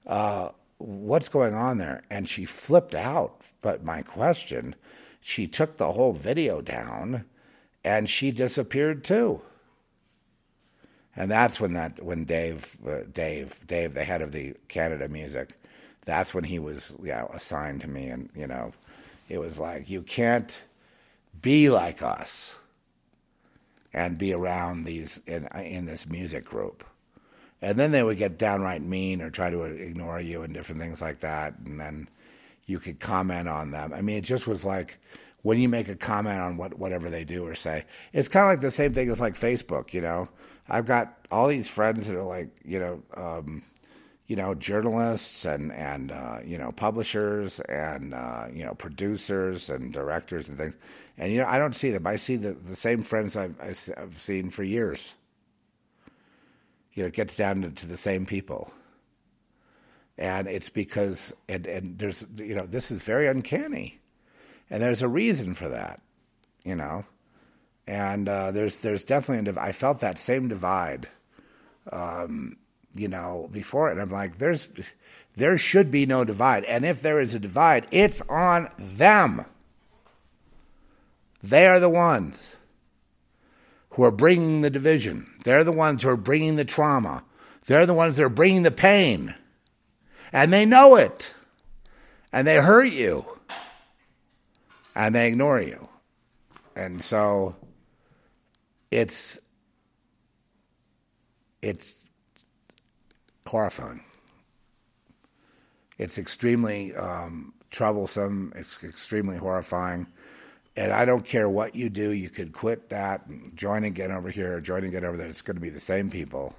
uh, 0.05 0.49
what's 0.77 1.29
going 1.29 1.53
on 1.53 1.77
there?" 1.77 2.03
And 2.09 2.27
she 2.27 2.45
flipped 2.45 2.95
out. 2.95 3.41
But 3.61 3.83
my 3.83 4.01
question, 4.01 4.75
she 5.19 5.47
took 5.47 5.77
the 5.77 5.93
whole 5.93 6.13
video 6.13 6.61
down, 6.61 7.25
and 7.83 8.09
she 8.09 8.31
disappeared 8.31 9.03
too. 9.03 9.41
And 11.15 11.31
that's 11.31 11.59
when 11.59 11.73
that 11.73 12.03
when 12.03 12.25
Dave 12.25 12.77
uh, 12.87 13.01
Dave 13.11 13.59
Dave 13.65 13.93
the 13.93 14.03
head 14.03 14.21
of 14.21 14.31
the 14.31 14.53
Canada 14.67 15.07
Music 15.07 15.53
that's 16.07 16.33
when 16.33 16.45
he 16.45 16.57
was 16.57 16.95
you 17.03 17.09
know, 17.09 17.29
assigned 17.33 17.81
to 17.81 17.87
me. 17.87 18.07
And, 18.07 18.29
you 18.33 18.47
know, 18.47 18.71
it 19.27 19.39
was 19.39 19.59
like, 19.59 19.89
you 19.89 20.01
can't 20.01 20.59
be 21.39 21.69
like 21.69 22.01
us 22.01 22.55
and 23.93 24.17
be 24.17 24.33
around 24.33 24.85
these 24.85 25.21
in, 25.27 25.47
in 25.53 25.85
this 25.85 26.07
music 26.07 26.45
group. 26.45 26.85
And 27.61 27.77
then 27.77 27.91
they 27.91 28.03
would 28.03 28.17
get 28.17 28.37
downright 28.37 28.83
mean 28.83 29.21
or 29.21 29.29
try 29.29 29.49
to 29.49 29.63
ignore 29.63 30.21
you 30.21 30.43
and 30.43 30.53
different 30.53 30.79
things 30.79 31.01
like 31.01 31.21
that. 31.21 31.55
And 31.65 31.79
then 31.79 32.07
you 32.65 32.79
could 32.79 32.99
comment 32.99 33.47
on 33.47 33.71
them. 33.71 33.93
I 33.93 34.01
mean, 34.01 34.17
it 34.17 34.23
just 34.23 34.45
was 34.45 34.63
like 34.63 34.99
when 35.41 35.59
you 35.59 35.69
make 35.69 35.87
a 35.87 35.95
comment 35.95 36.39
on 36.39 36.57
what 36.57 36.77
whatever 36.77 37.09
they 37.09 37.23
do 37.23 37.45
or 37.47 37.55
say, 37.55 37.85
it's 38.13 38.27
kind 38.27 38.43
of 38.43 38.49
like 38.49 38.61
the 38.61 38.71
same 38.71 38.93
thing 38.93 39.09
as 39.09 39.19
like 39.19 39.39
Facebook. 39.39 39.93
You 39.93 40.01
know, 40.01 40.29
I've 40.69 40.85
got 40.85 41.17
all 41.31 41.47
these 41.47 41.69
friends 41.69 42.07
that 42.07 42.15
are 42.15 42.23
like, 42.23 42.49
you 42.65 42.79
know, 42.79 43.03
um, 43.15 43.63
you 44.27 44.35
know, 44.35 44.53
journalists 44.53 45.45
and 45.45 45.71
and 45.71 46.11
uh, 46.11 46.39
you 46.43 46.57
know 46.57 46.71
publishers 46.73 47.61
and 47.61 48.13
uh, 48.13 48.47
you 48.53 48.65
know 48.65 48.73
producers 48.75 49.69
and 49.69 49.93
directors 49.93 50.49
and 50.49 50.57
things. 50.57 50.75
And 51.17 51.31
you 51.31 51.39
know, 51.39 51.47
I 51.47 51.57
don't 51.57 51.75
see 51.75 51.91
them. 51.91 52.05
I 52.05 52.17
see 52.17 52.35
the 52.35 52.53
the 52.53 52.75
same 52.75 53.01
friends 53.01 53.37
I've, 53.37 53.55
I've 53.61 54.19
seen 54.19 54.49
for 54.49 54.63
years. 54.63 55.13
You 56.97 57.03
know, 57.03 57.07
it 57.07 57.13
gets 57.13 57.37
down 57.37 57.61
to, 57.61 57.85
the 57.87 57.95
same 57.95 58.25
people. 58.25 58.73
And 60.17 60.47
it's 60.47 60.69
because 60.69 61.33
and 61.47 61.67
and 61.67 61.99
there's 61.99 62.25
you 62.37 62.55
know 62.55 62.65
this 62.65 62.89
is 62.89 63.03
very 63.03 63.27
uncanny, 63.27 63.99
and 64.69 64.81
there's 64.81 65.03
a 65.03 65.07
reason 65.07 65.53
for 65.53 65.69
that, 65.69 66.01
you 66.65 66.75
know, 66.75 67.05
and 67.85 68.27
uh, 68.27 68.49
there's 68.51 68.77
there's 68.77 69.03
definitely 69.03 69.45
div- 69.45 69.59
I 69.59 69.71
felt 69.71 69.99
that 69.99 70.17
same 70.17 70.47
divide 70.47 71.07
um, 71.91 72.57
you 72.95 73.07
know, 73.07 73.49
before. 73.51 73.89
And 73.89 73.99
I'm 73.99 74.09
like, 74.09 74.37
there's, 74.37 74.67
there 75.35 75.57
should 75.57 75.91
be 75.91 76.05
no 76.05 76.23
divide. 76.23 76.63
And 76.65 76.85
if 76.85 77.01
there 77.01 77.19
is 77.19 77.33
a 77.33 77.39
divide, 77.39 77.87
it's 77.91 78.21
on 78.29 78.69
them. 78.77 79.45
They 81.43 81.67
are 81.67 81.79
the 81.79 81.89
ones 81.89 82.56
who 83.97 84.03
are 84.03 84.11
bringing 84.11 84.61
the 84.61 84.69
division. 84.69 85.27
They're 85.43 85.63
the 85.63 85.71
ones 85.71 86.03
who 86.03 86.09
are 86.09 86.15
bringing 86.15 86.55
the 86.55 86.63
trauma. 86.63 87.23
They're 87.65 87.87
the 87.87 87.95
ones 87.95 88.15
that 88.15 88.23
are 88.23 88.29
bringing 88.29 88.61
the 88.61 88.69
pain. 88.69 89.33
And 90.31 90.53
they 90.53 90.65
know 90.65 90.95
it. 90.97 91.31
And 92.31 92.47
they 92.47 92.57
hurt 92.57 92.93
you. 92.93 93.25
And 94.95 95.15
they 95.15 95.27
ignore 95.27 95.59
you. 95.59 95.89
And 96.75 97.03
so 97.03 97.55
it's 98.91 99.39
it's 101.63 101.95
horrifying. 103.47 104.03
It's 105.97 106.19
extremely 106.19 106.95
um, 106.95 107.55
troublesome. 107.71 108.53
It's 108.55 108.77
extremely 108.83 109.37
horrifying. 109.37 110.05
And 110.77 110.93
I 110.93 111.05
don't 111.05 111.25
care 111.25 111.49
what 111.49 111.73
you 111.73 111.89
do, 111.89 112.11
you 112.11 112.29
could 112.29 112.53
quit 112.53 112.89
that 112.89 113.25
and 113.25 113.57
join 113.57 113.83
again 113.83 114.11
over 114.11 114.29
here, 114.29 114.61
join 114.61 114.83
again 114.83 115.03
over 115.03 115.17
there. 115.17 115.25
It's 115.27 115.41
going 115.41 115.57
to 115.57 115.61
be 115.61 115.71
the 115.71 115.79
same 115.79 116.11
people 116.11 116.55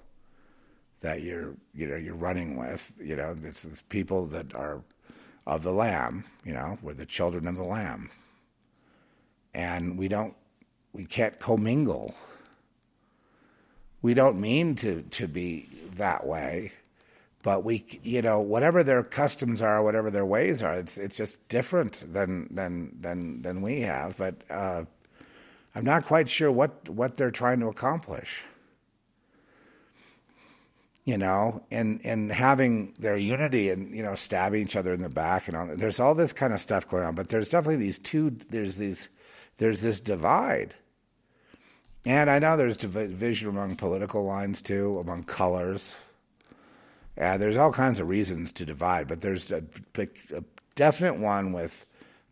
that 1.02 1.22
you're, 1.22 1.54
you 1.72 1.86
know, 1.86 1.94
you're 1.94 2.16
running 2.16 2.56
with. 2.56 2.92
You 3.00 3.14
know, 3.14 3.32
this 3.32 3.64
is 3.64 3.82
people 3.82 4.26
that 4.26 4.52
are 4.56 4.82
of 5.46 5.62
the 5.62 5.70
Lamb. 5.70 6.24
You 6.44 6.52
know, 6.52 6.78
we're 6.82 6.94
the 6.94 7.06
children 7.06 7.46
of 7.46 7.54
the 7.54 7.62
Lamb, 7.62 8.10
and 9.54 9.96
we 9.96 10.08
don't, 10.08 10.34
we 10.92 11.04
can't 11.04 11.38
commingle. 11.38 12.16
We 14.02 14.14
don't 14.14 14.40
mean 14.40 14.74
to 14.76 15.02
to 15.02 15.28
be 15.28 15.68
that 15.94 16.26
way, 16.26 16.72
but 17.42 17.64
we, 17.64 17.84
you 18.02 18.20
know, 18.20 18.40
whatever 18.40 18.82
their 18.82 19.02
customs 19.02 19.62
are, 19.62 19.82
whatever 19.82 20.10
their 20.10 20.26
ways 20.26 20.62
are, 20.62 20.74
it's 20.74 20.98
it's 20.98 21.16
just 21.16 21.36
different 21.48 22.12
than 22.12 22.48
than 22.50 22.96
than 23.00 23.42
than 23.42 23.62
we 23.62 23.82
have. 23.82 24.16
But 24.16 24.42
uh, 24.50 24.84
I'm 25.74 25.84
not 25.84 26.04
quite 26.04 26.28
sure 26.28 26.50
what 26.50 26.88
what 26.88 27.14
they're 27.14 27.30
trying 27.30 27.60
to 27.60 27.68
accomplish. 27.68 28.42
You 31.04 31.16
know, 31.16 31.62
and 31.70 32.00
and 32.04 32.30
having 32.30 32.94
their 32.98 33.16
unity 33.16 33.70
and 33.70 33.94
you 33.94 34.02
know 34.02 34.14
stabbing 34.14 34.62
each 34.62 34.76
other 34.76 34.92
in 34.92 35.00
the 35.00 35.08
back 35.08 35.48
and 35.48 35.56
all. 35.56 35.68
There's 35.74 36.00
all 36.00 36.14
this 36.14 36.32
kind 36.32 36.52
of 36.52 36.60
stuff 36.60 36.88
going 36.88 37.04
on, 37.04 37.14
but 37.14 37.28
there's 37.28 37.50
definitely 37.50 37.76
these 37.76 37.98
two. 37.98 38.36
There's 38.50 38.76
these. 38.76 39.08
There's 39.58 39.80
this 39.80 40.00
divide. 40.00 40.74
And 42.04 42.30
I 42.30 42.38
know 42.38 42.56
there's 42.56 42.76
division 42.76 43.48
among 43.48 43.76
political 43.76 44.24
lines 44.24 44.62
too, 44.62 44.98
among 45.00 45.24
colors. 45.24 45.94
Uh, 47.18 47.36
there's 47.36 47.56
all 47.56 47.72
kinds 47.72 47.98
of 47.98 48.08
reasons 48.08 48.52
to 48.52 48.64
divide, 48.64 49.08
but 49.08 49.20
there's 49.20 49.50
a, 49.50 49.62
a, 49.96 50.44
definite 50.76 51.16
one 51.16 51.52
with 51.52 51.84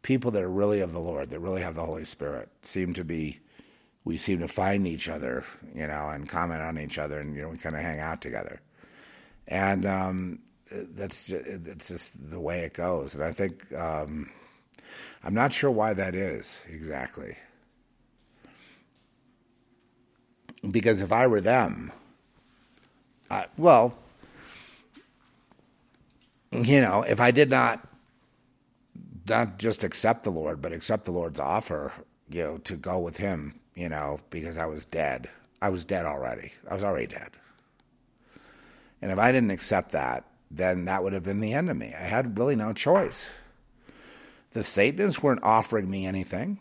people 0.03 0.31
that 0.31 0.45
are 0.45 0.51
really 0.51 0.81
of 0.81 0.93
the 0.93 1.01
Lord, 1.01 1.31
that 1.31 1.41
really 1.41 1.63
have 1.63 1.75
the 1.75 1.85
Holy 1.85 2.05
Spirit. 2.05 2.49
Seem 2.63 2.95
to 2.95 3.05
be, 3.05 3.41
we 4.05 4.17
seem 4.17 4.39
to 4.39 4.47
find 4.47 4.87
each 4.87 5.09
other, 5.09 5.45
you 5.75 5.87
know, 5.89 6.11
and 6.11 6.29
comment 6.29 6.63
on 6.63 6.79
each 6.79 6.97
other, 6.99 7.19
and 7.19 7.35
you 7.35 7.43
know, 7.43 7.49
we 7.49 7.57
kind 7.57 7.75
of 7.75 7.83
hang 7.83 7.99
out 7.99 8.21
together. 8.21 8.61
And 9.49 9.85
um, 9.85 10.39
that's 10.71 11.25
just, 11.25 11.45
it's 11.45 11.89
just 11.89 12.31
the 12.31 12.39
way 12.39 12.61
it 12.61 12.75
goes. 12.75 13.15
And 13.15 13.25
I 13.25 13.33
think 13.33 13.73
um, 13.75 14.31
I'm 15.25 15.35
not 15.35 15.53
sure 15.53 15.73
why 15.73 15.95
that 15.95 16.15
is 16.15 16.61
exactly. 16.69 17.37
because 20.71 21.03
if 21.03 21.13
I 21.13 21.27
were 21.27 21.41
them, 21.41 21.93
I, 23.31 23.47
well, 23.57 23.99
you 26.53 26.81
know, 26.81 27.03
if 27.03 27.21
I 27.21 27.31
did 27.31 27.51
not 27.51 27.87
not 29.29 29.59
just 29.59 29.85
accept 29.85 30.23
the 30.23 30.31
Lord, 30.31 30.63
but 30.63 30.73
accept 30.73 31.05
the 31.05 31.11
Lord's 31.11 31.41
offer, 31.41 31.93
you 32.29 32.43
know, 32.43 32.59
to 32.59 32.77
go 32.77 32.99
with 32.99 33.17
Him, 33.17 33.59
you 33.75 33.89
know, 33.89 34.21
because 34.31 34.57
I 34.57 34.67
was 34.67 34.85
dead. 34.85 35.29
I 35.61 35.69
was 35.69 35.85
dead 35.85 36.07
already. 36.07 36.53
I 36.69 36.75
was 36.75 36.85
already 36.85 37.09
dead. 37.09 37.31
And 39.03 39.11
if 39.11 39.19
I 39.19 39.33
didn't 39.33 39.51
accept 39.51 39.93
that, 39.93 40.25
then 40.51 40.85
that 40.85 41.03
would 41.03 41.13
have 41.13 41.25
been 41.25 41.41
the 41.41 41.53
end 41.53 41.71
of 41.71 41.77
me. 41.77 41.93
I 41.95 42.05
had 42.05 42.39
really 42.39 42.57
no 42.57 42.73
choice. 42.73 43.27
The 44.53 44.63
Satanists 44.63 45.23
weren't 45.23 45.43
offering 45.43 45.91
me 45.91 46.07
anything. 46.07 46.61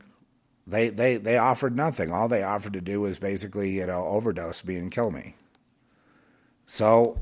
They, 0.68 0.90
they, 0.90 1.18
they 1.18 1.38
offered 1.38 1.76
nothing. 1.76 2.12
All 2.12 2.28
they 2.28 2.44
offered 2.44 2.74
to 2.74 2.82
do 2.82 3.02
was 3.02 3.20
basically, 3.20 3.72
you 3.72 3.86
know, 3.86 4.06
overdose 4.06 4.66
me 4.66 4.76
and 4.78 4.92
kill 4.92 5.12
me. 5.12 5.36
So 6.66 7.22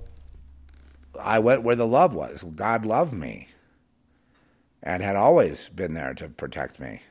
I 1.20 1.40
went 1.40 1.64
where 1.64 1.76
the 1.76 1.88
love 1.88 2.14
was. 2.14 2.44
God 2.56 2.86
loved 2.86 3.14
me 3.14 3.50
and 4.82 5.02
had 5.02 5.16
always 5.16 5.70
been 5.70 5.94
there 5.94 6.14
to 6.16 6.28
protect 6.28 6.80
me. 6.80 7.02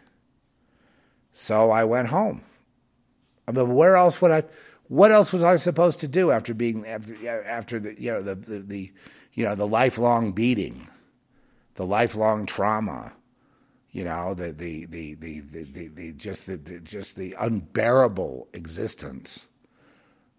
So 1.33 1.71
I 1.71 1.85
went 1.85 2.09
home. 2.09 2.43
I 3.49 3.53
mean, 3.53 3.75
where 3.75 3.97
else 3.97 4.21
would 4.21 4.31
I? 4.31 4.45
What 4.89 5.11
else 5.11 5.33
was 5.33 5.43
I 5.43 5.57
supposed 5.57 6.01
to 6.01 6.09
do 6.09 6.31
after 6.31 6.53
being 6.53 6.87
after, 6.87 7.45
after 7.47 7.81
the 7.81 8.01
you 8.01 8.13
know 8.13 8.23
the, 8.23 8.35
the, 8.35 8.59
the 8.61 8.93
you 9.33 9.45
know 9.45 9.55
the 9.55 9.67
lifelong 9.67 10.33
beating, 10.33 10.89
the 11.75 11.87
lifelong 11.87 12.45
trauma, 12.45 13.13
you 13.91 14.05
know 14.05 14.35
the 14.35 14.53
the 14.53 14.85
the 14.85 15.15
the 15.15 15.41
the, 15.41 15.65
the, 15.65 15.89
the 15.89 16.13
just 16.13 16.47
the, 16.47 16.57
the 16.57 16.79
just 16.81 17.17
the 17.17 17.35
unbearable 17.39 18.49
existence 18.53 19.47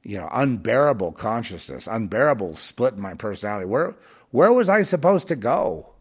you 0.04 0.18
know 0.18 0.30
unbearable 0.32 1.12
consciousness 1.14 1.88
unbearable 1.88 2.56
split 2.56 2.94
in 2.94 3.02
my 3.02 3.14
personality. 3.14 3.66
Where 3.66 3.96
where 4.32 4.52
was 4.52 4.70
i 4.70 4.82
supposed 4.82 5.28
to 5.30 5.36
go? 5.36 5.94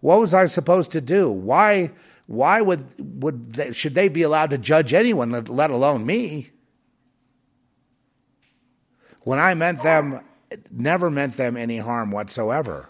What 0.00 0.20
was 0.20 0.34
i 0.34 0.46
supposed 0.46 0.90
to 0.92 1.00
do? 1.00 1.30
Why 1.30 1.92
why 2.26 2.60
would 2.60 3.22
would 3.22 3.52
they, 3.52 3.72
should 3.72 3.94
they 3.94 4.08
be 4.08 4.22
allowed 4.22 4.50
to 4.50 4.58
judge 4.58 4.92
anyone 4.92 5.30
let 5.30 5.70
alone 5.70 6.04
me? 6.04 6.50
When 9.22 9.38
i 9.38 9.54
meant 9.54 9.82
them 9.82 10.20
never 10.70 11.10
meant 11.10 11.36
them 11.36 11.56
any 11.56 11.78
harm 11.78 12.10
whatsoever 12.10 12.88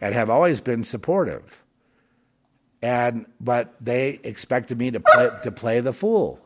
and 0.00 0.14
have 0.14 0.28
always 0.28 0.60
been 0.60 0.84
supportive. 0.84 1.62
And 2.82 3.26
but 3.40 3.74
they 3.80 4.20
expected 4.24 4.76
me 4.76 4.90
to 4.90 5.00
play 5.00 5.30
to 5.44 5.52
play 5.52 5.80
the 5.80 5.92
fool. 5.92 6.41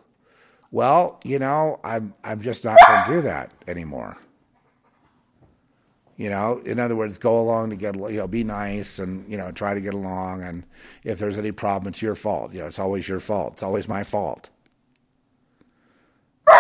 Well, 0.71 1.21
you 1.25 1.39
know, 1.39 1.81
I'm 1.85 2.14
I'm 2.25 2.41
just 2.41 2.64
not 2.64 2.79
going 2.87 3.05
to 3.05 3.12
do 3.14 3.23
that 3.23 3.53
anymore. 3.67 4.17
You 6.17 6.31
know, 6.31 6.61
in 6.64 6.81
other 6.81 6.97
words, 6.97 7.19
go 7.19 7.39
along 7.39 7.71
to 7.71 7.77
get 7.77 7.95
you 7.95 8.19
know, 8.19 8.27
be 8.27 8.43
nice 8.43 8.99
and 8.99 9.31
you 9.31 9.37
know, 9.37 9.53
try 9.53 9.75
to 9.75 9.81
get 9.81 9.95
along. 9.95 10.43
And 10.43 10.64
if 11.05 11.19
there's 11.19 11.37
any 11.37 11.53
problem, 11.53 11.89
it's 11.89 12.03
your 12.03 12.14
fault. 12.14 12.53
You 12.53 12.61
know, 12.61 12.67
it's 12.67 12.79
always 12.79 13.07
your 13.07 13.21
fault. 13.21 13.55
It's 13.55 13.62
always 13.62 13.87
my 13.87 14.03
fault. 14.03 14.49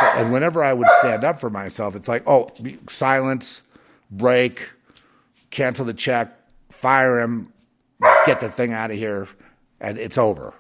So, 0.00 0.06
and 0.06 0.32
whenever 0.32 0.62
I 0.62 0.72
would 0.72 0.88
stand 0.98 1.24
up 1.24 1.38
for 1.38 1.48
myself, 1.48 1.94
it's 1.94 2.08
like, 2.08 2.24
oh, 2.26 2.50
silence, 2.88 3.62
break, 4.10 4.72
cancel 5.50 5.84
the 5.84 5.94
check, 5.94 6.36
fire 6.70 7.20
him, 7.20 7.52
get 8.26 8.40
the 8.40 8.50
thing 8.50 8.72
out 8.72 8.90
of 8.90 8.96
here 8.98 9.28
and 9.80 9.98
it's 9.98 10.18
over. 10.18 10.54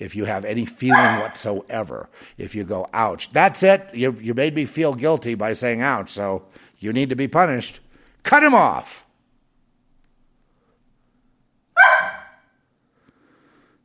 If 0.00 0.16
you 0.16 0.24
have 0.24 0.46
any 0.46 0.64
feeling 0.64 1.20
whatsoever, 1.20 2.08
if 2.38 2.54
you 2.54 2.64
go, 2.64 2.88
ouch, 2.94 3.30
that's 3.32 3.62
it. 3.62 3.90
You, 3.94 4.16
you 4.18 4.32
made 4.32 4.54
me 4.54 4.64
feel 4.64 4.94
guilty 4.94 5.34
by 5.34 5.52
saying 5.52 5.82
ouch, 5.82 6.10
so 6.10 6.46
you 6.78 6.92
need 6.92 7.10
to 7.10 7.14
be 7.14 7.28
punished. 7.28 7.80
Cut 8.22 8.42
him 8.42 8.54
off. 8.54 9.06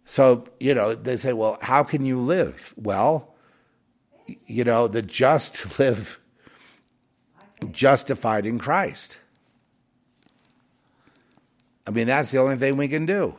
So, 0.06 0.46
you 0.60 0.74
know, 0.74 0.96
they 0.96 1.18
say, 1.18 1.34
well, 1.34 1.58
how 1.62 1.84
can 1.84 2.06
you 2.06 2.18
live? 2.20 2.74
Well, 2.78 3.36
you 4.48 4.64
know, 4.64 4.88
the 4.88 5.02
just 5.02 5.78
live 5.80 6.20
justified 7.72 8.46
in 8.46 8.58
Christ. 8.58 9.18
I 11.86 11.92
mean, 11.92 12.08
that's 12.08 12.32
the 12.32 12.38
only 12.38 12.56
thing 12.56 12.78
we 12.78 12.88
can 12.88 13.06
do. 13.06 13.36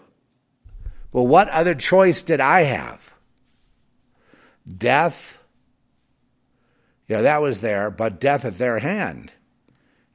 Well, 1.16 1.26
what 1.26 1.48
other 1.48 1.74
choice 1.74 2.22
did 2.22 2.42
I 2.42 2.64
have? 2.64 3.14
Death. 4.76 5.38
Yeah, 7.08 7.22
that 7.22 7.40
was 7.40 7.62
there, 7.62 7.90
but 7.90 8.20
death 8.20 8.44
at 8.44 8.58
their 8.58 8.80
hand. 8.80 9.32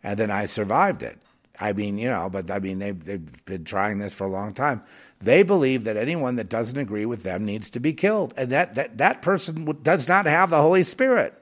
And 0.04 0.20
then 0.20 0.30
I 0.30 0.46
survived 0.46 1.02
it. 1.02 1.18
I 1.60 1.74
mean, 1.74 1.98
you 1.98 2.08
know, 2.08 2.30
but 2.30 2.52
I 2.52 2.60
mean, 2.60 2.78
they've, 2.78 3.04
they've 3.04 3.46
been 3.46 3.64
trying 3.64 3.98
this 3.98 4.14
for 4.14 4.28
a 4.28 4.32
long 4.32 4.54
time. 4.54 4.84
They 5.20 5.42
believe 5.42 5.86
that 5.86 5.98
anyone 5.98 6.36
that 6.36 6.50
doesn't 6.50 6.78
agree 6.78 7.08
with 7.08 7.24
them 7.24 7.46
needs 7.46 7.72
to 7.72 7.80
be 7.80 7.94
killed, 7.94 8.36
and 8.38 8.52
that, 8.52 8.76
that, 8.76 9.00
that 9.00 9.24
person 9.24 9.80
does 9.82 10.08
not 10.08 10.28
have 10.28 10.52
the 10.52 10.62
Holy 10.62 10.84
Spirit. 10.84 11.34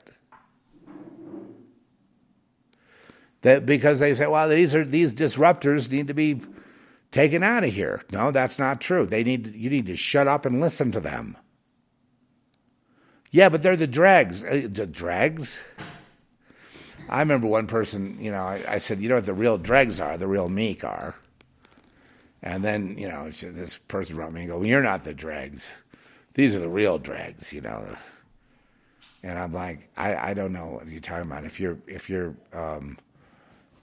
That 3.41 3.65
because 3.65 3.99
they 3.99 4.15
say, 4.15 4.27
well, 4.27 4.47
these 4.47 4.73
are 4.73 4.85
these 4.85 5.13
disruptors 5.13 5.91
need 5.91 6.07
to 6.07 6.13
be 6.13 6.39
taken 7.11 7.43
out 7.43 7.63
of 7.63 7.73
here. 7.73 8.03
No, 8.11 8.31
that's 8.31 8.59
not 8.59 8.81
true. 8.81 9.05
They 9.05 9.23
need 9.23 9.55
you 9.55 9.69
need 9.69 9.85
to 9.87 9.95
shut 9.95 10.27
up 10.27 10.45
and 10.45 10.61
listen 10.61 10.91
to 10.91 10.99
them. 10.99 11.37
Yeah, 13.31 13.49
but 13.49 13.61
they're 13.61 13.75
the 13.77 13.87
dregs. 13.87 14.43
Uh, 14.43 14.67
The 14.71 14.87
dregs? 14.87 15.59
I 17.07 17.19
remember 17.19 17.47
one 17.47 17.65
person, 17.67 18.17
you 18.21 18.31
know, 18.31 18.41
I, 18.43 18.63
I 18.67 18.77
said, 18.77 18.99
you 18.99 19.09
know 19.09 19.15
what 19.15 19.25
the 19.25 19.33
real 19.33 19.57
dregs 19.57 19.99
are? 19.99 20.17
The 20.17 20.27
real 20.27 20.47
meek 20.47 20.83
are. 20.83 21.15
And 22.43 22.63
then, 22.63 22.97
you 22.97 23.09
know, 23.09 23.31
this 23.31 23.77
person 23.77 24.15
wrote 24.15 24.31
me 24.31 24.41
and 24.41 24.49
go, 24.49 24.59
well, 24.59 24.67
you're 24.67 24.83
not 24.83 25.03
the 25.03 25.13
dregs. 25.13 25.69
These 26.35 26.55
are 26.55 26.59
the 26.59 26.69
real 26.69 26.99
dregs, 26.99 27.51
you 27.51 27.61
know. 27.61 27.83
And 29.23 29.37
I'm 29.37 29.51
like, 29.51 29.89
I, 29.97 30.15
I 30.15 30.33
don't 30.33 30.53
know 30.53 30.67
what 30.67 30.87
you're 30.87 31.01
talking 31.01 31.29
about. 31.29 31.43
If 31.43 31.59
you're 31.59 31.77
if 31.87 32.09
you're 32.09 32.35
um, 32.53 32.97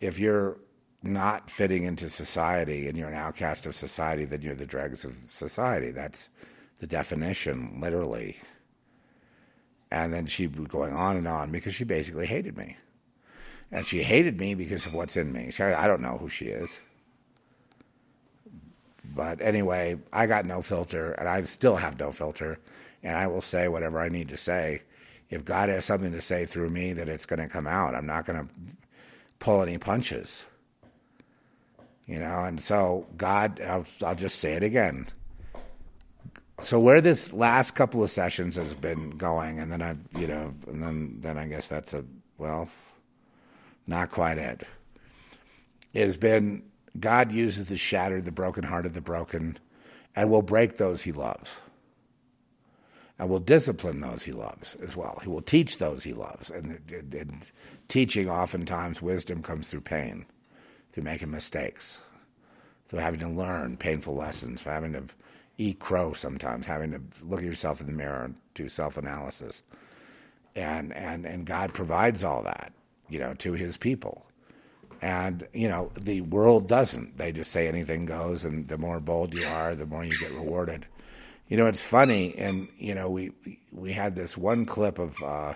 if 0.00 0.18
you're 0.18 0.56
not 1.06 1.50
fitting 1.50 1.84
into 1.84 2.08
society 2.10 2.88
and 2.88 2.96
you're 2.96 3.08
an 3.08 3.14
outcast 3.14 3.66
of 3.66 3.74
society, 3.74 4.24
then 4.24 4.42
you're 4.42 4.54
the 4.54 4.66
dregs 4.66 5.04
of 5.04 5.18
society. 5.26 5.90
That's 5.90 6.28
the 6.80 6.86
definition, 6.86 7.78
literally. 7.80 8.36
And 9.90 10.12
then 10.12 10.26
she 10.26 10.46
was 10.46 10.66
going 10.66 10.92
on 10.92 11.16
and 11.16 11.28
on 11.28 11.50
because 11.50 11.74
she 11.74 11.84
basically 11.84 12.26
hated 12.26 12.56
me. 12.56 12.76
And 13.70 13.86
she 13.86 14.02
hated 14.02 14.38
me 14.38 14.54
because 14.54 14.86
of 14.86 14.94
what's 14.94 15.16
in 15.16 15.32
me. 15.32 15.50
She, 15.50 15.62
I 15.62 15.86
don't 15.86 16.02
know 16.02 16.18
who 16.18 16.28
she 16.28 16.46
is. 16.46 16.78
But 19.04 19.40
anyway, 19.40 19.98
I 20.12 20.26
got 20.26 20.44
no 20.44 20.62
filter, 20.62 21.12
and 21.12 21.28
I 21.28 21.42
still 21.44 21.76
have 21.76 21.98
no 21.98 22.12
filter, 22.12 22.58
and 23.02 23.16
I 23.16 23.26
will 23.26 23.40
say 23.40 23.68
whatever 23.68 24.00
I 24.00 24.08
need 24.08 24.28
to 24.28 24.36
say. 24.36 24.82
If 25.30 25.44
God 25.44 25.68
has 25.68 25.84
something 25.84 26.12
to 26.12 26.20
say 26.20 26.46
through 26.46 26.70
me, 26.70 26.92
that 26.92 27.08
it's 27.08 27.26
going 27.26 27.40
to 27.40 27.48
come 27.48 27.66
out. 27.66 27.94
I'm 27.94 28.06
not 28.06 28.26
going 28.26 28.46
to 28.46 28.54
pull 29.38 29.62
any 29.62 29.78
punches. 29.78 30.44
You 32.06 32.20
know, 32.20 32.44
and 32.44 32.60
so 32.60 33.06
God, 33.16 33.60
I'll, 33.60 33.86
I'll 34.04 34.14
just 34.14 34.38
say 34.38 34.52
it 34.52 34.62
again. 34.62 35.08
So 36.62 36.78
where 36.78 37.00
this 37.00 37.32
last 37.32 37.74
couple 37.74 38.02
of 38.02 38.10
sessions 38.10 38.56
has 38.56 38.74
been 38.74 39.10
going, 39.10 39.58
and 39.58 39.70
then 39.70 39.82
I, 39.82 39.96
you 40.18 40.26
know, 40.26 40.54
and 40.66 40.82
then 40.82 41.18
then 41.20 41.36
I 41.36 41.46
guess 41.46 41.68
that's 41.68 41.92
a 41.92 42.04
well, 42.38 42.70
not 43.86 44.10
quite 44.10 44.38
it. 44.38 44.62
Has 45.94 46.16
been 46.16 46.62
God 46.98 47.32
uses 47.32 47.66
the 47.68 47.76
shattered, 47.76 48.24
the 48.24 48.32
brokenhearted, 48.32 48.94
the 48.94 49.00
broken, 49.00 49.58
and 50.14 50.30
will 50.30 50.42
break 50.42 50.78
those 50.78 51.02
He 51.02 51.12
loves, 51.12 51.56
and 53.18 53.28
will 53.28 53.40
discipline 53.40 54.00
those 54.00 54.22
He 54.22 54.32
loves 54.32 54.76
as 54.76 54.96
well. 54.96 55.18
He 55.22 55.28
will 55.28 55.42
teach 55.42 55.76
those 55.76 56.04
He 56.04 56.14
loves, 56.14 56.50
and, 56.50 56.80
and, 56.90 57.14
and 57.14 57.50
teaching 57.88 58.30
oftentimes 58.30 59.02
wisdom 59.02 59.42
comes 59.42 59.68
through 59.68 59.82
pain, 59.82 60.24
through 60.96 61.04
making 61.04 61.30
mistakes, 61.30 61.98
through 62.88 63.00
having 63.00 63.20
to 63.20 63.28
learn 63.28 63.76
painful 63.76 64.14
lessons, 64.14 64.62
for 64.62 64.70
having 64.70 64.94
to 64.94 65.04
eat 65.58 65.78
crow 65.78 66.14
sometimes, 66.14 66.64
having 66.64 66.90
to 66.90 67.02
look 67.22 67.40
at 67.40 67.44
yourself 67.44 67.82
in 67.82 67.86
the 67.86 67.92
mirror 67.92 68.24
and 68.24 68.34
do 68.54 68.66
self 68.66 68.96
analysis. 68.96 69.60
And, 70.54 70.94
and, 70.94 71.26
and 71.26 71.44
God 71.44 71.74
provides 71.74 72.24
all 72.24 72.42
that, 72.44 72.72
you 73.10 73.18
know, 73.18 73.34
to 73.34 73.52
his 73.52 73.76
people. 73.76 74.24
And, 75.02 75.46
you 75.52 75.68
know, 75.68 75.92
the 76.00 76.22
world 76.22 76.66
doesn't. 76.66 77.18
They 77.18 77.30
just 77.30 77.52
say 77.52 77.68
anything 77.68 78.06
goes, 78.06 78.46
and 78.46 78.66
the 78.66 78.78
more 78.78 78.98
bold 78.98 79.34
you 79.34 79.46
are, 79.46 79.76
the 79.76 79.84
more 79.84 80.02
you 80.02 80.18
get 80.18 80.32
rewarded. 80.32 80.86
You 81.48 81.58
know, 81.58 81.66
it's 81.66 81.82
funny, 81.82 82.34
and, 82.38 82.68
you 82.78 82.94
know, 82.94 83.10
we, 83.10 83.32
we 83.70 83.92
had 83.92 84.16
this 84.16 84.34
one 84.34 84.64
clip 84.64 84.98
of 84.98 85.22
uh, 85.22 85.54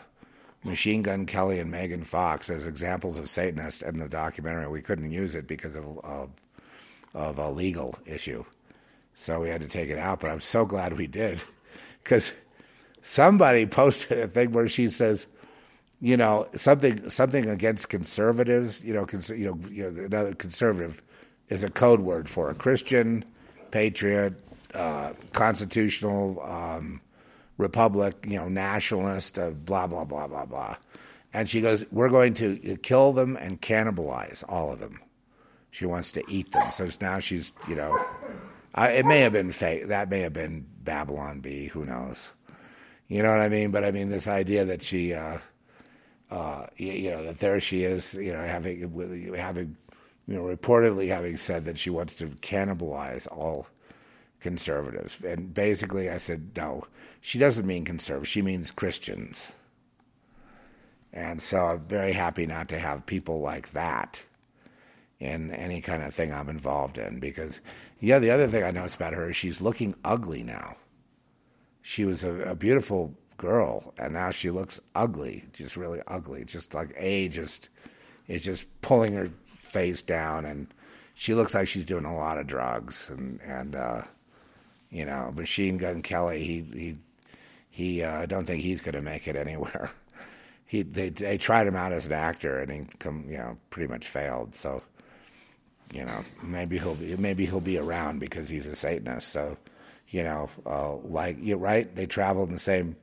Machine 0.64 1.02
Gun 1.02 1.26
Kelly 1.26 1.58
and 1.58 1.70
Megan 1.70 2.04
Fox 2.04 2.50
as 2.50 2.66
examples 2.66 3.18
of 3.18 3.30
Satanists 3.30 3.82
in 3.82 3.98
the 3.98 4.08
documentary. 4.08 4.68
We 4.68 4.82
couldn't 4.82 5.10
use 5.10 5.34
it 5.34 5.46
because 5.46 5.76
of, 5.76 5.98
of, 6.04 6.30
of 7.14 7.38
a 7.38 7.50
legal 7.50 7.98
issue 8.06 8.44
so 9.20 9.40
we 9.40 9.50
had 9.50 9.60
to 9.60 9.68
take 9.68 9.90
it 9.90 9.98
out. 9.98 10.20
But 10.20 10.30
I'm 10.30 10.40
so 10.40 10.64
glad 10.64 10.96
we 10.96 11.06
did 11.06 11.40
because 12.02 12.32
somebody 13.02 13.66
posted 13.66 14.18
a 14.18 14.28
thing 14.28 14.52
where 14.52 14.66
she 14.66 14.88
says, 14.88 15.26
you 16.00 16.16
know, 16.16 16.48
something 16.56 17.10
something 17.10 17.48
against 17.48 17.90
conservatives. 17.90 18.82
You 18.82 18.94
know, 18.94 19.04
cons- 19.04 19.28
you 19.28 19.46
know, 19.46 19.68
you 19.70 19.90
know, 19.90 20.04
another 20.04 20.34
conservative 20.34 21.02
is 21.50 21.62
a 21.62 21.70
code 21.70 22.00
word 22.00 22.28
for 22.28 22.48
a 22.48 22.54
Christian, 22.54 23.24
patriot, 23.70 24.42
uh, 24.74 25.12
constitutional, 25.32 26.40
um, 26.42 27.02
republic. 27.60 28.26
You 28.28 28.38
know, 28.38 28.48
nationalist. 28.48 29.38
Uh, 29.38 29.50
blah 29.50 29.86
blah 29.86 30.04
blah 30.04 30.26
blah 30.26 30.46
blah. 30.46 30.76
And 31.32 31.48
she 31.48 31.60
goes, 31.60 31.84
"We're 31.92 32.08
going 32.08 32.34
to 32.34 32.56
kill 32.82 33.12
them 33.12 33.36
and 33.36 33.60
cannibalize 33.60 34.42
all 34.48 34.72
of 34.72 34.80
them." 34.80 34.98
She 35.70 35.86
wants 35.86 36.12
to 36.12 36.22
eat 36.28 36.52
them. 36.52 36.72
So 36.72 36.88
now 37.00 37.20
she's, 37.20 37.52
you 37.68 37.76
know, 37.76 37.96
I, 38.74 38.88
it 38.88 39.06
may 39.06 39.20
have 39.20 39.32
been 39.32 39.52
fake. 39.52 39.88
That 39.88 40.10
may 40.10 40.20
have 40.20 40.32
been 40.32 40.66
Babylon 40.82 41.40
Bee. 41.40 41.66
Who 41.66 41.84
knows? 41.84 42.32
You 43.08 43.22
know 43.22 43.30
what 43.30 43.40
I 43.40 43.48
mean? 43.48 43.70
But 43.70 43.84
I 43.84 43.90
mean 43.90 44.10
this 44.10 44.26
idea 44.26 44.64
that 44.64 44.82
she, 44.82 45.14
uh, 45.14 45.38
uh, 46.30 46.66
you, 46.76 46.92
you 46.92 47.10
know, 47.10 47.24
that 47.24 47.38
there 47.38 47.60
she 47.60 47.84
is, 47.84 48.14
you 48.14 48.32
know, 48.32 48.40
having 48.40 49.34
having, 49.36 49.76
you 50.26 50.34
know, 50.34 50.42
reportedly 50.42 51.08
having 51.08 51.36
said 51.36 51.64
that 51.64 51.78
she 51.78 51.90
wants 51.90 52.16
to 52.16 52.26
cannibalize 52.26 53.28
all 53.30 53.66
conservatives. 54.40 55.18
And 55.24 55.54
basically, 55.54 56.10
I 56.10 56.18
said 56.18 56.50
no. 56.56 56.84
She 57.20 57.38
doesn't 57.38 57.66
mean 57.66 57.84
conservatives. 57.84 58.30
She 58.30 58.42
means 58.42 58.70
Christians. 58.70 59.52
And 61.12 61.42
so 61.42 61.64
I'm 61.64 61.80
very 61.80 62.12
happy 62.12 62.46
not 62.46 62.68
to 62.68 62.78
have 62.78 63.06
people 63.06 63.40
like 63.40 63.72
that 63.72 64.22
in 65.18 65.50
any 65.52 65.80
kind 65.80 66.02
of 66.02 66.14
thing 66.14 66.32
I'm 66.32 66.48
involved 66.48 66.96
in 66.96 67.18
because 67.18 67.60
yeah, 68.00 68.18
the 68.18 68.30
other 68.30 68.48
thing 68.48 68.64
I 68.64 68.70
noticed 68.70 68.96
about 68.96 69.12
her 69.12 69.30
is 69.30 69.36
she's 69.36 69.60
looking 69.60 69.94
ugly 70.04 70.42
now. 70.42 70.76
She 71.82 72.04
was 72.04 72.24
a, 72.24 72.32
a 72.42 72.54
beautiful 72.54 73.14
girl 73.36 73.92
and 73.98 74.14
now 74.14 74.30
she 74.30 74.50
looks 74.50 74.80
ugly, 74.94 75.44
just 75.52 75.76
really 75.76 76.00
ugly. 76.06 76.44
Just 76.44 76.72
like 76.72 76.94
age 76.96 77.34
just 77.34 77.68
is 78.28 78.42
just 78.42 78.64
pulling 78.80 79.12
her 79.12 79.28
face 79.58 80.00
down 80.00 80.46
and 80.46 80.68
she 81.14 81.34
looks 81.34 81.54
like 81.54 81.68
she's 81.68 81.84
doing 81.84 82.06
a 82.06 82.16
lot 82.16 82.38
of 82.38 82.46
drugs 82.46 83.10
and 83.10 83.40
and 83.42 83.76
uh 83.76 84.02
you 84.90 85.04
know, 85.04 85.32
Machine 85.36 85.78
Gun 85.78 86.02
Kelly, 86.02 86.42
he 86.42 86.62
he 86.62 86.96
he 87.70 88.02
uh, 88.02 88.20
I 88.20 88.26
don't 88.26 88.44
think 88.44 88.62
he's 88.62 88.80
going 88.80 88.94
to 88.94 89.02
make 89.02 89.26
it 89.28 89.36
anywhere. 89.36 89.90
He 90.66 90.82
they 90.82 91.08
they 91.08 91.36
tried 91.36 91.66
him 91.66 91.74
out 91.74 91.92
as 91.92 92.06
an 92.06 92.12
actor 92.12 92.60
and 92.60 92.70
he 92.70 92.96
come 93.00 93.24
you 93.28 93.38
know 93.38 93.58
pretty 93.70 93.92
much 93.92 94.06
failed. 94.06 94.54
So 94.54 94.84
you 95.92 96.04
know 96.04 96.22
maybe 96.44 96.78
he'll 96.78 96.94
be 96.94 97.16
maybe 97.16 97.44
he'll 97.44 97.58
be 97.58 97.76
around 97.76 98.20
because 98.20 98.48
he's 98.48 98.66
a 98.66 98.76
Satanist. 98.76 99.30
So 99.30 99.56
you 100.10 100.22
know 100.22 100.48
uh, 100.64 100.94
like 100.98 101.38
you 101.42 101.56
right 101.56 101.92
they 101.96 102.06
travel 102.06 102.44
in 102.44 102.52
the 102.52 102.58
same 102.60 102.94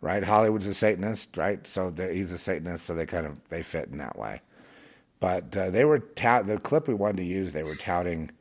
right. 0.00 0.24
Hollywood's 0.24 0.66
a 0.66 0.74
Satanist, 0.74 1.36
right? 1.36 1.64
So 1.64 1.94
he's 1.96 2.32
a 2.32 2.38
Satanist, 2.38 2.84
so 2.84 2.94
they 2.96 3.06
kind 3.06 3.24
of 3.24 3.40
they 3.50 3.62
fit 3.62 3.88
in 3.88 3.98
that 3.98 4.18
way. 4.18 4.42
But 5.20 5.56
uh, 5.56 5.70
they 5.70 5.84
were 5.84 6.00
the 6.00 6.60
clip 6.60 6.88
we 6.88 6.94
wanted 6.94 7.18
to 7.18 7.24
use. 7.24 7.52
They 7.52 7.62
were 7.62 7.76
touting 7.76 8.32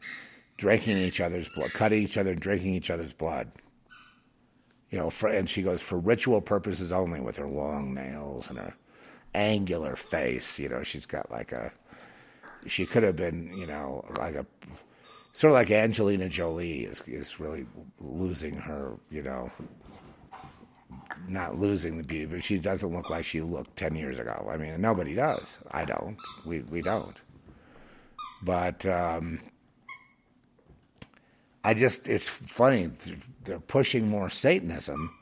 drinking 0.57 0.97
each 0.97 1.21
other's 1.21 1.47
blood, 1.49 1.73
cutting 1.73 2.03
each 2.03 2.17
other, 2.17 2.35
drinking 2.35 2.73
each 2.73 2.89
other's 2.89 3.13
blood. 3.13 3.51
You 4.91 4.99
know, 4.99 5.09
for, 5.09 5.29
and 5.29 5.49
she 5.49 5.61
goes 5.61 5.81
for 5.81 5.97
ritual 5.97 6.41
purposes 6.41 6.91
only 6.91 7.21
with 7.21 7.37
her 7.37 7.47
long 7.47 7.93
nails 7.93 8.49
and 8.49 8.59
her 8.59 8.75
angular 9.33 9.95
face. 9.95 10.59
You 10.59 10.69
know, 10.69 10.83
she's 10.83 11.05
got 11.05 11.31
like 11.31 11.51
a. 11.51 11.71
She 12.67 12.85
could 12.85 13.01
have 13.01 13.15
been, 13.15 13.57
you 13.57 13.65
know, 13.65 14.05
like 14.19 14.35
a 14.35 14.45
sort 15.33 15.51
of 15.51 15.55
like 15.55 15.71
Angelina 15.71 16.29
Jolie 16.29 16.83
is 16.83 17.01
is 17.07 17.39
really 17.39 17.65
losing 17.99 18.55
her, 18.55 18.97
you 19.09 19.23
know, 19.23 19.49
not 21.27 21.59
losing 21.59 21.97
the 21.97 22.03
beauty, 22.03 22.25
but 22.25 22.43
she 22.43 22.59
doesn't 22.59 22.93
look 22.93 23.09
like 23.09 23.25
she 23.25 23.41
looked 23.41 23.75
ten 23.75 23.95
years 23.95 24.19
ago. 24.19 24.49
I 24.51 24.57
mean, 24.57 24.79
nobody 24.79 25.15
does. 25.15 25.57
I 25.71 25.85
don't. 25.85 26.17
We 26.45 26.59
we 26.59 26.81
don't. 26.81 27.19
But 28.43 28.85
um, 28.85 29.39
I 31.63 31.73
just 31.75 32.07
it's 32.07 32.29
funny 32.29 32.91
they're 33.45 33.59
pushing 33.59 34.09
more 34.09 34.29
Satanism. 34.29 35.15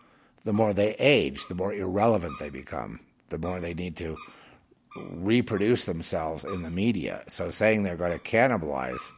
The 0.45 0.53
more 0.53 0.73
they 0.73 0.95
age, 0.95 1.47
the 1.47 1.55
more 1.55 1.73
irrelevant 1.73 2.39
they 2.39 2.49
become. 2.49 3.01
The 3.29 3.37
more 3.37 3.59
they 3.59 3.73
need 3.73 3.97
to 3.97 4.17
reproduce 4.95 5.85
themselves 5.85 6.45
in 6.45 6.61
the 6.63 6.71
media. 6.71 7.23
So 7.27 7.49
saying 7.49 7.83
they're 7.83 7.95
going 7.97 8.17
to 8.17 8.19
cannibalize 8.19 9.11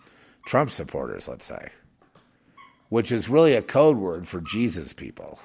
Trump 0.45 0.71
supporters, 0.71 1.27
let's 1.27 1.45
say, 1.45 1.69
which 2.89 3.11
is 3.11 3.29
really 3.29 3.53
a 3.55 3.61
code 3.61 3.97
word 3.97 4.27
for 4.27 4.41
Jesus 4.41 4.93
people. 4.93 5.39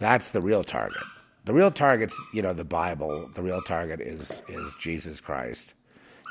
That's 0.00 0.30
the 0.30 0.40
real 0.42 0.64
target. 0.64 1.04
The 1.44 1.54
real 1.54 1.70
target's, 1.70 2.16
you 2.34 2.42
know, 2.42 2.52
the 2.52 2.64
Bible. 2.64 3.30
The 3.34 3.42
real 3.42 3.62
target 3.62 4.00
is 4.00 4.42
is 4.48 4.74
Jesus 4.80 5.20
Christ. 5.20 5.74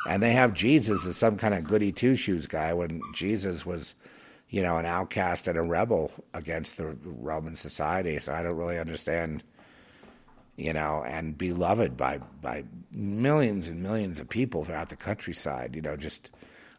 and 0.07 0.23
they 0.23 0.33
have 0.33 0.53
Jesus 0.53 1.05
as 1.05 1.17
some 1.17 1.37
kind 1.37 1.53
of 1.53 1.65
goody 1.65 1.91
two 1.91 2.15
shoes 2.15 2.47
guy 2.47 2.73
when 2.73 3.01
Jesus 3.13 3.65
was, 3.65 3.95
you 4.49 4.61
know, 4.61 4.77
an 4.77 4.85
outcast 4.85 5.47
and 5.47 5.57
a 5.57 5.61
rebel 5.61 6.11
against 6.33 6.77
the 6.77 6.97
Roman 7.03 7.55
society. 7.55 8.19
So 8.19 8.33
I 8.33 8.43
don't 8.43 8.55
really 8.55 8.79
understand, 8.79 9.43
you 10.55 10.73
know, 10.73 11.03
and 11.05 11.37
beloved 11.37 11.97
by 11.97 12.19
by 12.41 12.63
millions 12.91 13.67
and 13.67 13.81
millions 13.81 14.19
of 14.19 14.29
people 14.29 14.63
throughout 14.63 14.89
the 14.89 14.95
countryside. 14.95 15.75
You 15.75 15.81
know, 15.81 15.97
just 15.97 16.29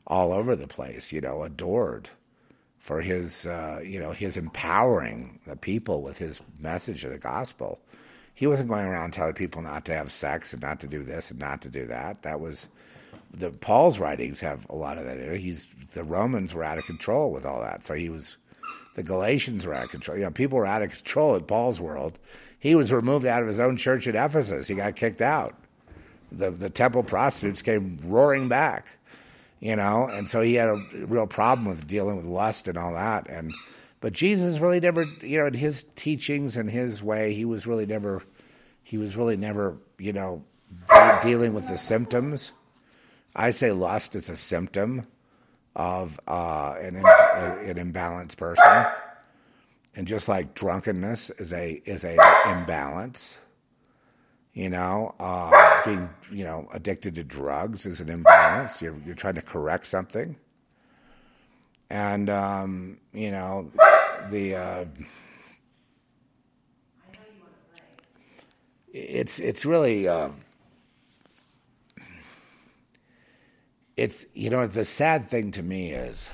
all 0.07 0.33
over 0.33 0.57
the 0.57 0.69
place. 0.69 1.13
You 1.13 1.21
know, 1.21 1.43
adored 1.43 2.09
for 2.79 3.03
his, 3.03 3.45
uh, 3.47 3.81
you 3.85 4.01
know, 4.01 4.13
his 4.13 4.37
empowering 4.37 5.41
the 5.47 5.57
people 5.57 6.01
with 6.03 6.17
his 6.17 6.41
message 6.59 7.05
of 7.05 7.11
the 7.11 7.19
gospel. 7.19 7.81
He 8.35 8.47
wasn't 8.47 8.69
going 8.69 8.87
around 8.87 9.13
telling 9.13 9.35
people 9.35 9.63
not 9.63 9.85
to 9.87 9.95
have 9.95 10.13
sex 10.13 10.53
and 10.53 10.63
not 10.63 10.79
to 10.81 10.87
do 10.87 11.03
this 11.03 11.31
and 11.33 11.41
not 11.41 11.61
to 11.63 11.69
do 11.69 11.87
that. 11.87 12.23
That 12.23 12.39
was 12.39 12.69
the 13.33 13.51
Paul's 13.51 13.99
writings 13.99 14.41
have 14.41 14.67
a 14.71 14.75
lot 14.75 14.99
of 14.99 15.05
that. 15.05 15.37
He's 15.37 15.69
the 15.95 16.05
Romans 16.05 16.55
were 16.55 16.65
out 16.65 16.79
of 16.79 16.85
control 16.85 17.31
with 17.31 17.45
all 17.45 17.61
that, 17.61 17.85
so 17.85 17.95
he 17.95 18.09
was. 18.09 18.37
The 18.95 19.03
Galatians 19.05 19.65
were 19.65 19.75
out 19.75 19.85
of 19.85 19.91
control. 19.91 20.19
You 20.19 20.25
know, 20.25 20.33
people 20.33 20.59
were 20.59 20.67
out 20.67 20.83
of 20.83 20.91
control 20.91 21.37
in 21.37 21.45
Paul's 21.45 21.81
world. 21.81 22.19
He 22.59 22.75
was 22.75 22.91
removed 22.91 23.27
out 23.27 23.43
of 23.43 23.47
his 23.47 23.61
own 23.61 23.77
church 23.77 24.09
at 24.09 24.17
Ephesus. 24.17 24.67
He 24.67 24.75
got 24.75 24.97
kicked 24.97 25.23
out. 25.23 25.55
The 26.33 26.51
the 26.51 26.69
temple 26.69 27.05
prostitutes 27.05 27.63
came 27.63 27.99
roaring 28.03 28.49
back 28.49 28.99
you 29.61 29.75
know, 29.75 30.07
and 30.07 30.29
so 30.29 30.41
he 30.41 30.55
had 30.55 30.69
a 30.69 30.77
real 31.07 31.27
problem 31.27 31.67
with 31.67 31.87
dealing 31.87 32.17
with 32.17 32.27
lust 32.27 32.69
and 32.69 32.79
all 32.79 32.95
that. 32.95 33.29
And 33.29 33.53
but 34.01 34.13
Jesus 34.13 34.59
really 34.61 34.81
never, 34.81 35.05
you 35.21 35.39
know, 35.39 35.47
in 35.47 35.55
his 35.55 35.85
teachings 35.97 36.57
and 36.57 36.71
his 36.71 37.03
way, 37.03 37.35
he 37.35 37.45
was 37.45 37.67
really 37.67 37.87
never, 37.87 38.23
he 38.83 38.97
was 38.97 39.17
really 39.17 39.37
never, 39.37 39.77
you 39.99 40.13
know, 40.13 40.45
de- 40.89 41.21
dealing 41.23 41.55
with 41.55 41.67
the 41.67 41.79
symptoms. 41.79 42.53
I 43.35 43.51
say 43.51 43.73
lust 43.73 44.17
is 44.17 44.29
a 44.31 44.37
symptom 44.37 45.07
of 45.77 46.19
uh, 46.27 46.75
an 46.81 46.97
an 46.97 47.93
imbalanced 47.93 48.37
person, 48.37 48.87
and 49.95 50.07
just 50.07 50.29
like 50.29 50.55
drunkenness 50.55 51.31
is 51.39 51.53
a 51.53 51.81
is 51.85 52.05
a 52.05 52.15
imbalance. 52.51 53.39
You 54.55 54.71
know, 54.71 55.15
uh, 55.21 55.85
being 55.85 56.09
you 56.33 56.45
know 56.45 56.69
addicted 56.73 57.15
to 57.15 57.25
drugs 57.25 57.87
is 57.87 58.01
an 58.01 58.09
imbalance. 58.09 58.83
You're 58.83 58.97
you're 59.07 59.15
trying 59.15 59.37
to 59.37 59.43
correct 59.43 59.87
something, 59.87 60.37
and 61.91 62.29
um, 62.29 62.99
you 63.13 63.31
know 63.31 63.71
the. 64.31 64.55
Uh, 64.57 64.85
it's 68.93 69.39
it's 69.39 69.65
really 69.65 70.09
uh, 70.09 70.31
it's 73.99 74.25
you 74.33 74.49
know 74.49 74.67
the 74.67 74.85
sad 74.85 75.29
thing 75.29 75.51
to 75.51 75.63
me 75.63 75.91
is 75.91 76.31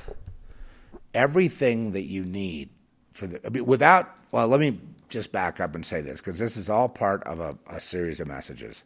everything 1.14 1.92
that 1.92 2.04
you 2.04 2.24
need 2.24 2.68
for 3.12 3.26
the 3.26 3.44
I 3.44 3.48
mean, 3.48 3.64
without 3.64 4.14
well 4.30 4.46
let 4.46 4.60
me 4.60 4.78
just 5.08 5.32
back 5.32 5.60
up 5.60 5.74
and 5.74 5.84
say 5.84 6.02
this 6.02 6.20
because 6.20 6.38
this 6.38 6.56
is 6.56 6.68
all 6.68 6.88
part 6.88 7.22
of 7.24 7.40
a, 7.40 7.56
a 7.68 7.80
series 7.80 8.20
of 8.20 8.28
messages. 8.28 8.84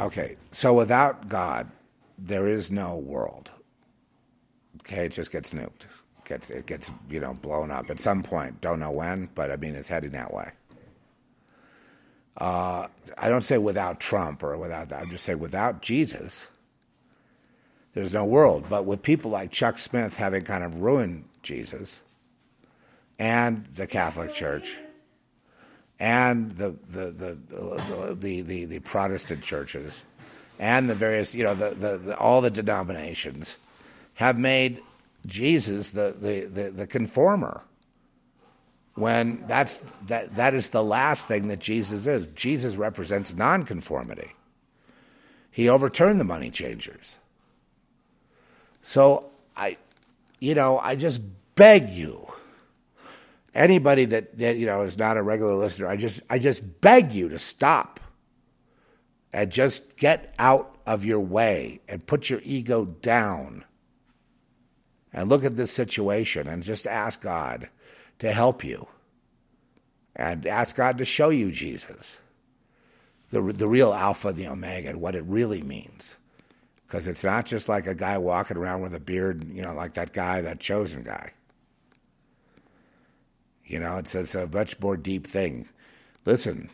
Okay, 0.00 0.36
so 0.50 0.72
without 0.72 1.28
God, 1.28 1.70
there 2.16 2.48
is 2.48 2.70
no 2.70 2.96
world. 2.96 3.50
Okay, 4.80 5.06
it 5.06 5.12
just 5.12 5.30
gets 5.30 5.52
nuked. 5.52 5.86
Gets 6.24 6.48
it 6.50 6.66
gets 6.66 6.90
you 7.10 7.20
know 7.20 7.34
blown 7.34 7.70
up 7.70 7.90
at 7.90 8.00
some 8.00 8.22
point. 8.22 8.62
Don't 8.62 8.80
know 8.80 8.90
when, 8.90 9.28
but 9.34 9.50
I 9.50 9.56
mean 9.56 9.74
it's 9.74 9.88
heading 9.88 10.12
that 10.12 10.32
way. 10.32 10.52
Uh, 12.38 12.86
I 13.18 13.28
don't 13.28 13.42
say 13.42 13.58
without 13.58 14.00
Trump 14.00 14.42
or 14.42 14.56
without 14.56 14.88
that. 14.88 15.02
I 15.02 15.04
just 15.06 15.24
say 15.24 15.34
without 15.34 15.82
Jesus, 15.82 16.46
there's 17.94 18.12
no 18.12 18.24
world. 18.24 18.66
But 18.68 18.84
with 18.84 19.02
people 19.02 19.30
like 19.30 19.50
Chuck 19.50 19.78
Smith 19.78 20.16
having 20.16 20.44
kind 20.44 20.64
of 20.64 20.80
ruined 20.80 21.24
Jesus, 21.42 22.00
and 23.18 23.66
the 23.74 23.86
Catholic 23.86 24.32
Church 24.32 24.78
and 25.98 26.50
the 26.52 26.74
the 26.88 27.10
the 27.10 28.14
the, 28.14 28.42
the, 28.42 28.64
the 28.64 28.78
Protestant 28.80 29.42
churches 29.42 30.04
and 30.58 30.88
the 30.88 30.94
various 30.94 31.34
you 31.34 31.44
know 31.44 31.54
the, 31.54 31.70
the, 31.70 31.98
the, 31.98 32.18
all 32.18 32.40
the 32.40 32.50
denominations 32.50 33.56
have 34.14 34.38
made 34.38 34.82
Jesus 35.26 35.90
the, 35.90 36.14
the, 36.18 36.44
the, 36.44 36.70
the 36.70 36.86
conformer 36.86 37.62
when 38.94 39.44
that's 39.46 39.80
that 40.06 40.34
that 40.36 40.54
is 40.54 40.70
the 40.70 40.82
last 40.82 41.28
thing 41.28 41.48
that 41.48 41.60
Jesus 41.60 42.06
is. 42.06 42.26
Jesus 42.34 42.76
represents 42.76 43.34
nonconformity. 43.34 44.32
He 45.50 45.68
overturned 45.68 46.20
the 46.20 46.24
money 46.24 46.50
changers. 46.50 47.16
So 48.88 49.26
I 49.54 49.76
you 50.40 50.54
know, 50.54 50.78
I 50.78 50.96
just 50.96 51.20
beg 51.56 51.90
you 51.90 52.26
anybody 53.54 54.06
that, 54.06 54.38
that 54.38 54.56
you 54.56 54.64
know 54.64 54.80
is 54.80 54.96
not 54.96 55.18
a 55.18 55.22
regular 55.22 55.54
listener, 55.54 55.88
I 55.88 55.98
just 55.98 56.22
I 56.30 56.38
just 56.38 56.80
beg 56.80 57.12
you 57.12 57.28
to 57.28 57.38
stop 57.38 58.00
and 59.30 59.50
just 59.50 59.98
get 59.98 60.34
out 60.38 60.78
of 60.86 61.04
your 61.04 61.20
way 61.20 61.82
and 61.86 62.06
put 62.06 62.30
your 62.30 62.40
ego 62.42 62.86
down 62.86 63.66
and 65.12 65.28
look 65.28 65.44
at 65.44 65.58
this 65.58 65.70
situation 65.70 66.48
and 66.48 66.62
just 66.62 66.86
ask 66.86 67.20
God 67.20 67.68
to 68.20 68.32
help 68.32 68.64
you 68.64 68.88
and 70.16 70.46
ask 70.46 70.74
God 70.74 70.96
to 70.96 71.04
show 71.04 71.28
you 71.28 71.52
Jesus, 71.52 72.16
the 73.32 73.42
the 73.42 73.68
real 73.68 73.92
Alpha, 73.92 74.32
the 74.32 74.48
Omega, 74.48 74.88
and 74.88 75.00
what 75.02 75.14
it 75.14 75.24
really 75.24 75.60
means. 75.60 76.16
Because 76.88 77.06
it's 77.06 77.22
not 77.22 77.44
just 77.44 77.68
like 77.68 77.86
a 77.86 77.94
guy 77.94 78.16
walking 78.16 78.56
around 78.56 78.80
with 78.80 78.94
a 78.94 79.00
beard, 79.00 79.46
you 79.52 79.60
know, 79.60 79.74
like 79.74 79.92
that 79.94 80.14
guy, 80.14 80.40
that 80.40 80.58
chosen 80.58 81.02
guy. 81.02 81.32
You 83.66 83.78
know, 83.78 83.98
it's, 83.98 84.14
it's 84.14 84.34
a 84.34 84.46
much 84.46 84.80
more 84.80 84.96
deep 84.96 85.26
thing. 85.26 85.68
Listen, 86.24 86.70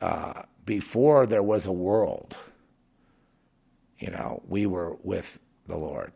uh, 0.00 0.42
before 0.64 1.24
there 1.24 1.42
was 1.42 1.66
a 1.66 1.72
world, 1.72 2.36
you 4.00 4.10
know, 4.10 4.42
we 4.48 4.66
were 4.66 4.96
with 5.04 5.38
the 5.68 5.76
Lord. 5.76 6.12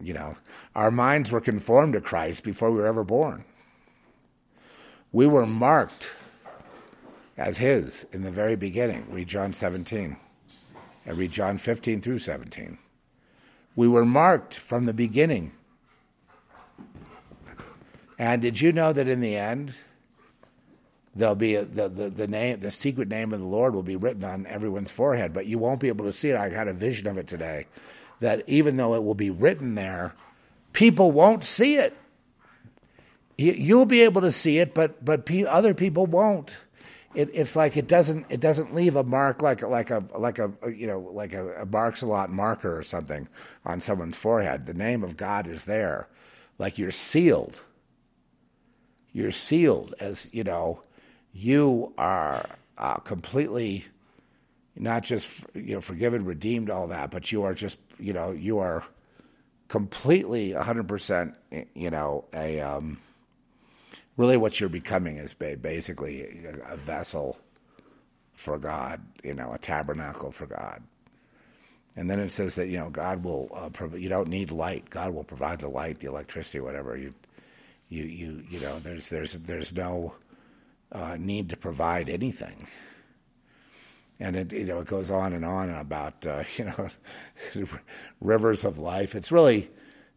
You 0.00 0.14
know, 0.14 0.36
our 0.76 0.92
minds 0.92 1.32
were 1.32 1.40
conformed 1.40 1.94
to 1.94 2.00
Christ 2.00 2.44
before 2.44 2.70
we 2.70 2.78
were 2.78 2.86
ever 2.86 3.02
born. 3.02 3.44
We 5.10 5.26
were 5.26 5.44
marked 5.44 6.12
as 7.40 7.58
His 7.58 8.06
in 8.12 8.22
the 8.22 8.30
very 8.30 8.54
beginning. 8.54 9.06
Read 9.10 9.26
John 9.26 9.52
17 9.52 10.16
and 11.06 11.18
read 11.18 11.32
John 11.32 11.58
15 11.58 12.00
through 12.00 12.18
17. 12.18 12.78
We 13.74 13.88
were 13.88 14.04
marked 14.04 14.54
from 14.54 14.86
the 14.86 14.94
beginning 14.94 15.52
and 18.20 18.42
did 18.42 18.60
you 18.60 18.70
know 18.70 18.92
that 18.92 19.08
in 19.08 19.20
the 19.20 19.34
end, 19.34 19.72
there'll 21.16 21.34
be 21.34 21.54
a, 21.54 21.64
the, 21.64 21.88
the, 21.88 22.10
the 22.10 22.28
name, 22.28 22.60
the 22.60 22.70
secret 22.70 23.08
name 23.08 23.32
of 23.32 23.40
the 23.40 23.46
Lord 23.46 23.74
will 23.74 23.82
be 23.82 23.96
written 23.96 24.24
on 24.24 24.46
everyone's 24.46 24.90
forehead, 24.90 25.32
but 25.32 25.46
you 25.46 25.56
won't 25.56 25.80
be 25.80 25.88
able 25.88 26.04
to 26.04 26.12
see 26.12 26.28
it. 26.28 26.36
I 26.36 26.50
had 26.50 26.68
a 26.68 26.74
vision 26.74 27.06
of 27.06 27.16
it 27.16 27.26
today, 27.26 27.66
that 28.20 28.46
even 28.46 28.76
though 28.76 28.92
it 28.92 29.04
will 29.04 29.14
be 29.14 29.30
written 29.30 29.74
there, 29.74 30.14
people 30.74 31.12
won't 31.12 31.46
see 31.46 31.76
it. 31.76 31.96
You'll 33.38 33.86
be 33.86 34.02
able 34.02 34.20
to 34.20 34.32
see 34.32 34.58
it, 34.58 34.74
but 34.74 35.02
but 35.02 35.26
other 35.48 35.72
people 35.72 36.04
won't. 36.04 36.54
It, 37.14 37.30
it's 37.32 37.56
like 37.56 37.76
it 37.76 37.88
doesn't 37.88 38.26
it 38.28 38.40
doesn't 38.40 38.74
leave 38.74 38.94
a 38.94 39.02
mark 39.02 39.42
like 39.42 39.62
like 39.62 39.90
a 39.90 40.04
like 40.16 40.38
a 40.38 40.52
you 40.72 40.86
know 40.86 41.00
like 41.12 41.34
a, 41.34 41.62
a 41.62 41.66
marks 41.66 42.02
a 42.02 42.06
lot 42.06 42.30
marker 42.30 42.78
or 42.78 42.82
something 42.84 43.28
on 43.64 43.80
someone's 43.80 44.16
forehead. 44.16 44.66
The 44.66 44.74
name 44.74 45.02
of 45.02 45.16
God 45.16 45.48
is 45.48 45.64
there, 45.64 46.08
like 46.58 46.78
you're 46.78 46.92
sealed 46.92 47.60
you're 49.12 49.32
sealed 49.32 49.94
as 50.00 50.28
you 50.32 50.44
know 50.44 50.82
you 51.32 51.92
are 51.98 52.46
uh, 52.78 52.96
completely 52.96 53.84
not 54.76 55.02
just 55.02 55.28
you 55.54 55.74
know 55.74 55.80
forgiven 55.80 56.24
redeemed 56.24 56.70
all 56.70 56.88
that 56.88 57.10
but 57.10 57.32
you 57.32 57.42
are 57.42 57.54
just 57.54 57.78
you 57.98 58.12
know 58.12 58.30
you 58.30 58.58
are 58.58 58.84
completely 59.68 60.50
100% 60.50 61.34
you 61.74 61.90
know 61.90 62.24
a 62.34 62.60
um, 62.60 62.98
really 64.20 64.36
what 64.36 64.60
you're 64.60 64.68
becoming 64.68 65.16
is 65.16 65.32
basically 65.32 66.44
a 66.68 66.76
vessel 66.76 67.38
for 68.34 68.58
God 68.58 69.00
you 69.24 69.32
know 69.32 69.52
a 69.54 69.58
tabernacle 69.58 70.30
for 70.30 70.46
God. 70.46 70.82
And 71.96 72.08
then 72.08 72.20
it 72.20 72.30
says 72.30 72.54
that 72.56 72.68
you 72.68 72.78
know 72.78 72.90
God 72.90 73.24
will 73.24 73.50
uh, 73.54 73.70
prov- 73.70 73.98
you 73.98 74.10
don't 74.10 74.28
need 74.28 74.50
light. 74.50 74.90
God 74.90 75.14
will 75.14 75.24
provide 75.24 75.60
the 75.60 75.68
light 75.68 76.00
the 76.00 76.08
electricity 76.08 76.60
whatever. 76.60 76.98
You 76.98 77.14
you 77.88 78.04
you 78.04 78.44
you 78.50 78.60
know 78.60 78.78
there's 78.78 79.08
there's 79.08 79.32
there's 79.32 79.72
no 79.72 80.14
uh, 80.92 81.16
need 81.18 81.48
to 81.48 81.56
provide 81.56 82.10
anything. 82.10 82.66
And 84.20 84.36
it 84.36 84.52
you 84.52 84.66
know 84.66 84.80
it 84.80 84.86
goes 84.86 85.10
on 85.10 85.32
and 85.32 85.46
on 85.46 85.70
about 85.70 86.26
uh, 86.26 86.44
you 86.58 86.66
know 86.66 86.90
rivers 88.20 88.64
of 88.66 88.78
life. 88.78 89.14
It's 89.14 89.32
really 89.32 89.70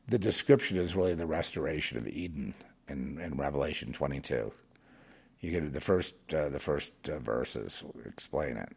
the 0.10 0.20
description 0.20 0.76
is 0.76 0.94
really 0.94 1.16
the 1.16 1.26
restoration 1.26 1.98
of 1.98 2.06
Eden 2.06 2.54
in, 2.94 3.20
in 3.20 3.36
Revelation 3.36 3.92
22 3.92 4.52
you 5.42 5.52
get 5.52 5.74
the 5.74 5.82
first 5.82 6.16
uh, 6.34 6.48
the 6.48 6.60
first 6.60 6.94
uh, 7.10 7.20
verses 7.20 7.84
explain 8.06 8.56
it 8.56 8.70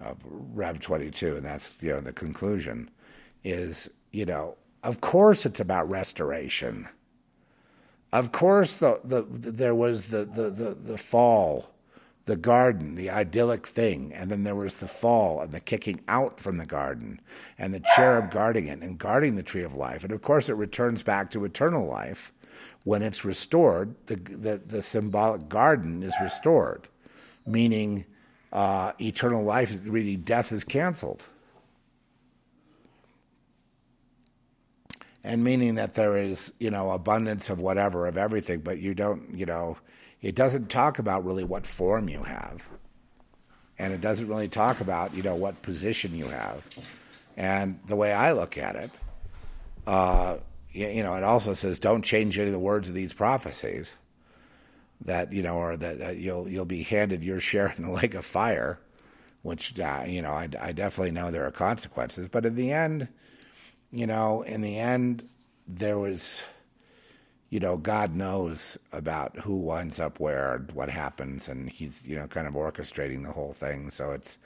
of 0.00 0.18
Rev 0.24 0.80
22, 0.80 1.36
and 1.36 1.46
that's 1.46 1.74
you 1.80 1.92
know 1.92 2.00
the 2.00 2.12
conclusion 2.12 2.90
is 3.44 3.90
you 4.12 4.24
know 4.24 4.56
of 4.82 5.00
course 5.00 5.46
it's 5.46 5.60
about 5.60 5.88
restoration. 5.88 6.88
Of 8.12 8.30
course 8.32 8.76
the, 8.76 9.00
the, 9.02 9.22
the 9.22 9.50
there 9.50 9.74
was 9.74 10.06
the, 10.06 10.24
the, 10.24 10.48
the, 10.48 10.74
the 10.74 10.96
fall, 10.96 11.70
the 12.26 12.36
garden, 12.36 12.94
the 12.94 13.10
idyllic 13.10 13.66
thing, 13.66 14.12
and 14.14 14.30
then 14.30 14.44
there 14.44 14.54
was 14.54 14.76
the 14.76 14.88
fall 14.88 15.40
and 15.40 15.52
the 15.52 15.60
kicking 15.60 16.00
out 16.06 16.38
from 16.38 16.58
the 16.58 16.66
garden 16.66 17.20
and 17.58 17.74
the 17.74 17.82
cherub 17.96 18.30
guarding 18.30 18.68
it 18.68 18.80
and 18.80 18.98
guarding 18.98 19.34
the 19.34 19.42
tree 19.42 19.64
of 19.64 19.74
life. 19.74 20.04
And 20.04 20.12
of 20.12 20.22
course 20.22 20.48
it 20.48 20.54
returns 20.54 21.02
back 21.02 21.30
to 21.30 21.44
eternal 21.44 21.84
life 21.84 22.32
when 22.86 23.02
it's 23.02 23.24
restored, 23.24 23.96
the, 24.06 24.14
the, 24.14 24.60
the 24.64 24.80
symbolic 24.80 25.48
garden 25.48 26.04
is 26.04 26.14
restored, 26.22 26.86
meaning 27.44 28.04
uh, 28.52 28.92
eternal 29.00 29.42
life, 29.42 29.76
really 29.84 30.14
death 30.14 30.52
is 30.52 30.62
canceled. 30.62 31.26
And 35.24 35.42
meaning 35.42 35.74
that 35.74 35.94
there 35.94 36.16
is, 36.16 36.52
you 36.60 36.70
know, 36.70 36.92
abundance 36.92 37.50
of 37.50 37.60
whatever, 37.60 38.06
of 38.06 38.16
everything, 38.16 38.60
but 38.60 38.78
you 38.78 38.94
don't, 38.94 39.34
you 39.34 39.46
know, 39.46 39.78
it 40.22 40.36
doesn't 40.36 40.70
talk 40.70 41.00
about 41.00 41.24
really 41.24 41.42
what 41.42 41.66
form 41.66 42.08
you 42.08 42.22
have. 42.22 42.62
And 43.80 43.92
it 43.92 44.00
doesn't 44.00 44.28
really 44.28 44.46
talk 44.46 44.80
about, 44.80 45.12
you 45.12 45.24
know, 45.24 45.34
what 45.34 45.60
position 45.62 46.14
you 46.14 46.26
have. 46.26 46.62
And 47.36 47.80
the 47.88 47.96
way 47.96 48.12
I 48.12 48.30
look 48.30 48.56
at 48.56 48.76
it, 48.76 48.90
uh, 49.88 50.36
you, 50.76 51.02
know, 51.02 51.14
it 51.14 51.24
also 51.24 51.52
says 51.52 51.78
don't 51.78 52.02
change 52.02 52.38
any 52.38 52.48
of 52.48 52.52
the 52.52 52.58
words 52.58 52.88
of 52.88 52.94
these 52.94 53.12
prophecies. 53.12 53.92
That 55.04 55.32
you 55.32 55.42
know, 55.42 55.56
or 55.56 55.76
that 55.76 56.00
uh, 56.00 56.10
you'll 56.10 56.48
you'll 56.48 56.64
be 56.64 56.82
handed 56.82 57.22
your 57.22 57.38
share 57.38 57.74
in 57.76 57.84
the 57.84 57.90
lake 57.90 58.14
of 58.14 58.24
fire, 58.24 58.78
which 59.42 59.78
uh, 59.78 60.04
you 60.06 60.22
know 60.22 60.30
I, 60.30 60.48
I 60.58 60.72
definitely 60.72 61.10
know 61.10 61.30
there 61.30 61.46
are 61.46 61.50
consequences. 61.50 62.28
But 62.28 62.46
in 62.46 62.54
the 62.54 62.72
end, 62.72 63.08
you 63.90 64.06
know, 64.06 64.42
in 64.42 64.62
the 64.62 64.78
end, 64.78 65.28
there 65.68 65.98
was, 65.98 66.42
you 67.50 67.60
know, 67.60 67.76
God 67.76 68.14
knows 68.14 68.78
about 68.90 69.40
who 69.40 69.56
winds 69.56 70.00
up 70.00 70.18
where, 70.18 70.64
what 70.72 70.88
happens, 70.88 71.46
and 71.46 71.68
He's 71.68 72.06
you 72.06 72.16
know 72.16 72.26
kind 72.26 72.46
of 72.46 72.54
orchestrating 72.54 73.22
the 73.22 73.32
whole 73.32 73.52
thing. 73.52 73.90
So 73.90 74.12
it's 74.12 74.38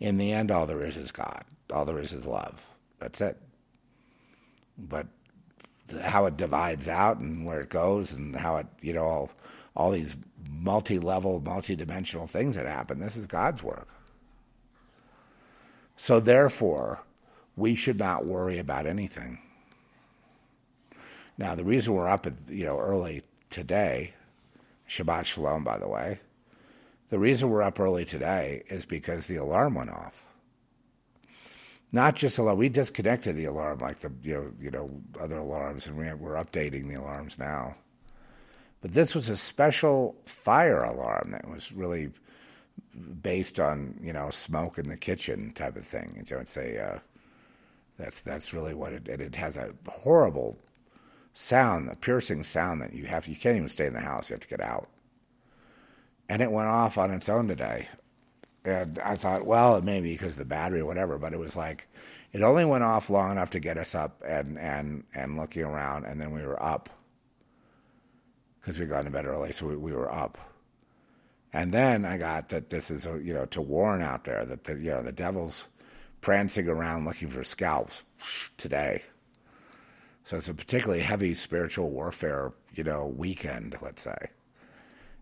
in 0.00 0.18
the 0.18 0.32
end, 0.32 0.50
all 0.50 0.66
there 0.66 0.84
is 0.84 0.96
is 0.96 1.12
God. 1.12 1.44
All 1.72 1.86
there 1.86 1.98
is 1.98 2.12
is 2.12 2.26
love. 2.26 2.66
That's 2.98 3.20
it. 3.22 3.40
But 4.76 5.06
how 6.02 6.26
it 6.26 6.36
divides 6.36 6.88
out 6.88 7.18
and 7.18 7.44
where 7.44 7.60
it 7.60 7.68
goes 7.68 8.12
and 8.12 8.36
how 8.36 8.56
it 8.56 8.66
you 8.80 8.92
know 8.92 9.04
all, 9.04 9.30
all 9.76 9.90
these 9.90 10.16
multi-level 10.50 11.40
multi-dimensional 11.40 12.26
things 12.26 12.56
that 12.56 12.66
happen. 12.66 12.98
This 12.98 13.16
is 13.16 13.26
god's 13.26 13.62
work. 13.62 13.88
So 15.96 16.20
therefore 16.20 17.02
we 17.56 17.74
should 17.74 17.98
not 17.98 18.26
worry 18.26 18.58
about 18.58 18.86
anything. 18.86 19.38
Now 21.36 21.54
the 21.54 21.64
reason 21.64 21.94
we're 21.94 22.08
up 22.08 22.26
at, 22.26 22.34
you 22.48 22.64
know 22.64 22.78
early 22.78 23.22
today 23.50 24.14
shabbat 24.88 25.24
shalom 25.24 25.64
by 25.64 25.78
the 25.78 25.88
way 25.88 26.20
the 27.10 27.18
reason 27.18 27.48
we're 27.48 27.62
up 27.62 27.78
early 27.78 28.04
today 28.04 28.62
is 28.68 28.84
because 28.84 29.26
the 29.26 29.36
alarm 29.36 29.74
went 29.74 29.90
off 29.90 30.26
not 31.94 32.16
just 32.16 32.38
alarm. 32.38 32.58
We 32.58 32.68
disconnected 32.68 33.36
the 33.36 33.44
alarm 33.44 33.78
like 33.78 34.00
the 34.00 34.12
you 34.22 34.34
know 34.34 34.52
you 34.60 34.70
know 34.72 34.90
other 35.20 35.38
alarms, 35.38 35.86
and 35.86 35.96
we, 35.96 36.12
we're 36.12 36.34
updating 36.34 36.88
the 36.88 37.00
alarms 37.00 37.38
now. 37.38 37.76
But 38.82 38.92
this 38.92 39.14
was 39.14 39.28
a 39.28 39.36
special 39.36 40.16
fire 40.26 40.82
alarm 40.82 41.30
that 41.30 41.48
was 41.48 41.70
really 41.70 42.10
based 43.22 43.60
on 43.60 43.96
you 44.02 44.12
know 44.12 44.28
smoke 44.30 44.76
in 44.76 44.88
the 44.88 44.96
kitchen 44.96 45.52
type 45.52 45.76
of 45.76 45.86
thing. 45.86 46.14
And 46.18 46.26
so 46.26 46.38
it's 46.38 46.56
a 46.56 46.82
uh, 46.82 46.98
that's 47.96 48.22
that's 48.22 48.52
really 48.52 48.74
what 48.74 48.92
it. 48.92 49.08
And 49.08 49.22
it 49.22 49.36
has 49.36 49.56
a 49.56 49.72
horrible 49.88 50.58
sound, 51.32 51.88
a 51.88 51.94
piercing 51.94 52.42
sound 52.42 52.82
that 52.82 52.92
you 52.92 53.06
have. 53.06 53.28
You 53.28 53.36
can't 53.36 53.56
even 53.56 53.68
stay 53.68 53.86
in 53.86 53.94
the 53.94 54.00
house. 54.00 54.30
You 54.30 54.34
have 54.34 54.40
to 54.40 54.48
get 54.48 54.60
out. 54.60 54.88
And 56.28 56.42
it 56.42 56.50
went 56.50 56.68
off 56.68 56.98
on 56.98 57.12
its 57.12 57.28
own 57.28 57.46
today. 57.46 57.86
And 58.64 58.98
I 59.00 59.16
thought, 59.16 59.44
well, 59.44 59.76
it 59.76 59.84
may 59.84 60.00
be 60.00 60.12
because 60.12 60.32
of 60.32 60.38
the 60.38 60.44
battery 60.44 60.80
or 60.80 60.86
whatever, 60.86 61.18
but 61.18 61.32
it 61.32 61.38
was 61.38 61.54
like 61.54 61.86
it 62.32 62.42
only 62.42 62.64
went 62.64 62.84
off 62.84 63.10
long 63.10 63.30
enough 63.30 63.50
to 63.50 63.60
get 63.60 63.78
us 63.78 63.94
up 63.94 64.22
and 64.26 64.58
and 64.58 65.04
and 65.14 65.36
looking 65.36 65.64
around, 65.64 66.04
and 66.04 66.20
then 66.20 66.32
we 66.32 66.42
were 66.42 66.60
up 66.62 66.88
because 68.60 68.78
we 68.78 68.86
got 68.86 69.04
to 69.04 69.10
bed 69.10 69.26
early, 69.26 69.52
so 69.52 69.66
we, 69.66 69.76
we 69.76 69.92
were 69.92 70.10
up. 70.10 70.38
And 71.52 71.72
then 71.72 72.04
I 72.04 72.16
got 72.16 72.48
that 72.48 72.70
this 72.70 72.90
is 72.90 73.06
a, 73.06 73.20
you 73.22 73.34
know 73.34 73.44
to 73.46 73.60
warn 73.60 74.00
out 74.00 74.24
there 74.24 74.44
that 74.46 74.64
the 74.64 74.74
you 74.74 74.90
know 74.90 75.02
the 75.02 75.12
devil's 75.12 75.66
prancing 76.22 76.68
around 76.68 77.04
looking 77.04 77.28
for 77.28 77.44
scalps 77.44 78.04
today. 78.56 79.02
So 80.24 80.38
it's 80.38 80.48
a 80.48 80.54
particularly 80.54 81.02
heavy 81.02 81.34
spiritual 81.34 81.90
warfare, 81.90 82.52
you 82.74 82.82
know, 82.82 83.06
weekend, 83.14 83.76
let's 83.82 84.02
say. 84.02 84.30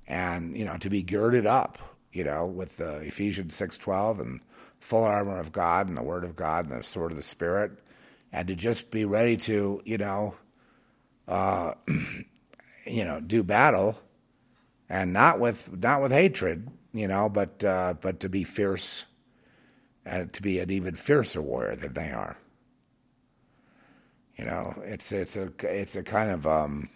And, 0.06 0.56
you 0.56 0.64
know, 0.64 0.76
to 0.76 0.88
be 0.88 1.02
girded 1.02 1.44
up 1.44 1.78
you 2.12 2.24
know, 2.24 2.46
with 2.46 2.76
the 2.76 2.96
Ephesians 2.98 3.54
six 3.54 3.78
twelve 3.78 4.20
and 4.20 4.40
full 4.80 5.04
armor 5.04 5.38
of 5.38 5.52
God 5.52 5.88
and 5.88 5.96
the 5.96 6.02
Word 6.02 6.24
of 6.24 6.36
God 6.36 6.68
and 6.68 6.78
the 6.78 6.82
sword 6.82 7.12
of 7.12 7.16
the 7.16 7.22
Spirit, 7.22 7.72
and 8.32 8.48
to 8.48 8.54
just 8.54 8.90
be 8.90 9.04
ready 9.04 9.36
to, 9.38 9.80
you 9.84 9.98
know, 9.98 10.34
uh, 11.26 11.74
you 12.86 13.04
know, 13.04 13.20
do 13.20 13.42
battle, 13.42 13.98
and 14.88 15.12
not 15.12 15.40
with 15.40 15.74
not 15.82 16.02
with 16.02 16.12
hatred, 16.12 16.68
you 16.92 17.08
know, 17.08 17.28
but 17.28 17.64
uh, 17.64 17.94
but 18.00 18.20
to 18.20 18.28
be 18.28 18.44
fierce, 18.44 19.06
and 20.04 20.32
to 20.32 20.42
be 20.42 20.58
an 20.58 20.70
even 20.70 20.94
fiercer 20.94 21.40
warrior 21.40 21.76
than 21.76 21.94
they 21.94 22.10
are. 22.10 22.36
You 24.36 24.44
know, 24.44 24.74
it's 24.84 25.12
it's 25.12 25.36
a 25.36 25.52
it's 25.62 25.96
a 25.96 26.02
kind 26.02 26.30
of 26.30 26.46
um, 26.46 26.90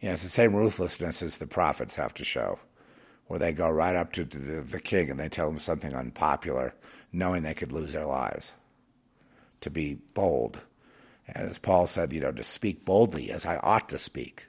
you 0.00 0.08
know, 0.08 0.14
it's 0.14 0.22
the 0.24 0.28
same 0.28 0.54
ruthlessness 0.54 1.22
as 1.22 1.38
the 1.38 1.46
prophets 1.46 1.94
have 1.94 2.12
to 2.14 2.24
show 2.24 2.58
where 3.28 3.38
they 3.38 3.52
go 3.52 3.70
right 3.70 3.94
up 3.94 4.12
to 4.12 4.24
the, 4.24 4.62
the 4.62 4.80
king 4.80 5.10
and 5.10 5.20
they 5.20 5.28
tell 5.28 5.48
him 5.48 5.58
something 5.58 5.94
unpopular, 5.94 6.74
knowing 7.12 7.42
they 7.42 7.54
could 7.54 7.72
lose 7.72 7.92
their 7.92 8.06
lives. 8.06 8.52
To 9.62 9.70
be 9.70 9.98
bold. 10.14 10.60
And 11.26 11.48
as 11.48 11.58
Paul 11.58 11.86
said, 11.86 12.12
you 12.12 12.20
know, 12.20 12.32
to 12.32 12.44
speak 12.44 12.84
boldly 12.84 13.30
as 13.30 13.44
I 13.44 13.58
ought 13.58 13.88
to 13.90 13.98
speak. 13.98 14.46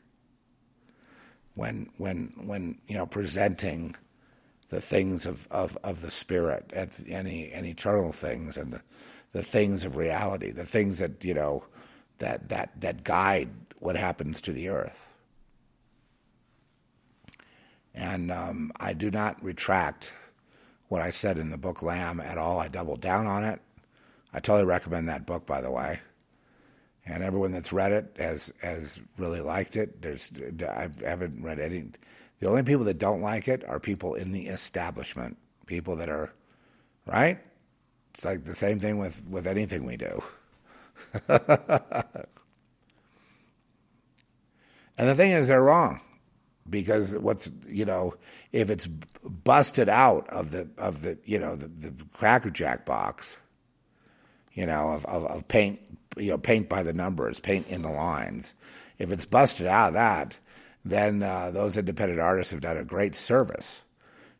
When, 1.55 1.89
when, 1.97 2.33
when 2.37 2.79
you 2.87 2.95
know, 2.95 3.05
presenting 3.05 3.95
the 4.69 4.79
things 4.79 5.25
of, 5.25 5.47
of, 5.51 5.77
of 5.83 6.01
the 6.01 6.11
spirit 6.11 6.71
and, 6.73 6.89
and, 7.09 7.27
and 7.27 7.65
eternal 7.65 8.13
things 8.13 8.55
and 8.55 8.71
the, 8.71 8.81
the 9.33 9.43
things 9.43 9.83
of 9.83 9.97
reality, 9.97 10.51
the 10.51 10.65
things 10.65 10.99
that, 10.99 11.23
you 11.25 11.33
know, 11.33 11.65
that, 12.19 12.47
that, 12.49 12.79
that 12.79 13.03
guide 13.03 13.49
what 13.79 13.97
happens 13.97 14.39
to 14.41 14.53
the 14.53 14.69
earth. 14.69 15.08
And 17.99 18.31
um, 18.31 18.71
I 18.79 18.93
do 18.93 19.11
not 19.11 19.43
retract 19.43 20.13
what 20.87 21.01
I 21.01 21.11
said 21.11 21.37
in 21.37 21.49
the 21.49 21.57
book 21.57 21.81
Lamb 21.81 22.21
at 22.21 22.37
all. 22.37 22.57
I 22.57 22.69
doubled 22.69 23.01
down 23.01 23.27
on 23.27 23.43
it. 23.43 23.59
I 24.33 24.39
totally 24.39 24.65
recommend 24.65 25.09
that 25.09 25.25
book, 25.25 25.45
by 25.45 25.59
the 25.59 25.69
way. 25.69 25.99
And 27.05 27.21
everyone 27.21 27.51
that's 27.51 27.73
read 27.73 27.91
it 27.91 28.15
has 28.17 28.53
has 28.61 29.01
really 29.17 29.41
liked 29.41 29.75
it. 29.75 30.01
There's 30.01 30.31
I 30.61 30.89
haven't 31.03 31.43
read 31.43 31.59
any. 31.59 31.87
The 32.39 32.47
only 32.47 32.63
people 32.63 32.85
that 32.85 32.99
don't 32.99 33.21
like 33.21 33.49
it 33.49 33.67
are 33.67 33.81
people 33.81 34.13
in 34.13 34.31
the 34.31 34.47
establishment, 34.47 35.37
people 35.65 35.97
that 35.97 36.07
are 36.07 36.31
right. 37.05 37.39
It's 38.13 38.23
like 38.23 38.45
the 38.45 38.55
same 38.55 38.79
thing 38.79 38.97
with 38.97 39.21
with 39.29 39.45
anything 39.45 39.85
we 39.85 39.97
do. 39.97 40.23
and 41.27 41.49
the 44.97 45.15
thing 45.15 45.31
is, 45.31 45.49
they're 45.49 45.63
wrong 45.63 45.99
because 46.69 47.15
what's 47.17 47.51
you 47.67 47.85
know 47.85 48.13
if 48.51 48.69
it's 48.69 48.87
busted 49.23 49.89
out 49.89 50.29
of 50.29 50.51
the 50.51 50.67
of 50.77 51.01
the 51.01 51.17
you 51.25 51.39
know 51.39 51.55
the, 51.55 51.67
the 51.67 51.93
cracker 52.13 52.49
jack 52.49 52.85
box 52.85 53.37
you 54.53 54.65
know 54.65 54.89
of, 54.89 55.05
of, 55.05 55.25
of 55.25 55.47
paint 55.47 55.79
you 56.17 56.31
know 56.31 56.37
paint 56.37 56.69
by 56.69 56.83
the 56.83 56.93
numbers 56.93 57.39
paint 57.39 57.67
in 57.67 57.81
the 57.81 57.91
lines 57.91 58.53
if 58.97 59.11
it's 59.11 59.25
busted 59.25 59.67
out 59.67 59.89
of 59.89 59.93
that 59.93 60.37
then 60.85 61.23
uh, 61.23 61.51
those 61.51 61.77
independent 61.77 62.19
artists 62.19 62.51
have 62.51 62.61
done 62.61 62.77
a 62.77 62.83
great 62.83 63.15
service. 63.15 63.81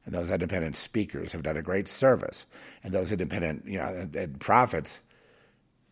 And 0.06 0.16
those 0.16 0.32
independent 0.32 0.76
speakers 0.76 1.34
have 1.34 1.44
done 1.44 1.58
a 1.58 1.62
great 1.62 1.88
service. 1.88 2.46
And 2.84 2.94
those 2.94 3.12
independent 3.12 3.66
you 3.68 3.78
know 3.78 3.86
and, 3.86 4.16
and 4.16 4.40
prophets 4.40 5.02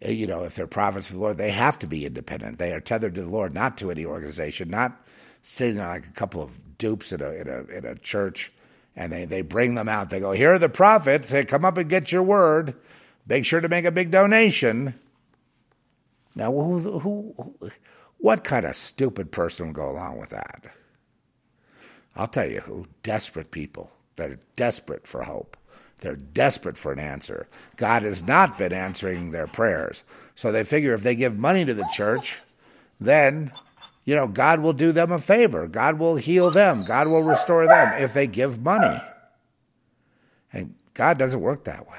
eh, 0.01 0.11
you 0.11 0.25
know 0.25 0.43
if 0.43 0.55
they're 0.55 0.67
prophets 0.67 1.09
of 1.09 1.15
the 1.15 1.21
lord 1.21 1.37
they 1.37 1.51
have 1.51 1.77
to 1.79 1.87
be 1.87 2.05
independent. 2.05 2.57
They 2.57 2.71
are 2.71 2.79
tethered 2.79 3.15
to 3.15 3.23
the 3.23 3.29
lord 3.29 3.53
not 3.53 3.77
to 3.77 3.91
any 3.91 4.05
organization 4.05 4.69
not 4.69 5.05
sitting 5.43 5.77
like 5.77 6.05
a 6.07 6.11
couple 6.11 6.41
of 6.41 6.77
dupes 6.77 7.11
in 7.11 7.21
a 7.21 7.31
in 7.31 7.47
a 7.47 7.77
in 7.77 7.85
a 7.85 7.95
church, 7.95 8.51
and 8.95 9.11
they 9.11 9.25
they 9.25 9.41
bring 9.41 9.75
them 9.75 9.89
out. 9.89 10.09
They 10.09 10.19
go, 10.19 10.31
"Here 10.31 10.53
are 10.53 10.59
the 10.59 10.69
prophets. 10.69 11.29
Hey, 11.29 11.45
come 11.45 11.65
up 11.65 11.77
and 11.77 11.89
get 11.89 12.11
your 12.11 12.23
word. 12.23 12.75
Make 13.27 13.45
sure 13.45 13.61
to 13.61 13.69
make 13.69 13.85
a 13.85 13.91
big 13.91 14.11
donation." 14.11 14.93
Now, 16.35 16.51
who, 16.51 16.79
who, 16.79 17.33
who 17.37 17.71
what 18.19 18.43
kind 18.43 18.65
of 18.65 18.75
stupid 18.75 19.31
person 19.31 19.67
would 19.67 19.75
go 19.75 19.89
along 19.89 20.19
with 20.19 20.29
that? 20.29 20.65
I'll 22.15 22.27
tell 22.27 22.49
you 22.49 22.61
who: 22.61 22.85
desperate 23.03 23.51
people 23.51 23.91
that 24.17 24.31
are 24.31 24.39
desperate 24.55 25.07
for 25.07 25.23
hope. 25.23 25.57
They're 26.01 26.15
desperate 26.15 26.77
for 26.77 26.91
an 26.91 26.99
answer. 26.99 27.47
God 27.75 28.03
has 28.03 28.21
not 28.21 28.57
been 28.57 28.73
answering 28.73 29.31
their 29.31 29.47
prayers. 29.47 30.03
So 30.35 30.51
they 30.51 30.63
figure 30.63 30.93
if 30.93 31.01
they 31.01 31.15
give 31.15 31.37
money 31.37 31.65
to 31.65 31.73
the 31.73 31.87
church, 31.91 32.39
then, 32.99 33.51
you 34.07 34.15
know, 34.15 34.25
God 34.25 34.61
will 34.61 34.71
do 34.71 34.93
them 34.93 35.11
a 35.11 35.19
favor. 35.19 35.67
God 35.67 35.99
will 35.99 36.15
heal 36.15 36.49
them. 36.49 36.85
God 36.85 37.09
will 37.09 37.23
restore 37.23 37.67
them 37.67 38.01
if 38.01 38.13
they 38.13 38.25
give 38.25 38.63
money. 38.63 39.01
And 40.53 40.75
God 40.93 41.17
doesn't 41.17 41.41
work 41.41 41.65
that 41.65 41.89
way. 41.89 41.97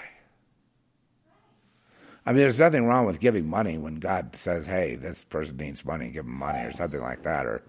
I 2.25 2.33
mean, 2.33 2.39
there's 2.39 2.59
nothing 2.59 2.87
wrong 2.87 3.05
with 3.05 3.21
giving 3.21 3.47
money 3.47 3.77
when 3.77 3.97
God 3.97 4.35
says, 4.35 4.65
hey, 4.65 4.95
this 4.95 5.23
person 5.23 5.59
needs 5.59 5.85
money, 5.85 6.09
give 6.09 6.25
them 6.25 6.35
money 6.35 6.61
or 6.61 6.73
something 6.73 7.03
like 7.03 7.25
that. 7.25 7.45
Or, 7.45 7.63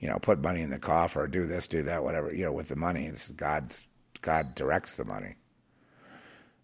you 0.00 0.08
know, 0.08 0.18
put 0.18 0.40
money 0.40 0.62
in 0.62 0.70
the 0.70 0.78
coffer 0.78 1.24
or 1.24 1.28
do 1.28 1.46
this, 1.46 1.68
do 1.68 1.82
that, 1.82 2.02
whatever, 2.02 2.34
you 2.34 2.44
know, 2.44 2.52
with 2.52 2.68
the 2.68 2.76
money. 2.76 3.04
It's 3.04 3.30
God's, 3.32 3.86
God 4.22 4.54
directs 4.54 4.94
the 4.94 5.04
money. 5.04 5.34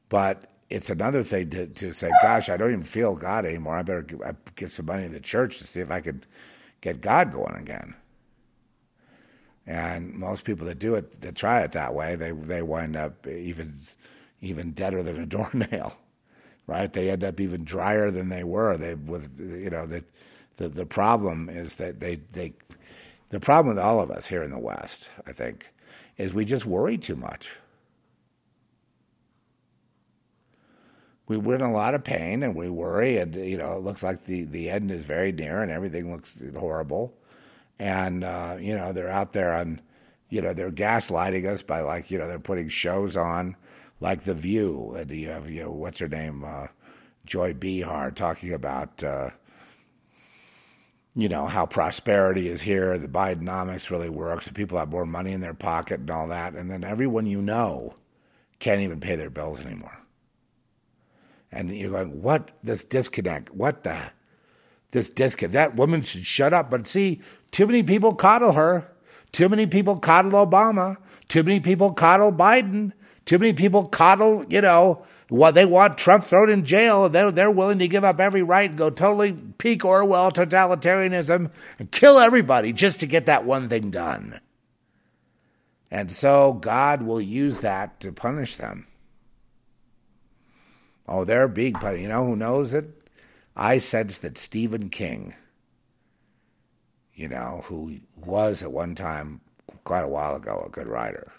But 0.08 0.50
it's 0.70 0.88
another 0.88 1.22
thing 1.22 1.50
to, 1.50 1.66
to 1.66 1.92
say, 1.92 2.10
gosh, 2.22 2.48
I 2.48 2.56
don't 2.56 2.72
even 2.72 2.82
feel 2.82 3.14
God 3.14 3.44
anymore. 3.44 3.76
I 3.76 3.82
better 3.82 4.02
get, 4.02 4.54
get 4.54 4.70
some 4.70 4.86
money 4.86 5.04
in 5.04 5.12
the 5.12 5.20
church 5.20 5.58
to 5.58 5.66
see 5.66 5.80
if 5.80 5.90
I 5.90 6.00
could 6.00 6.26
get 6.80 7.00
God 7.00 7.32
going 7.32 7.56
again. 7.56 7.94
And 9.66 10.14
most 10.14 10.44
people 10.44 10.66
that 10.66 10.78
do 10.78 10.94
it, 10.94 11.20
that 11.20 11.36
try 11.36 11.60
it 11.62 11.72
that 11.72 11.94
way, 11.94 12.16
they 12.16 12.32
they 12.32 12.62
wind 12.62 12.96
up 12.96 13.26
even 13.26 13.78
even 14.40 14.72
deader 14.72 15.02
than 15.02 15.20
a 15.20 15.26
doornail, 15.26 15.94
right? 16.66 16.92
They 16.92 17.10
end 17.10 17.24
up 17.24 17.40
even 17.40 17.64
drier 17.64 18.10
than 18.10 18.30
they 18.30 18.44
were. 18.44 18.76
They 18.76 18.94
with 18.94 19.38
you 19.40 19.70
know 19.70 19.86
that 19.86 20.04
the 20.56 20.68
the 20.68 20.86
problem 20.86 21.48
is 21.48 21.76
that 21.76 22.00
they 22.00 22.16
they 22.32 22.54
the 23.30 23.40
problem 23.40 23.74
with 23.76 23.84
all 23.84 24.00
of 24.00 24.10
us 24.10 24.26
here 24.26 24.42
in 24.42 24.50
the 24.50 24.58
West, 24.58 25.08
I 25.26 25.32
think, 25.32 25.66
is 26.18 26.34
we 26.34 26.44
just 26.44 26.66
worry 26.66 26.98
too 26.98 27.16
much. 27.16 27.50
We 31.30 31.36
we're 31.36 31.54
in 31.54 31.60
a 31.60 31.70
lot 31.70 31.94
of 31.94 32.02
pain 32.02 32.42
and 32.42 32.56
we 32.56 32.68
worry 32.68 33.16
and 33.16 33.36
you 33.36 33.56
know 33.56 33.76
it 33.76 33.84
looks 33.84 34.02
like 34.02 34.24
the 34.24 34.42
the 34.42 34.68
end 34.68 34.90
is 34.90 35.04
very 35.04 35.30
near 35.30 35.62
and 35.62 35.70
everything 35.70 36.10
looks 36.10 36.42
horrible. 36.58 37.14
And 37.78 38.24
uh, 38.24 38.56
you 38.60 38.74
know 38.74 38.92
they're 38.92 39.08
out 39.08 39.32
there 39.32 39.54
on 39.54 39.80
you 40.28 40.42
know 40.42 40.52
they're 40.52 40.72
gaslighting 40.72 41.46
us 41.46 41.62
by 41.62 41.82
like 41.82 42.10
you 42.10 42.18
know 42.18 42.26
they're 42.26 42.40
putting 42.40 42.68
shows 42.68 43.16
on 43.16 43.54
like 44.00 44.24
the 44.24 44.34
view 44.34 44.96
and 44.98 45.08
you 45.12 45.28
have 45.28 45.48
you 45.48 45.62
know 45.62 45.70
what's 45.70 46.00
her 46.00 46.08
name 46.08 46.44
uh, 46.44 46.66
joy 47.24 47.54
behar 47.54 48.10
talking 48.10 48.52
about 48.52 49.00
uh, 49.04 49.30
you 51.14 51.28
know 51.28 51.46
how 51.46 51.64
prosperity 51.64 52.48
is 52.48 52.62
here 52.62 52.98
the 52.98 53.06
bidenomics 53.06 53.88
really 53.88 54.10
works 54.10 54.50
people 54.50 54.78
have 54.78 54.90
more 54.90 55.06
money 55.06 55.30
in 55.30 55.40
their 55.40 55.54
pocket 55.54 56.00
and 56.00 56.10
all 56.10 56.26
that 56.26 56.54
and 56.54 56.68
then 56.68 56.82
everyone 56.82 57.26
you 57.26 57.40
know 57.40 57.94
can't 58.58 58.80
even 58.80 58.98
pay 58.98 59.14
their 59.14 59.30
bills 59.30 59.60
anymore 59.60 59.99
and 61.52 61.76
you're 61.76 61.90
going, 61.90 62.22
what? 62.22 62.52
This 62.62 62.84
disconnect. 62.84 63.54
What 63.54 63.84
the? 63.84 64.12
This 64.92 65.10
disconnect. 65.10 65.52
That 65.52 65.76
woman 65.76 66.02
should 66.02 66.26
shut 66.26 66.52
up. 66.52 66.70
But 66.70 66.86
see, 66.86 67.20
too 67.50 67.66
many 67.66 67.82
people 67.82 68.14
coddle 68.14 68.52
her. 68.52 68.90
Too 69.32 69.48
many 69.48 69.66
people 69.66 69.98
coddle 69.98 70.32
Obama. 70.32 70.96
Too 71.28 71.42
many 71.42 71.60
people 71.60 71.92
coddle 71.92 72.32
Biden. 72.32 72.92
Too 73.24 73.38
many 73.38 73.52
people 73.52 73.86
coddle, 73.86 74.44
you 74.48 74.60
know, 74.60 75.04
what 75.28 75.54
they 75.54 75.64
want 75.64 75.98
Trump 75.98 76.24
thrown 76.24 76.50
in 76.50 76.64
jail. 76.64 77.08
They're, 77.08 77.30
they're 77.30 77.50
willing 77.50 77.78
to 77.78 77.88
give 77.88 78.02
up 78.02 78.18
every 78.18 78.42
right 78.42 78.68
and 78.68 78.78
go 78.78 78.90
totally 78.90 79.32
peak 79.58 79.84
Orwell 79.84 80.32
totalitarianism 80.32 81.50
and 81.78 81.92
kill 81.92 82.18
everybody 82.18 82.72
just 82.72 83.00
to 83.00 83.06
get 83.06 83.26
that 83.26 83.44
one 83.44 83.68
thing 83.68 83.90
done. 83.90 84.40
And 85.90 86.10
so 86.10 86.54
God 86.54 87.02
will 87.02 87.20
use 87.20 87.60
that 87.60 88.00
to 88.00 88.12
punish 88.12 88.56
them. 88.56 88.86
Oh, 91.10 91.24
they're 91.24 91.48
big, 91.48 91.80
but 91.80 91.98
you 91.98 92.06
know 92.06 92.24
who 92.24 92.36
knows 92.36 92.72
it? 92.72 92.88
I 93.56 93.78
sense 93.78 94.18
that 94.18 94.38
Stephen 94.38 94.90
King, 94.90 95.34
you 97.12 97.26
know, 97.26 97.62
who 97.64 97.98
was 98.16 98.62
at 98.62 98.70
one 98.70 98.94
time, 98.94 99.40
quite 99.82 100.04
a 100.04 100.08
while 100.08 100.36
ago, 100.36 100.62
a 100.64 100.70
good 100.70 100.86
writer. 100.86 101.32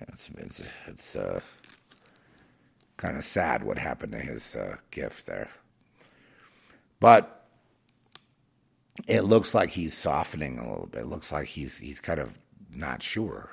It's 0.00 0.28
it's, 0.36 0.62
it's 0.88 1.14
uh, 1.14 1.40
kind 2.96 3.16
of 3.16 3.24
sad 3.24 3.62
what 3.62 3.78
happened 3.78 4.10
to 4.12 4.18
his 4.18 4.56
uh, 4.56 4.78
gift 4.90 5.26
there, 5.26 5.50
but 6.98 7.46
it 9.06 9.22
looks 9.22 9.54
like 9.54 9.70
he's 9.70 9.96
softening 9.96 10.58
a 10.58 10.68
little 10.68 10.88
bit. 10.88 11.02
It 11.02 11.06
looks 11.06 11.30
like 11.30 11.46
he's 11.46 11.78
he's 11.78 12.00
kind 12.00 12.18
of 12.18 12.36
not 12.74 13.04
sure. 13.04 13.50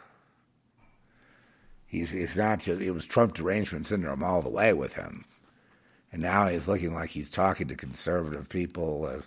He's, 1.91 2.11
he's 2.11 2.37
not 2.37 2.61
just, 2.61 2.79
it 2.79 2.91
was 2.91 3.05
Trump 3.05 3.33
derangement 3.33 3.85
syndrome 3.85 4.23
all 4.23 4.41
the 4.41 4.49
way 4.49 4.71
with 4.71 4.93
him. 4.93 5.25
And 6.13 6.21
now 6.21 6.47
he's 6.47 6.65
looking 6.65 6.95
like 6.95 7.09
he's 7.09 7.29
talking 7.29 7.67
to 7.67 7.75
conservative 7.75 8.47
people. 8.47 9.05
Uh, 9.05 9.23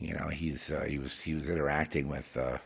you 0.00 0.12
know, 0.12 0.26
he's 0.26 0.72
uh, 0.72 0.80
he 0.80 0.98
was 0.98 1.20
he 1.20 1.34
was 1.34 1.48
interacting 1.48 2.08
with. 2.08 2.36
Uh, 2.36 2.58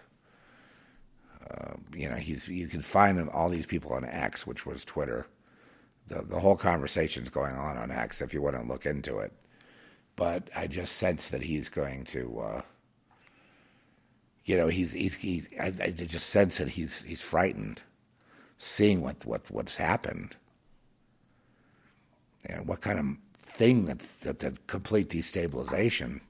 uh, 1.51 1.75
you 1.95 2.09
know, 2.09 2.17
he's 2.17 2.49
you 2.49 2.67
can 2.67 2.81
find 2.81 3.19
him, 3.19 3.29
all 3.31 3.51
these 3.51 3.67
people 3.67 3.93
on 3.93 4.07
X, 4.07 4.47
which 4.47 4.65
was 4.65 4.87
Twitter. 4.87 5.27
The 6.09 6.23
the 6.23 6.41
whole 6.41 6.57
conversation's 6.57 7.29
going 7.29 7.55
on 7.55 7.77
on 7.77 7.91
X 7.91 8.23
if 8.23 8.33
you 8.33 8.41
want 8.41 8.57
to 8.57 8.63
look 8.63 8.87
into 8.87 9.19
it. 9.19 9.33
But 10.17 10.49
I 10.57 10.67
just 10.67 10.97
sense 10.97 11.29
that 11.29 11.43
he's 11.43 11.69
going 11.69 12.05
to. 12.05 12.41
Uh, 12.41 12.63
you 14.47 14.57
know, 14.57 14.69
he's 14.69 14.93
he's, 14.93 15.15
he's 15.17 15.47
I, 15.61 15.73
I 15.83 15.91
just 15.91 16.31
sense 16.31 16.57
that 16.57 16.69
he's 16.69 17.03
he's 17.03 17.21
frightened 17.21 17.83
seeing 18.63 19.01
what, 19.01 19.25
what 19.25 19.51
what's 19.51 19.79
happened 19.79 20.37
and 22.45 22.69
what 22.69 22.83
kind 22.83 22.99
of 22.99 23.07
thing 23.43 23.87
that's 23.87 24.17
that, 24.17 24.41
that 24.41 24.67
complete 24.67 25.09
destabilization. 25.09 26.21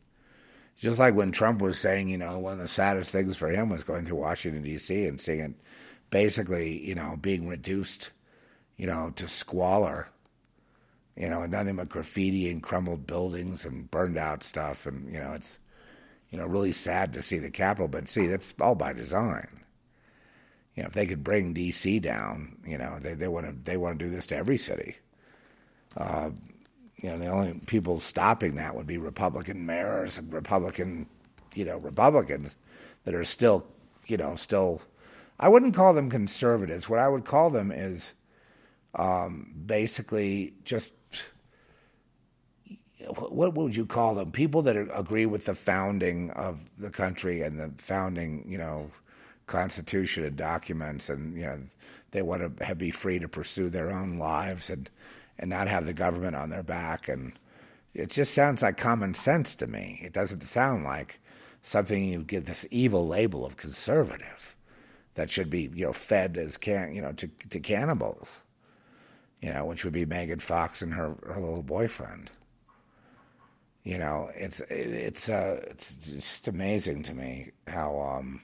Just 0.78 0.98
like 0.98 1.14
when 1.14 1.32
Trump 1.32 1.60
was 1.60 1.78
saying, 1.78 2.08
you 2.08 2.16
know, 2.16 2.38
one 2.38 2.54
of 2.54 2.58
the 2.60 2.68
saddest 2.68 3.10
things 3.10 3.36
for 3.36 3.50
him 3.50 3.68
was 3.68 3.84
going 3.84 4.06
through 4.06 4.16
Washington 4.16 4.62
D.C. 4.62 5.04
and 5.04 5.20
seeing 5.20 5.40
it 5.40 5.52
basically, 6.08 6.86
you 6.86 6.94
know, 6.94 7.18
being 7.20 7.48
reduced, 7.48 8.10
you 8.76 8.86
know, 8.86 9.12
to 9.16 9.28
squalor. 9.28 10.08
You 11.16 11.28
know, 11.28 11.42
and 11.42 11.52
nothing 11.52 11.76
but 11.76 11.90
graffiti 11.90 12.48
and 12.48 12.62
crumbled 12.62 13.06
buildings 13.06 13.64
and 13.64 13.90
burned 13.90 14.16
out 14.16 14.44
stuff, 14.44 14.86
and 14.86 15.12
you 15.12 15.18
know, 15.18 15.32
it's, 15.32 15.58
you 16.30 16.38
know, 16.38 16.46
really 16.46 16.72
sad 16.72 17.12
to 17.12 17.22
see 17.22 17.38
the 17.38 17.50
Capitol. 17.50 17.88
But 17.88 18.08
see, 18.08 18.28
that's 18.28 18.54
all 18.60 18.76
by 18.76 18.92
design 18.92 19.59
you 20.76 20.82
know, 20.82 20.86
if 20.86 20.94
they 20.94 21.06
could 21.06 21.24
bring 21.24 21.52
D.C. 21.52 21.98
down, 22.00 22.56
you 22.66 22.78
know, 22.78 22.98
they 23.00 23.14
they 23.14 23.28
want 23.28 23.46
to 23.46 23.52
they 23.52 23.76
want 23.76 23.98
to 23.98 24.04
do 24.04 24.10
this 24.10 24.26
to 24.28 24.36
every 24.36 24.58
city. 24.58 24.96
Uh, 25.96 26.30
you 26.96 27.10
know, 27.10 27.18
the 27.18 27.26
only 27.26 27.54
people 27.66 28.00
stopping 28.00 28.56
that 28.56 28.74
would 28.74 28.86
be 28.86 28.98
Republican 28.98 29.66
mayors 29.66 30.18
and 30.18 30.32
Republican, 30.32 31.06
you 31.54 31.64
know, 31.64 31.78
Republicans 31.78 32.56
that 33.04 33.14
are 33.14 33.24
still, 33.24 33.66
you 34.06 34.16
know, 34.16 34.36
still. 34.36 34.82
I 35.38 35.48
wouldn't 35.48 35.74
call 35.74 35.94
them 35.94 36.10
conservatives. 36.10 36.88
What 36.88 36.98
I 36.98 37.08
would 37.08 37.24
call 37.24 37.48
them 37.48 37.72
is 37.72 38.12
um, 38.94 39.54
basically 39.66 40.52
just 40.64 40.92
what 43.08 43.54
would 43.54 43.74
you 43.74 43.86
call 43.86 44.14
them? 44.14 44.30
People 44.30 44.62
that 44.62 44.76
agree 44.76 45.26
with 45.26 45.46
the 45.46 45.54
founding 45.54 46.30
of 46.32 46.70
the 46.78 46.90
country 46.90 47.42
and 47.42 47.58
the 47.58 47.72
founding, 47.82 48.44
you 48.48 48.58
know, 48.58 48.90
Constitution 49.50 50.24
and 50.24 50.36
documents, 50.36 51.10
and 51.10 51.36
you 51.36 51.44
know 51.44 51.60
they 52.12 52.22
want 52.22 52.58
to 52.58 52.74
be 52.74 52.90
free 52.90 53.18
to 53.18 53.28
pursue 53.28 53.68
their 53.68 53.90
own 53.90 54.18
lives 54.18 54.70
and 54.70 54.88
and 55.38 55.50
not 55.50 55.68
have 55.68 55.84
the 55.84 55.92
government 55.92 56.36
on 56.36 56.50
their 56.50 56.62
back. 56.62 57.08
And 57.08 57.32
it 57.92 58.10
just 58.10 58.32
sounds 58.32 58.62
like 58.62 58.76
common 58.76 59.14
sense 59.14 59.54
to 59.56 59.66
me. 59.66 60.00
It 60.02 60.12
doesn't 60.12 60.44
sound 60.44 60.84
like 60.84 61.18
something 61.62 62.04
you 62.04 62.22
give 62.22 62.46
this 62.46 62.64
evil 62.70 63.06
label 63.06 63.44
of 63.44 63.56
conservative 63.56 64.54
that 65.14 65.30
should 65.30 65.50
be 65.50 65.70
you 65.74 65.86
know 65.86 65.92
fed 65.92 66.38
as 66.38 66.56
can 66.56 66.94
you 66.94 67.02
know 67.02 67.12
to 67.12 67.28
to 67.50 67.60
cannibals. 67.60 68.42
You 69.42 69.52
know, 69.52 69.64
which 69.64 69.84
would 69.84 69.94
be 69.94 70.04
Megan 70.04 70.40
Fox 70.40 70.80
and 70.80 70.94
her 70.94 71.16
her 71.26 71.40
little 71.40 71.62
boyfriend. 71.62 72.30
You 73.82 73.98
know, 73.98 74.30
it's 74.34 74.60
it's 74.68 75.28
uh, 75.28 75.60
it's 75.66 75.94
just 75.94 76.46
amazing 76.46 77.02
to 77.04 77.14
me 77.14 77.50
how 77.66 77.98
um, 77.98 78.42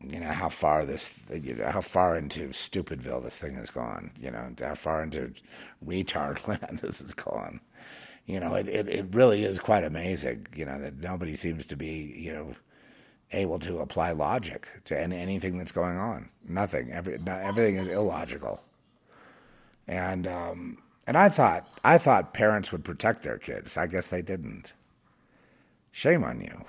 you 0.00 0.20
know 0.20 0.28
how 0.28 0.48
far 0.48 0.84
this 0.84 1.14
you 1.32 1.54
know 1.54 1.68
how 1.68 1.80
far 1.80 2.16
into 2.16 2.48
stupidville 2.48 3.22
this 3.22 3.38
thing 3.38 3.54
has 3.54 3.70
gone 3.70 4.10
you 4.20 4.30
know 4.30 4.52
how 4.60 4.74
far 4.74 5.02
into 5.02 5.32
retard 5.84 6.46
land 6.48 6.80
this 6.82 7.00
has 7.00 7.14
gone. 7.14 7.60
You 8.26 8.40
know 8.40 8.54
it, 8.54 8.68
it, 8.68 8.88
it 8.88 9.06
really 9.14 9.44
is 9.44 9.58
quite 9.58 9.84
amazing 9.84 10.46
you 10.54 10.64
know 10.64 10.80
that 10.80 10.98
nobody 10.98 11.36
seems 11.36 11.66
to 11.66 11.76
be 11.76 12.14
you 12.16 12.32
know 12.32 12.54
able 13.32 13.58
to 13.58 13.78
apply 13.78 14.12
logic 14.12 14.68
to 14.84 14.98
any, 14.98 15.16
anything 15.16 15.58
that's 15.58 15.72
going 15.72 15.96
on. 15.96 16.28
Nothing. 16.46 16.92
Every, 16.92 17.18
not, 17.18 17.40
everything 17.40 17.76
is 17.76 17.88
illogical. 17.88 18.62
And 19.86 20.26
um, 20.26 20.78
and 21.06 21.16
I 21.18 21.28
thought 21.28 21.68
I 21.84 21.98
thought 21.98 22.32
parents 22.32 22.72
would 22.72 22.84
protect 22.84 23.22
their 23.22 23.38
kids. 23.38 23.76
I 23.76 23.86
guess 23.86 24.06
they 24.06 24.22
didn't. 24.22 24.72
Shame 25.92 26.24
on 26.24 26.40
you 26.40 26.64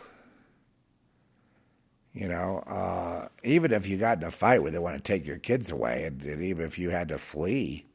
You 2.15 2.29
know, 2.29 2.59
uh, 2.59 3.27
even 3.43 3.73
if 3.73 3.87
you 3.87 3.97
got 3.97 4.19
in 4.19 4.23
a 4.23 4.31
fight 4.31 4.63
where 4.63 4.71
they 4.71 4.79
want 4.79 4.95
to 4.95 5.03
take 5.03 5.27
your 5.27 5.37
kids 5.37 5.69
away, 5.69 6.05
and, 6.05 6.21
and 6.21 6.41
even 6.41 6.65
if 6.65 6.79
you 6.79 6.89
had 6.89 7.09
to 7.09 7.17
flee 7.17 7.85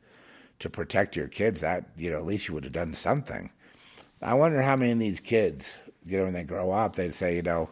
to 0.58 0.68
protect 0.68 1.16
your 1.16 1.26
kids, 1.26 1.62
that 1.62 1.88
you 1.96 2.10
know, 2.10 2.18
at 2.18 2.26
least 2.26 2.46
you 2.46 2.54
would 2.54 2.64
have 2.64 2.72
done 2.74 2.92
something. 2.92 3.50
I 4.20 4.34
wonder 4.34 4.60
how 4.60 4.76
many 4.76 4.92
of 4.92 4.98
these 4.98 5.20
kids, 5.20 5.72
you 6.04 6.18
know, 6.18 6.24
when 6.24 6.34
they 6.34 6.44
grow 6.44 6.70
up, 6.70 6.96
they'd 6.96 7.14
say, 7.14 7.36
you 7.36 7.42
know, 7.42 7.70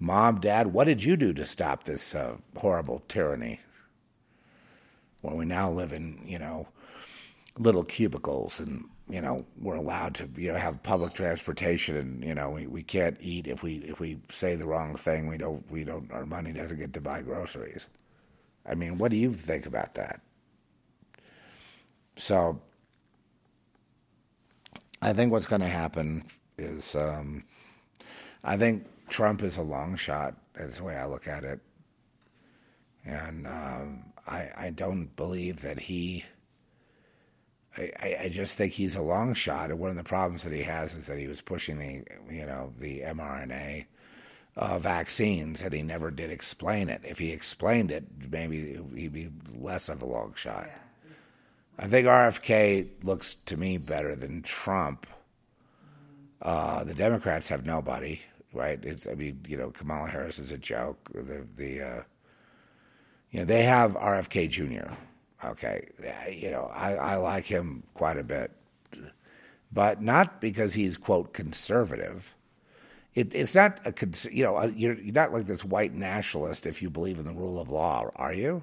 Mom, 0.00 0.40
Dad, 0.40 0.72
what 0.72 0.84
did 0.84 1.04
you 1.04 1.14
do 1.14 1.34
to 1.34 1.44
stop 1.44 1.84
this 1.84 2.14
uh, 2.14 2.36
horrible 2.56 3.02
tyranny? 3.06 3.60
When 5.20 5.36
we 5.36 5.44
now 5.44 5.70
live 5.70 5.92
in, 5.92 6.22
you 6.26 6.38
know, 6.38 6.68
little 7.58 7.84
cubicles 7.84 8.58
and 8.58 8.86
you 9.08 9.20
know 9.20 9.44
we're 9.60 9.76
allowed 9.76 10.14
to 10.16 10.28
you 10.36 10.52
know 10.52 10.58
have 10.58 10.82
public 10.82 11.12
transportation 11.14 11.96
and 11.96 12.24
you 12.24 12.34
know 12.34 12.50
we, 12.50 12.66
we 12.66 12.82
can't 12.82 13.16
eat 13.20 13.46
if 13.46 13.62
we 13.62 13.76
if 13.78 14.00
we 14.00 14.18
say 14.30 14.54
the 14.56 14.66
wrong 14.66 14.94
thing. 14.96 15.26
We 15.28 15.38
don't 15.38 15.68
we 15.70 15.84
don't 15.84 16.10
our 16.12 16.26
money 16.26 16.52
doesn't 16.52 16.78
get 16.78 16.92
to 16.94 17.00
buy 17.00 17.22
groceries. 17.22 17.86
I 18.66 18.74
mean 18.74 18.98
what 18.98 19.10
do 19.10 19.16
you 19.16 19.32
think 19.34 19.66
about 19.66 19.94
that? 19.94 20.20
So 22.16 22.60
i 25.00 25.12
think 25.12 25.32
what's 25.32 25.46
going 25.46 25.60
to 25.60 25.66
happen 25.66 26.24
is 26.58 26.94
um, 26.94 27.44
i 28.44 28.56
think 28.56 28.86
trump 29.08 29.42
is 29.42 29.56
a 29.56 29.62
long 29.62 29.96
shot 29.96 30.34
that's 30.54 30.78
the 30.78 30.84
way 30.84 30.96
i 30.96 31.06
look 31.06 31.26
at 31.26 31.44
it. 31.44 31.60
And 33.04 33.46
um, 33.46 34.04
I, 34.26 34.50
I 34.56 34.70
don't 34.70 35.14
believe 35.16 35.62
that 35.62 35.80
he 35.80 36.24
I, 37.76 38.16
I 38.24 38.28
just 38.28 38.56
think 38.56 38.74
he's 38.74 38.96
a 38.96 39.02
long 39.02 39.34
shot, 39.34 39.70
and 39.70 39.78
one 39.78 39.90
of 39.90 39.96
the 39.96 40.04
problems 40.04 40.42
that 40.42 40.52
he 40.52 40.62
has 40.62 40.94
is 40.94 41.06
that 41.06 41.18
he 41.18 41.26
was 41.26 41.40
pushing 41.40 41.78
the, 41.78 42.04
you 42.30 42.44
know, 42.44 42.72
the 42.78 43.00
mRNA 43.00 43.86
uh, 44.56 44.78
vaccines, 44.78 45.62
and 45.62 45.72
he 45.72 45.82
never 45.82 46.10
did 46.10 46.30
explain 46.30 46.90
it. 46.90 47.00
If 47.04 47.18
he 47.18 47.32
explained 47.32 47.90
it, 47.90 48.04
maybe 48.30 48.78
he'd 48.94 49.12
be 49.12 49.30
less 49.58 49.88
of 49.88 50.02
a 50.02 50.06
long 50.06 50.34
shot. 50.36 50.68
I 51.78 51.86
think 51.86 52.06
RFK 52.06 53.04
looks 53.04 53.34
to 53.46 53.56
me 53.56 53.78
better 53.78 54.14
than 54.14 54.42
Trump. 54.42 55.06
Uh, 56.42 56.84
the 56.84 56.94
Democrats 56.94 57.48
have 57.48 57.64
nobody, 57.64 58.20
right? 58.52 58.78
It's, 58.84 59.06
I 59.06 59.14
mean, 59.14 59.40
you 59.48 59.56
know, 59.56 59.70
Kamala 59.70 60.08
Harris 60.08 60.38
is 60.38 60.52
a 60.52 60.58
joke. 60.58 61.08
The 61.14 61.46
the 61.56 61.80
uh, 61.80 62.02
you 63.30 63.40
know 63.40 63.44
they 63.46 63.62
have 63.62 63.94
RFK 63.94 64.50
Jr. 64.50 64.92
Okay, 65.44 65.88
you 66.30 66.50
know, 66.50 66.70
I, 66.72 66.94
I 66.94 67.16
like 67.16 67.46
him 67.46 67.82
quite 67.94 68.16
a 68.16 68.22
bit, 68.22 68.52
but 69.72 70.00
not 70.00 70.40
because 70.40 70.74
he's 70.74 70.96
quote 70.96 71.32
conservative. 71.32 72.34
It, 73.14 73.34
it's 73.34 73.54
not 73.54 73.80
a 73.84 73.92
you 74.30 74.44
know 74.44 74.56
uh, 74.56 74.70
you're, 74.74 74.94
you're 74.94 75.12
not 75.12 75.32
like 75.32 75.46
this 75.46 75.64
white 75.64 75.94
nationalist 75.94 76.64
if 76.64 76.80
you 76.80 76.90
believe 76.90 77.18
in 77.18 77.26
the 77.26 77.32
rule 77.32 77.60
of 77.60 77.70
law, 77.70 78.08
are 78.16 78.32
you? 78.32 78.62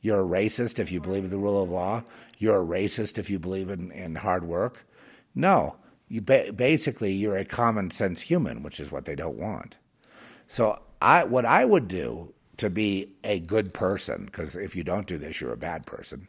You're 0.00 0.22
a 0.22 0.26
racist 0.26 0.78
if 0.78 0.90
you 0.90 1.00
believe 1.00 1.24
in 1.24 1.30
the 1.30 1.38
rule 1.38 1.62
of 1.62 1.70
law. 1.70 2.02
You're 2.38 2.62
a 2.62 2.66
racist 2.66 3.18
if 3.18 3.28
you 3.28 3.38
believe 3.38 3.68
in, 3.68 3.92
in 3.92 4.14
hard 4.16 4.44
work. 4.44 4.86
No, 5.34 5.76
you 6.08 6.22
ba- 6.22 6.52
basically 6.54 7.12
you're 7.12 7.36
a 7.36 7.44
common 7.44 7.90
sense 7.90 8.22
human, 8.22 8.62
which 8.62 8.80
is 8.80 8.90
what 8.90 9.04
they 9.04 9.14
don't 9.14 9.36
want. 9.36 9.76
So 10.48 10.80
I 11.02 11.24
what 11.24 11.44
I 11.44 11.64
would 11.64 11.86
do 11.86 12.32
to 12.60 12.70
be 12.70 13.12
a 13.24 13.40
good 13.40 13.74
person, 13.74 14.24
because 14.24 14.56
if 14.56 14.74
you 14.74 14.84
don't 14.84 15.06
do 15.06 15.18
this, 15.18 15.40
you're 15.40 15.52
a 15.52 15.56
bad 15.58 15.84
person, 15.84 16.28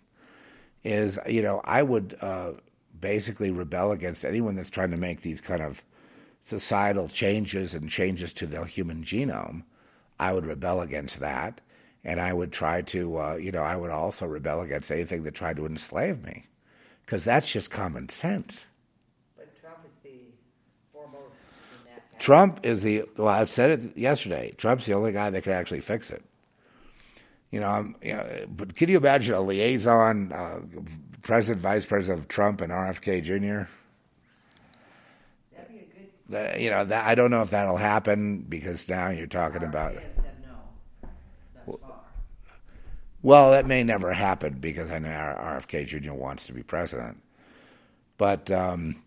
is, 0.83 1.17
you 1.27 1.41
know, 1.41 1.61
I 1.63 1.83
would 1.83 2.17
uh, 2.21 2.53
basically 2.99 3.51
rebel 3.51 3.91
against 3.91 4.25
anyone 4.25 4.55
that's 4.55 4.69
trying 4.69 4.91
to 4.91 4.97
make 4.97 5.21
these 5.21 5.39
kind 5.39 5.61
of 5.61 5.81
societal 6.41 7.07
changes 7.07 7.73
and 7.73 7.89
changes 7.89 8.33
to 8.33 8.47
the 8.47 8.65
human 8.65 9.03
genome. 9.03 9.63
I 10.19 10.33
would 10.33 10.45
rebel 10.45 10.81
against 10.81 11.19
that. 11.19 11.61
And 12.03 12.19
I 12.19 12.33
would 12.33 12.51
try 12.51 12.81
to, 12.81 13.19
uh, 13.19 13.35
you 13.35 13.51
know, 13.51 13.61
I 13.61 13.75
would 13.75 13.91
also 13.91 14.25
rebel 14.25 14.61
against 14.61 14.89
anything 14.89 15.21
that 15.21 15.35
tried 15.35 15.57
to 15.57 15.67
enslave 15.67 16.23
me, 16.23 16.45
because 17.05 17.23
that's 17.23 17.51
just 17.51 17.69
common 17.69 18.09
sense. 18.09 18.65
But 19.37 19.53
Trump 19.61 19.85
is 19.87 19.97
the 19.97 20.33
foremost 20.91 21.37
in 21.73 21.77
that. 21.85 22.10
category. 22.10 22.10
Trump 22.21 22.59
is 22.61 22.83
the 22.83 23.03
well. 23.17 23.29
I've 23.29 23.49
said 23.49 23.79
it 23.79 23.97
yesterday. 23.97 24.51
Trump's 24.55 24.85
the 24.85 24.93
only 24.93 25.11
guy 25.11 25.31
that 25.31 25.41
can 25.41 25.53
actually 25.53 25.79
fix 25.79 26.11
it. 26.11 26.23
You 27.49 27.61
know, 27.61 27.67
um, 27.67 27.95
you 27.99 28.13
know 28.13 28.45
but 28.47 28.75
can 28.75 28.89
you 28.89 28.97
imagine 28.97 29.33
a 29.33 29.41
liaison, 29.41 30.31
uh, 30.31 30.59
president, 31.23 31.63
vice 31.63 31.87
president 31.87 32.19
of 32.19 32.27
Trump 32.27 32.61
and 32.61 32.71
RFK 32.71 33.23
Jr. 33.23 33.67
That'd 35.51 35.71
be 35.71 35.79
a 35.79 36.53
good. 36.53 36.61
You 36.61 36.69
know, 36.69 36.85
that 36.85 37.07
I 37.07 37.15
don't 37.15 37.31
know 37.31 37.41
if 37.41 37.49
that'll 37.49 37.77
happen 37.77 38.45
because 38.47 38.87
now 38.87 39.09
you're 39.09 39.25
talking 39.25 39.63
about. 39.63 39.93
RFK 39.95 40.15
said 40.17 40.45
no. 41.65 41.79
Well, 43.23 43.49
that 43.49 43.65
may 43.65 43.81
never 43.81 44.13
happen 44.13 44.59
because 44.59 44.91
I 44.91 44.99
know 44.99 45.09
RFK 45.09 45.87
Jr. 45.87 46.13
wants 46.13 46.45
to 46.45 46.53
be 46.53 46.61
president. 46.61 47.19
But, 48.19 48.51
um, 48.51 49.01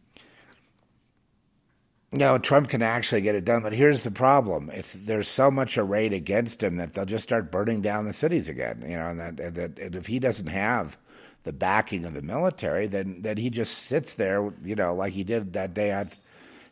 know, 2.15 2.39
Trump 2.39 2.69
can 2.69 2.83
actually 2.83 3.21
get 3.21 3.35
it 3.35 3.45
done. 3.45 3.63
But 3.63 3.73
here's 3.73 4.03
the 4.03 4.11
problem: 4.11 4.71
it's 4.71 4.93
there's 4.93 5.29
so 5.29 5.51
much 5.51 5.79
arrayed 5.79 6.13
against 6.13 6.63
him 6.63 6.77
that 6.77 6.95
they'll 6.95 7.05
just 7.05 7.25
start 7.25 7.53
burning 7.53 7.83
down 7.83 8.05
the 8.05 8.13
cities 8.13 8.49
again. 8.49 8.85
You 8.87 8.97
know, 8.97 9.09
and 9.09 9.21
that, 9.21 9.41
and 9.41 9.55
that 9.57 9.79
and 9.79 9.95
if 9.95 10.07
he 10.07 10.19
doesn't 10.19 10.49
have 10.49 10.97
the 11.45 11.53
backing 11.53 12.05
of 12.05 12.15
the 12.15 12.23
military, 12.23 12.87
then 12.87 13.23
then 13.23 13.37
he 13.37 13.51
just 13.51 13.75
sits 13.75 14.15
there, 14.15 14.53
you 14.65 14.75
know, 14.75 14.95
like 14.95 15.13
he 15.13 15.25
did 15.25 15.53
that 15.53 15.75
day 15.75 15.91
at, 15.91 16.17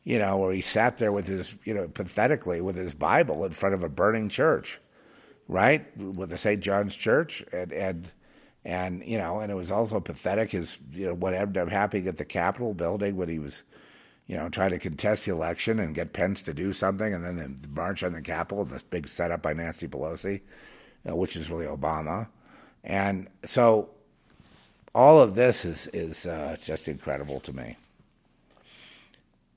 you 0.04 0.18
know, 0.18 0.38
where 0.38 0.52
he 0.52 0.62
sat 0.62 0.98
there 0.98 1.12
with 1.12 1.26
his, 1.26 1.54
you 1.64 1.74
know, 1.74 1.88
pathetically 1.88 2.60
with 2.60 2.76
his 2.76 2.94
Bible 2.94 3.44
in 3.44 3.52
front 3.52 3.74
of 3.74 3.84
a 3.84 3.88
burning 3.88 4.28
church 4.28 4.80
right, 5.48 5.96
with 5.96 6.30
the 6.30 6.38
St. 6.38 6.60
John's 6.60 6.94
Church, 6.94 7.44
and 7.52 7.72
and 7.72 8.10
and 8.64 9.04
you 9.04 9.18
know, 9.18 9.40
and 9.40 9.50
it 9.50 9.54
was 9.54 9.70
also 9.70 10.00
pathetic. 10.00 10.52
His 10.52 10.78
you 10.92 11.06
know 11.06 11.14
what 11.14 11.34
ended 11.34 11.58
up 11.58 11.68
happening 11.68 12.08
at 12.08 12.16
the 12.16 12.24
Capitol 12.24 12.74
building 12.74 13.16
when 13.16 13.28
he 13.28 13.38
was, 13.38 13.62
you 14.26 14.36
know, 14.36 14.48
try 14.48 14.68
to 14.68 14.78
contest 14.78 15.24
the 15.24 15.32
election 15.32 15.78
and 15.78 15.94
get 15.94 16.12
Pence 16.12 16.42
to 16.42 16.54
do 16.54 16.72
something, 16.72 17.12
and 17.12 17.24
then 17.24 17.56
the 17.60 17.68
march 17.68 18.02
on 18.02 18.12
the 18.12 18.22
Capitol, 18.22 18.64
this 18.64 18.82
big 18.82 19.08
setup 19.08 19.42
by 19.42 19.52
Nancy 19.52 19.88
Pelosi, 19.88 20.40
uh, 21.08 21.16
which 21.16 21.36
is 21.36 21.50
really 21.50 21.66
Obama, 21.66 22.28
and 22.84 23.28
so 23.44 23.90
all 24.94 25.20
of 25.20 25.34
this 25.34 25.64
is 25.64 25.86
is 25.88 26.26
uh, 26.26 26.56
just 26.62 26.88
incredible 26.88 27.40
to 27.40 27.52
me. 27.52 27.76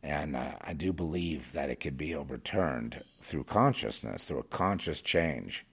And 0.05 0.35
uh, 0.35 0.51
I 0.61 0.73
do 0.73 0.93
believe 0.93 1.51
that 1.53 1.71
it 1.71 1.79
could 1.79 1.97
be 1.97 2.13
overturned 2.13 3.03
through 3.23 3.45
consciousness, 3.45 4.23
through 4.23 4.37
a 4.37 4.43
conscious 4.43 5.01
change. 5.01 5.65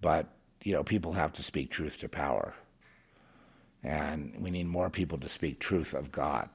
But, 0.00 0.26
you 0.64 0.72
know, 0.72 0.82
people 0.82 1.12
have 1.12 1.32
to 1.34 1.44
speak 1.44 1.70
truth 1.70 1.98
to 1.98 2.08
power. 2.08 2.54
And 3.84 4.34
we 4.40 4.50
need 4.50 4.66
more 4.66 4.90
people 4.90 5.16
to 5.18 5.28
speak 5.28 5.60
truth 5.60 5.94
of 5.94 6.10
God. 6.10 6.48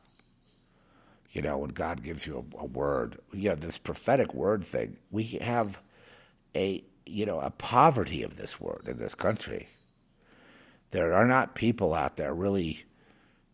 You 1.31 1.41
know, 1.41 1.57
when 1.57 1.71
God 1.71 2.03
gives 2.03 2.25
you 2.25 2.45
a, 2.57 2.61
a 2.61 2.65
word, 2.65 3.19
you 3.33 3.49
know, 3.49 3.55
this 3.55 3.77
prophetic 3.77 4.33
word 4.33 4.63
thing, 4.63 4.97
we 5.11 5.23
have 5.41 5.79
a, 6.55 6.83
you 7.05 7.25
know, 7.25 7.39
a 7.39 7.51
poverty 7.51 8.23
of 8.23 8.37
this 8.37 8.59
word 8.59 8.87
in 8.87 8.97
this 8.97 9.13
country. 9.13 9.67
There 10.91 11.13
are 11.13 11.27
not 11.27 11.53
people 11.53 11.93
out 11.93 12.15
there 12.15 12.33
really, 12.33 12.85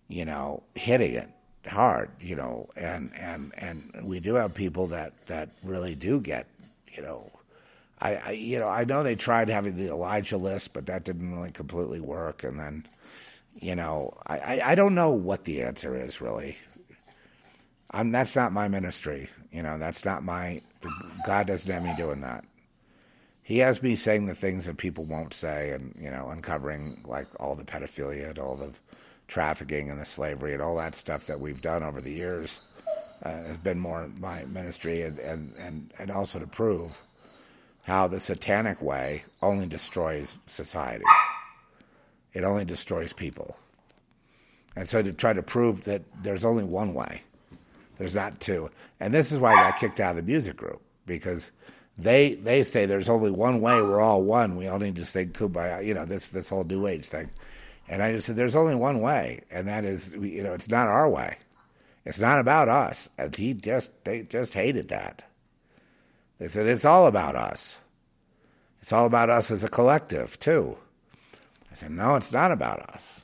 you 0.07 0.23
know, 0.23 0.63
hitting 0.75 1.15
it 1.15 1.29
hard, 1.67 2.11
you 2.19 2.35
know, 2.35 2.69
and 2.75 3.11
and 3.17 3.53
and 3.57 3.91
we 4.03 4.19
do 4.19 4.35
have 4.35 4.53
people 4.53 4.87
that 4.87 5.13
that 5.27 5.49
really 5.63 5.95
do 5.95 6.19
get, 6.19 6.47
you 6.95 7.01
know, 7.01 7.31
I, 7.99 8.15
I 8.15 8.31
you 8.31 8.59
know 8.59 8.67
I 8.67 8.83
know 8.83 9.03
they 9.03 9.15
tried 9.15 9.49
having 9.49 9.77
the 9.77 9.87
Elijah 9.89 10.37
list, 10.37 10.73
but 10.73 10.85
that 10.87 11.03
didn't 11.05 11.35
really 11.35 11.51
completely 11.51 11.99
work, 11.99 12.43
and 12.43 12.59
then, 12.59 12.85
you 13.53 13.75
know, 13.75 14.17
I 14.27 14.37
I, 14.37 14.71
I 14.71 14.75
don't 14.75 14.95
know 14.95 15.09
what 15.09 15.45
the 15.45 15.61
answer 15.61 15.95
is 15.99 16.21
really. 16.21 16.57
I'm 17.93 18.11
that's 18.11 18.35
not 18.35 18.51
my 18.51 18.67
ministry, 18.67 19.29
you 19.51 19.61
know, 19.61 19.77
that's 19.77 20.03
not 20.03 20.23
my 20.23 20.61
God 21.25 21.47
doesn't 21.47 21.71
have 21.71 21.83
me 21.83 21.93
doing 21.95 22.21
that. 22.21 22.43
He 23.43 23.59
has 23.59 23.83
me 23.83 23.95
saying 23.95 24.25
the 24.25 24.35
things 24.35 24.65
that 24.65 24.77
people 24.77 25.05
won't 25.05 25.33
say, 25.33 25.71
and 25.71 25.95
you 25.99 26.09
know, 26.09 26.29
uncovering 26.29 27.03
like 27.05 27.27
all 27.39 27.55
the 27.55 27.63
pedophilia 27.63 28.29
and 28.29 28.39
all 28.39 28.55
the 28.55 28.71
trafficking 29.27 29.89
and 29.89 29.99
the 29.99 30.05
slavery 30.05 30.53
and 30.53 30.61
all 30.61 30.77
that 30.77 30.95
stuff 30.95 31.27
that 31.27 31.39
we've 31.39 31.61
done 31.61 31.83
over 31.83 32.01
the 32.01 32.11
years 32.11 32.61
uh, 33.23 33.29
has 33.29 33.57
been 33.57 33.79
more 33.79 34.09
my 34.19 34.45
ministry 34.45 35.03
and, 35.03 35.19
and, 35.19 35.53
and, 35.57 35.93
and 35.97 36.11
also 36.11 36.39
to 36.39 36.47
prove 36.47 37.01
how 37.83 38.07
the 38.07 38.19
satanic 38.19 38.81
way 38.81 39.23
only 39.41 39.67
destroys 39.67 40.37
society. 40.45 41.05
It 42.33 42.43
only 42.43 42.65
destroys 42.65 43.13
people. 43.13 43.57
And 44.75 44.89
so 44.89 45.01
to 45.03 45.13
try 45.13 45.33
to 45.33 45.43
prove 45.43 45.83
that 45.83 46.01
there's 46.23 46.45
only 46.45 46.63
one 46.63 46.93
way, 46.93 47.21
there's 48.03 48.15
not 48.15 48.39
two. 48.39 48.69
And 48.99 49.13
this 49.13 49.31
is 49.31 49.39
why 49.39 49.53
I 49.53 49.69
got 49.69 49.79
kicked 49.79 49.99
out 49.99 50.11
of 50.11 50.17
the 50.17 50.31
music 50.31 50.57
group 50.57 50.81
because 51.05 51.51
they 51.97 52.35
they 52.35 52.63
say 52.63 52.85
there's 52.85 53.09
only 53.09 53.31
one 53.31 53.61
way. 53.61 53.81
We're 53.81 54.01
all 54.01 54.23
one. 54.23 54.55
We 54.55 54.67
all 54.67 54.79
need 54.79 54.95
to 54.97 55.05
say 55.05 55.25
kumbaya. 55.25 55.85
You 55.85 55.93
know 55.93 56.05
this 56.05 56.27
this 56.27 56.49
whole 56.49 56.63
new 56.63 56.87
age 56.87 57.05
thing. 57.05 57.29
And 57.87 58.01
I 58.01 58.13
just 58.13 58.27
said, 58.27 58.37
there's 58.37 58.55
only 58.55 58.75
one 58.75 59.01
way, 59.01 59.41
and 59.51 59.67
that 59.67 59.83
is, 59.83 60.13
you 60.13 60.41
know, 60.41 60.53
it's 60.53 60.69
not 60.69 60.87
our 60.87 61.09
way. 61.09 61.37
It's 62.05 62.19
not 62.19 62.39
about 62.39 62.69
us. 62.69 63.09
And 63.17 63.35
he 63.35 63.53
just, 63.53 63.91
they 64.05 64.21
just 64.21 64.53
hated 64.53 64.87
that. 64.87 65.23
They 66.39 66.47
said, 66.47 66.65
it's 66.65 66.85
all 66.85 67.07
about 67.07 67.35
us. 67.35 67.79
It's 68.81 68.91
all 68.91 69.05
about 69.05 69.29
us 69.29 69.51
as 69.51 69.63
a 69.63 69.69
collective, 69.69 70.39
too. 70.39 70.77
I 71.71 71.75
said, 71.75 71.91
No, 71.91 72.15
it's 72.15 72.31
not 72.31 72.51
about 72.51 72.81
us. 72.93 73.21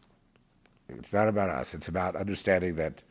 It's 0.88 1.14
not 1.14 1.28
about 1.28 1.50
us. 1.50 1.74
It's 1.74 1.88
about 1.88 2.16
understanding 2.16 2.76
that 2.76 3.04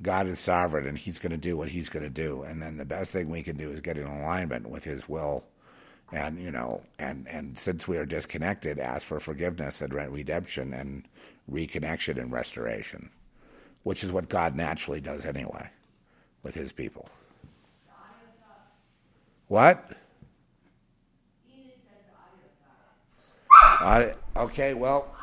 God 0.00 0.28
is 0.28 0.38
sovereign 0.38 0.86
and 0.86 0.96
He's 0.96 1.18
going 1.18 1.32
to 1.32 1.36
do 1.36 1.56
what 1.56 1.68
He's 1.68 1.88
going 1.88 2.04
to 2.04 2.10
do. 2.10 2.42
And 2.42 2.62
then 2.62 2.76
the 2.76 2.84
best 2.84 3.12
thing 3.12 3.30
we 3.30 3.42
can 3.42 3.56
do 3.56 3.70
is 3.70 3.80
get 3.80 3.98
in 3.98 4.06
alignment 4.06 4.68
with 4.68 4.84
His 4.84 5.08
will. 5.08 5.44
And, 6.12 6.40
you 6.40 6.50
know, 6.50 6.82
and, 6.98 7.26
and 7.28 7.58
since 7.58 7.86
we 7.86 7.98
are 7.98 8.06
disconnected, 8.06 8.78
ask 8.78 9.06
for 9.06 9.20
forgiveness 9.20 9.80
and 9.82 9.92
redemption 9.92 10.72
and 10.72 11.06
reconnection 11.50 12.18
and 12.18 12.32
restoration, 12.32 13.10
which 13.82 14.02
is 14.04 14.12
what 14.12 14.28
God 14.28 14.54
naturally 14.54 15.00
does 15.00 15.26
anyway 15.26 15.68
with 16.42 16.54
His 16.54 16.72
people. 16.72 17.08
What? 19.48 19.90
Uh, 23.80 24.12
okay, 24.36 24.74
well. 24.74 25.14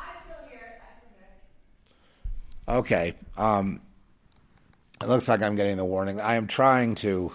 Okay. 2.68 3.14
Um, 3.36 3.80
it 5.00 5.08
looks 5.08 5.28
like 5.28 5.42
I'm 5.42 5.56
getting 5.56 5.76
the 5.76 5.84
warning. 5.84 6.20
I 6.20 6.36
am 6.36 6.46
trying 6.46 6.94
to 6.96 7.32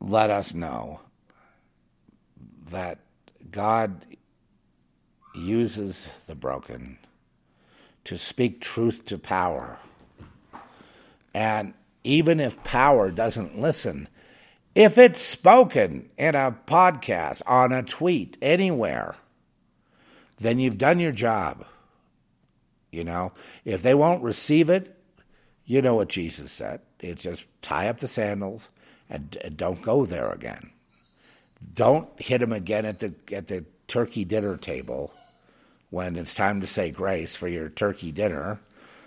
let 0.00 0.30
us 0.30 0.54
know 0.54 1.00
that 2.70 2.98
God 3.50 4.04
uses 5.34 6.08
the 6.26 6.34
broken 6.34 6.98
to 8.04 8.18
speak 8.18 8.60
truth 8.60 9.04
to 9.06 9.18
power. 9.18 9.78
And 11.34 11.74
even 12.04 12.38
if 12.40 12.62
power 12.64 13.10
doesn't 13.10 13.58
listen, 13.58 14.08
if 14.74 14.98
it's 14.98 15.20
spoken 15.20 16.10
in 16.18 16.34
a 16.34 16.56
podcast, 16.66 17.42
on 17.46 17.72
a 17.72 17.82
tweet, 17.82 18.36
anywhere, 18.42 19.16
then 20.38 20.58
you've 20.58 20.78
done 20.78 20.98
your 20.98 21.12
job. 21.12 21.64
You 22.90 23.04
know, 23.04 23.32
if 23.64 23.82
they 23.82 23.94
won't 23.94 24.22
receive 24.22 24.70
it, 24.70 24.93
you 25.64 25.80
know 25.82 25.94
what 25.94 26.08
Jesus 26.08 26.52
said. 26.52 26.80
It's 27.00 27.22
just 27.22 27.46
tie 27.62 27.88
up 27.88 27.98
the 27.98 28.08
sandals 28.08 28.68
and, 29.08 29.36
and 29.42 29.56
don't 29.56 29.82
go 29.82 30.06
there 30.06 30.30
again. 30.30 30.70
Don't 31.74 32.08
hit 32.20 32.38
them 32.38 32.52
again 32.52 32.84
at 32.84 32.98
the 32.98 33.14
at 33.32 33.48
the 33.48 33.64
turkey 33.88 34.24
dinner 34.24 34.56
table 34.56 35.14
when 35.90 36.16
it's 36.16 36.34
time 36.34 36.60
to 36.60 36.66
say 36.66 36.90
grace 36.90 37.36
for 37.36 37.48
your 37.48 37.68
turkey 37.68 38.12
dinner. 38.12 38.60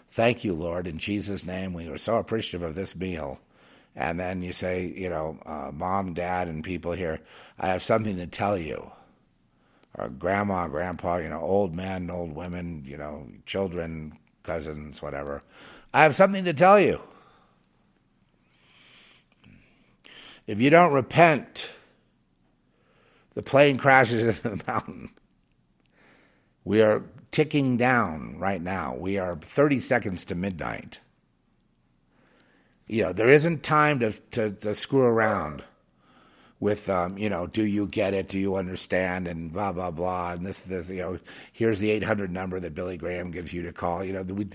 Thank 0.09 0.43
you, 0.43 0.53
Lord, 0.53 0.87
in 0.87 0.97
Jesus' 0.97 1.45
name. 1.45 1.73
We 1.73 1.87
are 1.89 1.97
so 1.97 2.15
appreciative 2.15 2.67
of 2.67 2.75
this 2.75 2.95
meal. 2.95 3.41
And 3.95 4.19
then 4.19 4.41
you 4.41 4.53
say, 4.53 4.93
you 4.95 5.09
know, 5.09 5.39
uh, 5.45 5.71
mom, 5.73 6.13
dad, 6.13 6.47
and 6.47 6.63
people 6.63 6.91
here, 6.93 7.19
I 7.59 7.69
have 7.69 7.83
something 7.83 8.15
to 8.17 8.27
tell 8.27 8.57
you. 8.57 8.91
Or 9.95 10.07
grandma, 10.09 10.67
grandpa, 10.67 11.17
you 11.17 11.29
know, 11.29 11.41
old 11.41 11.75
men, 11.75 12.09
old 12.09 12.35
women, 12.35 12.83
you 12.85 12.95
know, 12.95 13.27
children, 13.45 14.13
cousins, 14.43 15.01
whatever. 15.01 15.41
I 15.93 16.03
have 16.03 16.15
something 16.15 16.45
to 16.45 16.53
tell 16.53 16.79
you. 16.79 17.01
If 20.45 20.61
you 20.61 20.69
don't 20.69 20.93
repent, 20.93 21.69
the 23.33 23.43
plane 23.43 23.77
crashes 23.77 24.23
into 24.37 24.49
the 24.57 24.63
mountain. 24.67 25.11
We 26.63 26.81
are 26.81 27.03
ticking 27.31 27.77
down 27.77 28.39
right 28.39 28.61
now. 28.61 28.95
We 28.95 29.17
are 29.17 29.35
30 29.35 29.79
seconds 29.79 30.25
to 30.25 30.35
midnight. 30.35 30.99
You 32.87 33.03
know, 33.03 33.13
there 33.13 33.29
isn't 33.29 33.63
time 33.63 33.99
to, 33.99 34.11
to, 34.31 34.51
to 34.51 34.75
screw 34.75 35.03
around 35.03 35.63
with, 36.59 36.89
um, 36.89 37.17
you 37.17 37.29
know, 37.29 37.47
do 37.47 37.65
you 37.65 37.85
get 37.85 38.13
it? 38.13 38.29
Do 38.29 38.39
you 38.39 38.55
understand? 38.55 39.27
And 39.27 39.53
blah, 39.53 39.71
blah, 39.71 39.91
blah. 39.91 40.31
And 40.31 40.45
this, 40.45 40.61
this, 40.61 40.89
you 40.89 41.01
know, 41.01 41.19
here's 41.53 41.79
the 41.79 41.91
800 41.91 42.31
number 42.31 42.59
that 42.59 42.73
Billy 42.73 42.97
Graham 42.97 43.31
gives 43.31 43.53
you 43.53 43.61
to 43.63 43.73
call. 43.73 44.03
You 44.03 44.13
know, 44.13 44.23
we, 44.23 44.47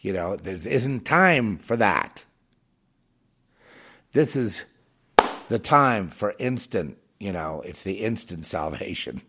you 0.00 0.12
know, 0.12 0.36
there 0.36 0.54
isn't 0.56 1.04
time 1.04 1.58
for 1.58 1.76
that. 1.76 2.24
This 4.12 4.34
is 4.34 4.64
the 5.48 5.58
time 5.58 6.08
for 6.08 6.34
instant, 6.38 6.96
you 7.18 7.32
know, 7.32 7.62
it's 7.64 7.82
the 7.82 8.00
instant 8.00 8.46
salvation. 8.46 9.22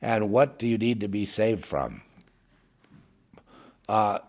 And 0.00 0.30
what 0.30 0.58
do 0.58 0.66
you 0.66 0.78
need 0.78 1.00
to 1.00 1.08
be 1.08 1.26
saved 1.26 1.64
from? 1.64 2.02
Uh, 3.88 4.20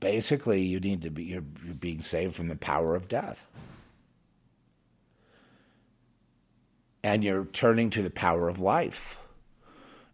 basically, 0.00 0.62
you 0.62 0.80
need 0.80 1.02
to 1.02 1.10
be 1.10 1.24
you're, 1.24 1.44
you're 1.64 1.74
being 1.74 2.02
saved 2.02 2.34
from 2.34 2.48
the 2.48 2.56
power 2.56 2.94
of 2.94 3.08
death, 3.08 3.46
and 7.02 7.24
you're 7.24 7.44
turning 7.46 7.90
to 7.90 8.02
the 8.02 8.10
power 8.10 8.48
of 8.48 8.58
life, 8.58 9.18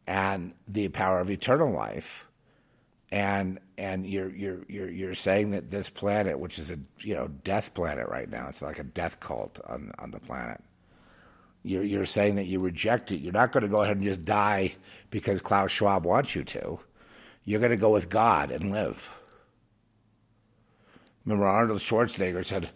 and 0.07 0.53
the 0.67 0.89
power 0.89 1.21
of 1.21 1.31
eternal 1.31 1.71
life, 1.71 2.27
and 3.11 3.59
and 3.79 4.07
you're 4.07 4.31
you're 4.31 4.65
you're 4.69 4.91
you're 4.91 5.15
saying 5.15 5.51
that 5.51 5.71
this 5.71 5.91
planet, 5.91 6.39
which 6.39 6.59
is 6.59 6.71
a 6.71 6.79
you 7.01 7.15
know 7.15 7.29
death 7.29 7.75
planet 7.75 8.09
right 8.09 8.31
now, 8.31 8.49
it's 8.49 8.63
like 8.63 8.79
a 8.79 8.85
death 8.85 9.21
cult 9.21 9.61
on 9.67 9.93
on 9.99 10.11
the 10.11 10.21
planet 10.21 10.61
you're, 11.65 11.83
you're 11.83 12.05
saying 12.05 12.37
that 12.37 12.45
you 12.45 12.61
reject 12.61 13.11
it. 13.11 13.21
You're 13.21 13.33
not 13.33 13.51
going 13.51 13.63
to 13.63 13.69
go 13.69 13.83
ahead 13.83 13.97
and 13.97 14.05
just 14.05 14.25
die 14.25 14.75
because 15.11 15.41
Klaus 15.41 15.71
Schwab 15.71 16.05
wants 16.05 16.37
you 16.37 16.45
to. 16.45 16.79
You're 17.45 17.61
going 17.61 17.71
to 17.71 17.77
go 17.77 17.91
with 17.91 18.11
God 18.11 18.51
and 18.51 18.71
live. 18.71 19.11
Remember, 21.25 21.47
Arnold 21.47 21.81
Schwarzenegger 21.81 22.45
said, 22.45 22.71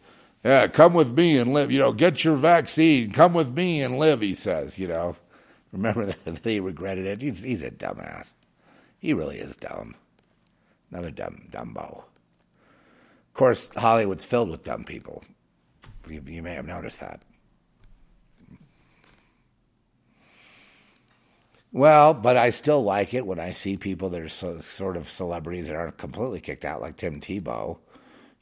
Yeah, 0.44 0.68
come 0.68 0.94
with 0.94 1.16
me 1.16 1.36
and 1.38 1.52
live. 1.52 1.70
You 1.70 1.80
know, 1.80 1.92
get 1.92 2.24
your 2.24 2.36
vaccine. 2.36 3.12
Come 3.12 3.34
with 3.34 3.54
me 3.54 3.82
and 3.82 3.98
live, 3.98 4.20
he 4.20 4.34
says, 4.34 4.78
you 4.78 4.88
know. 4.88 5.16
Remember 5.72 6.06
that, 6.24 6.44
he 6.44 6.60
regretted 6.60 7.06
it? 7.06 7.22
He's, 7.22 7.42
he's 7.42 7.62
a 7.62 7.70
dumbass. 7.70 8.32
He 8.98 9.12
really 9.12 9.38
is 9.38 9.56
dumb. 9.56 9.94
Another 10.90 11.10
dumb 11.10 11.48
dumbo. 11.50 12.04
Of 13.28 13.34
course, 13.34 13.70
Hollywood's 13.76 14.24
filled 14.24 14.50
with 14.50 14.64
dumb 14.64 14.84
people. 14.84 15.22
You, 16.08 16.22
you 16.26 16.42
may 16.42 16.54
have 16.54 16.66
noticed 16.66 17.00
that. 17.00 17.20
Well, 21.70 22.14
but 22.14 22.38
I 22.38 22.48
still 22.50 22.82
like 22.82 23.12
it 23.12 23.26
when 23.26 23.38
I 23.38 23.52
see 23.52 23.76
people 23.76 24.08
that 24.10 24.22
are 24.22 24.28
so, 24.28 24.58
sort 24.58 24.96
of 24.96 25.10
celebrities 25.10 25.66
that 25.66 25.76
aren't 25.76 25.98
completely 25.98 26.40
kicked 26.40 26.64
out, 26.64 26.80
like 26.80 26.96
Tim 26.96 27.20
Tebow, 27.20 27.78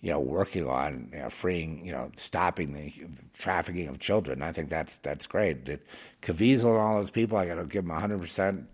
you 0.01 0.11
know, 0.11 0.21
working 0.21 0.69
on 0.69 1.11
you 1.13 1.19
know, 1.21 1.31
freeing, 1.31 1.85
you 1.85 1.93
know, 1.93 2.11
stopping 2.17 2.73
the 2.73 2.93
trafficking 3.37 3.89
of 3.89 3.99
children. 3.99 4.43
I 4.43 4.53
think 4.53 4.69
that's 4.69 4.99
that's 4.99 5.27
great. 5.27 5.65
That 5.67 5.87
Caviezel 6.23 6.71
and 6.71 6.79
all 6.79 6.97
those 6.97 7.11
people, 7.11 7.39
I 7.39 7.47
got 7.47 7.57
to 7.57 7.65
give 7.65 7.87
them 7.87 7.97
hundred 7.97 8.21
percent. 8.21 8.69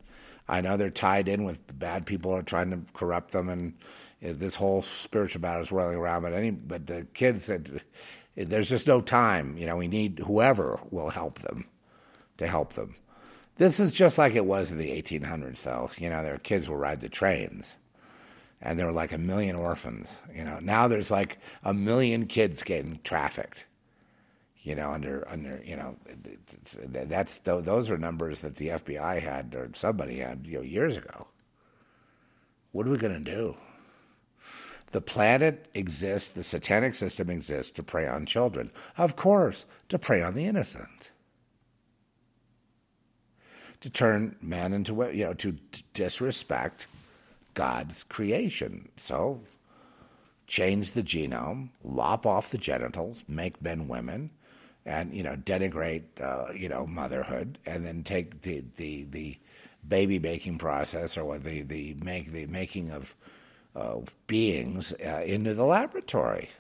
I 0.49 0.61
know 0.61 0.77
they're 0.77 0.91
tied 0.91 1.29
in 1.29 1.45
with 1.45 1.79
bad 1.79 2.05
people 2.05 2.33
are 2.33 2.43
trying 2.43 2.71
to 2.71 2.81
corrupt 2.93 3.33
them, 3.33 3.49
and 3.49 3.75
this 4.21 4.57
whole 4.57 4.83
spiritual 4.83 5.41
battle 5.41 5.63
is 5.63 5.73
whirling 5.73 5.97
around. 5.97 6.23
But 6.23 6.33
any, 6.33 6.51
but 6.51 6.87
the 6.87 7.07
kids 7.15 7.47
that 7.47 7.83
there's 8.37 8.69
just 8.69 8.87
no 8.87 9.01
time. 9.01 9.57
You 9.57 9.67
know, 9.67 9.77
we 9.77 9.89
need 9.89 10.21
whoever 10.21 10.81
will 10.91 11.11
help 11.11 11.41
them 11.41 11.67
to 12.39 12.47
help 12.47 12.73
them. 12.75 12.97
This 13.57 13.79
is 13.79 13.93
just 13.93 14.19
like 14.19 14.35
it 14.35 14.47
was 14.47 14.73
in 14.73 14.79
the 14.79 14.91
1800s, 14.91 15.63
though. 15.63 15.91
You 15.99 16.09
know, 16.09 16.23
their 16.23 16.39
kids 16.39 16.69
will 16.69 16.77
ride 16.77 17.01
the 17.01 17.09
trains, 17.09 17.77
and 18.63 18.79
there 18.79 18.87
were 18.87 18.93
like 18.93 19.13
a 19.13 19.19
million 19.19 19.57
orphans. 19.57 20.17
You 20.35 20.45
know, 20.45 20.59
now 20.61 20.89
there's 20.89 21.11
like 21.11 21.39
a 21.65 21.75
million 21.75 22.27
kids 22.27 22.63
getting 22.63 23.01
trafficked. 23.05 23.67
You 24.63 24.77
know, 24.77 24.93
under 24.93 25.27
under 25.29 25.61
you 25.65 25.77
know, 25.77 25.97
that's 26.87 27.39
those 27.39 27.91
are 27.91 27.99
numbers 27.99 28.41
that 28.41 28.57
the 28.57 28.69
FBI 28.69 29.21
had 29.21 29.55
or 29.57 29.71
somebody 29.75 30.21
had 30.21 30.47
you 30.47 30.59
know 30.59 30.63
years 30.63 30.97
ago. 30.97 31.27
What 32.71 32.87
are 32.87 32.91
we 32.91 32.97
going 32.97 33.25
to 33.25 33.31
do? 33.31 33.57
The 34.93 35.01
planet 35.01 35.67
exists, 35.75 36.31
the 36.31 36.45
satanic 36.45 36.95
system 36.95 37.29
exists 37.29 37.73
to 37.73 37.83
prey 37.83 38.07
on 38.07 38.25
children. 38.25 38.71
Of 38.97 39.17
course, 39.17 39.67
to 39.89 39.99
prey 39.99 40.23
on 40.23 40.35
the 40.35 40.47
innocent 40.47 41.11
to 43.83 43.91
turn 43.91 44.37
man 44.41 44.73
into 44.73 44.95
you 45.13 45.25
know 45.25 45.35
to 45.35 45.59
disrespect 45.93 46.87
God's 47.55 48.05
creation. 48.05 48.89
So 48.97 49.41
change 50.47 50.93
the 50.93 51.03
genome, 51.03 51.71
lop 51.83 52.27
off 52.27 52.51
the 52.51 52.59
genitals, 52.59 53.25
make 53.29 53.63
men 53.63 53.89
women, 53.89 54.31
and 54.85 55.15
you 55.15 55.23
know 55.23 55.37
denigrate 55.37 56.05
uh, 56.21 56.53
you 56.53 56.69
know 56.69 56.87
motherhood, 56.87 57.59
and 57.67 57.85
then 57.85 58.03
take 58.03 58.43
the 58.43 58.65
the 58.77 59.05
the 59.05 59.39
baby 59.87 60.19
making 60.19 60.59
process 60.59 61.17
or 61.17 61.25
what 61.25 61.45
the 61.45 61.63
the 61.63 61.97
make 62.03 62.33
the 62.33 62.47
making 62.47 62.91
of 62.91 63.15
uh, 63.75 63.99
beings 64.27 64.93
uh, 65.05 65.23
into 65.25 65.55
the 65.55 65.65
laboratory 65.65 66.51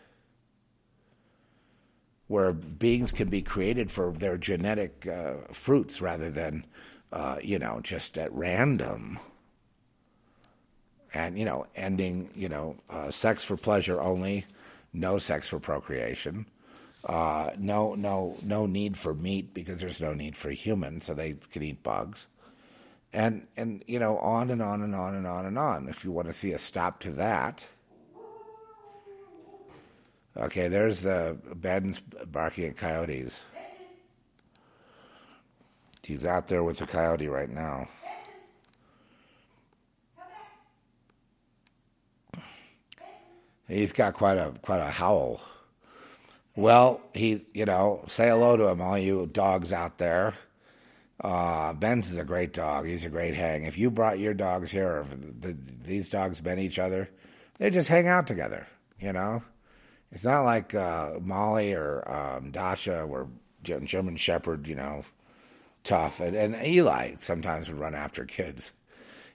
where 2.28 2.52
beings 2.54 3.12
can 3.12 3.28
be 3.28 3.42
created 3.42 3.90
for 3.90 4.10
their 4.10 4.38
genetic 4.38 5.06
uh, 5.06 5.34
fruits 5.52 6.00
rather 6.00 6.30
than 6.30 6.64
uh, 7.12 7.36
you 7.42 7.58
know, 7.58 7.80
just 7.82 8.16
at 8.16 8.32
random. 8.32 9.18
And, 11.14 11.38
you 11.38 11.44
know, 11.44 11.66
ending, 11.76 12.30
you 12.34 12.48
know, 12.48 12.76
uh, 12.88 13.10
sex 13.10 13.44
for 13.44 13.56
pleasure 13.56 14.00
only, 14.00 14.46
no 14.92 15.18
sex 15.18 15.48
for 15.48 15.58
procreation. 15.58 16.46
Uh, 17.04 17.50
no, 17.58 17.94
no, 17.94 18.36
no 18.42 18.66
need 18.66 18.96
for 18.96 19.12
meat 19.12 19.52
because 19.52 19.80
there's 19.80 20.00
no 20.00 20.14
need 20.14 20.36
for 20.36 20.50
humans, 20.50 21.06
so 21.06 21.14
they 21.14 21.34
can 21.50 21.62
eat 21.62 21.82
bugs. 21.82 22.26
And 23.12 23.46
and 23.58 23.84
you 23.86 23.98
know 23.98 24.16
on 24.18 24.50
and 24.50 24.62
on 24.62 24.80
and 24.80 24.94
on 24.94 25.14
and 25.14 25.26
on 25.26 25.44
and 25.44 25.58
on. 25.58 25.88
If 25.88 26.02
you 26.02 26.10
want 26.12 26.28
to 26.28 26.32
see 26.32 26.52
a 26.52 26.58
stop 26.58 27.00
to 27.00 27.10
that, 27.12 27.64
okay. 30.36 30.68
There's 30.68 31.02
the 31.02 31.36
Ben's 31.54 32.00
barking 32.00 32.70
at 32.70 32.76
coyotes. 32.78 33.40
He's 36.02 36.24
out 36.24 36.48
there 36.48 36.64
with 36.64 36.78
the 36.78 36.86
coyote 36.86 37.28
right 37.28 37.50
now. 37.50 37.88
He's 43.68 43.92
got 43.92 44.14
quite 44.14 44.38
a 44.38 44.52
quite 44.62 44.80
a 44.80 44.90
howl. 44.90 45.40
Well, 46.54 47.00
he, 47.14 47.46
you 47.54 47.64
know, 47.64 48.04
say 48.08 48.28
hello 48.28 48.56
to 48.56 48.68
him, 48.68 48.80
all 48.82 48.98
you 48.98 49.26
dogs 49.26 49.72
out 49.72 49.98
there. 49.98 50.34
Uh, 51.22 51.72
Ben's 51.72 52.10
is 52.10 52.16
a 52.16 52.24
great 52.24 52.52
dog. 52.52 52.86
He's 52.86 53.04
a 53.04 53.08
great 53.08 53.34
hang. 53.34 53.64
If 53.64 53.78
you 53.78 53.90
brought 53.90 54.18
your 54.18 54.34
dogs 54.34 54.70
here, 54.70 55.06
the, 55.08 55.56
these 55.84 56.08
dogs 56.08 56.42
met 56.42 56.58
each 56.58 56.78
other, 56.78 57.08
they 57.58 57.70
just 57.70 57.88
hang 57.88 58.06
out 58.06 58.26
together. 58.26 58.66
You 59.00 59.12
know, 59.12 59.42
it's 60.10 60.24
not 60.24 60.42
like 60.42 60.74
uh, 60.74 61.14
Molly 61.20 61.72
or 61.72 62.10
um, 62.10 62.50
Dasha 62.50 63.06
were 63.06 63.28
German 63.62 64.16
Shepherd. 64.16 64.66
You 64.66 64.74
know, 64.74 65.04
tough, 65.84 66.20
and, 66.20 66.36
and 66.36 66.66
Eli 66.66 67.14
sometimes 67.18 67.68
would 67.68 67.78
run 67.78 67.94
after 67.94 68.24
kids. 68.24 68.72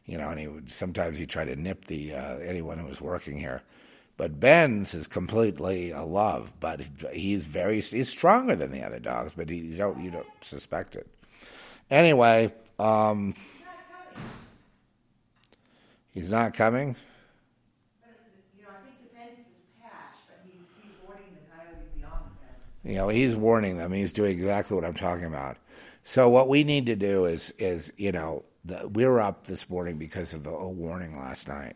You 0.05 0.17
know, 0.17 0.29
and 0.29 0.39
he 0.39 0.47
would 0.47 0.71
sometimes 0.71 1.17
he 1.17 1.25
tried 1.25 1.45
to 1.45 1.55
nip 1.55 1.85
the 1.85 2.13
uh, 2.13 2.37
anyone 2.37 2.77
who 2.77 2.85
was 2.85 3.01
working 3.01 3.37
here. 3.39 3.63
But 4.17 4.39
Ben's 4.39 4.95
is 4.95 5.05
completely 5.05 5.91
a 5.91 6.01
love, 6.01 6.53
but 6.59 6.81
he's 7.13 7.45
very 7.45 7.79
he's 7.81 8.09
stronger 8.09 8.55
than 8.55 8.71
the 8.71 8.83
other 8.83 8.99
dogs, 8.99 9.33
but 9.37 9.47
he, 9.49 9.57
you 9.57 9.77
don't 9.77 10.03
you 10.03 10.09
don't 10.09 10.25
suspect 10.41 10.95
it. 10.95 11.07
Anyway, 11.91 12.51
um, 12.79 13.35
he's 16.15 16.31
not 16.31 16.55
coming. 16.55 16.95
You 18.57 18.63
know, 18.63 18.69
I 18.69 18.83
think 18.83 18.95
the 19.03 19.15
fence 19.15 19.39
is 19.39 19.81
patched, 19.83 20.21
but 20.27 20.39
he's, 20.43 20.61
warning 21.07 21.25
the 21.35 21.55
coyotes 21.55 21.87
beyond 21.95 22.31
the 22.83 22.93
fence. 22.99 23.13
He's 23.13 23.35
warning 23.35 23.77
them. 23.77 23.93
He's 23.93 24.11
doing 24.11 24.31
exactly 24.31 24.73
what 24.73 24.83
I'm 24.83 24.95
talking 24.95 25.25
about. 25.25 25.57
So 26.03 26.27
what 26.27 26.49
we 26.49 26.63
need 26.63 26.87
to 26.87 26.95
do 26.95 27.25
is 27.25 27.53
is 27.59 27.93
you 27.97 28.11
know 28.11 28.45
the, 28.65 28.87
we 28.87 29.05
were 29.05 29.21
up 29.21 29.45
this 29.45 29.69
morning 29.69 29.99
because 29.99 30.33
of 30.33 30.43
the 30.43 30.51
warning 30.51 31.19
last 31.19 31.47
night. 31.47 31.75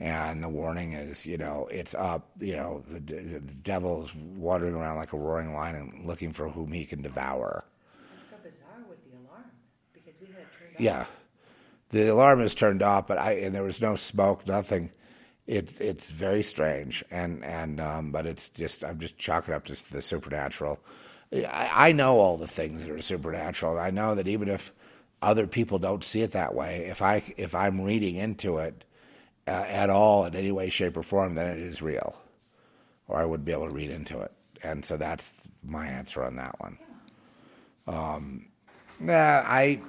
And 0.00 0.42
the 0.42 0.48
warning 0.48 0.92
is, 0.92 1.26
you 1.26 1.36
know, 1.36 1.68
it's 1.70 1.94
up. 1.94 2.30
You 2.40 2.56
know, 2.56 2.82
the, 2.88 2.98
the 2.98 3.40
devil's 3.40 4.14
wandering 4.14 4.74
around 4.74 4.96
like 4.96 5.12
a 5.12 5.18
roaring 5.18 5.52
lion 5.52 5.76
and 5.76 6.06
looking 6.06 6.32
for 6.32 6.48
whom 6.48 6.72
he 6.72 6.86
can 6.86 7.02
devour. 7.02 7.64
It's 8.18 8.30
so 8.30 8.36
bizarre 8.42 8.82
with 8.88 9.04
the 9.04 9.18
alarm 9.18 9.44
because 9.92 10.18
we 10.18 10.28
had 10.28 10.38
it 10.38 10.48
turned 10.58 10.74
off. 10.74 10.80
Yeah, 10.80 11.04
the 11.90 12.08
alarm 12.08 12.40
is 12.40 12.54
turned 12.54 12.82
off, 12.82 13.06
but 13.06 13.18
I 13.18 13.32
and 13.32 13.54
there 13.54 13.62
was 13.62 13.82
no 13.82 13.94
smoke, 13.94 14.46
nothing. 14.46 14.90
It's 15.46 15.78
it's 15.80 16.08
very 16.08 16.42
strange, 16.42 17.04
and 17.10 17.44
and 17.44 17.78
um, 17.78 18.10
but 18.10 18.26
it's 18.26 18.48
just 18.48 18.82
I'm 18.82 19.00
just 19.00 19.18
chalking 19.18 19.52
up 19.52 19.66
to 19.66 19.92
the 19.92 20.00
supernatural. 20.00 20.80
I, 21.32 21.88
I 21.88 21.92
know 21.92 22.18
all 22.18 22.38
the 22.38 22.48
things 22.48 22.84
that 22.84 22.90
are 22.90 23.02
supernatural. 23.02 23.78
I 23.78 23.90
know 23.90 24.14
that 24.14 24.28
even 24.28 24.48
if 24.48 24.72
other 25.20 25.46
people 25.46 25.78
don't 25.78 26.02
see 26.02 26.22
it 26.22 26.32
that 26.32 26.54
way, 26.54 26.86
if 26.86 27.02
I 27.02 27.22
if 27.36 27.54
I'm 27.54 27.82
reading 27.82 28.16
into 28.16 28.56
it 28.56 28.84
uh, 29.50 29.64
at 29.66 29.90
all 29.90 30.24
in 30.24 30.36
any 30.36 30.52
way, 30.52 30.70
shape, 30.70 30.96
or 30.96 31.02
form, 31.02 31.34
then 31.34 31.48
it 31.48 31.58
is 31.58 31.82
real, 31.82 32.22
or 33.08 33.18
I 33.18 33.24
would 33.24 33.44
be 33.44 33.52
able 33.52 33.68
to 33.68 33.74
read 33.74 33.90
into 33.90 34.20
it. 34.20 34.30
And 34.62 34.84
so 34.84 34.96
that's 34.96 35.32
my 35.64 35.86
answer 35.88 36.22
on 36.22 36.36
that 36.36 36.60
one. 36.60 36.78
Um, 37.88 38.46
nah, 39.00 39.42
I 39.44 39.80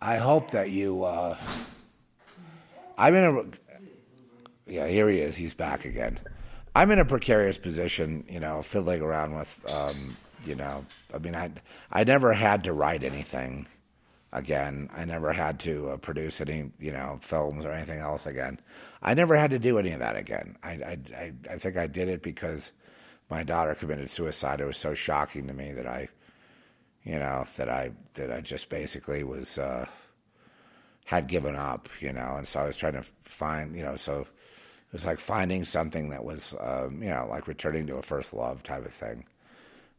I 0.00 0.16
hope 0.18 0.52
that 0.52 0.70
you. 0.70 1.02
Uh, 1.02 1.36
I'm 2.96 3.14
in 3.14 3.24
a. 3.24 4.70
Yeah, 4.70 4.86
here 4.86 5.08
he 5.08 5.18
is. 5.18 5.36
He's 5.36 5.54
back 5.54 5.84
again. 5.84 6.20
I'm 6.76 6.90
in 6.90 6.98
a 6.98 7.04
precarious 7.04 7.58
position, 7.58 8.24
you 8.28 8.40
know, 8.40 8.62
fiddling 8.62 9.00
around 9.00 9.36
with, 9.36 9.58
um, 9.70 10.16
you 10.44 10.54
know, 10.54 10.84
I 11.12 11.18
mean, 11.18 11.34
I 11.34 11.50
I 11.90 12.04
never 12.04 12.32
had 12.32 12.64
to 12.64 12.72
write 12.72 13.04
anything 13.04 13.66
again. 14.34 14.90
I 14.94 15.04
never 15.04 15.32
had 15.32 15.58
to 15.60 15.90
uh, 15.90 15.96
produce 15.96 16.40
any, 16.40 16.72
you 16.78 16.92
know, 16.92 17.18
films 17.22 17.64
or 17.64 17.72
anything 17.72 18.00
else 18.00 18.26
again. 18.26 18.60
I 19.02 19.14
never 19.14 19.36
had 19.36 19.50
to 19.52 19.58
do 19.58 19.78
any 19.78 19.92
of 19.92 20.00
that 20.00 20.16
again. 20.16 20.56
I 20.62 20.70
I 20.70 20.98
I, 21.16 21.32
I 21.50 21.58
think 21.58 21.76
I 21.76 21.86
did 21.86 22.08
it 22.08 22.22
because 22.22 22.72
my 23.30 23.42
daughter 23.44 23.74
committed 23.74 24.10
suicide. 24.10 24.60
It 24.60 24.66
was 24.66 24.76
so 24.76 24.94
shocking 24.94 25.46
to 25.46 25.54
me 25.54 25.72
that 25.72 25.86
I, 25.86 26.08
you 27.04 27.18
know, 27.18 27.46
that 27.56 27.68
I 27.68 27.92
that 28.14 28.30
I 28.30 28.40
just 28.40 28.68
basically 28.68 29.24
was 29.24 29.58
uh, 29.58 29.86
had 31.04 31.28
given 31.28 31.54
up, 31.56 31.88
you 32.00 32.12
know, 32.12 32.34
and 32.36 32.46
so 32.46 32.60
I 32.60 32.66
was 32.66 32.76
trying 32.76 32.94
to 32.94 33.04
find, 33.22 33.76
you 33.76 33.82
know, 33.82 33.96
so 33.96 34.20
it 34.20 34.92
was 34.92 35.06
like 35.06 35.20
finding 35.20 35.64
something 35.64 36.10
that 36.10 36.24
was, 36.24 36.54
um, 36.60 37.02
you 37.02 37.10
know, 37.10 37.26
like 37.28 37.46
returning 37.46 37.86
to 37.86 37.96
a 37.96 38.02
first 38.02 38.34
love 38.34 38.62
type 38.62 38.84
of 38.84 38.92
thing. 38.92 39.26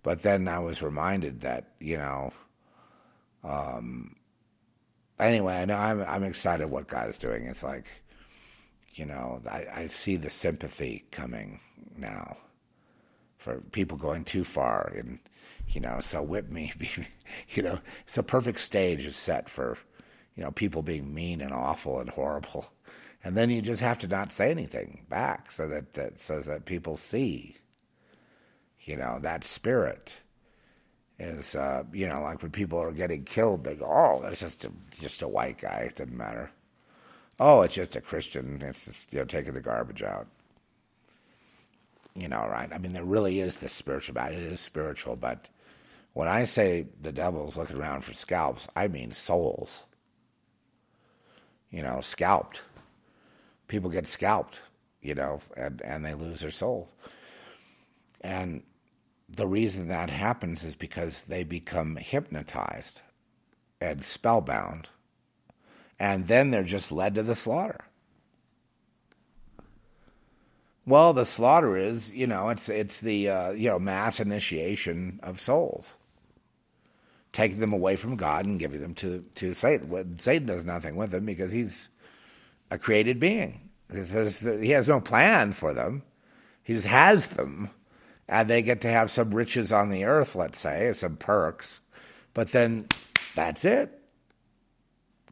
But 0.03 0.21
then 0.21 0.47
I 0.47 0.59
was 0.59 0.81
reminded 0.81 1.41
that, 1.41 1.71
you 1.79 1.97
know, 1.97 2.31
um, 3.43 4.15
anyway, 5.19 5.55
I 5.55 5.65
know 5.65 5.75
I'm 5.75 6.01
I'm 6.01 6.23
excited 6.23 6.67
what 6.67 6.87
God 6.87 7.09
is 7.09 7.17
doing. 7.17 7.45
It's 7.45 7.63
like, 7.63 7.85
you 8.93 9.05
know, 9.05 9.41
I, 9.49 9.65
I 9.73 9.87
see 9.87 10.15
the 10.15 10.29
sympathy 10.29 11.05
coming 11.11 11.59
now 11.97 12.37
for 13.37 13.61
people 13.71 13.97
going 13.97 14.23
too 14.23 14.43
far, 14.43 14.91
and 14.95 15.19
you 15.67 15.81
know, 15.81 15.99
so 15.99 16.21
whip 16.21 16.49
me, 16.49 16.73
you 17.49 17.63
know, 17.63 17.79
it's 18.07 18.17
a 18.17 18.23
perfect 18.23 18.59
stage 18.59 19.05
is 19.05 19.15
set 19.15 19.49
for, 19.49 19.77
you 20.35 20.43
know, 20.43 20.51
people 20.51 20.81
being 20.81 21.13
mean 21.13 21.41
and 21.41 21.53
awful 21.53 21.99
and 21.99 22.09
horrible, 22.09 22.73
and 23.23 23.35
then 23.35 23.49
you 23.49 23.61
just 23.61 23.81
have 23.81 23.99
to 23.99 24.07
not 24.07 24.31
say 24.31 24.51
anything 24.51 25.05
back 25.09 25.51
so 25.51 25.67
that 25.67 25.93
that 25.93 26.19
so 26.19 26.39
that 26.41 26.65
people 26.65 26.97
see, 26.97 27.55
you 28.81 28.95
know, 28.95 29.19
that 29.21 29.43
spirit 29.43 30.15
is 31.19 31.55
uh, 31.55 31.83
you 31.93 32.07
know 32.07 32.21
like 32.21 32.41
when 32.41 32.51
people 32.51 32.79
are 32.79 32.91
getting 32.91 33.23
killed, 33.23 33.63
they 33.63 33.75
go, 33.75 33.85
"Oh, 33.85 34.21
that's 34.21 34.39
just 34.39 34.65
a, 34.65 34.71
just 34.99 35.21
a 35.21 35.27
white 35.27 35.57
guy. 35.59 35.87
It 35.89 35.95
doesn't 35.95 36.15
matter." 36.15 36.51
Oh, 37.39 37.61
it's 37.61 37.75
just 37.75 37.95
a 37.95 38.01
Christian. 38.01 38.61
It's 38.61 38.85
just 38.85 39.13
you 39.13 39.19
know 39.19 39.25
taking 39.25 39.53
the 39.53 39.61
garbage 39.61 40.03
out. 40.03 40.27
You 42.15 42.29
know, 42.29 42.47
right? 42.47 42.71
I 42.71 42.77
mean, 42.77 42.93
there 42.93 43.03
really 43.03 43.39
is 43.39 43.57
this 43.57 43.73
spiritual 43.73 44.13
about 44.13 44.31
it. 44.31 44.39
It 44.39 44.51
is 44.51 44.61
spiritual, 44.61 45.15
but 45.17 45.49
when 46.13 46.29
I 46.29 46.45
say 46.45 46.87
the 47.01 47.11
devil's 47.11 47.57
looking 47.57 47.77
around 47.77 48.05
for 48.05 48.13
scalps, 48.13 48.69
I 48.73 48.87
mean 48.87 49.11
souls. 49.11 49.83
You 51.69 51.83
know, 51.83 51.99
scalped. 51.99 52.61
People 53.67 53.89
get 53.89 54.07
scalped, 54.07 54.61
you 55.01 55.13
know, 55.13 55.41
and, 55.57 55.81
and 55.81 56.05
they 56.05 56.13
lose 56.13 56.39
their 56.39 56.51
souls. 56.51 56.93
And 58.21 58.63
the 59.35 59.47
reason 59.47 59.87
that 59.87 60.09
happens 60.09 60.63
is 60.63 60.75
because 60.75 61.23
they 61.23 61.43
become 61.43 61.97
hypnotized 61.97 63.01
and 63.79 64.03
spellbound, 64.03 64.89
and 65.99 66.27
then 66.27 66.51
they're 66.51 66.63
just 66.63 66.91
led 66.91 67.15
to 67.15 67.23
the 67.23 67.35
slaughter. 67.35 67.85
Well, 70.85 71.13
the 71.13 71.25
slaughter 71.25 71.75
is, 71.77 72.13
you 72.13 72.27
know, 72.27 72.49
it's 72.49 72.69
it's 72.69 73.01
the 73.01 73.29
uh, 73.29 73.51
you 73.51 73.69
know 73.69 73.79
mass 73.79 74.19
initiation 74.19 75.19
of 75.23 75.41
souls, 75.41 75.95
taking 77.33 77.59
them 77.59 77.73
away 77.73 77.95
from 77.95 78.15
God 78.15 78.45
and 78.45 78.59
giving 78.59 78.81
them 78.81 78.93
to 78.95 79.23
to 79.35 79.53
Satan. 79.53 80.19
Satan 80.19 80.47
does 80.47 80.63
nothing 80.63 80.95
with 80.95 81.11
them 81.11 81.25
because 81.25 81.51
he's 81.51 81.89
a 82.69 82.77
created 82.77 83.19
being. 83.19 83.69
He 83.91 84.69
has 84.69 84.87
no 84.87 84.99
plan 84.99 85.53
for 85.53 85.73
them; 85.73 86.03
he 86.63 86.73
just 86.73 86.87
has 86.87 87.29
them 87.29 87.71
and 88.27 88.49
they 88.49 88.61
get 88.61 88.81
to 88.81 88.89
have 88.89 89.11
some 89.11 89.33
riches 89.33 89.71
on 89.71 89.89
the 89.89 90.05
earth, 90.05 90.35
let's 90.35 90.59
say, 90.59 90.91
some 90.93 91.17
perks, 91.17 91.81
but 92.33 92.51
then 92.51 92.87
that's 93.35 93.63
it. 93.65 94.01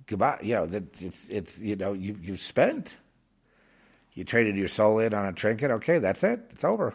Goodbye. 0.06 0.40
You 0.44 0.56
know, 0.56 0.70
it's 0.99 1.30
it's 1.30 1.60
you 1.60 1.76
know 1.76 1.94
you 1.94 2.18
you've 2.22 2.41
spent. 2.41 2.98
You 4.14 4.24
traded 4.24 4.56
your 4.56 4.68
soul 4.68 4.99
in 4.99 5.14
on 5.14 5.26
a 5.26 5.34
trinket. 5.34 5.72
Okay, 5.72 5.98
that's 5.98 6.24
it. 6.24 6.41
It's 6.52 6.64
over. 6.64 6.94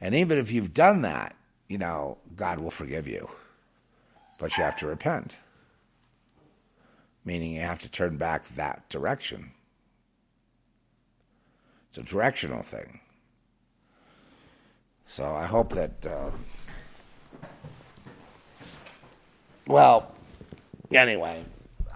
And 0.00 0.14
even 0.14 0.38
if 0.38 0.52
you've 0.52 0.74
done 0.74 1.02
that, 1.02 1.34
you 1.66 1.78
know, 1.78 2.18
God 2.36 2.60
will 2.60 2.70
forgive 2.70 3.08
you, 3.08 3.28
but 4.38 4.56
you 4.56 4.64
have 4.64 4.76
to 4.76 4.86
repent. 4.86 5.36
Meaning 7.24 7.52
you 7.52 7.60
have 7.60 7.80
to 7.80 7.90
turn 7.90 8.16
back 8.16 8.48
that 8.48 8.88
direction. 8.88 9.52
It's 11.88 11.98
a 11.98 12.02
directional 12.02 12.62
thing. 12.62 13.00
So 15.08 15.34
I 15.34 15.46
hope 15.46 15.70
that. 15.70 15.92
Um, 16.06 16.44
well, 19.66 20.14
anyway, 20.92 21.44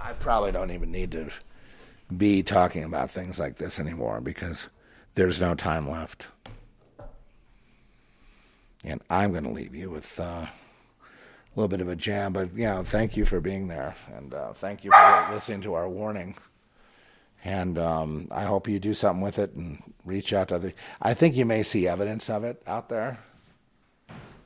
I 0.02 0.14
probably 0.14 0.50
don't 0.50 0.70
even 0.70 0.90
need 0.90 1.12
to 1.12 1.28
be 2.16 2.42
talking 2.42 2.84
about 2.84 3.10
things 3.10 3.38
like 3.38 3.56
this 3.56 3.78
anymore 3.78 4.20
because 4.20 4.68
there's 5.14 5.40
no 5.40 5.54
time 5.54 5.88
left. 5.88 6.26
And 8.82 9.00
I'm 9.08 9.30
going 9.30 9.44
to 9.44 9.50
leave 9.50 9.74
you 9.74 9.90
with 9.90 10.18
uh, 10.18 10.46
a 10.46 10.50
little 11.54 11.68
bit 11.68 11.80
of 11.80 11.88
a 11.88 11.96
jam, 11.96 12.32
but 12.32 12.56
you 12.56 12.64
know, 12.64 12.82
thank 12.82 13.16
you 13.16 13.24
for 13.24 13.40
being 13.40 13.68
there, 13.68 13.94
and 14.16 14.34
uh, 14.34 14.52
thank 14.54 14.84
you 14.84 14.90
for 14.90 15.28
listening 15.30 15.60
to 15.62 15.74
our 15.74 15.88
warning. 15.88 16.34
And 17.44 17.78
um, 17.78 18.28
I 18.30 18.44
hope 18.44 18.68
you 18.68 18.78
do 18.78 18.94
something 18.94 19.22
with 19.22 19.38
it 19.38 19.54
and 19.54 19.82
reach 20.04 20.32
out 20.32 20.48
to 20.48 20.56
other. 20.56 20.72
I 21.00 21.14
think 21.14 21.36
you 21.36 21.44
may 21.44 21.62
see 21.62 21.88
evidence 21.88 22.30
of 22.30 22.44
it 22.44 22.62
out 22.66 22.88
there 22.88 23.18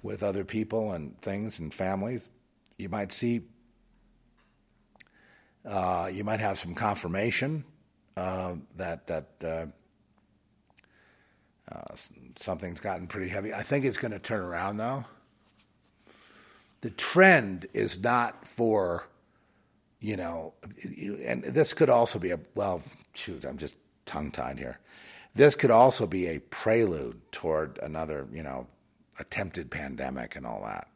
with 0.02 0.23
other 0.23 0.44
people 0.44 0.93
and 0.93 1.20
things 1.20 1.59
and 1.59 1.73
families. 1.74 2.28
You 2.78 2.89
might 2.89 3.12
see. 3.12 3.43
Uh, 5.64 6.09
you 6.12 6.24
might 6.24 6.40
have 6.40 6.59
some 6.59 6.74
confirmation 6.74 7.64
uh, 8.16 8.55
that 8.77 9.06
that 9.09 9.27
uh, 9.44 9.66
uh, 11.70 11.94
something's 12.39 12.81
gotten 12.81 13.06
pretty 13.06 13.28
heavy. 13.28 13.52
I 13.52 13.62
think 13.62 13.85
it's 13.85 13.98
going 13.98 14.12
to 14.12 14.18
turn 14.18 14.40
around 14.40 14.77
though. 14.77 15.05
The 16.82 16.90
trend 16.90 17.66
is 17.74 17.98
not 17.98 18.47
for, 18.47 19.09
you 20.01 20.16
know, 20.16 20.55
and 21.24 21.43
this 21.44 21.73
could 21.73 21.90
also 21.90 22.18
be 22.18 22.31
a 22.31 22.39
well, 22.55 22.82
shoot, 23.14 23.44
I'm 23.44 23.59
just 23.59 23.77
tongue 24.05 24.31
tied 24.31 24.59
here. 24.59 24.78
This 25.35 25.55
could 25.55 25.70
also 25.70 26.06
be 26.06 26.27
a 26.27 26.39
prelude 26.39 27.20
toward 27.32 27.78
another, 27.82 28.27
you 28.32 28.43
know, 28.43 28.66
attempted 29.18 29.70
pandemic 29.70 30.36
and 30.36 30.47
all 30.47 30.62
that. 30.64 30.89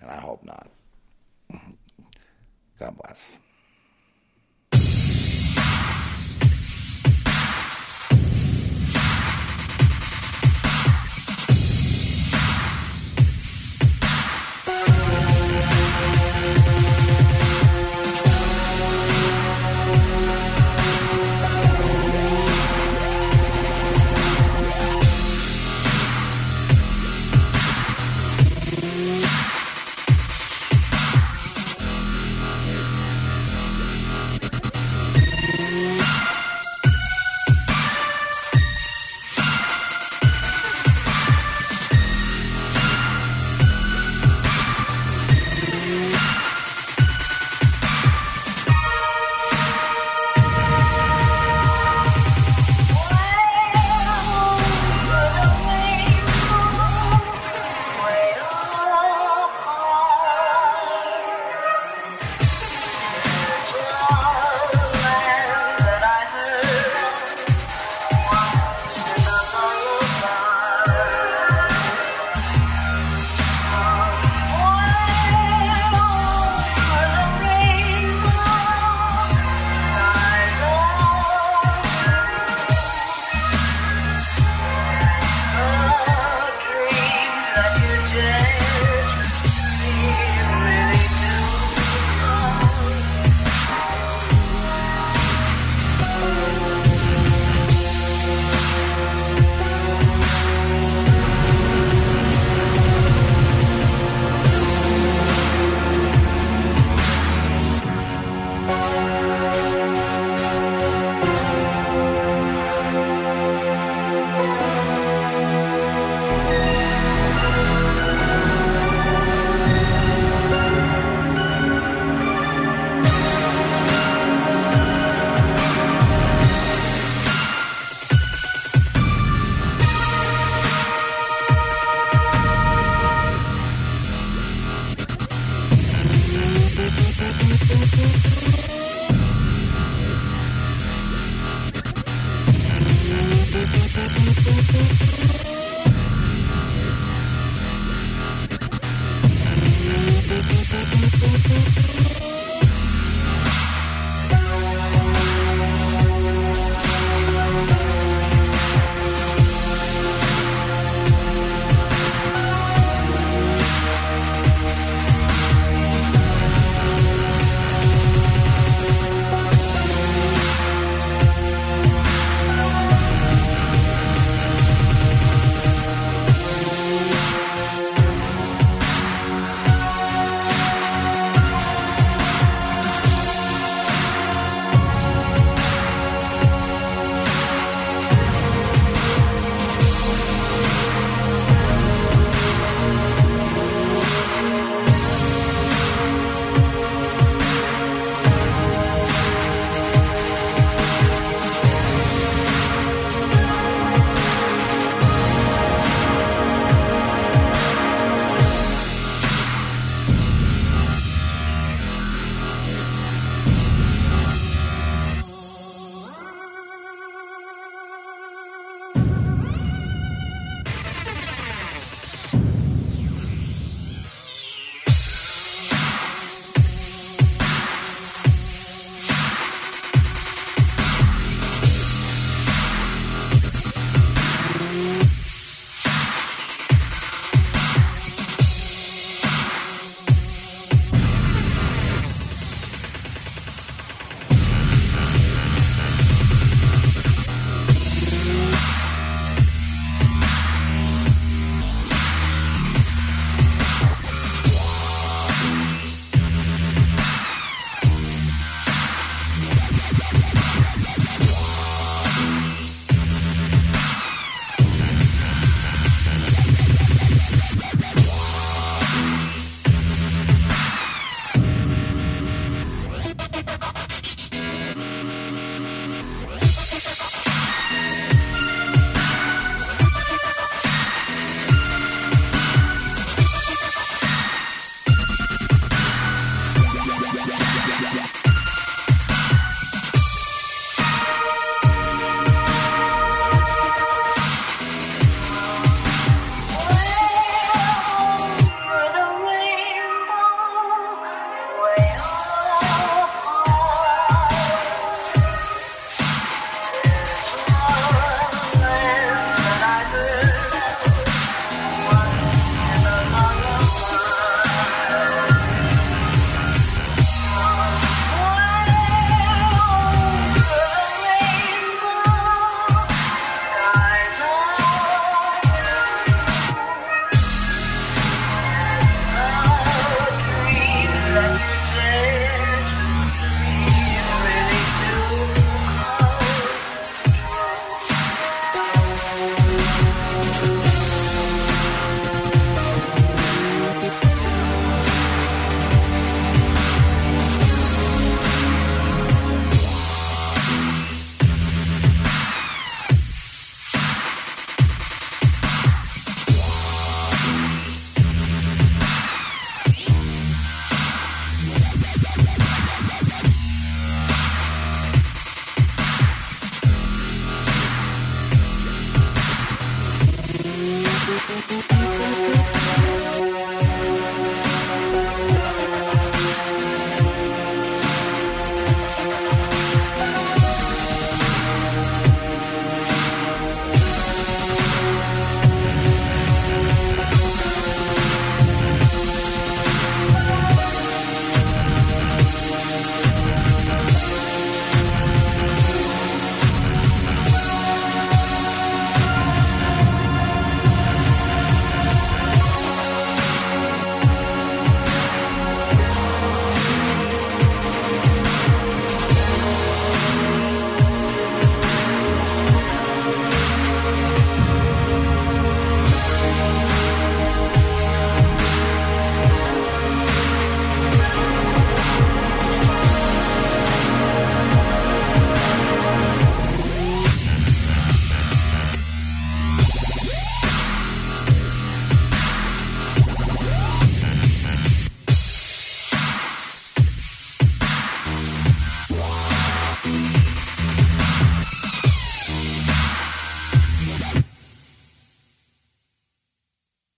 And 0.00 0.10
I 0.10 0.16
hope 0.16 0.42
not. 0.44 0.70
God 2.78 2.96
bless. 2.96 3.36